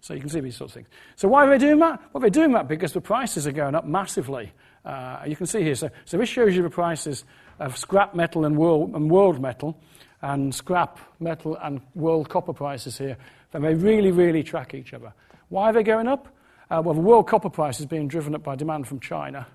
So 0.00 0.14
you 0.14 0.20
can 0.20 0.30
see 0.30 0.40
these 0.40 0.56
sorts 0.56 0.72
of 0.72 0.74
things. 0.74 0.88
So 1.16 1.28
why 1.28 1.44
are 1.44 1.50
they 1.50 1.58
doing 1.58 1.80
that? 1.80 2.00
Well, 2.12 2.20
they're 2.20 2.30
doing 2.30 2.52
that 2.52 2.68
because 2.68 2.92
the 2.92 3.00
prices 3.00 3.46
are 3.46 3.52
going 3.52 3.74
up 3.74 3.86
massively 3.86 4.52
Uh, 4.84 5.22
you 5.26 5.36
can 5.36 5.46
see 5.46 5.62
here, 5.62 5.74
so, 5.74 5.90
so 6.04 6.16
this 6.16 6.28
shows 6.30 6.56
you 6.56 6.62
the 6.62 6.70
prices 6.70 7.24
of 7.58 7.76
scrap 7.76 8.14
metal 8.14 8.44
and 8.46 8.56
world, 8.56 8.94
and 8.94 9.10
world 9.10 9.38
metal, 9.40 9.76
and 10.22 10.54
scrap 10.54 10.98
metal 11.20 11.56
and 11.62 11.80
world 11.94 12.28
copper 12.28 12.54
prices 12.54 12.96
here. 12.96 13.16
They 13.52 13.74
really, 13.74 14.12
really 14.12 14.42
track 14.42 14.74
each 14.74 14.94
other. 14.94 15.12
Why 15.50 15.68
are 15.68 15.72
they 15.72 15.82
going 15.82 16.08
up? 16.08 16.28
Uh, 16.70 16.80
well, 16.84 16.94
the 16.94 17.06
world 17.10 17.26
copper 17.26 17.50
price 17.50 17.80
is 17.80 17.86
being 17.86 18.08
driven 18.08 18.34
up 18.34 18.42
by 18.42 18.56
demand 18.56 18.86
from 18.86 19.00
China. 19.00 19.46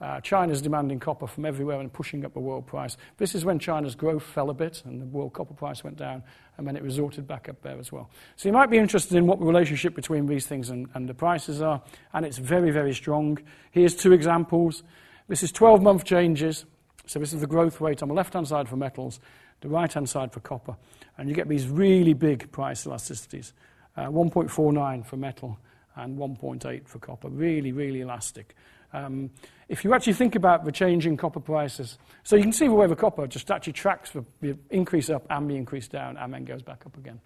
Uh, 0.00 0.20
China's 0.20 0.60
demanding 0.60 1.00
copper 1.00 1.26
from 1.26 1.46
everywhere 1.46 1.80
and 1.80 1.90
pushing 1.90 2.24
up 2.24 2.34
the 2.34 2.40
world 2.40 2.66
price. 2.66 2.98
This 3.16 3.34
is 3.34 3.44
when 3.44 3.58
China's 3.58 3.94
growth 3.94 4.22
fell 4.22 4.50
a 4.50 4.54
bit 4.54 4.82
and 4.84 5.00
the 5.00 5.06
world 5.06 5.32
copper 5.32 5.54
price 5.54 5.82
went 5.82 5.96
down, 5.96 6.22
and 6.58 6.66
then 6.66 6.76
it 6.76 6.82
resorted 6.82 7.26
back 7.26 7.48
up 7.48 7.62
there 7.62 7.78
as 7.78 7.90
well. 7.90 8.10
So 8.36 8.48
you 8.48 8.52
might 8.52 8.70
be 8.70 8.76
interested 8.76 9.16
in 9.16 9.26
what 9.26 9.38
the 9.38 9.46
relationship 9.46 9.94
between 9.94 10.26
these 10.26 10.46
things 10.46 10.68
and, 10.68 10.88
and 10.94 11.08
the 11.08 11.14
prices 11.14 11.62
are, 11.62 11.82
and 12.12 12.26
it's 12.26 12.38
very, 12.38 12.70
very 12.70 12.92
strong. 12.92 13.38
Here's 13.70 13.94
two 13.94 14.12
examples. 14.12 14.82
This 15.28 15.42
is 15.42 15.50
12 15.52 15.82
month 15.82 16.04
changes. 16.04 16.66
So 17.06 17.18
this 17.18 17.32
is 17.32 17.40
the 17.40 17.46
growth 17.46 17.80
rate 17.80 18.02
on 18.02 18.08
the 18.08 18.14
left 18.14 18.34
hand 18.34 18.48
side 18.48 18.68
for 18.68 18.76
metals, 18.76 19.20
the 19.60 19.68
right 19.68 19.92
hand 19.92 20.08
side 20.08 20.32
for 20.32 20.40
copper. 20.40 20.76
And 21.16 21.28
you 21.28 21.34
get 21.34 21.48
these 21.48 21.68
really 21.68 22.14
big 22.14 22.50
price 22.52 22.84
elasticities 22.84 23.52
uh, 23.96 24.06
1.49 24.06 25.06
for 25.06 25.16
metal 25.16 25.58
and 25.94 26.18
1.8 26.18 26.86
for 26.86 26.98
copper. 26.98 27.28
Really, 27.28 27.72
really 27.72 28.02
elastic. 28.02 28.54
Um, 28.92 29.30
if 29.68 29.84
you 29.84 29.94
actually 29.94 30.12
think 30.12 30.34
about 30.34 30.64
the 30.64 30.72
change 30.72 31.06
in 31.06 31.16
copper 31.16 31.40
prices, 31.40 31.98
so 32.22 32.36
you 32.36 32.42
can 32.42 32.52
see 32.52 32.66
the 32.66 32.74
way 32.74 32.86
the 32.86 32.96
copper 32.96 33.26
just 33.26 33.50
actually 33.50 33.72
tracks 33.72 34.12
the, 34.40 34.56
increase 34.70 35.10
up 35.10 35.26
and 35.28 35.50
the 35.50 35.56
increase 35.56 35.88
down 35.88 36.16
and 36.16 36.32
then 36.32 36.44
goes 36.44 36.62
back 36.62 36.84
up 36.86 36.96
again 36.96 37.20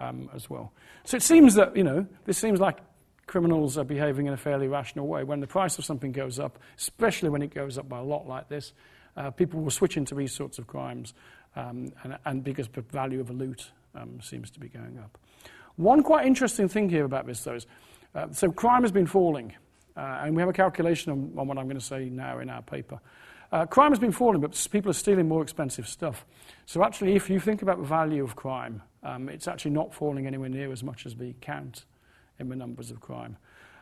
um, 0.00 0.30
as 0.34 0.48
well. 0.48 0.72
So 1.04 1.16
it 1.16 1.22
seems 1.22 1.54
that, 1.54 1.76
you 1.76 1.84
know, 1.84 2.06
this 2.24 2.38
seems 2.38 2.60
like 2.60 2.78
criminals 3.26 3.76
are 3.76 3.84
behaving 3.84 4.26
in 4.26 4.32
a 4.32 4.36
fairly 4.38 4.68
rational 4.68 5.06
way. 5.06 5.24
When 5.24 5.40
the 5.40 5.46
price 5.46 5.78
of 5.78 5.84
something 5.84 6.12
goes 6.12 6.38
up, 6.38 6.58
especially 6.78 7.28
when 7.28 7.42
it 7.42 7.54
goes 7.54 7.78
up 7.78 7.88
by 7.88 7.98
a 7.98 8.02
lot 8.02 8.26
like 8.26 8.48
this, 8.48 8.72
uh, 9.16 9.30
people 9.30 9.60
will 9.60 9.70
switch 9.70 9.96
into 9.96 10.14
these 10.14 10.32
sorts 10.32 10.58
of 10.58 10.66
crimes 10.66 11.12
um, 11.56 11.92
and, 12.02 12.18
and, 12.24 12.44
because 12.44 12.68
the 12.68 12.82
value 12.82 13.20
of 13.20 13.30
a 13.30 13.32
loot 13.32 13.70
um, 13.94 14.20
seems 14.20 14.50
to 14.52 14.60
be 14.60 14.68
going 14.68 14.98
up. 14.98 15.18
One 15.76 16.02
quite 16.02 16.26
interesting 16.26 16.68
thing 16.68 16.88
here 16.88 17.04
about 17.04 17.26
this, 17.26 17.42
though, 17.42 17.54
is 17.54 17.66
uh, 18.14 18.28
so 18.32 18.50
crime 18.50 18.82
has 18.82 18.92
been 18.92 19.06
falling. 19.06 19.54
Uh, 19.98 20.20
and 20.22 20.36
we 20.36 20.40
have 20.40 20.48
a 20.48 20.52
calculation 20.52 21.10
on, 21.10 21.32
on, 21.36 21.48
what 21.48 21.58
I'm 21.58 21.64
going 21.64 21.78
to 21.78 21.84
say 21.84 22.08
now 22.08 22.38
in 22.38 22.48
our 22.48 22.62
paper. 22.62 23.00
Uh, 23.50 23.66
crime 23.66 23.90
has 23.90 23.98
been 23.98 24.12
falling, 24.12 24.40
but 24.40 24.68
people 24.70 24.90
are 24.90 24.94
stealing 24.94 25.26
more 25.26 25.42
expensive 25.42 25.88
stuff. 25.88 26.24
So 26.66 26.84
actually, 26.84 27.16
if 27.16 27.28
you 27.28 27.40
think 27.40 27.62
about 27.62 27.78
the 27.78 27.86
value 27.86 28.22
of 28.22 28.36
crime, 28.36 28.80
um, 29.02 29.28
it's 29.28 29.48
actually 29.48 29.72
not 29.72 29.92
falling 29.92 30.28
anywhere 30.28 30.50
near 30.50 30.70
as 30.70 30.84
much 30.84 31.04
as 31.04 31.16
we 31.16 31.34
count 31.40 31.84
in 32.38 32.48
the 32.48 32.54
numbers 32.54 32.92
of 32.92 33.00
crime. 33.00 33.36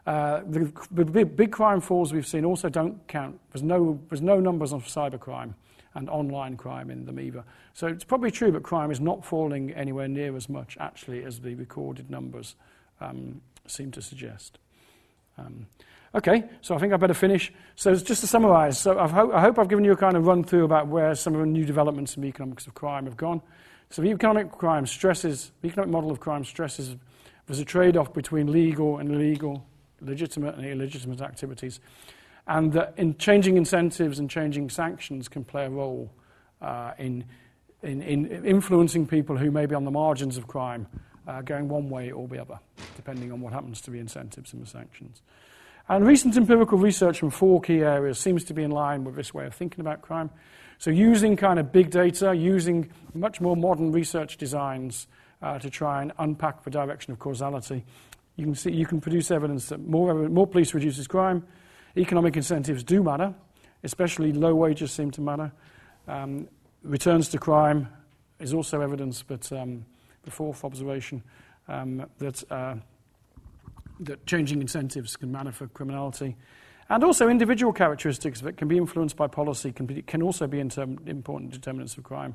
Uh, 0.07 0.41
the, 0.49 0.73
the 0.93 1.05
big, 1.05 1.53
crime 1.53 1.83
falls 1.83 2.15
we've 2.15 2.27
seen 2.27 2.47
also 2.47 2.71
don't 2.71 3.07
count. 3.09 3.39
There's 3.53 3.65
no, 3.65 4.01
there's 4.09 4.23
no 4.23 4.41
numbers 4.41 4.73
on 4.73 4.81
cybercrime 4.81 5.53
and 5.95 6.09
online 6.09 6.57
crime 6.57 6.91
in 6.91 7.05
them 7.05 7.21
either. 7.21 7.45
So 7.75 7.89
it's 7.89 8.05
probably 8.05 8.31
true 8.31 8.53
that 8.53 8.63
crime 8.63 8.91
is 8.91 9.01
not 9.01 9.23
falling 9.23 9.73
anywhere 9.73 10.09
near 10.09 10.35
as 10.35 10.49
much, 10.49 10.79
actually, 10.81 11.25
as 11.25 11.41
the 11.41 11.57
recorded 11.57 12.09
numbers 12.09 12.55
um, 13.01 13.43
seem 13.67 13.91
to 13.91 14.01
suggest. 14.01 14.59
Um, 15.37 15.67
Okay, 16.17 16.45
so 16.63 16.75
I 16.75 16.79
think 16.79 16.95
I 16.95 16.97
better 16.97 17.13
finish. 17.13 17.53
So 17.75 17.95
just 17.95 18.23
to 18.23 18.27
summarize, 18.27 18.79
so 18.79 18.97
ho- 19.07 19.33
I 19.33 19.41
hope 19.43 19.59
I've 19.59 19.69
given 19.69 19.85
you 19.85 19.93
a 19.93 19.97
kind 19.97 20.17
of 20.17 20.27
run 20.27 20.45
through 20.45 20.65
about 20.65 20.89
where 20.89 21.15
some 21.15 21.35
of 21.35 21.41
the 21.41 21.47
new 21.47 21.67
developments 21.67 22.17
in 22.17 22.23
the 22.23 22.29
economics 22.29 22.67
of 22.67 22.75
crime 22.75 23.05
have 23.05 23.19
gone. 23.19 23.43
So 23.91 24.01
the 24.01 24.09
economic 24.09 24.51
crime 24.51 24.87
stresses, 24.87 25.53
the 25.61 25.69
economic 25.69 25.93
model 25.93 26.11
of 26.11 26.19
crime 26.19 26.45
stresses 26.45 26.97
there's 27.47 27.61
a 27.61 27.65
trade-off 27.65 28.13
between 28.13 28.51
legal 28.51 28.99
and 28.99 29.11
illegal, 29.11 29.65
legitimate 30.01 30.57
and 30.57 30.67
illegitimate 30.67 31.21
activities, 31.21 31.81
and 32.49 32.73
that 32.73 32.95
in 32.97 33.17
changing 33.19 33.57
incentives 33.57 34.19
and 34.19 34.29
changing 34.29 34.69
sanctions 34.69 35.29
can 35.29 35.45
play 35.45 35.67
a 35.67 35.71
role 35.71 36.11
uh, 36.61 36.93
in, 36.99 37.25
in, 37.83 38.03
in, 38.03 38.45
influencing 38.45 39.07
people 39.07 39.37
who 39.37 39.51
may 39.51 39.67
be 39.67 39.75
on 39.75 39.85
the 39.85 39.91
margins 39.91 40.37
of 40.37 40.49
crime, 40.49 40.87
uh, 41.29 41.41
going 41.43 41.69
one 41.69 41.89
way 41.89 42.11
or 42.11 42.27
the 42.27 42.41
other, 42.41 42.59
depending 42.97 43.31
on 43.31 43.41
what 43.41 43.53
happens 43.53 43.81
to 43.81 43.91
the 43.91 43.99
incentives 43.99 44.53
and 44.53 44.63
the 44.63 44.67
sanctions. 44.67 45.23
And 45.89 46.05
recent 46.05 46.37
empirical 46.37 46.79
research 46.79 47.21
from 47.21 47.31
four 47.31 47.61
key 47.61 47.81
areas 47.81 48.19
seems 48.19 48.43
to 48.45 48.55
be 48.55 48.65
in 48.65 48.73
line 48.73 49.05
with 49.05 49.15
this 49.15 49.33
way 49.33 49.47
of 49.47 49.55
thinking 49.55 49.81
about 49.81 50.03
crime. 50.03 50.31
So, 50.79 50.91
using 50.91 51.37
kind 51.37 51.61
of 51.61 51.71
big 51.71 51.91
data, 51.91 52.35
using 52.35 52.91
much 53.15 53.41
more 53.41 53.57
modern 53.57 53.93
research 53.93 54.37
designs 54.37 55.07
uh, 55.41 55.61
to 55.61 55.71
try 55.71 56.03
and 56.03 56.13
unpack 56.19 56.65
the 56.65 56.71
direction 56.71 57.13
of 57.13 57.21
causality, 57.21 57.85
you 58.35 58.45
can, 58.45 58.55
see, 58.57 58.73
you 58.73 58.85
can 58.85 59.01
produce 59.01 59.31
evidence 59.31 59.69
that 59.69 59.79
more, 59.79 60.29
more 60.29 60.47
police 60.47 60.75
reduces 60.75 61.07
crime. 61.07 61.47
Economic 61.97 62.37
incentives 62.37 62.83
do 62.83 63.03
matter, 63.03 63.33
especially 63.85 64.33
low 64.33 64.57
wages 64.57 64.91
seem 64.91 65.13
to 65.13 65.21
matter. 65.21 65.53
Um, 66.09 66.49
returns 66.83 67.29
to 67.29 67.39
crime 67.39 67.89
is 68.41 68.53
also 68.53 68.81
evidence, 68.81 69.23
but 69.23 69.51
um, 69.53 69.87
the 70.25 70.33
fourth 70.33 70.65
observation 70.65 71.23
um, 71.69 72.07
that. 72.19 72.43
Uh, 72.51 72.75
that 74.01 74.27
changing 74.27 74.61
incentives 74.61 75.17
can 75.17 75.33
matter 75.33 75.53
for 75.53 75.67
criminality. 75.69 76.37
And 76.89 77.03
also 77.03 77.29
individual 77.29 77.73
characteristics 77.73 78.41
that 78.43 78.57
can 78.57 78.69
be 78.69 78.77
influenced 78.77 79.17
by 79.17 79.27
policy 79.27 79.73
can, 79.73 79.87
be, 79.87 80.03
can 80.03 80.23
also 80.23 80.47
be 80.47 80.61
important 80.61 81.51
determinants 81.51 81.97
of 81.97 82.05
crime. 82.05 82.35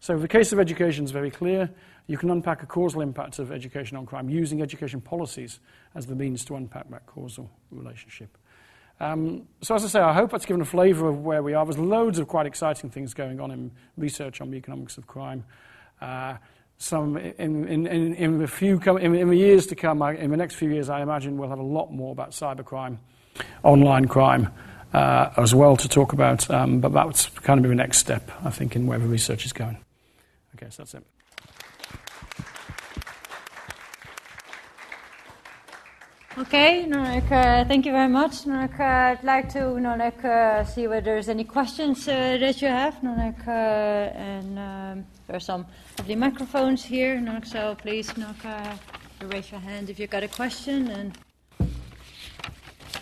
So 0.00 0.18
the 0.18 0.26
case 0.26 0.52
of 0.52 0.58
education 0.58 1.04
is 1.04 1.12
very 1.12 1.30
clear. 1.30 1.70
You 2.08 2.18
can 2.18 2.30
unpack 2.30 2.64
a 2.64 2.66
causal 2.66 3.02
impact 3.02 3.38
of 3.38 3.52
education 3.52 3.96
on 3.96 4.04
crime 4.04 4.28
using 4.28 4.60
education 4.60 5.00
policies 5.00 5.60
as 5.94 6.06
the 6.06 6.16
means 6.16 6.44
to 6.46 6.56
unpack 6.56 6.90
that 6.90 7.06
causal 7.06 7.48
relationship. 7.70 8.36
Um, 8.98 9.46
so 9.60 9.76
as 9.76 9.84
I 9.84 9.88
say, 9.88 10.00
I 10.00 10.12
hope 10.12 10.32
that's 10.32 10.46
given 10.46 10.60
a 10.60 10.64
flavour 10.64 11.08
of 11.08 11.22
where 11.22 11.42
we 11.42 11.54
are. 11.54 11.64
There's 11.64 11.78
loads 11.78 12.18
of 12.18 12.26
quite 12.26 12.46
exciting 12.46 12.90
things 12.90 13.14
going 13.14 13.38
on 13.38 13.52
in 13.52 13.70
research 13.96 14.40
on 14.40 14.50
the 14.50 14.56
economics 14.56 14.98
of 14.98 15.06
crime. 15.06 15.44
Uh, 16.00 16.36
some 16.78 17.16
in, 17.16 17.66
in, 17.68 17.86
in, 17.86 18.14
in 18.14 18.38
the 18.38 18.48
few 18.48 18.80
in, 18.80 19.14
in, 19.14 19.28
the 19.28 19.36
years 19.36 19.66
to 19.68 19.76
come, 19.76 20.02
in 20.02 20.30
the 20.30 20.36
next 20.36 20.56
few 20.56 20.70
years, 20.70 20.88
I 20.88 21.02
imagine 21.02 21.38
we'll 21.38 21.48
have 21.48 21.58
a 21.58 21.62
lot 21.62 21.92
more 21.92 22.12
about 22.12 22.30
cybercrime, 22.30 22.98
online 23.62 24.06
crime, 24.06 24.48
uh, 24.92 25.30
as 25.36 25.54
well 25.54 25.76
to 25.76 25.88
talk 25.88 26.12
about. 26.12 26.50
Um, 26.50 26.80
but 26.80 26.92
that's 26.92 27.26
kind 27.26 27.64
of 27.64 27.68
the 27.68 27.74
next 27.74 27.98
step, 27.98 28.30
I 28.44 28.50
think, 28.50 28.74
in 28.74 28.86
where 28.86 28.98
the 28.98 29.06
research 29.06 29.46
is 29.46 29.52
going. 29.52 29.78
Okay, 30.56 30.70
so 30.70 30.82
that's 30.82 30.94
it. 30.94 31.04
Okay, 36.38 36.86
no, 36.86 37.02
like, 37.02 37.30
uh, 37.30 37.62
thank 37.66 37.84
you 37.84 37.92
very 37.92 38.08
much. 38.08 38.46
No, 38.46 38.54
like, 38.54 38.80
uh, 38.80 38.84
I'd 38.84 39.22
like 39.22 39.52
to 39.52 39.58
you 39.58 39.80
like, 39.98 40.24
uh, 40.24 40.64
see 40.64 40.86
whether 40.86 41.02
there's 41.02 41.28
any 41.28 41.44
questions 41.44 42.08
uh, 42.08 42.38
that 42.40 42.62
you 42.62 42.68
have. 42.68 43.02
Uh, 43.46 43.50
and 43.50 44.58
um, 44.58 45.06
there 45.26 45.36
are 45.36 45.40
some 45.40 45.66
lovely 45.98 46.16
microphones 46.16 46.82
here, 46.82 47.20
no, 47.20 47.38
so 47.44 47.74
please 47.74 48.16
no, 48.16 48.28
uh, 48.46 48.76
raise 49.26 49.50
your 49.50 49.60
hand 49.60 49.90
if 49.90 49.98
you've 49.98 50.08
got 50.08 50.22
a 50.22 50.28
question. 50.28 50.88
And 50.88 51.18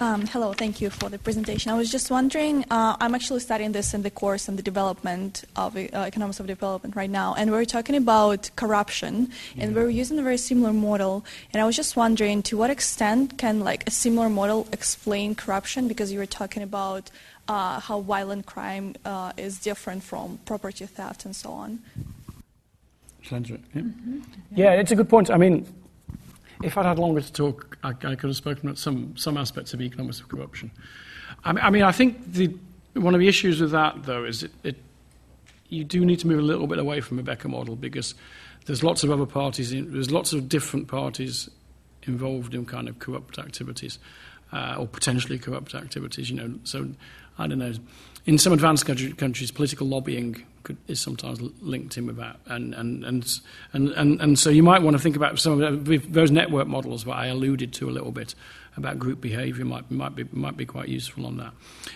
um, 0.01 0.27
hello, 0.27 0.53
thank 0.53 0.81
you 0.81 0.89
for 0.89 1.09
the 1.09 1.19
presentation. 1.19 1.71
I 1.71 1.77
was 1.77 1.91
just 1.91 2.11
wondering, 2.11 2.65
uh, 2.71 2.97
I'm 3.01 3.15
actually 3.15 3.41
studying 3.41 3.73
this 3.73 3.93
in 3.93 4.03
the 4.03 4.11
course 4.11 4.49
on 4.49 4.57
the 4.57 4.63
development 4.63 5.45
of 5.57 5.77
uh, 5.77 5.81
economics 5.95 6.41
of 6.41 6.47
development 6.47 6.97
right 6.97 7.11
now, 7.11 7.35
and 7.37 7.51
we're 7.51 7.67
talking 7.67 7.95
about 7.95 8.51
corruption, 8.57 9.31
and 9.59 9.75
we're 9.75 9.91
using 9.91 10.19
a 10.19 10.23
very 10.23 10.39
similar 10.39 10.73
model. 10.73 11.25
And 11.53 11.61
I 11.61 11.67
was 11.67 11.77
just 11.77 11.97
wondering, 11.97 12.43
to 12.45 12.57
what 12.57 12.71
extent 12.71 13.37
can 13.37 13.61
like 13.61 13.87
a 13.87 13.91
similar 13.91 14.31
model 14.31 14.67
explain 14.73 15.35
corruption? 15.35 15.87
Because 15.87 16.11
you 16.13 16.19
were 16.19 16.27
talking 16.27 16.63
about 16.63 17.11
uh, 17.49 17.81
how 17.81 18.01
violent 18.01 18.47
crime 18.47 18.95
uh, 19.05 19.33
is 19.37 19.59
different 19.59 20.03
from 20.03 20.39
property 20.47 20.87
theft 20.87 21.25
and 21.25 21.37
so 21.37 21.51
on. 21.51 21.81
Yeah. 23.31 23.39
Mm-hmm. 23.83 24.21
yeah, 24.57 24.73
it's 24.73 24.93
a 24.93 24.97
good 24.97 25.09
point. 25.09 25.31
I 25.31 25.37
mean, 25.37 25.67
if 26.63 26.77
I'd 26.77 26.87
had 26.87 26.99
longer 26.99 27.21
to 27.21 27.33
talk, 27.33 27.79
I, 27.83 27.91
I 27.91 27.93
could 27.93 28.25
have 28.25 28.37
spoken 28.37 28.67
about 28.67 28.79
some, 28.79 29.17
some 29.17 29.37
aspects 29.37 29.75
of 29.75 29.81
economics 29.81 30.21
of 30.21 30.29
corruption. 30.29 30.71
I 31.45 31.53
mean, 31.53 31.65
I, 31.65 31.71
mean, 31.71 31.83
I 31.83 31.93
think 31.93 32.33
the, 32.33 32.55
one 32.95 33.15
of 33.15 33.21
the 33.21 33.29
issues 33.29 33.61
with 33.61 33.71
that, 33.73 34.05
though, 34.05 34.25
is 34.25 34.43
it, 34.43 34.53
it, 34.63 34.77
you 35.69 35.85
do 35.85 36.05
need 36.05 36.19
to 36.21 36.27
move 36.27 36.39
a 36.39 36.43
little 36.43 36.67
bit 36.67 36.79
away 36.79 37.01
from 37.01 37.17
the 37.17 37.23
Becker 37.23 37.49
model 37.49 37.77
because 37.77 38.15
there's 38.67 38.83
lots 38.83 39.05
of 39.05 39.11
other 39.11 39.27
parties, 39.27 39.73
in, 39.73 39.93
there's 39.93 40.11
lots 40.11 40.33
of 40.33 40.49
different 40.49 40.89
parties 40.89 41.49
involved 42.05 42.55
in 42.55 42.67
kind 42.67 42.89
of 42.89 42.99
corrupt 42.99 43.39
activities 43.39 43.99
uh, 44.53 44.77
or 44.79 44.87
potentially 44.87 45.39
corrupt 45.39 45.75
activities. 45.75 46.31
You 46.31 46.37
know, 46.37 46.55
so 46.65 46.89
I 47.39 47.47
don't 47.47 47.59
know. 47.59 47.75
In 48.27 48.37
some 48.39 48.53
advanced 48.53 48.85
countries, 48.85 49.51
political 49.51 49.87
lobbying 49.87 50.45
could, 50.63 50.77
is 50.89 51.01
sometimes 51.01 51.41
linked 51.61 51.97
in 51.97 52.07
with 52.07 52.17
that, 52.17 52.39
and 52.47 52.75
and, 52.75 53.05
and 53.05 53.41
and 53.73 53.89
and 53.91 54.21
and 54.21 54.39
so 54.39 54.51
you 54.51 54.63
might 54.63 54.83
want 54.83 54.97
to 54.97 55.03
think 55.03 55.17
about 55.17 55.39
some 55.39 55.63
of 55.63 56.13
those 56.13 56.31
network 56.31 56.67
models 56.69 57.05
that 57.05 57.13
I 57.13 57.27
alluded 57.27 57.73
to 57.75 57.89
a 57.89 57.93
little 57.93 58.13
bit 58.13 58.35
about 58.77 58.99
group 58.99 59.21
behaviour 59.21 59.65
might 59.65 59.91
might 59.91 60.15
be 60.15 60.25
might 60.33 60.57
be 60.57 60.67
quite 60.67 60.89
useful 60.89 61.27
on 61.27 61.37
that. 61.39 61.53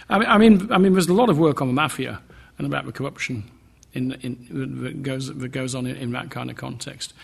I 0.09 0.19
mean, 0.19 0.29
I 0.29 0.39
mean, 0.39 0.73
I 0.73 0.79
mean, 0.79 0.93
there's 0.93 1.09
a 1.09 1.15
lot 1.15 1.31
of 1.31 1.39
work 1.39 1.61
on 1.63 1.69
the 1.69 1.75
mafia 1.75 2.21
and 2.59 2.67
about 2.67 2.87
the 2.87 2.93
corruption 2.93 3.45
in, 3.93 4.13
in 4.23 4.83
that 4.83 5.03
goes 5.03 5.35
that 5.35 5.49
goes 5.49 5.75
on 5.75 5.87
in, 5.87 5.97
in 5.97 6.13
that 6.13 6.31
kind 6.31 6.51
of 6.51 6.57
context. 6.57 7.15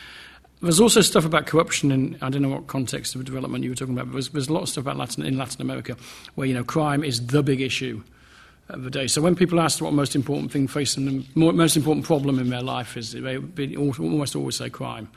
there's 0.62 0.80
also 0.80 1.00
stuff 1.00 1.24
about 1.24 1.46
corruption 1.46 1.90
in, 1.90 2.18
I 2.20 2.28
don't 2.28 2.42
know 2.42 2.48
what 2.48 2.66
context 2.66 3.14
of 3.14 3.24
development 3.24 3.64
you 3.64 3.70
were 3.70 3.76
talking 3.76 3.94
about, 3.94 4.06
but 4.06 4.12
there's, 4.12 4.28
there's 4.30 4.48
a 4.48 4.52
lot 4.52 4.62
of 4.62 4.68
stuff 4.68 4.82
about 4.82 4.96
Latin, 4.96 5.24
in 5.24 5.38
Latin 5.38 5.62
America 5.62 5.96
where, 6.34 6.46
you 6.46 6.54
know, 6.54 6.64
crime 6.64 7.02
is 7.02 7.26
the 7.26 7.42
big 7.42 7.60
issue 7.60 8.02
of 8.74 8.84
the 8.84 8.90
day. 8.90 9.06
So 9.06 9.20
when 9.20 9.34
people 9.34 9.60
ask 9.60 9.80
what 9.80 9.92
most 9.92 10.14
important 10.14 10.52
thing 10.52 10.68
facing 10.68 11.04
them, 11.04 11.26
most 11.34 11.76
important 11.76 12.06
problem 12.06 12.38
in 12.38 12.50
their 12.50 12.62
life 12.62 12.96
is, 12.96 13.12
they 13.12 13.76
almost 13.76 14.36
always 14.36 14.56
say 14.56 14.70
crime. 14.70 15.08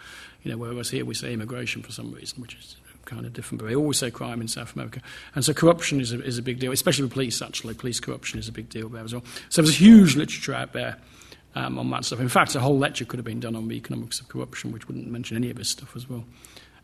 You 0.43 0.51
know, 0.51 0.57
whereas 0.57 0.89
here 0.89 1.05
we 1.05 1.13
say 1.13 1.33
immigration 1.33 1.81
for 1.81 1.91
some 1.91 2.11
reason, 2.11 2.41
which 2.41 2.55
is 2.55 2.75
kind 3.05 3.25
of 3.25 3.33
different, 3.33 3.61
but 3.61 3.69
they 3.69 3.75
always 3.75 3.97
say 3.97 4.11
crime 4.11 4.41
in 4.41 4.47
South 4.47 4.75
America. 4.75 5.01
And 5.35 5.43
so 5.43 5.53
corruption 5.53 6.01
is 6.01 6.11
a, 6.11 6.21
is 6.23 6.37
a 6.37 6.41
big 6.41 6.59
deal, 6.59 6.71
especially 6.71 7.03
with 7.03 7.13
police, 7.13 7.41
actually. 7.41 7.73
Police 7.73 7.99
corruption 7.99 8.39
is 8.39 8.47
a 8.47 8.51
big 8.51 8.69
deal 8.69 8.89
there 8.89 9.03
as 9.03 9.13
well. 9.13 9.23
So 9.49 9.61
there's 9.61 9.79
huge 9.79 10.15
literature 10.15 10.53
out 10.53 10.73
there 10.73 10.97
um, 11.55 11.79
on 11.79 11.89
that 11.91 12.05
stuff. 12.05 12.19
In 12.19 12.29
fact, 12.29 12.55
a 12.55 12.59
whole 12.59 12.77
lecture 12.77 13.05
could 13.05 13.17
have 13.17 13.25
been 13.25 13.39
done 13.39 13.55
on 13.55 13.67
the 13.67 13.75
economics 13.75 14.19
of 14.19 14.27
corruption, 14.27 14.71
which 14.71 14.87
wouldn't 14.87 15.07
mention 15.07 15.37
any 15.37 15.49
of 15.49 15.57
this 15.57 15.69
stuff 15.69 15.95
as 15.95 16.09
well. 16.09 16.25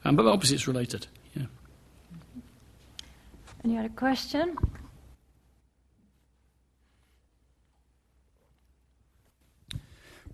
Um, 0.05 0.15
but 0.15 0.25
obviously 0.25 0.55
it's 0.55 0.67
related, 0.67 1.07
yeah. 1.35 1.45
Any 3.65 3.77
other 3.77 3.89
question? 3.89 4.57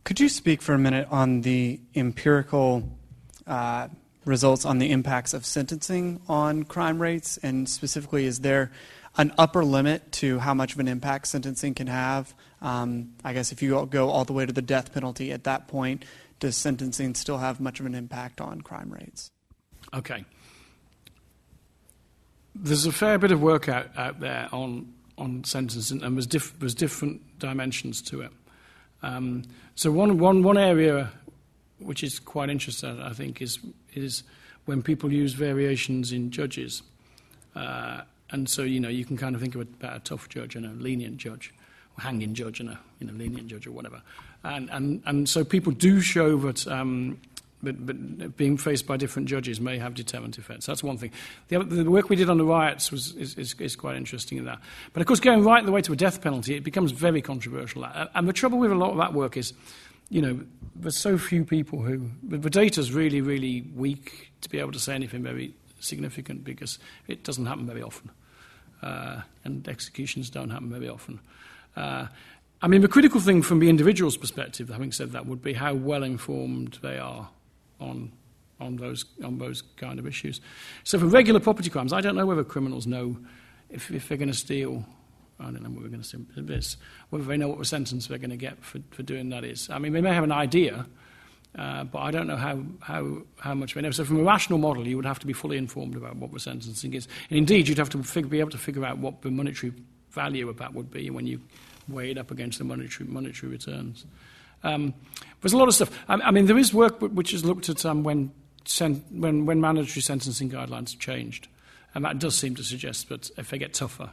Could 0.06 0.20
you 0.20 0.30
speak 0.30 0.62
for 0.62 0.76
a 0.76 0.78
minute 0.78 1.08
on 1.10 1.42
the 1.42 1.80
empirical 1.96 2.88
uh, 3.48 3.88
results 4.24 4.64
on 4.64 4.78
the 4.78 4.92
impacts 4.92 5.34
of 5.34 5.44
sentencing 5.44 6.22
on 6.30 6.64
crime 6.64 7.02
rates? 7.02 7.38
And 7.38 7.68
specifically, 7.68 8.26
is 8.26 8.42
there 8.42 8.72
an 9.18 9.34
upper 9.40 9.66
limit 9.66 10.12
to 10.12 10.38
how 10.38 10.54
much 10.54 10.74
of 10.74 10.80
an 10.80 10.88
impact 10.88 11.28
sentencing 11.28 11.74
can 11.74 11.88
have? 11.88 12.36
Um, 12.62 13.14
I 13.24 13.34
guess 13.34 13.52
if 13.52 13.64
you 13.64 13.84
go 13.88 14.10
all 14.10 14.26
the 14.26 14.34
way 14.34 14.46
to 14.46 14.54
the 14.54 14.62
death 14.62 14.94
penalty 14.94 15.32
at 15.32 15.46
that 15.46 15.68
point, 15.68 16.06
does 16.40 16.56
sentencing 16.56 17.16
still 17.16 17.40
have 17.40 17.60
much 17.60 17.80
of 17.80 17.88
an 17.88 17.96
impact 17.96 18.40
on 18.40 18.62
crime 18.62 18.94
rates? 18.94 19.32
Okay. 19.92 20.24
There's 22.54 22.86
a 22.86 22.92
fair 22.92 23.18
bit 23.18 23.32
of 23.32 23.42
work 23.42 23.68
out, 23.70 23.90
out 23.98 24.20
there 24.20 24.50
on, 24.52 24.94
on 25.18 25.44
sentencing, 25.46 26.04
and 26.04 26.16
there's, 26.16 26.28
diff- 26.28 26.60
there's 26.60 26.76
different 26.76 27.40
dimensions 27.40 28.04
to 28.04 28.22
it. 28.22 28.32
Um, 29.02 29.44
so 29.76 29.92
one, 29.92 30.18
one, 30.18 30.42
one 30.44 30.58
area 30.58 31.12
which 31.80 32.04
is 32.04 32.20
quite 32.20 32.50
interesting, 32.50 33.02
I 33.02 33.12
think, 33.12 33.42
is, 33.42 33.60
is 33.94 34.24
when 34.66 34.82
people 34.82 35.12
use 35.12 35.34
variations 35.34 36.12
in 36.12 36.32
judges. 36.32 36.82
Uh, 37.56 38.02
and 38.32 38.50
so, 38.50 38.64
you 38.64 38.80
know, 38.80 38.90
you 38.90 39.06
can 39.06 39.18
kind 39.18 39.36
of 39.36 39.42
think 39.42 39.56
about 39.56 39.96
a 39.96 40.00
tough 40.00 40.30
judge 40.30 40.56
and 40.56 40.66
a 40.66 40.70
lenient 40.70 41.18
judge, 41.18 41.54
or 41.98 42.04
hanging 42.04 42.34
judge 42.34 42.60
and 42.60 42.70
a 42.70 42.80
you 43.00 43.08
know, 43.08 43.14
lenient 43.14 43.48
judge 43.48 43.68
or 43.68 43.72
whatever. 43.72 44.02
And, 44.44 44.70
and, 44.72 45.04
and 45.06 45.28
so 45.28 45.44
people 45.44 45.72
do 45.72 46.00
show 46.00 46.38
that 46.38 46.68
um, 46.68 47.20
but, 47.66 47.86
but 47.86 48.38
being 48.38 48.56
faced 48.56 48.88
by 48.88 48.96
different 48.96 49.28
judges 49.28 49.60
may 49.60 49.78
have 49.78 49.94
deterrent 49.94 50.38
effects. 50.38 50.66
That's 50.66 50.84
one 50.84 50.98
thing. 50.98 51.12
The, 51.50 51.58
other, 51.58 51.84
the 51.84 51.92
work 51.92 52.10
we 52.10 52.16
did 52.16 52.30
on 52.30 52.38
the 52.38 52.46
riots 52.46 52.92
was, 52.92 53.14
is, 53.16 53.36
is, 53.36 53.54
is, 53.60 53.76
quite 53.76 53.98
interesting 53.98 54.38
in 54.38 54.46
that. 54.46 54.60
But 54.94 55.02
of 55.02 55.08
course, 55.08 55.20
going 55.20 55.44
right 55.44 55.66
the 55.66 55.72
way 55.72 55.82
to 55.82 55.92
a 55.92 55.96
death 55.96 56.22
penalty, 56.22 56.56
it 56.56 56.64
becomes 56.64 56.92
very 56.92 57.22
controversial. 57.22 57.86
And 58.14 58.28
the 58.28 58.34
trouble 58.34 58.60
with 58.60 58.72
a 58.72 58.76
lot 58.76 58.92
of 58.92 58.98
that 58.98 59.14
work 59.14 59.36
is, 59.36 59.54
you 60.10 60.22
know, 60.22 60.40
there's 60.76 60.98
so 60.98 61.18
few 61.18 61.44
people 61.44 61.82
who. 61.82 62.10
The 62.24 62.50
data 62.50 62.80
is 62.80 62.94
really, 62.94 63.22
really 63.22 63.66
weak 63.76 64.32
to 64.42 64.50
be 64.50 64.60
able 64.60 64.72
to 64.72 64.80
say 64.80 64.96
anything 64.96 65.24
very 65.24 65.54
significant 65.80 66.44
because 66.44 66.80
it 67.08 67.24
doesn't 67.24 67.46
happen 67.46 67.66
very 67.66 67.82
often. 67.82 68.12
Uh, 68.82 69.22
and 69.44 69.68
executions 69.68 70.30
don't 70.30 70.52
happen 70.52 70.70
very 70.70 70.90
often. 70.90 71.20
Uh, 71.76 72.08
I 72.62 72.68
mean, 72.68 72.82
the 72.82 72.88
critical 72.88 73.20
thing 73.20 73.42
from 73.42 73.60
the 73.60 73.70
individual's 73.70 74.18
perspective, 74.18 74.70
having 74.70 74.92
said 74.92 75.12
that, 75.12 75.26
would 75.26 75.42
be 75.42 75.54
how 75.54 75.74
well 75.74 76.04
informed 76.04 76.80
they 76.82 76.98
are 76.98 77.30
on 77.80 78.12
on 78.60 78.78
those 78.78 79.06
on 79.24 79.38
those 79.38 79.62
kind 79.78 80.00
of 80.00 80.08
issues. 80.08 80.42
So 80.84 81.00
for 81.00 81.06
regular 81.06 81.40
property 81.40 81.70
crimes, 81.70 81.94
I 81.94 82.02
don't 82.02 82.16
know 82.16 82.26
whether 82.26 82.44
criminals 82.44 82.88
know 82.88 83.18
if, 83.70 83.92
if 83.92 84.08
they're 84.08 84.18
going 84.18 84.32
to 84.32 84.38
steal. 84.38 84.86
I 85.40 85.46
don't 85.46 85.64
know 85.64 85.70
what 85.70 85.84
we're 85.84 85.90
going 85.90 86.02
to 86.02 86.08
steal 86.08 86.22
this, 86.38 86.78
whether 87.10 87.26
they 87.26 87.36
know 87.36 87.50
what 87.50 87.60
the 87.60 87.66
sentence 87.66 88.08
they're 88.08 88.18
going 88.18 88.30
to 88.30 88.38
get 88.38 88.64
for, 88.64 88.80
for 88.92 89.04
doing 89.04 89.30
that 89.30 89.44
is. 89.44 89.70
I 89.70 89.80
mean, 89.80 89.92
they 89.92 90.00
may 90.00 90.14
have 90.14 90.24
an 90.24 90.32
idea, 90.32 90.86
uh, 91.58 91.84
but 91.84 92.00
I 92.00 92.12
don't 92.12 92.28
know 92.28 92.38
how, 92.38 92.64
how, 92.80 93.24
how 93.40 93.54
much 93.54 93.74
they 93.74 93.82
know. 93.82 93.92
So 93.92 94.06
from 94.06 94.22
a 94.22 94.24
rational 94.24 94.60
model, 94.60 94.88
you 94.88 94.96
would 94.96 95.06
have 95.06 95.20
to 95.20 95.28
be 95.28 95.34
fully 95.34 95.58
informed 95.58 95.98
about 95.98 96.16
what 96.16 96.32
the 96.32 96.40
sentencing 96.40 96.94
is. 96.94 97.10
And 97.30 97.38
indeed, 97.38 97.68
you'd 97.68 97.78
have 97.78 97.90
to 97.90 98.22
be 98.24 98.40
able 98.40 98.52
to 98.52 98.58
figure 98.58 98.86
out 98.86 99.00
what 99.00 99.24
the 99.24 99.30
monetary 99.30 99.74
value 100.12 100.48
of 100.48 100.58
that 100.60 100.74
would 100.74 100.90
be 100.90 101.10
when 101.10 101.28
you 101.28 101.42
weigh 101.90 102.12
it 102.12 102.18
up 102.18 102.32
against 102.32 102.58
the 102.58 102.64
monetary, 102.64 103.10
monetary 103.10 103.52
returns. 103.52 104.06
Um, 104.66 104.94
there's 105.42 105.54
a 105.54 105.58
lot 105.58 105.68
of 105.68 105.76
stuff. 105.76 105.92
I, 106.10 106.16
I, 106.16 106.32
mean, 106.32 106.48
there 106.48 106.58
is 106.58 106.74
work 106.74 107.00
which 107.00 107.32
has 107.32 107.46
looked 107.46 107.70
at 107.70 107.86
um, 107.86 108.04
when, 108.04 108.32
sen- 108.66 109.06
when, 109.12 109.46
when 109.46 109.62
mandatory 109.62 110.02
sentencing 110.02 110.50
guidelines 110.50 110.98
changed. 110.98 111.48
And 111.94 112.04
that 112.04 112.20
does 112.20 112.38
seem 112.38 112.56
to 112.56 112.64
suggest 112.64 113.08
that 113.10 113.30
if 113.38 113.52
they 113.52 113.58
get 113.58 113.74
tougher, 113.74 114.10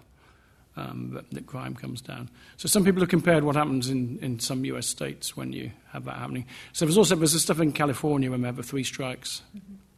um, 0.76 1.10
that, 1.14 1.30
that, 1.30 1.46
crime 1.46 1.74
comes 1.74 2.00
down. 2.00 2.30
So 2.56 2.68
some 2.68 2.84
people 2.84 3.00
have 3.00 3.08
compared 3.08 3.44
what 3.44 3.56
happens 3.56 3.90
in, 3.90 4.18
in 4.22 4.38
some 4.40 4.64
US 4.66 4.86
states 4.86 5.36
when 5.36 5.52
you 5.52 5.70
have 5.90 6.04
that 6.04 6.16
happening. 6.16 6.46
So 6.72 6.84
there's 6.84 6.96
also 6.96 7.16
there's 7.16 7.40
stuff 7.42 7.60
in 7.60 7.72
California 7.72 8.30
when 8.30 8.42
they 8.42 8.48
have 8.48 8.56
the 8.56 8.62
three 8.62 8.84
strikes 8.84 9.42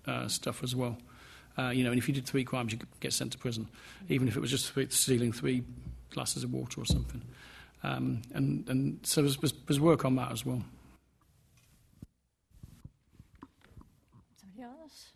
uh, 0.06 0.28
stuff 0.28 0.64
as 0.64 0.74
well. 0.74 0.97
Uh, 1.56 1.68
you 1.68 1.85
know, 1.85 1.90
and 1.90 1.98
if 1.98 2.09
you 2.09 2.14
did 2.14 2.26
three 2.26 2.43
crimes, 2.43 2.72
you 2.72 2.78
could 2.78 2.89
get 2.98 3.12
sent 3.12 3.32
to 3.32 3.39
prison, 3.39 3.68
even 4.09 4.26
if 4.26 4.36
it 4.36 4.40
was 4.40 4.51
just 4.51 4.72
stealing 4.93 5.31
three 5.31 5.62
glasses 6.10 6.43
of 6.43 6.52
water 6.52 6.81
or 6.81 6.85
something. 6.85 7.22
Um, 7.85 8.23
and, 8.32 8.66
and 8.69 8.98
so 9.02 9.20
there's, 9.20 9.36
there's 9.36 9.78
work 9.78 10.06
on 10.06 10.16
that 10.16 10.32
as 10.32 10.47
well. 10.47 10.65
Somebody 14.40 14.62
else? 14.62 15.12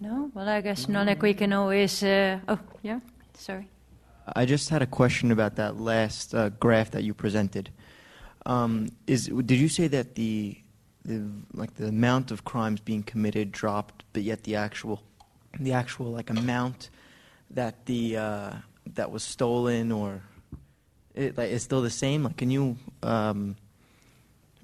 No? 0.00 0.32
Well, 0.34 0.48
I 0.48 0.60
guess 0.60 0.86
Nonek, 0.86 1.22
we 1.22 1.34
can 1.34 1.52
always. 1.52 2.02
Uh, 2.02 2.40
oh, 2.48 2.58
yeah? 2.82 2.98
Sorry. 3.34 3.68
I 4.34 4.44
just 4.44 4.70
had 4.70 4.82
a 4.82 4.86
question 4.86 5.30
about 5.30 5.54
that 5.56 5.78
last 5.78 6.34
uh, 6.34 6.48
graph 6.48 6.90
that 6.90 7.04
you 7.04 7.14
presented. 7.14 7.70
Um, 8.44 8.88
is 9.06 9.26
did 9.26 9.58
you 9.58 9.68
say 9.68 9.86
that 9.88 10.16
the 10.16 10.58
the 11.04 11.30
like 11.54 11.74
the 11.74 11.86
amount 11.86 12.30
of 12.32 12.44
crimes 12.44 12.80
being 12.80 13.04
committed 13.04 13.52
dropped, 13.52 14.04
but 14.12 14.22
yet 14.22 14.42
the 14.42 14.56
actual 14.56 15.02
the 15.58 15.72
actual 15.72 16.06
like 16.12 16.28
amount 16.30 16.90
that 17.50 17.86
the 17.86 18.16
uh, 18.16 18.52
that 18.94 19.10
was 19.10 19.22
stolen 19.22 19.92
or 19.92 20.22
it 21.14 21.36
like 21.36 21.50
is 21.50 21.62
still 21.62 21.82
the 21.82 21.90
same? 21.90 22.24
Like, 22.24 22.36
can 22.36 22.50
you 22.50 22.76
um, 23.02 23.56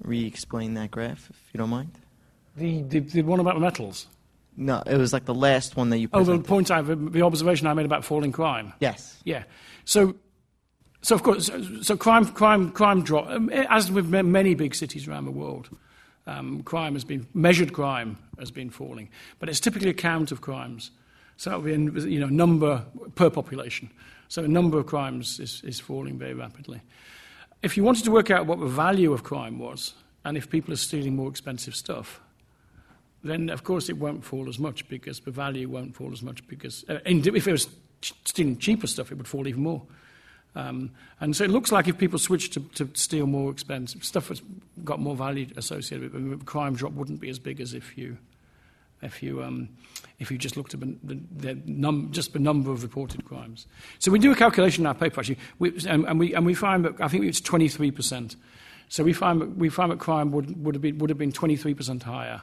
re-explain 0.03 0.73
that 0.75 0.91
graph 0.91 1.29
if 1.29 1.37
you 1.53 1.57
don't 1.57 1.69
mind? 1.69 1.91
The, 2.55 2.81
the, 2.83 2.99
the 2.99 3.21
one 3.21 3.39
about 3.39 3.55
the 3.55 3.59
metals. 3.59 4.07
No, 4.57 4.81
it 4.85 4.97
was 4.97 5.11
like 5.11 5.25
the 5.25 5.33
last 5.33 5.75
one 5.75 5.89
that 5.89 5.97
you. 5.97 6.07
Presented. 6.07 6.31
Oh, 6.31 6.37
the 6.37 6.47
point 6.47 6.71
I 6.71 6.81
the 6.81 7.21
observation 7.23 7.67
I 7.67 7.73
made 7.73 7.85
about 7.85 8.05
falling 8.05 8.31
crime. 8.31 8.73
Yes. 8.79 9.19
Yeah. 9.25 9.43
So, 9.83 10.15
so 11.01 11.15
of 11.15 11.23
course, 11.23 11.47
so, 11.47 11.81
so 11.81 11.97
crime, 11.97 12.25
crime, 12.25 12.71
crime 12.71 13.03
drop. 13.03 13.27
Um, 13.27 13.49
as 13.49 13.91
with 13.91 14.07
many 14.07 14.55
big 14.55 14.73
cities 14.73 15.07
around 15.07 15.25
the 15.25 15.31
world, 15.31 15.69
um, 16.25 16.63
crime 16.63 16.93
has 16.93 17.03
been 17.03 17.27
measured. 17.33 17.73
Crime 17.73 18.17
has 18.39 18.49
been 18.49 18.69
falling, 18.69 19.09
but 19.39 19.49
it's 19.49 19.59
typically 19.59 19.89
a 19.89 19.93
count 19.93 20.31
of 20.31 20.39
crimes. 20.39 20.91
So 21.37 21.49
that 21.49 21.61
would 21.61 21.65
be 21.65 21.73
in, 21.73 22.11
you 22.11 22.19
know, 22.19 22.27
number 22.27 22.83
per 23.15 23.29
population. 23.29 23.89
So 24.27 24.41
the 24.41 24.47
number 24.47 24.79
of 24.79 24.85
crimes 24.85 25.39
is, 25.39 25.61
is 25.63 25.79
falling 25.79 26.17
very 26.17 26.33
rapidly. 26.33 26.81
If 27.61 27.77
you 27.77 27.83
wanted 27.83 28.03
to 28.05 28.11
work 28.11 28.31
out 28.31 28.45
what 28.45 28.59
the 28.59 28.67
value 28.67 29.13
of 29.13 29.23
crime 29.23 29.59
was, 29.59 29.93
and 30.23 30.37
if 30.37 30.49
people 30.49 30.73
are 30.73 30.77
stealing 30.77 31.15
more 31.15 31.29
expensive 31.29 31.75
stuff, 31.75 32.21
then 33.23 33.49
of 33.49 33.63
course 33.63 33.89
it 33.89 33.97
won't 33.97 34.23
fall 34.23 34.47
as 34.49 34.59
much 34.59 34.87
because 34.87 35.19
the 35.19 35.31
value 35.31 35.67
won't 35.67 35.95
fall 35.95 36.11
as 36.11 36.21
much 36.21 36.45
because 36.47 36.85
uh, 36.89 36.99
if 37.05 37.47
it 37.47 37.51
was 37.51 37.67
stealing 38.01 38.57
cheaper 38.57 38.87
stuff, 38.87 39.11
it 39.11 39.15
would 39.15 39.27
fall 39.27 39.47
even 39.47 39.63
more. 39.63 39.81
Um, 40.55 40.91
and 41.19 41.35
so 41.35 41.43
it 41.43 41.49
looks 41.49 41.71
like 41.71 41.87
if 41.87 41.97
people 41.97 42.17
switch 42.17 42.51
to, 42.51 42.61
to 42.75 42.89
steal 42.93 43.27
more 43.27 43.51
expensive 43.51 44.05
stuff 44.05 44.29
that's 44.29 44.41
got 44.83 44.99
more 44.99 45.15
value 45.15 45.47
associated 45.57 46.13
with 46.13 46.33
it, 46.33 46.39
the 46.39 46.45
crime 46.45 46.75
drop 46.75 46.93
wouldn't 46.93 47.19
be 47.19 47.29
as 47.29 47.39
big 47.39 47.59
as 47.59 47.73
if 47.73 47.97
you 47.97 48.17
if 49.01 49.21
you, 49.21 49.43
um, 49.43 49.69
if 50.19 50.31
you 50.31 50.37
just 50.37 50.57
looked 50.57 50.73
at 50.73 50.79
the, 50.79 51.19
the, 51.35 51.59
num- 51.65 52.09
just 52.11 52.33
the 52.33 52.39
number 52.39 52.71
of 52.71 52.83
reported 52.83 53.25
crimes. 53.25 53.67
So 53.99 54.11
we 54.11 54.19
do 54.19 54.31
a 54.31 54.35
calculation 54.35 54.83
in 54.83 54.87
our 54.87 54.95
paper, 54.95 55.19
actually, 55.19 55.39
we, 55.59 55.77
and, 55.87 56.05
and, 56.05 56.19
we, 56.19 56.33
and 56.33 56.45
we 56.45 56.53
find 56.53 56.85
that 56.85 57.01
I 57.01 57.07
think 57.07 57.25
it's 57.25 57.41
23%. 57.41 58.35
So 58.89 59.03
we 59.03 59.13
find 59.13 59.41
that, 59.41 59.57
we 59.57 59.69
find 59.69 59.91
that 59.91 59.99
crime 59.99 60.31
would, 60.31 60.63
would, 60.63 60.75
have 60.75 60.81
been, 60.81 60.97
would 60.99 61.09
have 61.09 61.17
been 61.17 61.31
23% 61.31 62.03
higher 62.03 62.41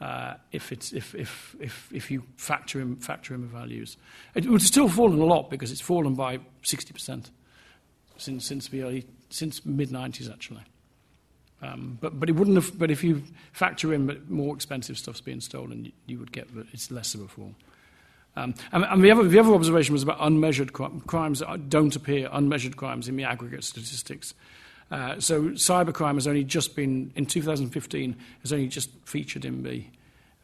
uh, 0.00 0.34
if, 0.50 0.72
it's, 0.72 0.92
if, 0.92 1.14
if, 1.14 1.54
if, 1.60 1.88
if 1.92 2.10
you 2.10 2.24
factor 2.36 2.80
in, 2.80 2.96
factor 2.96 3.34
in 3.34 3.40
the 3.40 3.46
values. 3.46 3.96
It 4.34 4.46
would 4.46 4.62
still 4.62 4.88
fallen 4.88 5.20
a 5.20 5.24
lot 5.24 5.50
because 5.50 5.70
it's 5.70 5.80
fallen 5.80 6.14
by 6.14 6.38
60% 6.64 7.30
since, 8.16 8.44
since 8.44 8.68
the 8.68 8.82
early, 8.82 9.06
since 9.30 9.64
mid-90s, 9.64 10.32
actually. 10.32 10.62
Um, 11.62 11.96
but, 12.00 12.18
but 12.18 12.28
it 12.28 12.32
wouldn't 12.32 12.56
have, 12.56 12.76
but 12.76 12.90
if 12.90 13.04
you 13.04 13.22
factor 13.52 13.94
in 13.94 14.06
that 14.08 14.28
more 14.28 14.54
expensive 14.54 14.98
stuff's 14.98 15.20
being 15.20 15.40
stolen, 15.40 15.84
you, 15.84 15.92
you 16.06 16.18
would 16.18 16.32
get 16.32 16.52
that 16.56 16.66
it's 16.72 16.90
less 16.90 17.14
of 17.14 17.20
a 17.20 17.28
fall. 17.28 17.54
Um, 18.34 18.54
and, 18.72 18.84
and 18.84 19.04
the, 19.04 19.10
other, 19.10 19.24
the 19.24 19.38
other 19.38 19.54
observation 19.54 19.92
was 19.92 20.02
about 20.02 20.16
unmeasured 20.20 20.72
crimes 20.72 21.38
that 21.38 21.68
don't 21.68 21.94
appear, 21.94 22.28
unmeasured 22.32 22.76
crimes 22.76 23.08
in 23.08 23.16
the 23.16 23.24
aggregate 23.24 23.62
statistics. 23.62 24.34
Uh, 24.90 25.20
so 25.20 25.42
cybercrime 25.50 26.14
has 26.14 26.26
only 26.26 26.44
just 26.44 26.74
been 26.74 27.12
in 27.14 27.24
2015 27.24 28.16
has 28.42 28.52
only 28.52 28.68
just 28.68 28.90
featured 29.06 29.44
in 29.44 29.62
the 29.62 29.84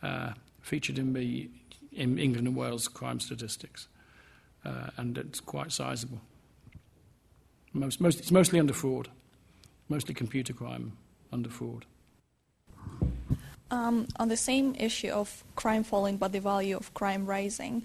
uh, 0.03 0.33
featured 0.63 0.99
in 0.99 1.13
the 1.13 1.51
in 1.93 2.19
England 2.19 2.47
and 2.47 2.57
Wales 2.57 2.89
crime 2.89 3.21
statistics, 3.21 3.89
uh, 4.65 4.89
and 4.97 5.19
it's 5.19 5.41
quite 5.41 5.73
sizable. 5.73 6.21
Most, 7.75 8.01
most, 8.01 8.21
it's 8.21 8.31
mostly 8.31 8.59
under 8.59 8.73
fraud, 8.73 9.09
mostly 9.89 10.15
computer 10.15 10.55
crime 10.55 10.93
under 11.33 11.49
fraud. 11.49 11.85
Um, 13.71 14.09
on 14.17 14.29
the 14.29 14.37
same 14.37 14.75
issue 14.79 15.11
of 15.11 15.45
crime 15.55 15.85
falling 15.85 16.17
but 16.17 16.33
the 16.33 16.41
value 16.41 16.77
of 16.77 16.95
crime 16.95 17.27
rising, 17.27 17.85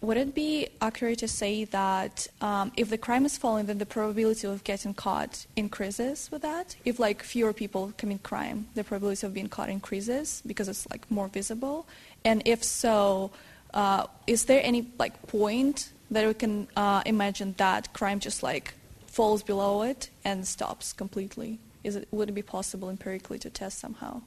would 0.00 0.16
it 0.16 0.34
be 0.34 0.68
accurate 0.80 1.18
to 1.18 1.28
say 1.28 1.64
that 1.64 2.26
um, 2.40 2.72
if 2.76 2.88
the 2.88 2.96
crime 2.96 3.26
is 3.26 3.36
falling, 3.36 3.66
then 3.66 3.78
the 3.78 3.86
probability 3.86 4.46
of 4.46 4.64
getting 4.64 4.94
caught 4.94 5.46
increases 5.56 6.30
with 6.32 6.42
that? 6.42 6.74
If 6.84 6.98
like 6.98 7.22
fewer 7.22 7.52
people 7.52 7.92
commit 7.98 8.22
crime, 8.22 8.68
the 8.74 8.82
probability 8.82 9.26
of 9.26 9.34
being 9.34 9.48
caught 9.48 9.68
increases 9.68 10.42
because 10.46 10.68
it's 10.68 10.88
like 10.88 11.08
more 11.10 11.28
visible. 11.28 11.86
And 12.24 12.42
if 12.46 12.64
so, 12.64 13.30
uh, 13.74 14.06
is 14.26 14.46
there 14.46 14.60
any 14.64 14.90
like 14.98 15.26
point 15.26 15.92
that 16.10 16.26
we 16.26 16.34
can 16.34 16.66
uh, 16.76 17.02
imagine 17.04 17.54
that 17.58 17.92
crime 17.92 18.20
just 18.20 18.42
like 18.42 18.74
falls 19.06 19.42
below 19.42 19.82
it 19.82 20.08
and 20.24 20.46
stops 20.46 20.94
completely? 20.94 21.58
Is 21.82 21.96
it 21.96 22.08
would 22.10 22.28
it 22.28 22.32
be 22.32 22.42
possible 22.42 22.90
empirically 22.90 23.38
to 23.38 23.50
test 23.50 23.78
somehow? 23.78 24.22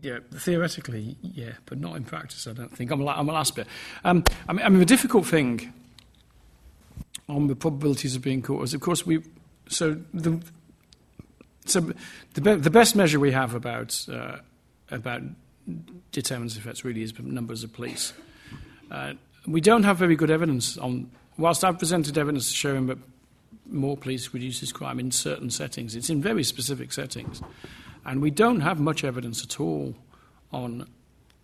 Yeah, 0.00 0.18
theoretically, 0.34 1.16
yeah, 1.22 1.52
but 1.64 1.78
not 1.78 1.96
in 1.96 2.04
practice. 2.04 2.46
I 2.46 2.52
don't 2.52 2.74
think. 2.76 2.90
I'm 2.90 3.00
a, 3.00 3.06
I'm 3.06 3.28
a 3.28 3.32
last 3.32 3.56
bit. 3.56 3.66
Um, 4.04 4.22
I, 4.48 4.52
mean, 4.52 4.66
I 4.66 4.68
mean, 4.68 4.78
the 4.78 4.84
difficult 4.84 5.26
thing 5.26 5.72
on 7.28 7.46
the 7.46 7.56
probabilities 7.56 8.14
of 8.14 8.20
being 8.20 8.42
caught 8.42 8.64
is, 8.64 8.74
of 8.74 8.80
course, 8.80 9.06
we. 9.06 9.22
So 9.68 9.96
the 10.12 10.42
so 11.64 11.92
the, 12.34 12.40
be, 12.40 12.54
the 12.54 12.70
best 12.70 12.94
measure 12.94 13.18
we 13.18 13.32
have 13.32 13.54
about 13.54 14.06
uh, 14.12 14.36
about 14.90 15.22
deterrence 16.12 16.56
effects 16.56 16.84
really 16.84 17.02
is 17.02 17.18
numbers 17.18 17.64
of 17.64 17.72
police. 17.72 18.12
Uh, 18.90 19.14
we 19.46 19.60
don't 19.60 19.84
have 19.84 19.96
very 19.96 20.16
good 20.16 20.30
evidence 20.30 20.76
on. 20.76 21.10
Whilst 21.36 21.64
I've 21.64 21.78
presented 21.78 22.16
evidence 22.16 22.50
showing 22.50 22.86
that 22.86 22.98
more 23.66 23.96
police 23.96 24.32
reduces 24.32 24.72
crime 24.72 25.00
in 25.00 25.10
certain 25.10 25.50
settings, 25.50 25.94
it's 25.94 26.10
in 26.10 26.20
very 26.20 26.44
specific 26.44 26.92
settings. 26.92 27.42
And 28.04 28.20
we 28.20 28.30
don't 28.30 28.60
have 28.60 28.80
much 28.80 29.02
evidence 29.04 29.42
at 29.42 29.60
all 29.60 29.94
on 30.52 30.88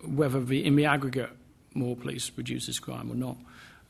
whether 0.05 0.43
the, 0.43 0.63
in 0.63 0.75
the 0.75 0.85
aggregate 0.85 1.31
more 1.73 1.95
police 1.95 2.31
reduces 2.35 2.79
crime 2.79 3.11
or 3.11 3.15
not. 3.15 3.37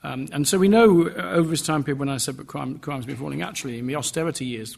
Um, 0.02 0.28
and 0.32 0.48
so 0.48 0.58
we 0.58 0.68
know 0.68 1.08
over 1.10 1.50
this 1.50 1.62
time 1.62 1.84
period 1.84 1.98
when 1.98 2.08
I 2.08 2.16
said 2.16 2.36
that 2.36 2.46
crime, 2.46 2.78
crime's 2.78 3.06
been 3.06 3.16
falling, 3.16 3.42
actually 3.42 3.78
in 3.78 3.86
the 3.86 3.96
austerity 3.96 4.46
years, 4.46 4.76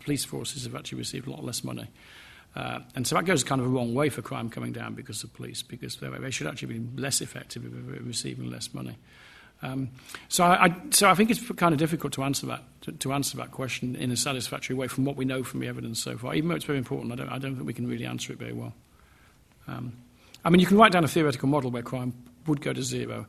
police 0.00 0.24
forces 0.24 0.64
have 0.64 0.74
actually 0.74 0.98
received 0.98 1.28
a 1.28 1.30
lot 1.30 1.44
less 1.44 1.62
money. 1.62 1.88
Uh, 2.56 2.80
and 2.96 3.06
so 3.06 3.14
that 3.14 3.24
goes 3.24 3.44
kind 3.44 3.60
of 3.60 3.66
a 3.66 3.70
wrong 3.70 3.94
way 3.94 4.08
for 4.08 4.22
crime 4.22 4.50
coming 4.50 4.72
down 4.72 4.94
because 4.94 5.22
of 5.22 5.32
police, 5.34 5.62
because 5.62 5.96
they 5.96 6.30
should 6.30 6.46
actually 6.46 6.78
be 6.78 7.00
less 7.00 7.20
effective 7.20 7.64
if 7.64 7.72
they're 7.72 8.02
receiving 8.02 8.50
less 8.50 8.72
money. 8.74 8.96
Um, 9.60 9.90
so, 10.28 10.44
I, 10.44 10.74
so 10.90 11.08
I 11.08 11.14
think 11.14 11.30
it's 11.30 11.50
kind 11.52 11.72
of 11.72 11.78
difficult 11.78 12.12
to 12.12 12.22
answer 12.22 12.46
that 12.46 12.62
to, 12.82 12.92
to, 12.92 13.12
answer 13.12 13.36
that 13.38 13.50
question 13.50 13.96
in 13.96 14.12
a 14.12 14.16
satisfactory 14.16 14.76
way 14.76 14.86
from 14.86 15.04
what 15.04 15.16
we 15.16 15.24
know 15.24 15.42
from 15.42 15.60
the 15.60 15.66
evidence 15.66 16.00
so 16.00 16.16
far. 16.16 16.34
Even 16.34 16.48
though 16.48 16.54
it's 16.54 16.64
very 16.64 16.78
important, 16.78 17.12
I 17.12 17.16
don't, 17.16 17.28
I 17.28 17.38
don't 17.38 17.56
think 17.56 17.66
we 17.66 17.74
can 17.74 17.88
really 17.88 18.06
answer 18.06 18.32
it 18.32 18.38
very 18.38 18.52
well. 18.52 18.72
Um, 19.66 19.94
I 20.44 20.50
mean, 20.50 20.60
you 20.60 20.66
can 20.66 20.78
write 20.78 20.92
down 20.92 21.02
a 21.02 21.08
theoretical 21.08 21.48
model 21.48 21.70
where 21.70 21.82
crime 21.82 22.14
would 22.46 22.60
go 22.60 22.72
to 22.72 22.82
zero 22.82 23.26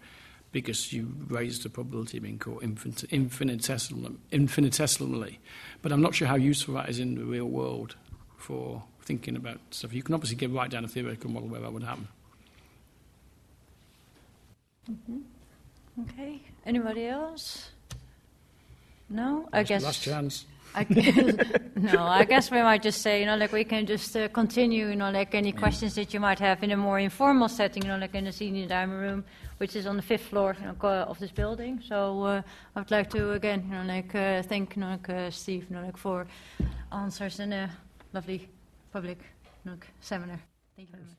because 0.52 0.94
you 0.94 1.12
raise 1.28 1.60
the 1.60 1.70
probability 1.70 2.18
of 2.18 2.24
being 2.24 2.40
caught 2.40 2.64
infinitesimally, 2.64 4.16
infinitesimally. 4.32 5.40
But 5.82 5.92
I'm 5.92 6.02
not 6.02 6.16
sure 6.16 6.28
how 6.28 6.36
useful 6.36 6.76
that 6.76 6.90
is 6.90 7.00
in 7.00 7.16
the 7.16 7.26
real 7.26 7.46
world 7.46 7.96
for 8.38 8.84
thinking 9.02 9.36
about 9.36 9.60
stuff. 9.72 9.94
You 9.94 10.04
can 10.04 10.16
obviously 10.16 10.38
get 10.38 10.52
write 10.52 10.72
down 10.72 10.86
a 10.86 10.88
theoretical 10.88 11.30
model 11.30 11.50
where 11.50 11.62
that 11.62 11.74
would 11.74 11.84
happen. 11.84 12.08
Mm-hmm. 14.90 15.18
Okay. 16.02 16.42
Anybody 16.66 17.08
else? 17.08 17.70
No? 19.10 19.48
I 19.52 19.64
guess. 19.64 19.84
Last 19.84 20.04
chance. 20.04 20.46
I 20.76 20.84
guess, 20.84 21.36
no, 21.76 22.04
I 22.04 22.26
guess 22.26 22.52
we 22.52 22.62
might 22.62 22.84
just 22.84 23.02
say, 23.02 23.20
you 23.20 23.26
know, 23.26 23.36
like 23.36 23.52
we 23.52 23.64
can 23.64 23.88
just 23.88 24.16
uh, 24.16 24.28
continue, 24.28 24.90
you 24.90 24.96
know, 24.96 25.10
like 25.10 25.34
any 25.34 25.52
questions 25.52 25.96
that 25.96 26.14
you 26.14 26.20
might 26.20 26.38
have 26.40 26.64
in 26.64 26.72
a 26.72 26.78
more 26.78 27.00
informal 27.00 27.50
setting, 27.50 27.84
you 27.84 27.90
know, 27.90 27.98
like 27.98 28.14
in 28.14 28.26
the 28.26 28.32
senior 28.32 28.68
dining 28.68 28.96
room, 28.96 29.24
which 29.58 29.76
is 29.76 29.88
on 29.88 29.96
the 29.96 30.04
fifth 30.04 30.28
floor 30.28 30.56
you 30.60 30.68
know, 30.68 30.76
of 30.90 31.18
this 31.18 31.32
building. 31.32 31.82
So 31.88 32.24
uh, 32.24 32.42
I 32.76 32.80
would 32.80 32.92
like 32.92 33.10
to 33.12 33.32
again, 33.32 33.64
you 33.68 33.76
know, 33.76 33.84
like 33.84 34.14
uh, 34.14 34.44
thank, 34.44 34.76
you 34.76 34.82
know, 34.82 34.92
like, 34.92 35.10
uh, 35.10 35.32
Steve, 35.32 35.66
you 35.70 35.76
know, 35.76 35.84
like 35.84 35.98
for 35.98 36.28
answers 36.92 37.40
in 37.40 37.52
a 37.54 37.72
lovely 38.14 38.48
public 38.94 39.18
you 39.66 39.72
know, 39.72 39.72
like, 39.72 39.88
seminar. 40.02 40.40
Thank 40.76 40.90
you 40.90 40.94
very 40.94 41.04
much. 41.04 41.19